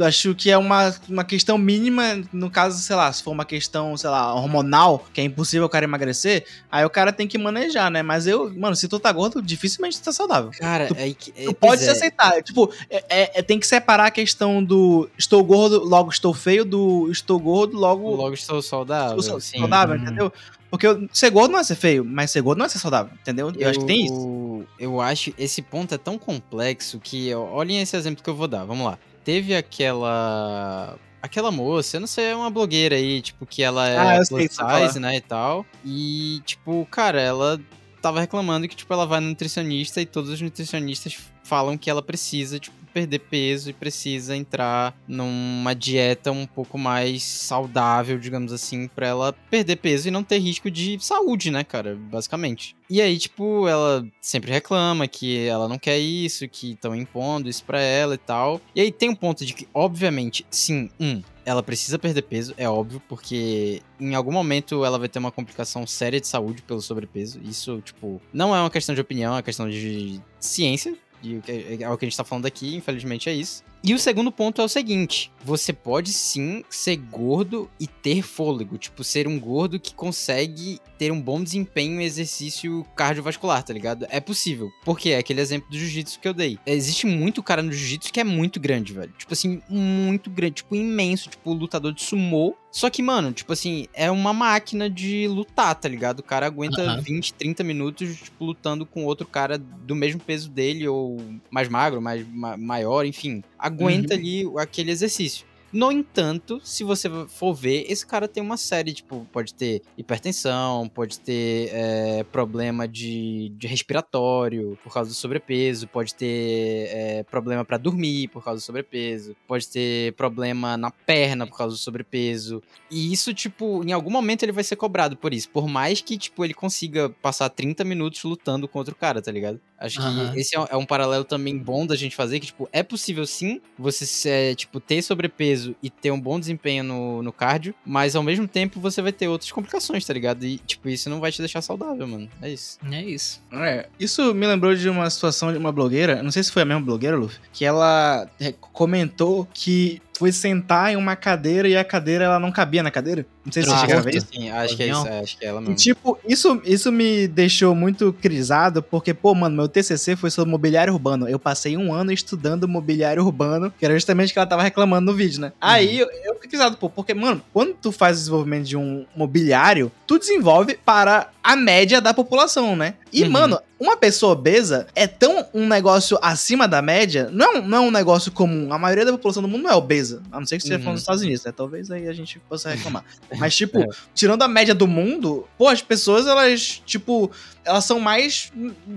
Acho 0.00 0.34
que 0.34 0.50
é 0.50 0.58
uma, 0.58 0.94
uma 1.08 1.24
questão 1.24 1.56
mínima, 1.56 2.20
no 2.32 2.50
caso, 2.50 2.78
sei 2.82 2.96
lá, 2.96 3.10
se 3.10 3.22
for 3.22 3.30
uma 3.30 3.46
questão, 3.46 3.96
sei 3.96 4.10
lá, 4.10 4.34
hormonal, 4.34 5.06
que 5.14 5.22
é 5.22 5.24
impossível 5.24 5.64
o 5.66 5.70
cara 5.70 5.84
emagrecer, 5.84 6.44
aí 6.70 6.84
o 6.84 6.90
cara 6.90 7.12
tem 7.14 7.26
que 7.26 7.38
manejar, 7.38 7.90
né? 7.90 8.02
Mas 8.02 8.26
eu, 8.26 8.52
mano, 8.54 8.76
se 8.76 8.88
tu 8.88 8.98
tá 8.98 9.10
gordo, 9.10 9.40
dificilmente 9.40 9.98
tu 10.00 10.04
tá 10.04 10.12
saudável. 10.12 10.50
Cara, 10.58 10.88
Tu- 10.88 10.96
é 10.98 11.10
que. 11.14 11.32
é, 11.34 11.44
Tu 11.44 11.54
pode 11.54 11.80
se 11.80 11.88
é. 11.88 11.92
aceitar. 11.92 12.42
Tipo, 12.42 12.70
é, 12.90 13.04
é- 13.08 13.38
é- 13.38 13.42
tem 13.42 13.58
que 13.58 13.66
separar 13.66 14.06
a 14.06 14.10
questão 14.10 14.62
do 14.62 15.08
estou 15.16 15.42
gordo, 15.42 15.82
logo 15.82 16.10
estou 16.10 16.34
feio, 16.34 16.64
do 16.64 17.08
estou 17.10 17.38
gordo, 17.38 17.78
logo, 17.78 18.10
Logo 18.16 18.34
estou 18.34 18.60
saudável. 18.60 19.18
estou 19.18 19.40
sim. 19.40 19.58
saudável, 19.60 19.96
Uhum. 19.96 20.02
entendeu? 20.02 20.32
Porque 20.72 20.86
eu- 20.86 21.06
ser 21.12 21.28
gordo 21.28 21.52
não 21.52 21.58
é 21.58 21.64
ser 21.64 21.74
feio, 21.76 22.02
mas 22.02 22.30
ser 22.30 22.40
gordo 22.40 22.58
não 22.60 22.64
é 22.64 22.68
ser 22.70 22.78
saudável, 22.78 23.12
entendeu? 23.20 23.52
Eu, 23.58 23.68
acho 23.68 23.80
que 23.80 23.84
tem 23.84 24.06
isso. 24.06 24.64
Eu 24.78 25.02
acho 25.02 25.30
esse 25.36 25.60
ponto 25.60 25.94
é 25.94 25.98
tão 25.98 26.16
complexo 26.16 26.98
que 26.98 27.32
olhem 27.34 27.82
esse 27.82 27.94
exemplo 27.94 28.24
que 28.24 28.30
eu 28.30 28.34
vou 28.34 28.48
dar. 28.48 28.64
Vamos 28.64 28.86
lá. 28.86 28.98
Teve 29.22 29.54
aquela 29.54 30.98
aquela 31.20 31.50
moça, 31.52 31.96
eu 31.98 32.00
não 32.00 32.06
sei, 32.06 32.24
é 32.30 32.34
uma 32.34 32.48
blogueira 32.48 32.96
aí, 32.96 33.20
tipo 33.20 33.44
que 33.44 33.62
ela 33.62 33.86
é 33.86 33.98
Ah, 33.98 34.16
eu 34.16 34.26
plus 34.26 34.50
size, 34.50 34.98
né, 34.98 35.16
e 35.16 35.20
tal. 35.20 35.66
E 35.84 36.40
tipo, 36.46 36.88
cara, 36.90 37.20
ela 37.20 37.60
tava 38.00 38.18
reclamando 38.18 38.66
que 38.66 38.74
tipo 38.74 38.92
ela 38.94 39.06
vai 39.06 39.20
no 39.20 39.28
nutricionista 39.28 40.00
e 40.00 40.06
todos 40.06 40.30
os 40.30 40.40
nutricionistas 40.40 41.16
falam 41.44 41.76
que 41.76 41.90
ela 41.90 42.00
precisa 42.02 42.58
tipo 42.58 42.74
perder 42.92 43.18
peso 43.20 43.70
e 43.70 43.72
precisa 43.72 44.36
entrar 44.36 44.96
numa 45.06 45.74
dieta 45.74 46.30
um 46.30 46.46
pouco 46.46 46.78
mais 46.78 47.22
saudável, 47.22 48.18
digamos 48.18 48.52
assim, 48.52 48.88
pra 48.88 49.06
ela 49.06 49.32
perder 49.50 49.76
peso 49.76 50.08
e 50.08 50.10
não 50.10 50.22
ter 50.22 50.38
risco 50.38 50.70
de 50.70 50.98
saúde, 51.00 51.50
né, 51.50 51.64
cara, 51.64 51.96
basicamente. 51.96 52.76
E 52.88 53.00
aí, 53.00 53.16
tipo, 53.18 53.66
ela 53.66 54.06
sempre 54.20 54.52
reclama 54.52 55.08
que 55.08 55.46
ela 55.46 55.66
não 55.66 55.78
quer 55.78 55.98
isso, 55.98 56.46
que 56.48 56.72
estão 56.72 56.94
impondo 56.94 57.48
isso 57.48 57.64
pra 57.64 57.80
ela 57.80 58.14
e 58.14 58.18
tal. 58.18 58.60
E 58.74 58.80
aí 58.80 58.92
tem 58.92 59.08
um 59.08 59.14
ponto 59.14 59.46
de 59.46 59.54
que, 59.54 59.66
obviamente, 59.72 60.44
sim, 60.50 60.90
um, 61.00 61.22
ela 61.44 61.62
precisa 61.62 61.98
perder 61.98 62.22
peso, 62.22 62.54
é 62.56 62.68
óbvio, 62.68 63.02
porque 63.08 63.82
em 63.98 64.14
algum 64.14 64.32
momento 64.32 64.84
ela 64.84 64.98
vai 64.98 65.08
ter 65.08 65.18
uma 65.18 65.32
complicação 65.32 65.86
séria 65.86 66.20
de 66.20 66.26
saúde 66.26 66.62
pelo 66.62 66.80
sobrepeso. 66.80 67.40
Isso, 67.42 67.80
tipo, 67.80 68.20
não 68.32 68.54
é 68.54 68.60
uma 68.60 68.70
questão 68.70 68.94
de 68.94 69.00
opinião, 69.00 69.32
é 69.32 69.36
uma 69.36 69.42
questão 69.42 69.68
de 69.68 70.20
ciência. 70.38 70.94
O 71.38 71.42
que- 71.42 71.78
é 71.82 71.88
o 71.90 71.96
que 71.98 72.04
a 72.04 72.08
gente 72.08 72.16
tá 72.16 72.24
falando 72.24 72.46
aqui, 72.46 72.76
infelizmente 72.76 73.28
é 73.28 73.32
isso. 73.34 73.62
E 73.84 73.94
o 73.94 73.98
segundo 73.98 74.30
ponto 74.30 74.60
é 74.60 74.64
o 74.64 74.68
seguinte: 74.68 75.30
você 75.44 75.72
pode 75.72 76.12
sim 76.12 76.62
ser 76.70 76.96
gordo 76.96 77.68
e 77.80 77.86
ter 77.86 78.22
fôlego. 78.22 78.78
Tipo, 78.78 79.02
ser 79.02 79.26
um 79.26 79.38
gordo 79.40 79.80
que 79.80 79.92
consegue 79.94 80.78
ter 80.96 81.10
um 81.10 81.20
bom 81.20 81.42
desempenho 81.42 82.00
em 82.00 82.04
exercício 82.04 82.86
cardiovascular, 82.94 83.62
tá 83.64 83.72
ligado? 83.72 84.06
É 84.08 84.20
possível. 84.20 84.70
Porque 84.84 85.10
é 85.10 85.18
aquele 85.18 85.40
exemplo 85.40 85.68
do 85.68 85.76
jiu-jitsu 85.76 86.20
que 86.20 86.28
eu 86.28 86.34
dei. 86.34 86.58
Existe 86.64 87.06
muito 87.06 87.42
cara 87.42 87.62
no 87.62 87.72
jiu-jitsu 87.72 88.12
que 88.12 88.20
é 88.20 88.24
muito 88.24 88.60
grande, 88.60 88.92
velho. 88.92 89.12
Tipo 89.18 89.32
assim, 89.32 89.60
muito 89.68 90.30
grande, 90.30 90.54
tipo, 90.56 90.76
imenso, 90.76 91.28
tipo, 91.28 91.52
lutador 91.52 91.92
de 91.92 92.02
sumô. 92.02 92.54
Só 92.72 92.88
que, 92.88 93.02
mano, 93.02 93.32
tipo 93.32 93.52
assim, 93.52 93.86
é 93.92 94.10
uma 94.10 94.32
máquina 94.32 94.88
de 94.88 95.28
lutar, 95.28 95.74
tá 95.74 95.86
ligado? 95.86 96.20
O 96.20 96.22
cara 96.22 96.46
aguenta 96.46 96.80
Aham. 96.82 97.02
20, 97.02 97.34
30 97.34 97.62
minutos, 97.62 98.16
tipo, 98.16 98.46
lutando 98.46 98.86
com 98.86 99.04
outro 99.04 99.26
cara 99.26 99.58
do 99.58 99.94
mesmo 99.94 100.18
peso 100.20 100.48
dele, 100.48 100.88
ou 100.88 101.22
mais 101.50 101.68
magro, 101.68 102.00
mais 102.00 102.26
ma- 102.26 102.56
maior, 102.56 103.04
enfim. 103.04 103.44
Aguenta 103.58 104.14
ali 104.14 104.44
aquele 104.56 104.90
exercício. 104.90 105.44
No 105.72 105.90
entanto, 105.90 106.60
se 106.62 106.84
você 106.84 107.08
for 107.28 107.54
ver, 107.54 107.86
esse 107.88 108.06
cara 108.06 108.28
tem 108.28 108.42
uma 108.42 108.58
série, 108.58 108.92
tipo, 108.92 109.26
pode 109.32 109.54
ter 109.54 109.80
hipertensão, 109.96 110.86
pode 110.86 111.18
ter 111.18 111.70
é, 111.72 112.24
problema 112.24 112.86
de, 112.86 113.50
de 113.56 113.66
respiratório 113.66 114.78
por 114.84 114.92
causa 114.92 115.08
do 115.08 115.14
sobrepeso, 115.14 115.88
pode 115.88 116.14
ter 116.14 116.88
é, 116.90 117.22
problema 117.22 117.64
pra 117.64 117.78
dormir 117.78 118.28
por 118.28 118.44
causa 118.44 118.60
do 118.60 118.64
sobrepeso, 118.64 119.34
pode 119.48 119.66
ter 119.66 120.12
problema 120.12 120.76
na 120.76 120.90
perna 120.90 121.46
por 121.46 121.56
causa 121.56 121.74
do 121.74 121.78
sobrepeso. 121.78 122.62
E 122.90 123.10
isso, 123.10 123.32
tipo, 123.32 123.82
em 123.82 123.92
algum 123.92 124.10
momento 124.10 124.42
ele 124.42 124.52
vai 124.52 124.64
ser 124.64 124.76
cobrado 124.76 125.16
por 125.16 125.32
isso. 125.32 125.48
Por 125.48 125.66
mais 125.66 126.02
que, 126.02 126.18
tipo, 126.18 126.44
ele 126.44 126.52
consiga 126.52 127.08
passar 127.08 127.48
30 127.48 127.82
minutos 127.82 128.22
lutando 128.24 128.68
com 128.68 128.78
outro 128.78 128.94
cara, 128.94 129.22
tá 129.22 129.32
ligado? 129.32 129.58
Acho 129.82 130.00
Aham. 130.00 130.32
que 130.32 130.40
esse 130.40 130.54
é 130.56 130.60
um- 130.60 130.66
é 130.70 130.76
um 130.76 130.86
paralelo 130.86 131.24
também 131.24 131.56
bom 131.58 131.86
da 131.86 131.96
gente 131.96 132.14
fazer, 132.16 132.38
que, 132.40 132.46
tipo, 132.46 132.68
é 132.72 132.82
possível 132.82 133.26
sim 133.26 133.60
você, 133.78 134.28
é, 134.28 134.54
tipo, 134.54 134.78
ter 134.80 135.02
sobrepeso 135.02 135.74
e 135.82 135.90
ter 135.90 136.10
um 136.10 136.20
bom 136.20 136.38
desempenho 136.38 136.84
no, 136.84 137.22
no 137.22 137.32
cardio, 137.32 137.74
mas 137.84 138.14
ao 138.16 138.22
mesmo 138.22 138.46
tempo 138.46 138.80
você 138.80 139.02
vai 139.02 139.12
ter 139.12 139.28
outras 139.28 139.50
complicações, 139.50 140.04
tá 140.04 140.12
ligado? 140.14 140.44
E, 140.44 140.58
tipo, 140.58 140.88
isso 140.88 141.10
não 141.10 141.20
vai 141.20 141.32
te 141.32 141.38
deixar 141.40 141.60
saudável, 141.62 142.06
mano. 142.06 142.28
É 142.40 142.48
isso. 142.50 142.78
É 142.90 143.02
isso. 143.02 143.42
É, 143.52 143.88
isso 143.98 144.32
me 144.34 144.46
lembrou 144.46 144.74
de 144.74 144.88
uma 144.88 145.08
situação 145.10 145.52
de 145.52 145.58
uma 145.58 145.72
blogueira, 145.72 146.22
não 146.22 146.30
sei 146.30 146.42
se 146.42 146.52
foi 146.52 146.62
a 146.62 146.64
mesma 146.64 146.82
blogueira, 146.82 147.16
Luffy, 147.16 147.38
que 147.52 147.64
ela 147.64 148.28
é, 148.40 148.52
comentou 148.52 149.46
que 149.52 150.00
foi 150.22 150.30
sentar 150.30 150.92
em 150.92 150.96
uma 150.96 151.16
cadeira 151.16 151.66
e 151.66 151.76
a 151.76 151.82
cadeira 151.82 152.24
ela 152.26 152.38
não 152.38 152.52
cabia 152.52 152.80
na 152.80 152.92
cadeira. 152.92 153.26
Não 153.44 153.52
sei 153.52 153.64
se 153.64 153.68
você 153.68 153.74
Ah, 153.74 153.78
chega 153.80 153.98
a 153.98 154.00
ver 154.02 154.20
sim, 154.20 154.50
acho 154.50 154.76
que 154.76 154.84
é 154.84 154.88
isso, 154.88 155.08
acho 155.08 155.36
que 155.36 155.44
é 155.44 155.48
ela 155.48 155.58
E, 155.60 155.64
mesmo. 155.64 155.74
tipo, 155.74 156.16
isso, 156.28 156.62
isso 156.64 156.92
me 156.92 157.26
deixou 157.26 157.74
muito 157.74 158.12
crisado, 158.12 158.84
porque, 158.84 159.12
pô, 159.12 159.34
mano, 159.34 159.56
meu 159.56 159.66
TCC 159.68 160.14
foi 160.14 160.30
sobre 160.30 160.48
mobiliário 160.52 160.92
urbano. 160.92 161.28
Eu 161.28 161.40
passei 161.40 161.76
um 161.76 161.92
ano 161.92 162.12
estudando 162.12 162.68
mobiliário 162.68 163.20
urbano, 163.24 163.74
que 163.76 163.84
era 163.84 163.94
justamente 163.94 164.30
o 164.30 164.32
que 164.32 164.38
ela 164.38 164.46
tava 164.46 164.62
reclamando 164.62 165.10
no 165.10 165.16
vídeo, 165.18 165.40
né? 165.40 165.52
Aí 165.60 165.98
eu, 165.98 166.08
eu 166.24 166.34
fiquei 166.36 166.50
crisado, 166.50 166.76
pô, 166.76 166.88
porque, 166.88 167.14
mano, 167.14 167.42
quando 167.52 167.74
tu 167.74 167.90
faz 167.90 168.16
o 168.16 168.20
desenvolvimento 168.20 168.64
de 168.68 168.76
um 168.76 169.04
mobiliário, 169.16 169.90
tu 170.06 170.20
desenvolve 170.20 170.78
para 170.84 171.30
a 171.42 171.56
média 171.56 172.00
da 172.00 172.14
população, 172.14 172.76
né? 172.76 172.94
E, 173.12 173.24
Uhum. 173.24 173.30
mano, 173.30 173.60
uma 173.78 173.96
pessoa 173.96 174.32
obesa 174.32 174.86
é 174.94 175.06
tão 175.06 175.46
um 175.52 175.66
negócio 175.66 176.18
acima 176.22 176.66
da 176.66 176.80
média, 176.80 177.28
não, 177.32 177.46
é 177.56 177.58
um- 177.58 177.66
não 177.66 177.78
é 177.78 177.80
um 177.80 177.90
negócio 177.90 178.32
comum. 178.32 178.72
A 178.72 178.78
maioria 178.78 179.04
da 179.04 179.12
população 179.12 179.42
do 179.42 179.48
mundo 179.48 179.64
não 179.64 179.70
é 179.70 179.74
obesa. 179.74 180.22
A 180.32 180.38
não 180.40 180.46
ser 180.46 180.56
que 180.56 180.62
seja 180.62 180.76
Uhum. 180.76 180.80
falando 180.82 180.94
dos 180.94 181.02
Estados 181.02 181.22
Unidos, 181.22 181.44
né? 181.44 181.52
Talvez 181.54 181.90
aí 181.90 182.08
a 182.08 182.12
gente 182.12 182.38
possa 182.48 182.70
reclamar. 182.70 183.04
Mas, 183.38 183.54
tipo, 183.54 183.80
É. 183.80 183.86
tirando 184.14 184.42
a 184.42 184.48
média 184.48 184.74
do 184.74 184.86
mundo, 184.86 185.46
pô, 185.58 185.68
as 185.68 185.82
pessoas, 185.82 186.26
elas, 186.26 186.80
tipo, 186.86 187.30
elas 187.64 187.84
são 187.84 188.00
mais, 188.00 188.50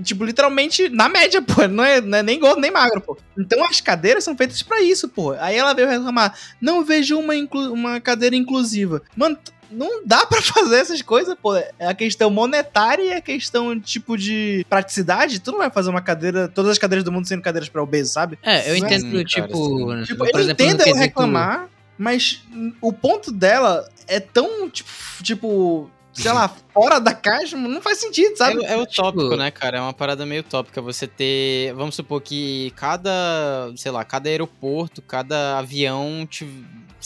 tipo, 0.03 0.23
literalmente 0.23 0.87
na 0.89 1.09
média, 1.09 1.41
pô. 1.41 1.67
Não 1.67 1.83
é, 1.83 1.99
não 1.99 2.17
é 2.19 2.23
nem 2.23 2.39
gordo 2.39 2.61
nem 2.61 2.71
magro, 2.71 3.01
pô. 3.01 3.17
Então 3.37 3.63
as 3.65 3.81
cadeiras 3.81 4.23
são 4.23 4.35
feitas 4.37 4.61
pra 4.61 4.81
isso, 4.81 5.09
pô. 5.09 5.31
Aí 5.33 5.55
ela 5.57 5.73
veio 5.73 5.89
reclamar, 5.89 6.37
não 6.61 6.85
vejo 6.85 7.19
uma, 7.19 7.33
uma 7.71 7.99
cadeira 7.99 8.35
inclusiva. 8.35 9.01
Mano, 9.15 9.37
não 9.71 10.05
dá 10.05 10.25
pra 10.25 10.41
fazer 10.41 10.77
essas 10.77 11.01
coisas, 11.01 11.35
pô. 11.41 11.55
É 11.55 11.87
a 11.87 11.93
questão 11.93 12.29
monetária 12.29 13.03
e 13.03 13.13
a 13.13 13.21
questão, 13.21 13.79
tipo, 13.79 14.17
de 14.17 14.65
praticidade. 14.69 15.39
Tu 15.39 15.51
não 15.51 15.59
vai 15.59 15.69
fazer 15.69 15.89
uma 15.89 16.01
cadeira, 16.01 16.47
todas 16.47 16.71
as 16.71 16.77
cadeiras 16.77 17.03
do 17.03 17.11
mundo 17.11 17.27
sendo 17.27 17.41
cadeiras 17.41 17.69
pra 17.69 17.81
obeso, 17.83 18.11
sabe? 18.11 18.37
É, 18.43 18.69
eu 18.69 18.75
Sim, 18.75 18.85
entendo, 18.85 19.11
cara, 19.11 19.23
tipo, 19.25 19.89
sim. 19.97 20.03
Tipo, 20.05 20.25
por 20.25 20.29
eu 20.33 20.39
exemplo, 20.39 20.65
entendo 20.65 20.77
quesito- 20.83 20.99
reclamar, 20.99 21.67
mas 21.97 22.41
o 22.81 22.91
ponto 22.93 23.31
dela 23.31 23.87
é 24.07 24.19
tão, 24.19 24.69
tipo, 24.69 24.89
tipo, 25.23 25.89
sei 26.13 26.31
lá, 26.31 26.49
fora 26.73 26.99
da 26.99 27.13
caixa, 27.13 27.57
não 27.57 27.81
faz 27.81 27.97
sentido, 27.99 28.37
sabe? 28.37 28.63
É, 28.65 28.73
é 28.73 28.77
utópico, 28.77 29.23
Tipo- 29.23 29.35
né, 29.37 29.51
cara? 29.51 29.77
É 29.77 29.81
uma 29.81 29.93
parada 29.93 30.25
meio 30.25 30.41
utópica 30.41 30.81
você 30.81 31.07
ter. 31.07 31.73
Vamos 31.73 31.95
supor 31.95 32.21
que 32.21 32.71
cada, 32.75 33.71
sei 33.75 33.91
lá, 33.91 34.03
cada 34.05 34.29
aeroporto, 34.29 35.01
cada 35.01 35.57
avião 35.57 36.25
te- 36.29 36.47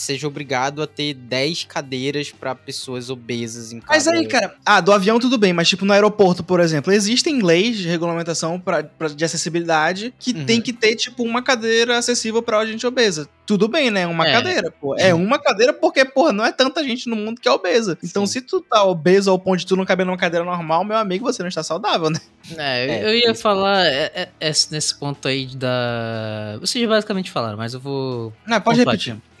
seja 0.00 0.26
obrigado 0.26 0.82
a 0.82 0.86
ter 0.86 1.14
10 1.14 1.64
cadeiras 1.64 2.30
pra 2.30 2.54
pessoas 2.54 3.10
obesas 3.10 3.72
em 3.72 3.80
cada. 3.80 3.92
Mas 3.92 4.06
aí, 4.08 4.26
cara, 4.26 4.54
ah, 4.64 4.80
do 4.80 4.92
avião 4.92 5.18
tudo 5.18 5.36
bem, 5.38 5.52
mas 5.52 5.68
tipo 5.68 5.84
no 5.84 5.92
aeroporto, 5.92 6.42
por 6.42 6.60
exemplo, 6.60 6.92
existem 6.92 7.40
leis 7.42 7.76
de 7.78 7.88
regulamentação 7.88 8.58
pra, 8.58 8.82
pra- 8.84 9.08
de 9.08 9.24
acessibilidade 9.24 10.12
que 10.18 10.32
Uhum. 10.32 10.44
tem 10.44 10.60
que 10.60 10.72
ter, 10.72 10.96
tipo, 10.96 11.22
uma 11.22 11.42
cadeira 11.42 11.98
acessível 11.98 12.42
pra 12.42 12.64
gente 12.66 12.86
obesa. 12.86 13.28
Tudo 13.50 13.66
bem, 13.66 13.90
né? 13.90 14.06
Uma 14.06 14.28
É. 14.28 14.32
cadeira, 14.32 14.70
pô. 14.80 14.94
É 14.96 15.12
uma 15.12 15.36
cadeira 15.36 15.72
porque, 15.72 16.04
porra, 16.04 16.32
não 16.32 16.44
é 16.46 16.52
tanta 16.52 16.84
gente 16.84 17.08
no 17.08 17.16
mundo 17.16 17.40
que 17.40 17.48
é 17.48 17.50
obesa. 17.50 17.98
Então, 18.04 18.24
Sim. 18.24 18.34
se 18.34 18.40
tu 18.42 18.60
tá 18.60 18.84
obeso 18.84 19.28
ao 19.28 19.38
ponto 19.40 19.58
de 19.58 19.66
tu 19.66 19.74
não 19.74 19.84
caber 19.84 20.06
numa 20.06 20.16
cadeira 20.16 20.44
normal, 20.44 20.84
meu 20.84 20.96
amigo, 20.96 21.24
você 21.24 21.42
não 21.42 21.48
está 21.48 21.64
saudável, 21.64 22.10
né? 22.10 22.20
É, 22.56 22.86
eu- 22.86 22.90
É, 22.92 23.04
eu 23.10 23.14
ia 23.16 23.34
falar 23.34 23.84
é, 23.86 24.12
é, 24.14 24.28
é, 24.40 24.52
nesse 24.70 24.94
ponto 24.94 25.26
aí 25.26 25.46
da. 25.46 26.58
Vocês 26.60 26.88
basicamente 26.88 27.28
falaram, 27.28 27.56
mas 27.58 27.74
eu 27.74 27.80
vou. 27.80 28.32
Não, 28.46 28.60
pode 28.60 28.80
Opa, 28.82 28.92
repetir. 28.92 29.16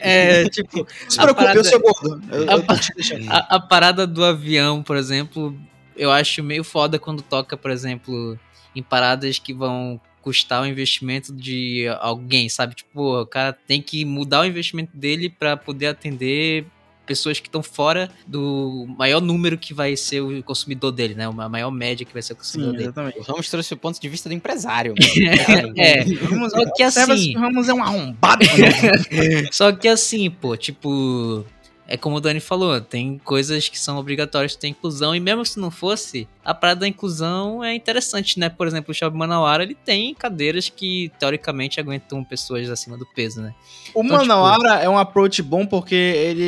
é, 0.00 0.48
tipo, 0.48 0.78
Não 0.78 0.86
se 1.10 1.16
preocupe, 1.18 1.34
parada- 1.44 1.58
eu 1.60 1.64
sou 1.64 1.80
gordo. 1.80 2.22
Eu, 2.32 2.50
A 2.50 2.52
eu 2.54 2.62
tô 2.62 2.76
te 2.76 2.94
deixando. 2.94 3.30
a, 3.30 3.36
a 3.56 3.60
parada 3.60 4.06
do 4.06 4.24
avião, 4.24 4.82
por 4.82 4.96
exemplo, 4.96 5.54
eu 5.96 6.10
acho 6.10 6.42
meio 6.42 6.64
foda 6.64 6.98
quando 6.98 7.20
toca, 7.22 7.56
por 7.58 7.70
exemplo, 7.70 8.38
em 8.74 8.82
paradas 8.82 9.38
que 9.38 9.52
vão 9.52 10.00
custar 10.24 10.62
o 10.62 10.66
investimento 10.66 11.30
de 11.34 11.86
alguém, 12.00 12.48
sabe? 12.48 12.74
Tipo, 12.74 13.20
o 13.20 13.26
cara 13.26 13.52
tem 13.52 13.82
que 13.82 14.04
mudar 14.06 14.40
o 14.40 14.44
investimento 14.46 14.96
dele 14.96 15.28
pra 15.28 15.54
poder 15.54 15.88
atender 15.88 16.64
pessoas 17.04 17.38
que 17.38 17.46
estão 17.48 17.62
fora 17.62 18.10
do 18.26 18.86
maior 18.96 19.20
número 19.20 19.58
que 19.58 19.74
vai 19.74 19.94
ser 19.94 20.22
o 20.22 20.42
consumidor 20.42 20.90
dele, 20.90 21.14
né? 21.14 21.26
A 21.26 21.48
maior 21.50 21.70
média 21.70 22.06
que 22.06 22.12
vai 22.14 22.22
ser 22.22 22.32
o 22.32 22.36
consumidor 22.36 22.70
Sim, 22.72 22.76
dele. 22.78 22.88
exatamente. 22.88 23.18
O 23.18 23.22
Ramos 23.22 23.50
trouxe 23.50 23.74
o 23.74 23.76
ponto 23.76 24.00
de 24.00 24.08
vista 24.08 24.26
do 24.30 24.34
empresário. 24.34 24.94
É, 25.76 26.00
Ramos, 26.24 26.52
Só 26.52 26.72
que 26.74 26.82
assim- 26.82 27.36
o 27.36 27.40
Ramos 27.40 27.68
é 27.68 27.74
um 27.74 27.82
arrombado. 27.82 28.46
Só 29.52 29.70
que 29.72 29.86
assim, 29.86 30.30
pô, 30.30 30.56
tipo. 30.56 31.44
É 31.86 31.96
como 31.98 32.16
o 32.16 32.20
Dani 32.20 32.40
falou, 32.40 32.80
tem 32.80 33.18
coisas 33.22 33.68
que 33.68 33.78
são 33.78 33.98
obrigatórias 33.98 34.56
ter 34.56 34.68
inclusão, 34.68 35.14
e 35.14 35.20
mesmo 35.20 35.44
se 35.44 35.58
não 35.60 35.70
fosse, 35.70 36.26
a 36.42 36.54
parada 36.54 36.80
da 36.80 36.88
inclusão 36.88 37.62
é 37.62 37.74
interessante, 37.74 38.38
né? 38.38 38.48
Por 38.48 38.66
exemplo, 38.66 38.90
o 38.90 38.94
Shopping 38.94 39.16
Manauara, 39.18 39.62
ele 39.62 39.74
tem 39.74 40.14
cadeiras 40.14 40.70
que, 40.70 41.10
teoricamente, 41.18 41.78
aguentam 41.78 42.24
pessoas 42.24 42.70
acima 42.70 42.96
do 42.96 43.04
peso, 43.04 43.42
né? 43.42 43.54
O 43.94 44.02
Então, 44.02 44.16
Manauara 44.18 44.82
é 44.82 44.88
um 44.88 44.96
approach 44.98 45.42
bom 45.42 45.66
porque 45.66 45.94
ele, 45.94 46.42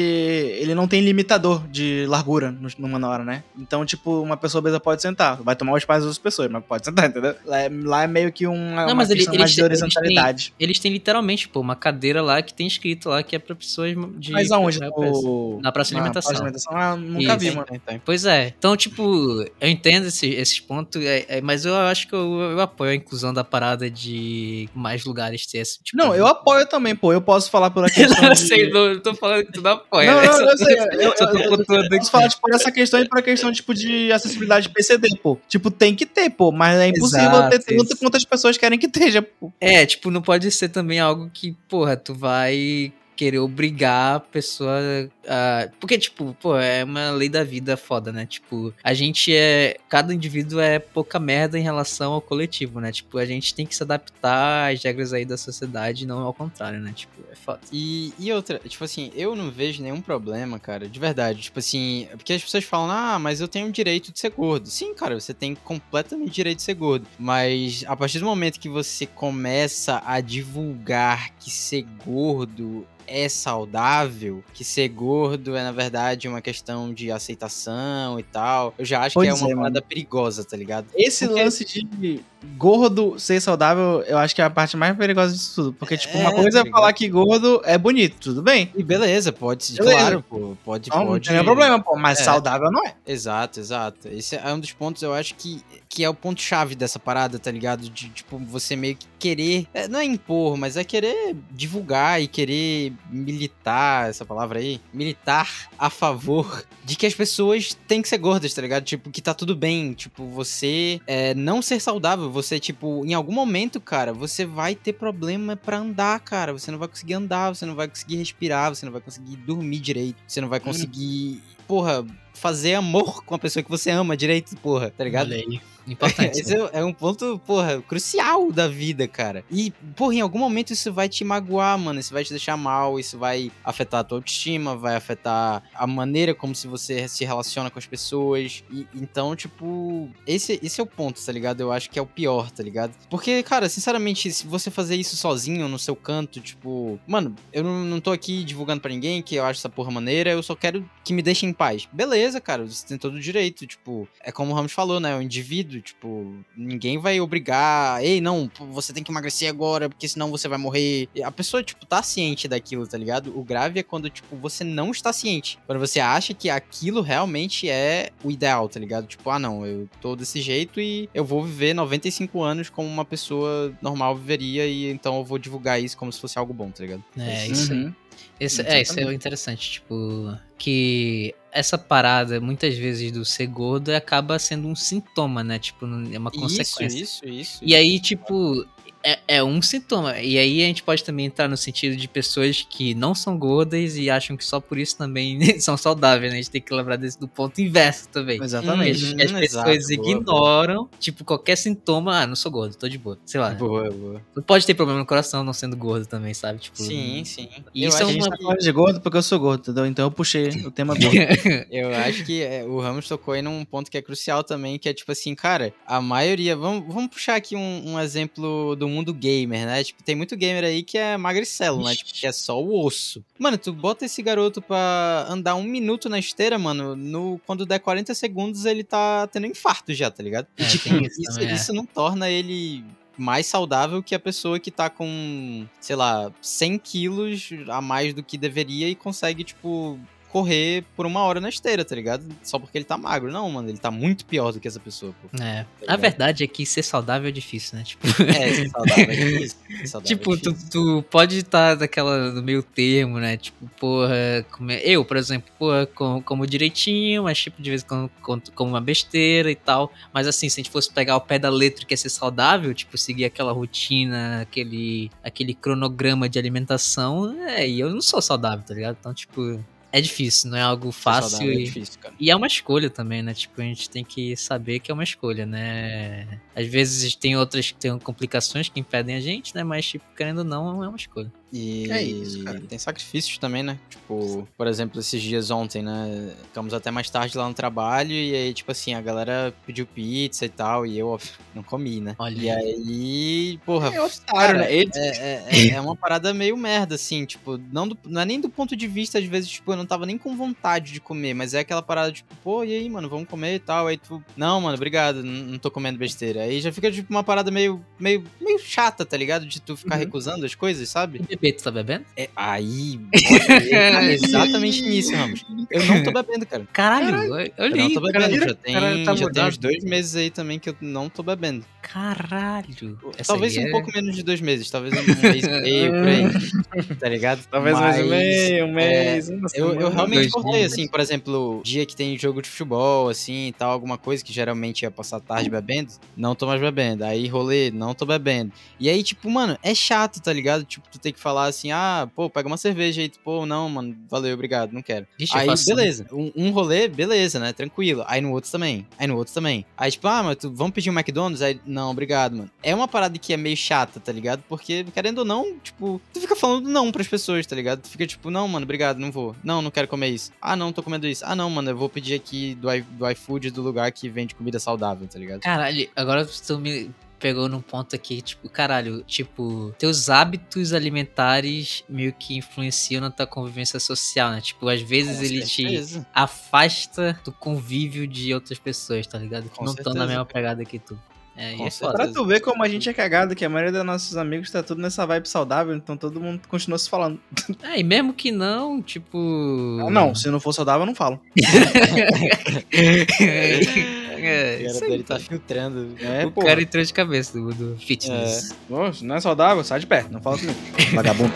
ele 0.60 0.74
não 0.74 0.88
tem 0.88 1.00
limitador 1.02 1.66
de 1.68 2.06
largura 2.08 2.50
no, 2.50 2.68
no 2.78 2.88
Manauara, 2.88 3.24
né? 3.24 3.44
Então, 3.58 3.84
tipo, 3.84 4.22
uma 4.22 4.36
pessoa 4.36 4.60
obesa 4.60 4.80
pode 4.80 5.02
sentar. 5.02 5.42
Vai 5.42 5.54
tomar 5.54 5.72
o 5.72 5.76
espaço 5.76 6.00
das 6.00 6.06
outras 6.06 6.18
pessoas, 6.22 6.50
mas 6.50 6.64
pode 6.64 6.84
sentar, 6.84 7.08
entendeu? 7.08 7.34
Lá 7.44 7.58
é, 7.60 7.68
lá 7.70 8.02
é 8.04 8.06
meio 8.06 8.32
que 8.32 8.46
um, 8.46 8.72
uma 8.72 8.94
mas 8.94 9.10
ele- 9.10 9.20
eles 9.20 9.26
de 9.26 9.56
têm- 9.56 9.66
eles 9.66 9.82
horizontalidade. 9.82 10.54
Eles 10.58 10.78
têm 10.78 10.92
literalmente, 10.92 11.48
pô, 11.48 11.60
uma 11.60 11.76
cadeira 11.76 12.22
lá 12.22 12.40
que 12.42 12.54
tem 12.54 12.66
escrito 12.66 13.08
lá 13.10 13.22
que 13.22 13.36
é 13.36 13.38
pra 13.38 13.54
pessoas 13.54 13.94
de. 14.16 14.32
Mas 14.32 14.50
aonde? 14.50 14.78
No- 15.26 15.60
Na 15.60 15.72
praça 15.72 15.90
de 15.90 15.96
alimentação. 15.96 16.30
praça 16.32 16.34
de 16.34 16.48
alimentação? 16.48 16.72
Ah, 16.76 16.96
nunca 16.96 17.20
Isso. 17.34 17.38
vi, 17.38 17.50
mano. 17.50 17.66
tem. 17.86 18.00
Pois 18.04 18.24
é. 18.24 18.54
Então, 18.58 18.76
tipo, 18.76 19.42
eu 19.60 19.68
entendo 19.68 20.06
esse- 20.06 20.28
esses 20.30 20.60
pontos, 20.60 21.02
é- 21.02 21.24
é, 21.28 21.40
mas 21.40 21.64
eu 21.64 21.74
acho 21.76 22.06
que 22.08 22.14
eu, 22.14 22.40
eu 22.52 22.60
apoio 22.60 22.90
a 22.92 22.94
inclusão 22.94 23.32
da 23.34 23.42
parada 23.44 23.90
de 23.90 24.68
mais 24.74 25.04
lugares 25.04 25.46
ter 25.46 25.58
esse 25.58 25.82
tipo 25.82 25.96
Não, 25.96 26.12
de- 26.12 26.18
eu 26.18 26.26
apoio 26.26 26.66
também, 26.66 26.94
pô. 26.94 27.12
Eu 27.12 27.20
posso 27.20 27.50
falar 27.50 27.70
por 27.70 27.84
a 27.86 27.90
questão 27.90 28.22
não 28.22 28.32
de... 28.32 28.38
sei, 28.40 28.70
não, 28.70 28.86
eu 28.86 29.00
tô 29.02 29.14
falando 29.14 29.44
que 29.46 29.52
tu 29.52 29.62
não 29.62 29.72
apoia. 29.72 30.12
Não, 30.14 30.20
né? 30.20 30.26
não, 30.28 30.50
eu 30.50 30.56
sei. 30.58 30.78
Eu, 30.78 30.86
eu, 31.02 31.16
só 31.16 31.26
tô 31.26 31.38
eu- 31.38 31.48
pontuando 31.50 31.84
eu 31.84 31.88
posso 31.88 31.94
aqui. 32.00 32.10
falar, 32.10 32.28
tipo, 32.28 32.54
essa 32.54 32.72
questão 32.72 33.00
e 33.00 33.08
por 33.08 33.18
a 33.18 33.22
questão, 33.22 33.52
tipo, 33.52 33.74
de 33.74 34.12
acessibilidade 34.12 34.68
de 34.68 34.72
PCD, 34.74 35.16
pô. 35.22 35.38
Tipo, 35.48 35.70
tem 35.70 35.94
que 35.94 36.06
ter, 36.06 36.30
pô. 36.30 36.52
Mas 36.52 36.78
é 36.78 36.88
impossível 36.88 37.26
Exato, 37.30 37.50
ter 37.50 37.76
tanto 37.76 37.84
isso. 37.92 37.96
quanto 37.98 38.16
as 38.16 38.24
pessoas 38.24 38.56
querem 38.56 38.78
que 38.78 38.86
esteja, 39.06 39.22
pô. 39.22 39.52
É, 39.60 39.84
tipo, 39.86 40.10
não 40.10 40.22
pode 40.22 40.50
ser 40.50 40.68
também 40.68 41.00
algo 41.00 41.30
que, 41.32 41.52
porra, 41.68 41.96
tu 41.96 42.14
vai 42.14 42.92
querer 43.16 43.38
obrigar 43.38 44.16
a 44.16 44.20
pessoa 44.20 44.78
a. 45.26 45.68
Porque, 45.80 45.98
tipo, 45.98 46.36
pô, 46.40 46.56
é 46.56 46.84
uma 46.84 47.10
lei 47.10 47.28
da 47.28 47.42
vida 47.42 47.76
foda, 47.76 48.12
né? 48.12 48.26
Tipo, 48.26 48.72
a 48.82 48.94
gente 48.94 49.34
é. 49.34 49.76
Cada 49.88 50.14
indivíduo 50.14 50.60
é 50.60 50.78
pouca 50.78 51.18
merda 51.18 51.58
em 51.58 51.62
relação 51.62 52.12
ao 52.12 52.20
coletivo, 52.20 52.80
né? 52.80 52.92
Tipo, 52.92 53.18
a 53.18 53.24
gente 53.24 53.54
tem 53.54 53.66
que 53.66 53.74
se 53.74 53.82
adaptar 53.82 54.72
às 54.72 54.82
regras 54.82 55.12
aí 55.12 55.24
da 55.24 55.36
sociedade, 55.36 56.06
não 56.06 56.20
ao 56.20 56.34
contrário, 56.34 56.80
né? 56.80 56.92
Tipo, 56.94 57.22
é 57.30 57.34
foda. 57.34 57.60
E, 57.72 58.12
e 58.18 58.32
outra, 58.32 58.58
tipo 58.58 58.84
assim, 58.84 59.10
eu 59.14 59.34
não 59.34 59.50
vejo 59.50 59.82
nenhum 59.82 60.00
problema, 60.00 60.58
cara, 60.58 60.88
de 60.88 61.00
verdade. 61.00 61.42
Tipo 61.42 61.58
assim, 61.58 62.08
porque 62.12 62.34
as 62.34 62.42
pessoas 62.42 62.64
falam, 62.64 62.90
ah, 62.90 63.18
mas 63.18 63.40
eu 63.40 63.48
tenho 63.48 63.68
o 63.68 63.72
direito 63.72 64.12
de 64.12 64.18
ser 64.18 64.30
gordo. 64.30 64.68
Sim, 64.68 64.94
cara, 64.94 65.18
você 65.18 65.32
tem 65.32 65.54
completamente 65.54 66.32
direito 66.32 66.58
de 66.58 66.62
ser 66.62 66.74
gordo. 66.74 67.06
Mas 67.18 67.84
a 67.86 67.96
partir 67.96 68.18
do 68.18 68.26
momento 68.26 68.60
que 68.60 68.68
você 68.68 69.06
começa 69.06 70.02
a 70.04 70.20
divulgar 70.20 71.30
que 71.38 71.50
ser 71.50 71.86
gordo 72.04 72.86
é 73.06 73.28
saudável, 73.28 74.42
que 74.52 74.64
ser 74.64 74.88
gordo 74.88 75.56
é, 75.56 75.62
na 75.62 75.72
verdade, 75.72 76.28
uma 76.28 76.40
questão 76.40 76.92
de 76.92 77.10
aceitação 77.10 78.18
e 78.18 78.22
tal, 78.22 78.74
eu 78.78 78.84
já 78.84 79.00
acho 79.02 79.14
Pois 79.14 79.28
que 79.28 79.30
é 79.30 79.44
uma 79.44 79.52
é, 79.52 79.56
parada 79.56 79.82
perigosa, 79.82 80.44
tá 80.44 80.56
ligado? 80.56 80.86
Esse 80.94 81.26
Porque- 81.26 81.42
lance 81.42 81.64
de 81.64 82.20
gordo 82.56 83.18
ser 83.18 83.40
saudável, 83.40 84.02
eu 84.06 84.18
acho 84.18 84.34
que 84.34 84.40
é 84.40 84.44
a 84.44 84.50
parte 84.50 84.76
mais 84.76 84.96
perigosa 84.96 85.32
disso 85.34 85.54
tudo. 85.54 85.72
Porque, 85.72 85.96
tipo, 85.96 86.16
uma 86.18 86.30
É, 86.30 86.34
coisa 86.34 86.60
é 86.60 86.70
falar 86.70 86.92
que 86.92 87.08
gordo 87.08 87.60
é 87.64 87.76
bonito, 87.76 88.16
tudo 88.20 88.42
bem. 88.42 88.70
E 88.76 88.82
beleza, 88.82 89.32
pode, 89.32 89.72
Beleza. 89.74 89.96
claro, 89.96 90.24
pô, 90.28 90.56
pode, 90.64 90.90
Não, 90.90 90.98
não 91.00 91.06
pode. 91.08 91.24
tem 91.24 91.32
nenhum 91.34 91.44
problema, 91.44 91.80
pô. 91.82 91.96
Mas 91.96 92.20
É. 92.20 92.24
saudável 92.24 92.70
não 92.70 92.84
é. 92.86 92.94
Exato, 93.06 93.58
exato. 93.58 94.08
Esse 94.08 94.36
é 94.36 94.52
um 94.52 94.60
dos 94.60 94.72
pontos, 94.72 95.02
eu 95.02 95.12
acho 95.12 95.34
que, 95.34 95.60
que 95.96 96.04
é 96.04 96.10
o 96.10 96.12
ponto-chave 96.12 96.74
dessa 96.74 96.98
parada, 96.98 97.38
tá 97.38 97.50
ligado? 97.50 97.88
De, 97.88 98.10
tipo, 98.10 98.36
você 98.36 98.76
meio 98.76 98.96
que 98.96 99.06
querer. 99.18 99.66
é, 99.72 99.88
não 99.88 99.98
é 99.98 100.04
impor, 100.04 100.54
mas 100.58 100.76
é 100.76 100.84
querer 100.84 101.34
divulgar 101.50 102.20
e 102.20 102.28
querer 102.28 102.92
militar, 103.08 104.10
essa 104.10 104.22
palavra 104.22 104.58
aí, 104.58 104.78
militar 104.92 105.70
a 105.78 105.88
favor 105.88 106.66
de 106.84 106.96
que 106.96 107.06
as 107.06 107.14
pessoas 107.14 107.74
têm 107.88 108.02
que 108.02 108.10
ser 108.10 108.18
gordas, 108.18 108.52
tá 108.52 108.60
ligado? 108.60 108.84
Tipo, 108.84 109.10
que 109.10 109.22
tá 109.22 109.32
tudo 109.32 109.56
bem. 109.56 109.94
Tipo, 109.94 110.26
você 110.26 111.00
é, 111.06 111.32
não 111.32 111.62
ser 111.62 111.80
saudável, 111.80 112.30
você, 112.30 112.60
tipo, 112.60 113.02
em 113.06 113.14
algum 113.14 113.32
momento, 113.32 113.80
cara, 113.80 114.12
você 114.12 114.44
vai 114.44 114.74
ter 114.74 114.92
problema 114.92 115.56
pra 115.56 115.78
andar, 115.78 116.20
cara. 116.20 116.52
Você 116.52 116.70
não 116.70 116.78
vai 116.78 116.88
conseguir 116.88 117.14
andar, 117.14 117.54
você 117.54 117.64
não 117.64 117.74
vai 117.74 117.88
conseguir 117.88 118.16
respirar, 118.16 118.68
você 118.68 118.84
não 118.84 118.92
vai 118.92 119.00
conseguir 119.00 119.36
dormir 119.36 119.78
direito, 119.78 120.22
você 120.28 120.42
não 120.42 120.48
vai 120.50 120.60
conseguir. 120.60 121.42
Porra, 121.66 122.04
fazer 122.34 122.74
amor 122.74 123.24
com 123.24 123.34
a 123.34 123.38
pessoa 123.38 123.62
que 123.62 123.70
você 123.70 123.90
ama 123.90 124.16
direito, 124.16 124.56
porra, 124.58 124.90
tá 124.90 125.04
ligado? 125.04 125.32
Olha 125.32 125.36
aí. 125.36 125.60
Importante. 125.86 126.40
Esse 126.40 126.54
é, 126.54 126.70
é 126.72 126.84
um 126.84 126.92
ponto, 126.92 127.40
porra, 127.46 127.80
crucial 127.80 128.50
da 128.50 128.66
vida, 128.68 129.06
cara. 129.06 129.44
E, 129.50 129.72
porra, 129.94 130.14
em 130.14 130.20
algum 130.20 130.38
momento 130.38 130.72
isso 130.72 130.92
vai 130.92 131.08
te 131.08 131.24
magoar, 131.24 131.78
mano. 131.78 132.00
Isso 132.00 132.12
vai 132.12 132.24
te 132.24 132.30
deixar 132.30 132.56
mal, 132.56 132.98
isso 132.98 133.18
vai 133.18 133.50
afetar 133.64 134.00
a 134.00 134.04
tua 134.04 134.18
autoestima, 134.18 134.76
vai 134.76 134.96
afetar 134.96 135.62
a 135.74 135.86
maneira 135.86 136.34
como 136.34 136.54
se 136.54 136.66
você 136.66 137.06
se 137.08 137.24
relaciona 137.24 137.70
com 137.70 137.78
as 137.78 137.86
pessoas. 137.86 138.64
E, 138.70 138.86
então, 138.94 139.36
tipo, 139.36 140.10
esse, 140.26 140.58
esse 140.62 140.80
é 140.80 140.84
o 140.84 140.86
ponto, 140.86 141.24
tá 141.24 141.32
ligado? 141.32 141.60
Eu 141.60 141.72
acho 141.72 141.88
que 141.88 141.98
é 141.98 142.02
o 142.02 142.06
pior, 142.06 142.50
tá 142.50 142.62
ligado? 142.62 142.92
Porque, 143.08 143.42
cara, 143.42 143.68
sinceramente, 143.68 144.32
se 144.32 144.46
você 144.46 144.70
fazer 144.70 144.96
isso 144.96 145.16
sozinho 145.16 145.68
no 145.68 145.78
seu 145.78 145.94
canto, 145.94 146.40
tipo, 146.40 146.98
mano, 147.06 147.34
eu 147.52 147.62
não, 147.62 147.84
não 147.84 148.00
tô 148.00 148.10
aqui 148.10 148.42
divulgando 148.44 148.80
pra 148.80 148.90
ninguém 148.90 149.22
que 149.22 149.36
eu 149.36 149.44
acho 149.44 149.60
essa 149.60 149.68
porra 149.68 149.90
maneira, 149.90 150.30
eu 150.30 150.42
só 150.42 150.54
quero 150.54 150.88
que 151.04 151.12
me 151.12 151.22
deixem 151.22 151.50
em 151.50 151.52
paz. 151.56 151.88
Beleza, 151.92 152.40
cara, 152.40 152.66
você 152.66 152.86
tem 152.86 152.98
todo 152.98 153.14
o 153.14 153.20
direito, 153.20 153.66
tipo, 153.66 154.08
é 154.22 154.30
como 154.30 154.52
o 154.52 154.54
Ramos 154.54 154.72
falou, 154.72 155.00
né? 155.00 155.16
O 155.16 155.22
indivíduo 155.22 155.80
tipo, 155.80 156.34
ninguém 156.56 156.98
vai 156.98 157.20
obrigar, 157.20 158.02
ei, 158.04 158.20
não, 158.20 158.50
você 158.70 158.92
tem 158.92 159.02
que 159.02 159.10
emagrecer 159.10 159.48
agora, 159.48 159.88
porque 159.88 160.08
senão 160.08 160.30
você 160.30 160.48
vai 160.48 160.58
morrer. 160.58 161.08
A 161.22 161.30
pessoa, 161.30 161.62
tipo, 161.62 161.84
tá 161.86 162.02
ciente 162.02 162.48
daquilo, 162.48 162.86
tá 162.86 162.98
ligado? 162.98 163.36
O 163.38 163.44
grave 163.44 163.80
é 163.80 163.82
quando, 163.82 164.10
tipo, 164.10 164.36
você 164.36 164.64
não 164.64 164.90
está 164.90 165.12
ciente. 165.12 165.58
Quando 165.66 165.78
você 165.78 166.00
acha 166.00 166.34
que 166.34 166.50
aquilo 166.50 167.00
realmente 167.00 167.68
é 167.68 168.10
o 168.22 168.30
ideal, 168.30 168.68
tá 168.68 168.80
ligado? 168.80 169.06
Tipo, 169.06 169.30
ah, 169.30 169.38
não, 169.38 169.66
eu 169.66 169.88
tô 170.00 170.16
desse 170.16 170.40
jeito 170.40 170.80
e 170.80 171.08
eu 171.14 171.24
vou 171.24 171.44
viver 171.44 171.74
95 171.74 172.42
anos 172.42 172.70
como 172.70 172.88
uma 172.88 173.04
pessoa 173.04 173.72
normal 173.80 174.16
viveria 174.16 174.66
e 174.66 174.90
então 174.90 175.16
eu 175.18 175.24
vou 175.24 175.38
divulgar 175.38 175.80
isso 175.80 175.96
como 175.96 176.12
se 176.12 176.20
fosse 176.20 176.38
algo 176.38 176.52
bom, 176.52 176.70
tá 176.70 176.82
ligado? 176.82 177.04
É, 177.16 177.46
isso 177.46 177.72
aí. 177.72 177.84
Uhum. 177.84 177.94
Esse, 178.38 178.62
é, 178.62 178.82
isso 178.82 178.98
é 178.98 179.04
o 179.04 179.12
interessante, 179.12 179.72
tipo, 179.72 180.36
que 180.58 181.34
essa 181.56 181.78
parada, 181.78 182.40
muitas 182.40 182.76
vezes, 182.76 183.10
do 183.10 183.24
ser 183.24 183.46
gordo 183.46 183.88
acaba 183.90 184.38
sendo 184.38 184.68
um 184.68 184.76
sintoma, 184.76 185.42
né? 185.42 185.58
Tipo, 185.58 185.86
é 186.12 186.18
uma 186.18 186.30
consequência. 186.30 186.86
Isso, 186.86 187.24
isso, 187.24 187.28
isso. 187.28 187.58
E 187.62 187.74
aí, 187.74 187.98
tipo, 187.98 188.66
é, 189.06 189.18
é 189.36 189.44
um 189.44 189.62
sintoma. 189.62 190.18
E 190.20 190.38
aí 190.38 190.62
a 190.62 190.66
gente 190.66 190.82
pode 190.82 191.04
também 191.04 191.26
entrar 191.26 191.48
no 191.48 191.56
sentido 191.56 191.94
de 191.96 192.08
pessoas 192.08 192.66
que 192.68 192.94
não 192.94 193.14
são 193.14 193.38
gordas 193.38 193.96
e 193.96 194.10
acham 194.10 194.36
que 194.36 194.44
só 194.44 194.58
por 194.60 194.78
isso 194.78 194.96
também 194.98 195.38
são 195.60 195.76
saudáveis, 195.76 196.32
né? 196.32 196.38
A 196.38 196.42
gente 196.42 196.50
tem 196.50 196.60
que 196.60 196.74
lembrar 196.74 196.96
desse 196.96 197.18
do 197.20 197.28
ponto 197.28 197.60
inverso 197.60 198.08
também. 198.08 198.42
Exatamente. 198.42 199.04
As, 199.04 199.12
as 199.26 199.32
Hum, 199.32 199.38
pessoas 199.40 199.68
exato, 199.90 199.96
boa, 200.02 200.10
ignoram, 200.10 200.88
tipo, 200.98 201.24
qualquer 201.24 201.56
sintoma. 201.56 202.20
Ah, 202.22 202.26
não 202.26 202.34
sou 202.36 202.50
gordo, 202.50 202.74
tô 202.76 202.88
de 202.88 202.98
boa. 202.98 203.18
Sei 203.24 203.40
lá. 203.40 203.50
Boa, 203.50 203.90
boa. 203.90 204.22
Não 204.34 204.42
pode 204.42 204.66
ter 204.66 204.74
problema 204.74 204.98
no 205.00 205.06
coração 205.06 205.44
não 205.44 205.52
sendo 205.52 205.76
gordo 205.76 206.06
também, 206.06 206.34
sabe? 206.34 206.58
Tipo, 206.58 206.82
Sim, 206.82 207.22
sim. 207.24 207.48
E 207.74 207.84
Eu 207.84 207.88
isso 207.90 208.02
é 208.02 208.06
uma- 208.06 208.28
tá 208.30 208.54
de 208.58 208.72
gordo 208.72 209.00
porque 209.00 209.18
eu 209.18 209.22
sou 209.22 209.38
gordo, 209.38 209.60
entendeu? 209.60 209.86
Então 209.86 210.06
eu 210.06 210.10
puxei 210.10 210.48
o 210.64 210.70
tema 210.70 210.94
gordo. 210.94 211.16
Eu 211.70 211.94
acho 211.94 212.24
que 212.24 212.42
é, 212.42 212.64
o 212.64 212.80
Ramos 212.80 213.06
tocou 213.08 213.34
aí 213.34 213.42
num 213.42 213.64
ponto 213.64 213.90
que 213.90 213.96
é 213.98 214.02
crucial 214.02 214.42
também, 214.42 214.78
que 214.78 214.88
é 214.88 214.94
tipo 214.94 215.12
assim, 215.12 215.34
cara, 215.34 215.72
a 215.86 216.00
maioria. 216.00 216.56
Vamos, 216.56 216.92
vamos 216.92 217.10
puxar 217.10 217.36
aqui 217.36 217.54
um, 217.54 217.92
um 217.92 218.00
exemplo 218.00 218.74
do 218.76 218.88
mundo 218.88 218.95
gamer, 219.12 219.66
né? 219.66 219.84
Tipo, 219.84 220.02
tem 220.02 220.14
muito 220.14 220.36
gamer 220.36 220.64
aí 220.64 220.82
que 220.82 220.96
é 220.98 221.16
magricelo, 221.16 221.84
né? 221.84 221.94
Tipo, 221.94 222.12
que 222.12 222.26
é 222.26 222.32
só 222.32 222.60
o 222.62 222.84
osso. 222.84 223.24
Mano, 223.38 223.58
tu 223.58 223.72
bota 223.72 224.04
esse 224.04 224.22
garoto 224.22 224.60
pra 224.62 225.26
andar 225.28 225.54
um 225.54 225.62
minuto 225.64 226.08
na 226.08 226.18
esteira, 226.18 226.58
mano, 226.58 226.96
no, 226.96 227.40
quando 227.46 227.66
der 227.66 227.78
40 227.78 228.14
segundos 228.14 228.64
ele 228.64 228.82
tá 228.82 229.26
tendo 229.26 229.46
infarto 229.46 229.92
já, 229.94 230.10
tá 230.10 230.22
ligado? 230.22 230.46
É, 230.56 230.64
tipo, 230.64 230.88
isso 231.04 231.36
isso, 231.36 231.40
é. 231.40 231.52
isso 231.52 231.72
não 231.72 231.84
torna 231.84 232.30
ele 232.30 232.84
mais 233.16 233.46
saudável 233.46 234.02
que 234.02 234.14
a 234.14 234.18
pessoa 234.18 234.60
que 234.60 234.70
tá 234.70 234.90
com, 234.90 235.66
sei 235.80 235.96
lá, 235.96 236.30
100 236.40 236.78
quilos 236.78 237.50
a 237.68 237.80
mais 237.80 238.12
do 238.12 238.22
que 238.22 238.36
deveria 238.36 238.88
e 238.88 238.94
consegue, 238.94 239.42
tipo, 239.42 239.98
correr 240.36 240.84
por 240.94 241.06
uma 241.06 241.20
hora 241.22 241.40
na 241.40 241.48
esteira, 241.48 241.82
tá 241.82 241.94
ligado? 241.94 242.22
Só 242.42 242.58
porque 242.58 242.76
ele 242.76 242.84
tá 242.84 242.98
magro. 242.98 243.32
Não, 243.32 243.50
mano, 243.50 243.70
ele 243.70 243.78
tá 243.78 243.90
muito 243.90 244.26
pior 244.26 244.52
do 244.52 244.60
que 244.60 244.68
essa 244.68 244.78
pessoa, 244.78 245.14
pô. 245.22 245.42
É. 245.42 245.64
Tá 245.86 245.94
A 245.94 245.96
verdade 245.96 246.44
é 246.44 246.46
que 246.46 246.66
ser 246.66 246.82
saudável 246.82 247.26
é 247.26 247.32
difícil, 247.32 247.78
né? 247.78 247.84
Tipo, 247.84 248.06
É, 248.28 248.52
ser 248.54 248.68
saudável 248.68 249.04
é 249.04 249.16
difícil. 249.16 249.56
saudável 249.88 250.14
é 250.14 250.18
tipo 250.18 250.36
tu, 250.36 250.52
difícil. 250.52 250.70
tu 250.70 251.02
pode 251.10 251.38
estar 251.38 251.74
daquela 251.76 252.30
no 252.32 252.42
meio 252.42 252.62
termo, 252.62 253.18
né? 253.18 253.38
Tipo, 253.38 253.66
porra, 253.80 254.44
comer... 254.52 254.82
eu, 254.84 255.06
por 255.06 255.16
exemplo, 255.16 255.50
porra, 255.58 255.86
como, 255.86 256.22
como 256.22 256.46
direitinho, 256.46 257.22
mas 257.22 257.38
tipo, 257.40 257.62
de 257.62 257.70
vez 257.70 257.82
em 257.82 257.86
quando 258.20 258.50
como- 258.52 258.70
uma 258.70 258.80
besteira 258.80 259.50
e 259.50 259.56
tal. 259.56 259.90
Mas 260.12 260.26
assim, 260.26 260.50
se 260.50 260.60
a 260.60 260.62
gente 260.62 260.70
fosse 260.70 260.92
pegar 260.92 261.16
o 261.16 261.20
pé 261.22 261.38
da 261.38 261.48
letra 261.48 261.82
e 261.82 261.86
quer 261.86 261.96
ser 261.96 262.10
saudável, 262.10 262.74
tipo, 262.74 262.98
seguir 262.98 263.24
aquela 263.24 263.52
rotina, 263.52 264.42
aquele, 264.42 265.10
aquele 265.24 265.54
cronograma 265.54 266.28
de 266.28 266.38
alimentação, 266.38 267.34
é, 267.48 267.66
e 267.66 267.80
eu 267.80 267.88
não 267.88 268.02
sou 268.02 268.20
saudável, 268.20 268.62
tá 268.66 268.74
ligado? 268.74 268.98
Então, 269.00 269.14
tipo, 269.14 269.64
é 269.96 270.00
difícil, 270.00 270.50
não 270.50 270.58
é 270.58 270.62
algo 270.62 270.92
Ser 270.92 271.00
fácil 271.00 271.30
saudável 271.30 271.52
é 271.54 271.56
e... 271.56 271.64
difícil, 271.64 271.98
cara. 271.98 272.14
E 272.20 272.30
é 272.30 272.36
uma 272.36 272.46
escolha 272.46 272.90
também, 272.90 273.22
né? 273.22 273.32
Tipo, 273.32 273.62
a 273.62 273.64
gente 273.64 273.88
tem 273.88 274.04
que 274.04 274.36
saber 274.36 274.78
que 274.80 274.90
é 274.90 274.94
uma 274.94 275.02
escolha, 275.02 275.46
né? 275.46 276.40
Às 276.54 276.66
vezes 276.66 277.14
tem 277.14 277.34
outras 277.36 277.70
que 277.70 277.78
tem 277.78 277.98
complicações 277.98 278.68
que 278.68 278.78
impedem 278.78 279.16
a 279.16 279.20
gente, 279.20 279.54
né? 279.54 279.64
Mas, 279.64 279.86
tipo, 279.86 280.04
querendo 280.14 280.38
ou 280.38 280.44
não, 280.44 280.84
é 280.84 280.88
uma 280.88 280.96
escolha. 280.96 281.32
E 281.52 281.90
É 281.90 282.02
isso, 282.02 282.42
cara. 282.44 282.60
tem 282.60 282.76
sacrifícios 282.78 283.38
também, 283.38 283.62
né? 283.62 283.78
Tipo, 283.88 284.46
por 284.58 284.66
exemplo, 284.66 284.98
esses 285.00 285.22
dias 285.22 285.50
ontem, 285.50 285.80
né? 285.82 286.34
Ficamos 286.48 286.74
até 286.74 286.90
mais 286.90 287.08
tarde 287.08 287.38
lá 287.38 287.46
no 287.48 287.54
trabalho 287.54 288.10
e 288.12 288.34
aí, 288.34 288.52
tipo 288.52 288.72
assim, 288.72 288.94
a 288.94 289.00
galera 289.00 289.54
pediu 289.64 289.86
pizza 289.86 290.44
e 290.44 290.48
tal 290.48 290.84
e 290.84 290.98
eu 290.98 291.18
não 291.54 291.62
comi, 291.62 292.00
né? 292.00 292.16
Olha 292.18 292.36
E 292.36 292.50
aí, 292.50 293.60
porra, 293.64 293.94
É 293.94 294.00
otário, 294.02 294.58
né? 294.58 294.74
Ele- 294.74 294.90
é, 294.94 295.08
é- 295.08 295.44
é- 295.48 295.68
é 295.74 295.80
uma 295.80 295.94
parada 295.96 296.34
meio 296.34 296.56
merda, 296.56 296.96
assim, 296.96 297.24
tipo, 297.24 297.58
não, 297.72 297.86
do- 297.88 297.98
não 298.04 298.20
é 298.20 298.24
nem 298.24 298.40
do 298.40 298.48
ponto 298.50 298.74
de 298.76 298.86
vista, 298.88 299.18
às 299.18 299.24
vezes, 299.24 299.48
tipo, 299.48 299.72
eu 299.72 299.76
não 299.76 299.86
tava 299.86 300.04
nem 300.04 300.18
com 300.18 300.36
vontade 300.36 300.92
de 300.92 301.00
comer, 301.00 301.32
mas 301.32 301.54
é 301.54 301.60
aquela 301.60 301.82
parada, 301.82 302.10
tipo, 302.12 302.34
pô, 302.42 302.64
e 302.64 302.72
aí, 302.74 302.88
mano, 302.90 303.08
vamos 303.08 303.28
comer 303.28 303.54
e 303.54 303.58
tal, 303.60 303.86
aí 303.86 303.96
tu, 303.96 304.22
não, 304.36 304.60
mano, 304.60 304.74
obrigado, 304.76 305.22
não, 305.22 305.32
não 305.52 305.58
tô 305.58 305.70
comendo 305.70 305.96
besteira. 305.98 306.42
Aí 306.42 306.60
já 306.60 306.72
fica, 306.72 306.90
tipo, 306.90 307.08
uma 307.12 307.22
parada 307.24 307.50
meio, 307.52 307.80
meio, 308.00 308.24
meio 308.40 308.58
chata, 308.58 309.06
tá 309.06 309.16
ligado? 309.16 309.46
De 309.46 309.60
tu 309.60 309.76
ficar 309.76 309.94
Uhum. 309.94 310.00
recusando 310.00 310.44
as 310.44 310.54
coisas, 310.54 310.88
sabe? 310.88 311.20
Bebê, 311.36 311.52
tu 311.52 311.64
tá 311.64 311.70
bebendo? 311.70 312.04
É, 312.16 312.28
aí, 312.34 312.98
exatamente 314.12 314.82
nisso, 314.82 315.14
Ramos. 315.14 315.44
Eu 315.70 315.84
não 315.86 316.02
tô 316.02 316.12
bebendo, 316.12 316.46
cara. 316.46 316.66
Caralho, 316.72 317.32
olha 317.32 317.52
Eu 317.56 317.70
não 317.70 317.86
aí. 317.86 317.94
tô 317.94 318.00
cara, 318.02 318.28
bebendo, 318.28 318.48
já 318.48 318.54
tem, 318.54 318.74
cara 318.74 319.04
tá 319.04 319.14
já 319.16 319.30
tem 319.30 319.44
uns 319.44 319.58
dois 319.58 319.84
meses 319.84 320.16
aí 320.16 320.30
também 320.30 320.58
que 320.58 320.68
eu 320.70 320.76
não 320.80 321.08
tô 321.08 321.22
bebendo. 321.22 321.64
Caralho. 321.82 322.98
Essa 323.16 323.32
talvez 323.32 323.56
um 323.56 323.60
é- 323.68 323.70
pouco 323.70 323.92
menos 323.94 324.16
de 324.16 324.22
dois 324.22 324.40
meses, 324.40 324.70
talvez 324.70 324.92
um 324.92 325.04
mês 325.22 325.44
e 325.44 325.48
meio, 325.60 325.92
por 325.92 326.08
aí. 326.08 326.96
Tá 326.98 327.08
ligado? 327.08 327.46
Talvez 327.50 327.78
mais 327.78 327.96
um 327.96 328.08
Mas, 328.08 328.10
meio, 328.10 328.66
um 328.66 328.78
é, 328.78 329.12
mês. 329.12 329.28
uma 329.28 329.48
Eu, 329.54 329.80
eu 329.80 329.90
realmente 329.90 330.28
cortei, 330.30 330.64
assim, 330.64 330.88
por 330.88 330.98
exemplo, 331.00 331.60
dia 331.64 331.86
que 331.86 331.94
tem 331.94 332.18
jogo 332.18 332.42
de 332.42 332.48
futebol, 332.48 333.08
assim, 333.08 333.48
e 333.48 333.52
tal, 333.52 333.70
alguma 333.70 333.96
coisa 333.96 334.24
que 334.24 334.32
geralmente 334.32 334.82
ia 334.82 334.90
passar 334.90 335.18
a 335.18 335.20
tarde 335.20 335.48
bebendo, 335.48 335.92
não 336.16 336.34
tô 336.34 336.46
mais 336.46 336.60
bebendo. 336.60 337.04
Aí 337.04 337.28
rolê, 337.28 337.70
não 337.70 337.94
tô 337.94 338.04
bebendo. 338.04 338.52
E 338.80 338.88
aí, 338.88 339.02
tipo, 339.02 339.30
mano, 339.30 339.56
é 339.62 339.74
chato, 339.74 340.20
tá 340.20 340.32
ligado? 340.32 340.64
Tipo, 340.64 340.88
tu 340.90 340.98
tem 340.98 341.12
que 341.12 341.20
falar 341.26 341.46
assim, 341.46 341.72
ah, 341.72 342.08
pô, 342.14 342.30
pega 342.30 342.46
uma 342.46 342.56
cerveja 342.56 343.02
aí, 343.02 343.08
tu, 343.08 343.18
pô, 343.18 343.44
não, 343.44 343.68
mano, 343.68 343.96
valeu, 344.08 344.32
obrigado, 344.34 344.72
não 344.72 344.80
quero. 344.80 345.06
Vixe, 345.18 345.34
eu 345.34 345.40
Aí, 345.40 345.48
beleza. 345.66 346.06
Um, 346.12 346.30
um 346.36 346.50
rolê, 346.52 346.86
beleza, 346.86 347.40
né? 347.40 347.52
Tranquilo. 347.52 348.04
Aí 348.06 348.20
no 348.20 348.30
outro 348.30 348.48
também. 348.50 348.86
Aí 348.96 349.08
no 349.08 349.16
outro 349.16 349.34
também. 349.34 349.66
Aí, 349.76 349.90
tipo, 349.90 350.06
ah, 350.06 350.22
mas 350.22 350.36
tu, 350.36 350.52
vamos 350.52 350.72
pedir 350.72 350.88
um 350.88 350.92
McDonald's? 350.92 351.42
Aí, 351.42 351.60
não, 351.66 351.90
obrigado, 351.90 352.36
mano. 352.36 352.50
É 352.62 352.72
uma 352.74 352.86
parada 352.86 353.18
que 353.18 353.32
é 353.32 353.36
meio 353.36 353.56
chata, 353.56 353.98
tá 353.98 354.12
ligado? 354.12 354.44
Porque, 354.48 354.84
querendo 354.94 355.18
ou 355.18 355.24
não, 355.24 355.58
tipo, 355.58 356.00
tu 356.12 356.20
fica 356.20 356.36
falando 356.36 356.68
não 356.68 356.92
pras 356.92 357.08
pessoas, 357.08 357.44
tá 357.44 357.56
ligado? 357.56 357.80
Tu 357.82 357.88
fica 357.88 358.06
tipo, 358.06 358.30
não, 358.30 358.46
mano, 358.46 358.62
obrigado, 358.64 358.98
não 358.98 359.10
vou. 359.10 359.34
Não, 359.42 359.60
não 359.60 359.70
quero 359.72 359.88
comer 359.88 360.10
isso. 360.10 360.30
Ah, 360.40 360.54
não, 360.54 360.72
tô 360.72 360.82
comendo 360.82 361.08
isso. 361.08 361.24
Ah, 361.26 361.34
não, 361.34 361.50
mano, 361.50 361.70
eu 361.70 361.76
vou 361.76 361.88
pedir 361.88 362.14
aqui 362.14 362.54
do, 362.54 362.72
i- 362.72 362.82
do 362.82 363.10
iFood 363.10 363.50
do 363.50 363.62
lugar 363.62 363.90
que 363.90 364.08
vende 364.08 364.34
comida 364.36 364.60
saudável, 364.60 365.08
tá 365.08 365.18
ligado? 365.18 365.40
Caralho, 365.40 365.88
agora 365.96 366.24
tu 366.46 366.58
me 366.58 366.90
pegou 367.18 367.48
num 367.48 367.60
ponto 367.60 367.96
aqui, 367.96 368.20
tipo, 368.22 368.48
caralho, 368.48 369.02
tipo, 369.02 369.74
teus 369.78 370.08
hábitos 370.10 370.72
alimentares 370.72 371.82
meio 371.88 372.12
que 372.12 372.36
influenciam 372.36 373.00
na 373.00 373.10
tua 373.10 373.26
convivência 373.26 373.80
social, 373.80 374.30
né? 374.30 374.40
Tipo, 374.40 374.68
às 374.68 374.82
vezes 374.82 375.18
Com 375.18 375.24
ele 375.24 375.40
te 375.42 375.62
certeza. 375.62 376.06
afasta 376.14 377.18
do 377.24 377.32
convívio 377.32 378.06
de 378.06 378.32
outras 378.34 378.58
pessoas, 378.58 379.06
tá 379.06 379.18
ligado? 379.18 379.48
Que 379.48 379.58
Com 379.58 379.64
não 379.64 379.74
estão 379.74 379.94
na 379.94 380.06
mesma 380.06 380.24
pegada 380.24 380.64
que 380.64 380.78
tu. 380.78 380.98
É, 381.38 381.52
e 381.52 381.56
Com 381.58 381.66
é 381.66 381.70
foda. 381.70 381.92
Pra 381.92 382.08
tu 382.08 382.24
ver 382.24 382.40
como 382.40 382.62
a 382.62 382.68
gente 382.68 382.88
é 382.88 382.94
cagado, 382.94 383.34
que 383.34 383.44
a 383.44 383.48
maioria 383.48 383.72
dos 383.72 383.84
nossos 383.84 384.16
amigos 384.16 384.50
tá 384.50 384.62
tudo 384.62 384.80
nessa 384.80 385.04
vibe 385.06 385.28
saudável, 385.28 385.74
então 385.74 385.94
todo 385.96 386.18
mundo 386.18 386.40
continua 386.48 386.78
se 386.78 386.88
falando. 386.88 387.20
É, 387.62 387.78
e 387.78 387.82
mesmo 387.82 388.14
que 388.14 388.32
não, 388.32 388.80
tipo. 388.80 389.78
Ah, 389.86 389.90
não, 389.90 390.14
se 390.14 390.30
não 390.30 390.40
for 390.40 390.52
saudável, 390.52 390.82
eu 390.82 390.86
não 390.86 390.94
falo. 390.94 391.20
é, 394.24 394.56
O 394.56 394.66
isso 394.66 394.74
cara 394.74 394.84
aí, 394.84 394.90
dele 394.90 395.02
tá 395.02 395.18
filtrando. 395.18 395.88
É, 396.00 396.26
o 396.26 396.30
pô. 396.30 396.44
cara 396.44 396.62
entrou 396.62 396.82
de 396.84 396.92
cabeça 396.92 397.38
do, 397.38 397.52
do 397.52 397.76
fitness. 397.78 398.54
Pô, 398.68 398.92
se 398.92 399.04
não 399.04 399.16
é 399.16 399.20
saudável, 399.20 399.62
sai 399.64 399.80
de 399.80 399.86
perto, 399.86 400.12
não 400.12 400.20
fala 400.20 400.38
comigo. 400.38 400.58
Vagabundo. 400.94 401.32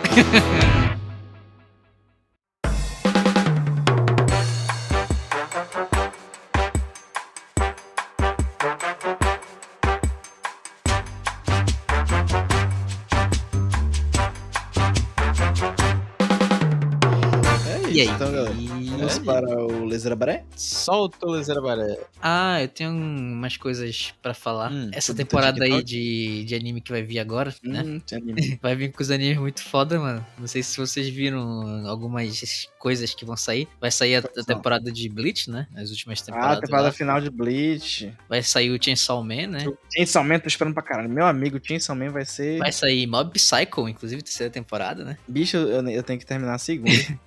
Para 20.01 20.17
o 20.17 20.31
Lezerabaré? 20.31 20.45
Solta 20.57 21.27
o 21.27 21.31
Lezerabaré. 21.31 21.99
Ah, 22.23 22.61
eu 22.63 22.69
tenho 22.69 22.91
umas 22.91 23.57
coisas 23.57 24.13
pra 24.23 24.33
falar. 24.35 24.71
Hum, 24.73 24.91
Essa 24.93 25.15
temporada 25.15 25.65
aí 25.65 25.83
de, 25.83 26.45
de 26.45 26.55
anime 26.55 26.81
que 26.81 26.91
vai 26.91 27.03
vir 27.03 27.19
agora, 27.19 27.55
né? 27.63 27.83
Hum, 27.83 28.01
anime. 28.13 28.59
Vai 28.63 28.75
vir 28.77 28.93
com 28.93 29.03
os 29.03 29.11
animes 29.11 29.39
muito 29.39 29.63
foda, 29.63 29.99
mano. 29.99 30.25
Não 30.39 30.47
sei 30.47 30.63
se 30.63 30.77
vocês 30.77 31.09
viram 31.09 31.87
algumas 31.87 32.69
coisas 32.79 33.15
que 33.15 33.25
vão 33.25 33.37
sair. 33.37 33.69
Vai 33.81 33.91
sair 33.91 34.17
a, 34.17 34.19
a 34.19 34.45
temporada 34.45 34.91
de 34.93 35.09
Bleach, 35.09 35.51
né? 35.51 35.67
As 35.75 35.91
últimas 35.91 36.21
Ah, 36.23 36.25
temporadas. 36.27 36.61
temporada 36.61 36.89
lá. 36.89 36.93
final 36.93 37.21
de 37.21 37.31
Bleach. 37.31 38.13
Vai 38.29 38.43
sair 38.43 38.71
o 38.71 38.83
Chainsaw 38.83 39.23
Man, 39.23 39.47
né? 39.49 39.65
Chainsaw 39.95 40.25
Man, 40.25 40.39
tô 40.39 40.49
esperando 40.49 40.75
pra 40.75 40.83
caralho. 40.83 41.09
Meu 41.09 41.27
amigo, 41.27 41.59
Chainsaw 41.63 41.95
Man 41.97 42.11
vai 42.11 42.25
ser... 42.25 42.59
Vai 42.59 42.73
sair 42.73 43.07
Mob 43.07 43.33
Psycho, 43.33 43.89
inclusive, 43.89 44.23
terceira 44.23 44.51
temporada, 44.53 45.05
né? 45.05 45.17
Bicho, 45.27 45.57
eu, 45.57 45.89
eu 45.89 46.03
tenho 46.03 46.19
que 46.19 46.27
terminar 46.27 46.55
a 46.55 46.59
segunda. 46.59 46.91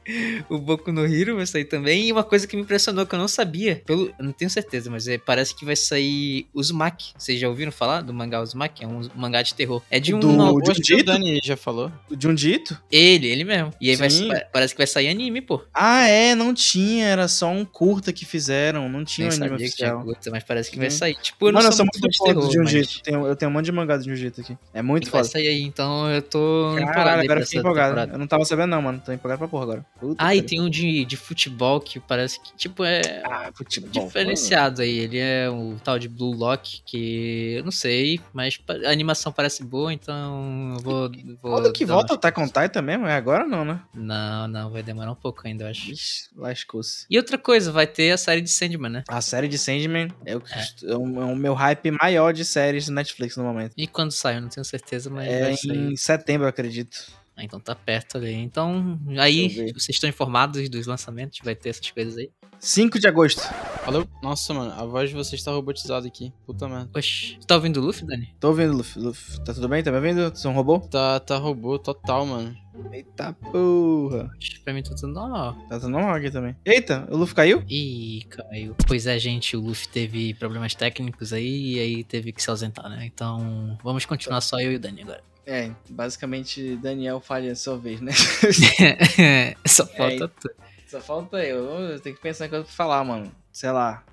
O 0.49 0.57
Boku 0.59 0.91
no 0.91 1.05
Hero 1.05 1.35
vai 1.37 1.45
sair 1.45 1.65
também. 1.65 2.07
E 2.07 2.11
uma 2.11 2.23
coisa 2.23 2.45
que 2.45 2.55
me 2.55 2.62
impressionou, 2.64 3.06
que 3.06 3.14
eu 3.15 3.19
não 3.19 3.27
sabia, 3.27 3.81
pelo, 3.85 4.07
eu 4.18 4.26
não 4.26 4.31
tenho 4.31 4.49
certeza, 4.49 4.90
mas 4.90 5.07
é, 5.07 5.18
parece 5.18 5.56
que 5.56 5.64
vai 5.65 5.76
sair 5.76 6.48
Uzumaki. 6.53 7.14
Vocês 7.18 7.40
já 7.40 7.48
ouviram 7.48 7.72
falar 7.72 8.02
do 8.02 8.14
mangá 8.14 8.41
Uzumaki? 8.41 8.84
É 8.84 8.88
um 8.88 9.02
mangá 9.15 9.41
de 9.41 9.53
terror. 9.53 9.81
É 9.91 9.99
de 9.99 10.14
um... 10.15 10.19
Do- 10.19 10.34
O 10.57 10.61
que 10.61 11.03
Dani 11.03 11.40
já 11.44 11.56
falou. 11.56 11.91
o 12.10 12.15
Jundito? 12.19 12.77
Ele, 12.91 13.27
ele 13.27 13.44
mesmo. 13.44 13.72
E 13.80 13.90
aí 13.90 13.95
vai, 13.95 14.10
parece 14.52 14.73
que 14.73 14.77
vai 14.80 14.88
sair 14.88 15.10
anime, 15.10 15.41
pô. 15.41 15.61
Ah, 15.73 16.07
é, 16.07 16.34
não 16.35 16.53
tinha. 16.53 17.06
Era 17.06 17.27
só 17.27 17.48
um 17.49 17.64
curta 17.65 18.11
que 18.14 18.26
fizeram. 18.26 18.88
Não 18.90 19.03
tinha 19.06 19.27
Nem 19.30 19.40
um 19.40 19.44
anime 19.44 19.56
oficial. 19.57 20.03
curta, 20.03 20.31
mas 20.31 20.44
parece 20.44 20.72
que 20.72 20.77
vai 20.80 20.90
Sim. 20.90 20.98
sair. 20.98 21.15
Tipo, 21.22 21.48
eu 21.48 21.52
não 21.52 21.60
Mano, 21.60 21.68
eu 21.68 21.72
sou 21.73 21.77
sou 21.77 21.85
muito 21.85 21.99
fã 21.99 22.07
de 22.10 22.34
terror, 22.34 22.52
Jiu-Jitsu. 22.52 22.94
mas 22.95 23.02
Tenho- 23.03 23.27
Eu 23.27 23.35
tenho 23.35 23.49
um 23.49 23.53
monte 23.53 23.65
de 23.65 23.72
mangá 23.72 23.98
do 23.98 24.03
Jiu-Jitsu 24.03 24.41
aqui. 24.41 24.57
É 24.73 24.81
muito 24.81 25.10
vai 25.10 25.22
foda. 25.22 25.31
sair 25.34 25.48
aí, 25.48 25.61
então 25.61 26.10
eu 26.10 26.22
tô 26.22 26.76
Caralho, 26.94 27.22
agora 27.23 27.40
eu 27.41 27.45
fiquei 27.45 27.60
empolgado. 27.60 27.90
temporada. 27.90 28.14
Eu 28.14 28.19
não 28.19 28.27
tava 28.27 28.45
sabendo, 28.45 28.69
não, 28.69 28.81
mano. 28.81 29.02
Tô 29.06 29.11
empolgado 29.11 29.40
pra 29.40 29.48
porra 29.48 29.64
agora. 29.64 29.85
Puta 29.99 30.15
Ah, 30.23 30.35
e 30.35 30.41
que 30.41 30.48
tem 30.48 30.61
um 30.61 30.69
de, 30.69 31.03
de 31.06 31.18
futebol 31.18 31.80
que 31.80 31.99
parece 31.99 32.40
que, 32.40 32.52
tipo, 32.57 32.84
é. 32.84 33.21
Ah, 33.25 33.51
futebol. 33.55 34.05
diferenciado 34.05 34.81
aí. 34.81 34.97
Ele 34.99 35.17
é 35.17 35.49
o 35.49 35.77
tal 35.84 35.97
de 35.99 36.07
Blue 36.07 36.34
Lock, 36.34 36.81
que 36.85 37.55
eu 37.57 37.63
não 37.63 37.71
sei, 37.71 38.19
mas 38.34 38.59
a 38.85 38.89
animação 38.91 39.31
parece 39.31 39.63
boa, 39.63 39.91
então 39.93 40.73
eu 40.75 40.80
vou. 40.81 41.11
vou 41.41 41.51
Quando 41.51 41.73
que 41.73 41.85
volta 41.85 42.13
o 42.13 42.15
Attack 42.15 42.39
on 42.39 42.47
Titan 42.47 42.81
mesmo? 42.81 43.05
É 43.07 43.15
agora 43.15 43.43
ou 43.43 43.49
não, 43.49 43.63
né? 43.65 43.81
Não, 43.93 44.47
não, 44.47 44.71
vai 44.71 44.84
demorar 44.84 45.11
um 45.11 45.15
pouco 45.15 45.41
ainda, 45.45 45.65
eu 45.65 45.69
acho. 45.69 45.91
Ixi, 45.91 46.30
lascou-se. 46.35 47.05
E 47.09 47.17
outra 47.17 47.38
coisa, 47.38 47.71
vai 47.71 47.88
ter 47.88 48.11
a 48.11 48.17
série 48.17 48.41
de 48.41 48.49
Sandman, 48.49 48.89
né? 48.91 49.03
A 49.09 49.21
série 49.21 49.47
de 49.47 49.57
Sandman 49.57 50.07
é 50.25 50.35
o, 50.35 50.41
é 50.84 50.95
o- 50.95 51.21
é 51.21 51.25
o 51.25 51.35
meu 51.35 51.53
hype 51.53 51.91
maior 51.91 52.34
de 52.34 52.45
séries 52.45 52.85
do 52.88 52.91
Netflix 52.93 53.35
no 53.38 53.43
momento. 53.43 53.73
E 53.77 53.88
quando 53.88 54.11
sai, 54.11 54.38
eu 54.38 54.41
não 54.41 54.49
tenho 54.49 54.63
certeza, 54.65 55.09
mas 55.09 55.27
É 55.31 55.39
vai 55.41 55.57
sair. 55.57 55.77
em 55.77 55.95
setembro, 55.95 56.45
eu 56.45 56.49
acredito. 56.49 56.97
Ah, 57.35 57.43
então 57.43 57.60
tá 57.60 57.73
perto 57.73 58.18
ali. 58.18 58.34
Então, 58.34 58.99
aí, 59.18 59.72
vocês 59.73 59.89
estão 59.89 60.10
informados 60.10 60.69
dos 60.69 60.85
lançamentos, 60.85 61.39
vai 61.43 61.55
ter 61.55 61.69
essas 61.69 61.89
coisas 61.89 62.18
aí. 62.18 62.30
5 62.60 62.97
de 62.97 63.07
agosto. 63.07 63.41
Falou? 63.84 64.07
Nossa, 64.22 64.53
mano, 64.53 64.72
a 64.72 64.85
voz 64.85 65.10
de 65.10 65.15
vocês 65.15 65.43
tá 65.43 65.51
robotizada 65.51 66.07
aqui. 66.07 66.31
Puta 66.45 66.69
merda. 66.69 66.89
Oxi, 66.95 67.38
tu 67.41 67.47
tá 67.47 67.55
ouvindo 67.55 67.81
o 67.81 67.84
Luffy, 67.84 68.05
Dani? 68.05 68.34
Tô 68.39 68.49
ouvindo, 68.49 68.77
Luffy. 68.77 69.01
Luffy. 69.01 69.43
Tá 69.43 69.53
tudo 69.53 69.68
bem? 69.68 69.84
Tá 69.84 69.91
me 69.91 69.97
ouvindo? 69.97 70.30
Você 70.30 70.47
é 70.47 70.49
um 70.49 70.53
robô? 70.53 70.80
Tá, 70.80 71.19
tá 71.19 71.38
robô 71.38 71.77
total, 71.77 72.26
mano. 72.26 72.55
Eita 72.91 73.34
porra. 73.34 74.31
Oxi, 74.38 74.60
Pra 74.61 74.73
mim 74.73 74.81
tá 74.81 74.95
tudo 74.95 75.11
normal. 75.11 75.57
Tá 75.68 75.77
tudo 75.77 75.89
normal 75.89 76.15
aqui 76.15 76.31
também. 76.31 76.55
Eita, 76.64 77.05
o 77.11 77.18
Luffy 77.18 77.35
caiu? 77.35 77.64
Ih, 77.68 78.23
caiu. 78.30 78.76
Pois 78.88 79.07
é, 79.07 79.19
gente, 79.19 79.57
o 79.57 79.61
Luffy 79.61 79.89
teve 79.89 80.34
problemas 80.35 80.73
técnicos 80.73 81.34
aí 81.34 81.73
e 81.73 81.80
aí 81.80 82.03
teve 82.03 82.31
que 82.31 82.41
se 82.41 82.49
ausentar, 82.49 82.89
né? 82.89 83.05
Então, 83.05 83.77
vamos 83.84 84.05
continuar 84.05 84.39
só 84.39 84.60
eu 84.61 84.72
e 84.72 84.76
o 84.76 84.80
Dani 84.80 85.01
agora. 85.01 85.32
É, 85.45 85.72
basicamente 85.90 86.78
Daniel 86.78 87.20
falha 87.20 87.56
sua 87.56 87.78
vez, 87.78 87.99
né? 87.99 88.11
Só 89.65 89.86
falta 89.86 90.28
tu. 90.28 90.49
Só 90.88 91.02
falta 91.02 91.44
eu. 91.44 91.65
Eu 91.65 91.99
tenho 91.99 92.15
que 92.15 92.22
pensar 92.22 92.45
em 92.45 92.49
coisa 92.49 92.64
pra 92.64 92.74
falar, 92.74 93.03
mano. 93.03 93.32
Sei 93.52 93.72
lá. 93.72 94.03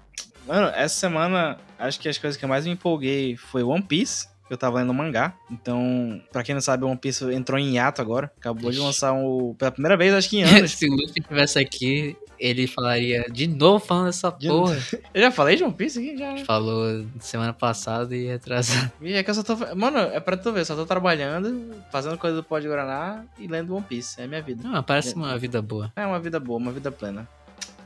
Mano, 0.47 0.69
essa 0.75 0.95
semana, 0.99 1.59
acho 1.79 2.01
que 2.01 2.09
as 2.09 2.19
coisas 2.19 2.37
que 2.37 2.45
eu 2.45 2.49
mais 2.49 2.65
me 2.65 2.73
empolguei 2.73 3.37
foi 3.37 3.63
One 3.63 3.83
Piece. 3.83 4.29
Eu 4.49 4.57
tava 4.57 4.79
lendo 4.79 4.93
mangá. 4.93 5.33
Então, 5.49 6.21
pra 6.33 6.43
quem 6.43 6.55
não 6.55 6.61
sabe, 6.61 6.85
One 6.85 6.97
Piece 6.97 7.25
entrou 7.33 7.59
em 7.59 7.75
hiato 7.75 8.03
agora. 8.03 8.33
Acabou 8.39 8.71
de 8.71 8.79
lançar 8.79 9.13
um. 9.13 9.55
Pela 9.55 9.71
primeira 9.71 9.97
vez, 9.97 10.13
acho 10.13 10.29
que 10.29 10.39
em 10.39 10.43
anos. 10.45 10.73
Se 10.73 10.87
o 10.87 10.91
Luffy 10.91 11.21
estivesse 11.21 11.59
aqui, 11.59 12.17
ele 12.41 12.67
falaria 12.67 13.27
de 13.31 13.47
novo 13.47 13.85
falando 13.85 14.09
essa 14.09 14.31
De 14.31 14.49
porra. 14.49 14.77
eu 15.13 15.21
já 15.21 15.31
falei 15.31 15.57
de 15.57 15.63
One 15.63 15.75
Piece 15.75 15.99
aqui? 15.99 16.17
Já. 16.17 16.45
Falou 16.45 17.05
semana 17.21 17.53
passada 17.53 18.17
e 18.17 18.33
atrasado. 18.33 18.91
E 19.03 19.13
é 19.13 19.23
que 19.23 19.31
eu 19.31 19.35
só 19.35 19.43
tô. 19.43 19.57
Mano, 19.77 19.99
é 19.99 20.19
pra 20.19 20.37
tu 20.37 20.53
ver, 20.53 20.61
eu 20.61 20.65
só 20.65 20.75
tô 20.75 20.87
trabalhando, 20.87 21.75
fazendo 21.93 22.17
coisa 22.17 22.37
do 22.37 22.43
Pode 22.43 22.67
Guaraná 22.67 23.25
e 23.39 23.47
lendo 23.47 23.75
One 23.75 23.85
Piece. 23.87 24.21
É 24.21 24.25
a 24.25 24.29
minha 24.29 24.41
vida. 24.41 24.67
Não, 24.67 24.83
parece 24.83 25.15
uma 25.15 25.37
vida 25.37 25.61
boa. 25.61 25.93
É 25.95 26.07
uma 26.07 26.19
vida 26.19 26.41
boa, 26.41 26.59
uma 26.59 26.73
vida 26.73 26.91
plena. 26.91 27.29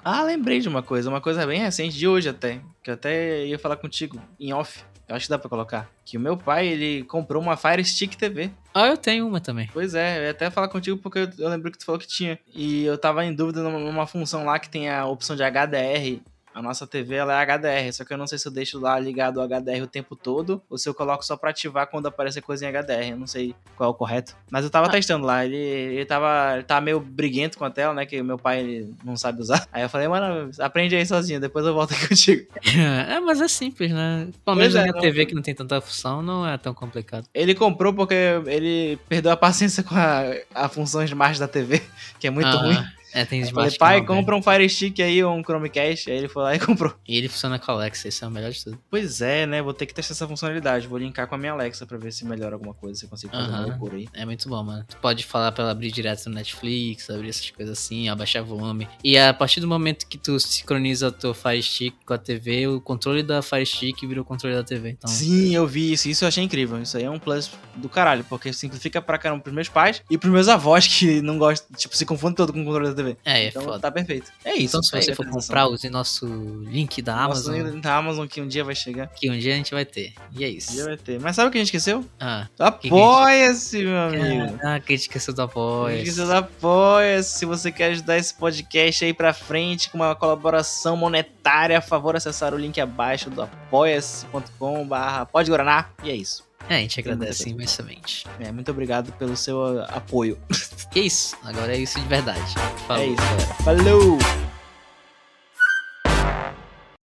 Ah, 0.05 0.22
lembrei 0.22 0.60
de 0.60 0.68
uma 0.68 0.82
coisa, 0.82 1.09
uma 1.09 1.20
coisa 1.20 1.47
bem 1.47 1.60
recente 1.60 1.97
de 1.97 2.06
hoje 2.06 2.28
até, 2.28 2.60
que 2.82 2.90
eu 2.90 2.94
até 2.94 3.47
ia 3.47 3.59
falar 3.59 3.76
contigo 3.76 4.20
em 4.39 4.52
off. 4.52 4.85
Eu 5.09 5.16
acho 5.16 5.26
que 5.26 5.31
dá 5.31 5.39
pra 5.39 5.51
colocar. 5.51 5.90
Que 6.05 6.16
o 6.16 6.20
meu 6.20 6.36
pai, 6.36 6.66
ele 6.66 7.05
comprou 7.05 7.43
uma 7.43 7.56
Fire 7.56 7.85
Stick 7.85 8.16
TV. 8.16 8.51
Ah, 8.72 8.86
eu 8.86 8.97
tenho 8.97 9.26
uma 9.26 9.40
também. 9.40 9.68
Pois 9.72 9.94
é, 9.94 10.18
eu 10.18 10.22
ia 10.24 10.31
até 10.31 10.51
falar 10.51 10.68
contigo 10.68 10.98
porque 10.98 11.18
eu, 11.18 11.28
eu 11.39 11.48
lembro 11.48 11.70
que 11.70 11.78
tu 11.78 11.85
falou 11.85 12.01
que 12.01 12.06
tinha. 12.06 12.39
E 12.55 12.85
eu 12.85 12.97
tava 12.97 13.24
em 13.24 13.35
dúvida 13.35 13.62
numa, 13.62 13.78
numa 13.78 14.06
função 14.06 14.44
lá 14.44 14.59
que 14.59 14.68
tem 14.68 14.89
a 14.89 15.05
opção 15.06 15.36
de 15.36 15.43
HDR. 15.43 16.20
A 16.55 16.62
nossa 16.62 16.86
TV 16.86 17.16
ela 17.16 17.35
é 17.35 17.44
HDR, 17.44 17.93
só 17.93 18.05
que 18.05 18.12
eu 18.12 18.16
não 18.16 18.26
sei 18.28 18.39
se 18.39 18.47
eu 18.47 18.52
deixo 18.52 18.78
lá 18.78 18.97
ligado 18.98 19.39
o 19.39 19.43
HDR 19.43 19.82
o 19.82 19.86
tempo 19.89 20.14
todo 20.14 20.62
ou 20.70 20.78
se 20.78 20.89
eu 20.89 20.94
coloco 20.94 21.24
só 21.24 21.36
pra 21.36 21.51
ativar 21.51 21.89
quando 21.89 22.06
aparecer 22.06 22.40
coisa 22.43 22.64
em 22.64 22.68
HDR. 22.68 23.10
Eu 23.10 23.16
não 23.18 23.26
sei 23.26 23.55
qual 23.76 23.89
é 23.89 23.90
o 23.90 23.94
correto. 23.94 24.36
Mas 24.51 24.64
eu 24.64 24.70
tava 24.70 24.86
Ah. 24.86 24.90
testando 24.90 25.26
lá, 25.26 25.44
ele, 25.44 25.56
ele, 25.56 26.05
tava, 26.05 26.55
ele 26.55 26.62
tava 26.62 26.81
meio 26.81 27.01
briguento 27.01 27.59
com 27.59 27.64
a 27.64 27.70
tela, 27.70 27.93
né? 27.93 28.06
Que 28.06 28.20
o 28.20 28.24
meu 28.24 28.39
pai 28.39 28.60
ele 28.60 28.94
não 29.05 29.16
sabe 29.16 29.40
usar. 29.40 29.66
Aí 29.72 29.82
eu 29.82 29.89
falei, 29.89 30.06
mano, 30.06 30.51
aprende 30.60 30.94
aí 30.94 31.05
sozinho, 31.05 31.40
depois 31.40 31.66
eu 31.66 31.74
volto 31.74 31.93
aqui 31.93 32.06
contigo. 32.09 32.47
é, 33.09 33.18
mas 33.18 33.40
é 33.40 33.48
simples, 33.48 33.90
né? 33.90 34.28
Pelo 34.44 34.56
menos 34.56 34.74
é, 34.76 34.85
na 34.86 34.93
TV 34.93 35.26
que 35.26 35.35
não 35.35 35.43
tem 35.43 35.55
tanta 35.55 35.81
função, 35.81 36.22
não 36.22 36.47
é 36.47 36.56
tão 36.56 36.72
complicado. 36.72 37.26
Ele 37.35 37.55
comprou 37.55 37.93
porque 37.93 38.14
ele 38.47 38.97
perdeu 39.09 39.32
a 39.32 39.36
paciência 39.36 39.82
com 39.82 39.97
a, 39.97 40.22
a 40.55 40.68
função 40.68 41.02
Smart 41.02 41.39
da 41.40 41.48
TV, 41.48 41.82
que 42.20 42.28
é 42.28 42.31
muito 42.31 42.47
Ah, 42.47 42.62
ruim. 42.62 42.85
É, 43.15 43.24
tem 43.24 43.41
Smart 43.43 43.78
falei, 43.78 44.01
pai, 44.01 44.07
compra 44.07 44.35
um 44.35 44.43
Fire 44.43 44.69
Stick 44.69 44.99
aí 45.01 45.23
ou 45.23 45.35
um 45.36 45.43
Chromecast. 45.43 46.11
Aí 46.11 46.19
ele 46.19 46.28
foi 46.28 46.43
lá 46.43 46.55
e 46.55 46.59
comprou. 46.61 46.93
E 47.07 47.16
ele 47.16 47.28
funciona 47.28 47.59
com 47.59 47.70
a 47.70 47.74
Alexa, 47.74 48.09
isso 48.09 48.24
é 48.24 48.28
o 48.28 48.31
melhor 48.31 48.51
de 48.51 48.65
tudo. 48.65 48.78
Pois 48.91 49.20
é, 49.20 49.47
né? 49.47 49.62
Vou 49.62 49.73
ter 49.73 49.86
que 49.86 49.95
testar 49.95 50.15
essa 50.15 50.27
funcionalidade. 50.27 50.89
Vou 50.89 50.99
linkar 50.99 51.28
com 51.28 51.36
a 51.36 51.39
minha 51.39 51.53
Alexa 51.53 51.86
pra 51.86 51.97
ver 51.97 52.12
se 52.12 52.24
melhora 52.27 52.57
alguma 52.57 52.74
coisa, 52.74 52.99
se 52.99 53.07
eu 53.07 53.09
consigo 53.09 53.32
fazer 53.32 53.49
uma 53.49 53.59
Aham. 53.59 53.66
loucura 53.69 53.97
aí. 53.97 54.09
É 54.12 54.24
muito 54.24 54.49
bom, 54.49 54.62
mano. 54.65 54.85
Tu 54.89 54.97
pode 54.97 55.24
falar 55.24 55.53
pra 55.53 55.62
ela 55.62 55.70
abrir 55.73 55.93
direto 55.93 56.28
no 56.28 56.35
Netflix, 56.35 57.09
abrir 57.09 57.28
essas 57.28 57.49
coisas 57.51 57.78
assim, 57.78 58.09
abaixar 58.09 58.43
volume. 58.43 58.89
E 59.05 59.16
a 59.16 59.32
partir 59.32 59.61
do 59.61 59.69
momento 59.69 60.07
que 60.09 60.19
tu 60.19 60.39
sincroniza 60.41 61.09
o 61.09 61.12
teu 61.12 61.32
Fire 61.32 61.62
Stick 61.62 61.95
com 62.05 62.15
a 62.15 62.19
TV, 62.19 62.66
o 62.66 62.81
controle 62.81 63.23
da 63.23 63.43
Fire 63.43 63.65
Stick 63.65 64.01
vira 64.07 64.20
o 64.20 64.24
controle 64.24 64.57
da 64.57 64.65
TV. 64.65 64.91
Então, 64.91 65.09
Sim, 65.09 65.55
eu 65.55 65.66
vi 65.66 65.93
isso. 65.93 66.09
Isso 66.09 66.24
eu 66.24 66.28
achei 66.28 66.43
incrível. 66.43 66.82
Isso 66.82 66.97
aí 66.97 67.05
é 67.05 67.11
um 67.11 67.19
plus 67.19 67.51
do 67.77 67.89
caralho, 67.89 68.24
porque 68.24 68.53
simplifica 68.53 69.01
pra 69.01 69.19
caramba 69.19 69.43
pros 69.43 69.55
meus 69.55 69.69
pais 69.69 70.03
e 70.11 70.19
pros 70.19 70.32
meus 70.32 70.49
avós 70.49 70.86
que 70.89 71.20
não 71.23 71.39
gostam, 71.39 71.77
tipo, 71.77 71.97
se 71.97 72.05
confundem 72.05 72.35
todo 72.35 72.53
com 72.53 72.61
o 72.61 72.65
controle 72.65 72.89
da 72.89 72.95
TV. 72.95 73.03
É, 73.24 73.44
é 73.44 73.48
então 73.48 73.62
foda. 73.62 73.78
tá 73.78 73.90
perfeito. 73.90 74.31
É 74.44 74.55
isso. 74.55 74.76
Então, 74.76 74.82
se 74.82 74.90
você 74.90 75.14
for 75.14 75.26
comprar, 75.28 75.66
use 75.66 75.89
nosso 75.90 76.26
link 76.26 77.01
da 77.02 77.14
Nossa, 77.14 77.51
Amazon, 77.51 77.70
link 77.72 77.82
da 77.82 77.97
Amazon 77.97 78.26
que 78.26 78.40
um 78.40 78.48
dia 78.48 78.64
vai 78.64 78.74
chegar. 78.74 79.09
que 79.09 79.31
um 79.31 79.39
dia 79.39 79.52
a 79.55 79.56
gente 79.56 79.72
vai 79.72 79.85
ter. 79.85 80.12
E 80.32 80.44
é 80.44 80.48
Um 80.48 80.51
dia 80.51 80.59
isso. 80.59 80.85
vai 80.85 80.97
ter. 80.97 81.20
Mas 81.20 81.36
sabe 81.36 81.48
o 81.48 81.52
que 81.52 81.59
a 81.59 81.60
gente 81.60 81.68
esqueceu? 81.68 82.05
Ah, 82.20 82.47
Apoia-se, 82.59 83.85
meu 83.85 83.97
amigo. 83.98 84.59
ah 84.62 84.81
que 84.81 84.93
a 84.93 84.97
gente 84.97 85.06
esqueceu 85.09 85.35
do 85.35 85.43
apoio. 85.43 85.97
Esqueceu 85.98 86.26
do 86.26 86.32
apoia-se. 86.35 87.39
Se 87.39 87.47
você 87.47 87.70
quer 87.72 87.93
ajudar 87.93 88.16
esse 88.18 88.35
podcast 88.35 89.05
aí 89.05 89.12
pra 89.14 89.32
frente 89.32 89.90
com 89.90 89.98
uma 89.98 90.14
colaboração 90.14 90.97
monetária, 90.97 91.78
a 91.78 91.81
favor 91.81 92.16
acessar 92.16 92.55
o 92.55 92.59
link 92.59 92.81
abaixo 92.81 93.31
do 93.31 93.43
apoia-se.com 93.43 94.86
barra 94.86 95.26
pode 95.26 95.51
Guaraná. 95.51 95.89
E 96.02 96.10
é 96.10 96.14
isso. 96.14 96.44
É, 96.69 96.77
a 96.77 96.78
gente 96.78 96.99
agradece 97.01 97.49
imensamente. 97.51 98.24
É, 98.41 98.51
muito 98.51 98.70
obrigado 98.70 99.12
pelo 99.12 99.36
seu 99.36 99.82
apoio. 99.85 100.39
E 100.95 101.01
é 101.01 101.03
isso. 101.03 101.36
Agora 101.43 101.74
é 101.77 101.81
isso 101.81 102.01
de 102.01 102.07
verdade. 102.07 102.55
Falou. 102.86 103.03
É 103.03 103.07
isso, 103.09 103.16
galera. 103.16 103.55
Falou! 103.65 104.19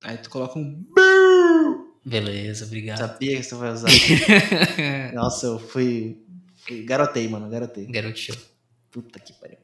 Aí 0.03 0.17
tu 0.17 0.29
coloca 0.29 0.59
um. 0.59 0.85
Beleza, 2.05 2.65
obrigado. 2.65 2.99
Sabia 2.99 3.37
que 3.37 3.43
você 3.43 3.55
vai 3.55 3.71
usar. 3.71 3.89
Nossa, 5.13 5.47
eu 5.47 5.59
fui. 5.59 6.21
fui- 6.57 6.83
Garotei, 6.83 7.27
mano, 7.27 7.49
garotei. 7.49 7.85
Garotinho. 7.87 8.37
Puta 8.91 9.19
que 9.19 9.33
pariu. 9.33 9.57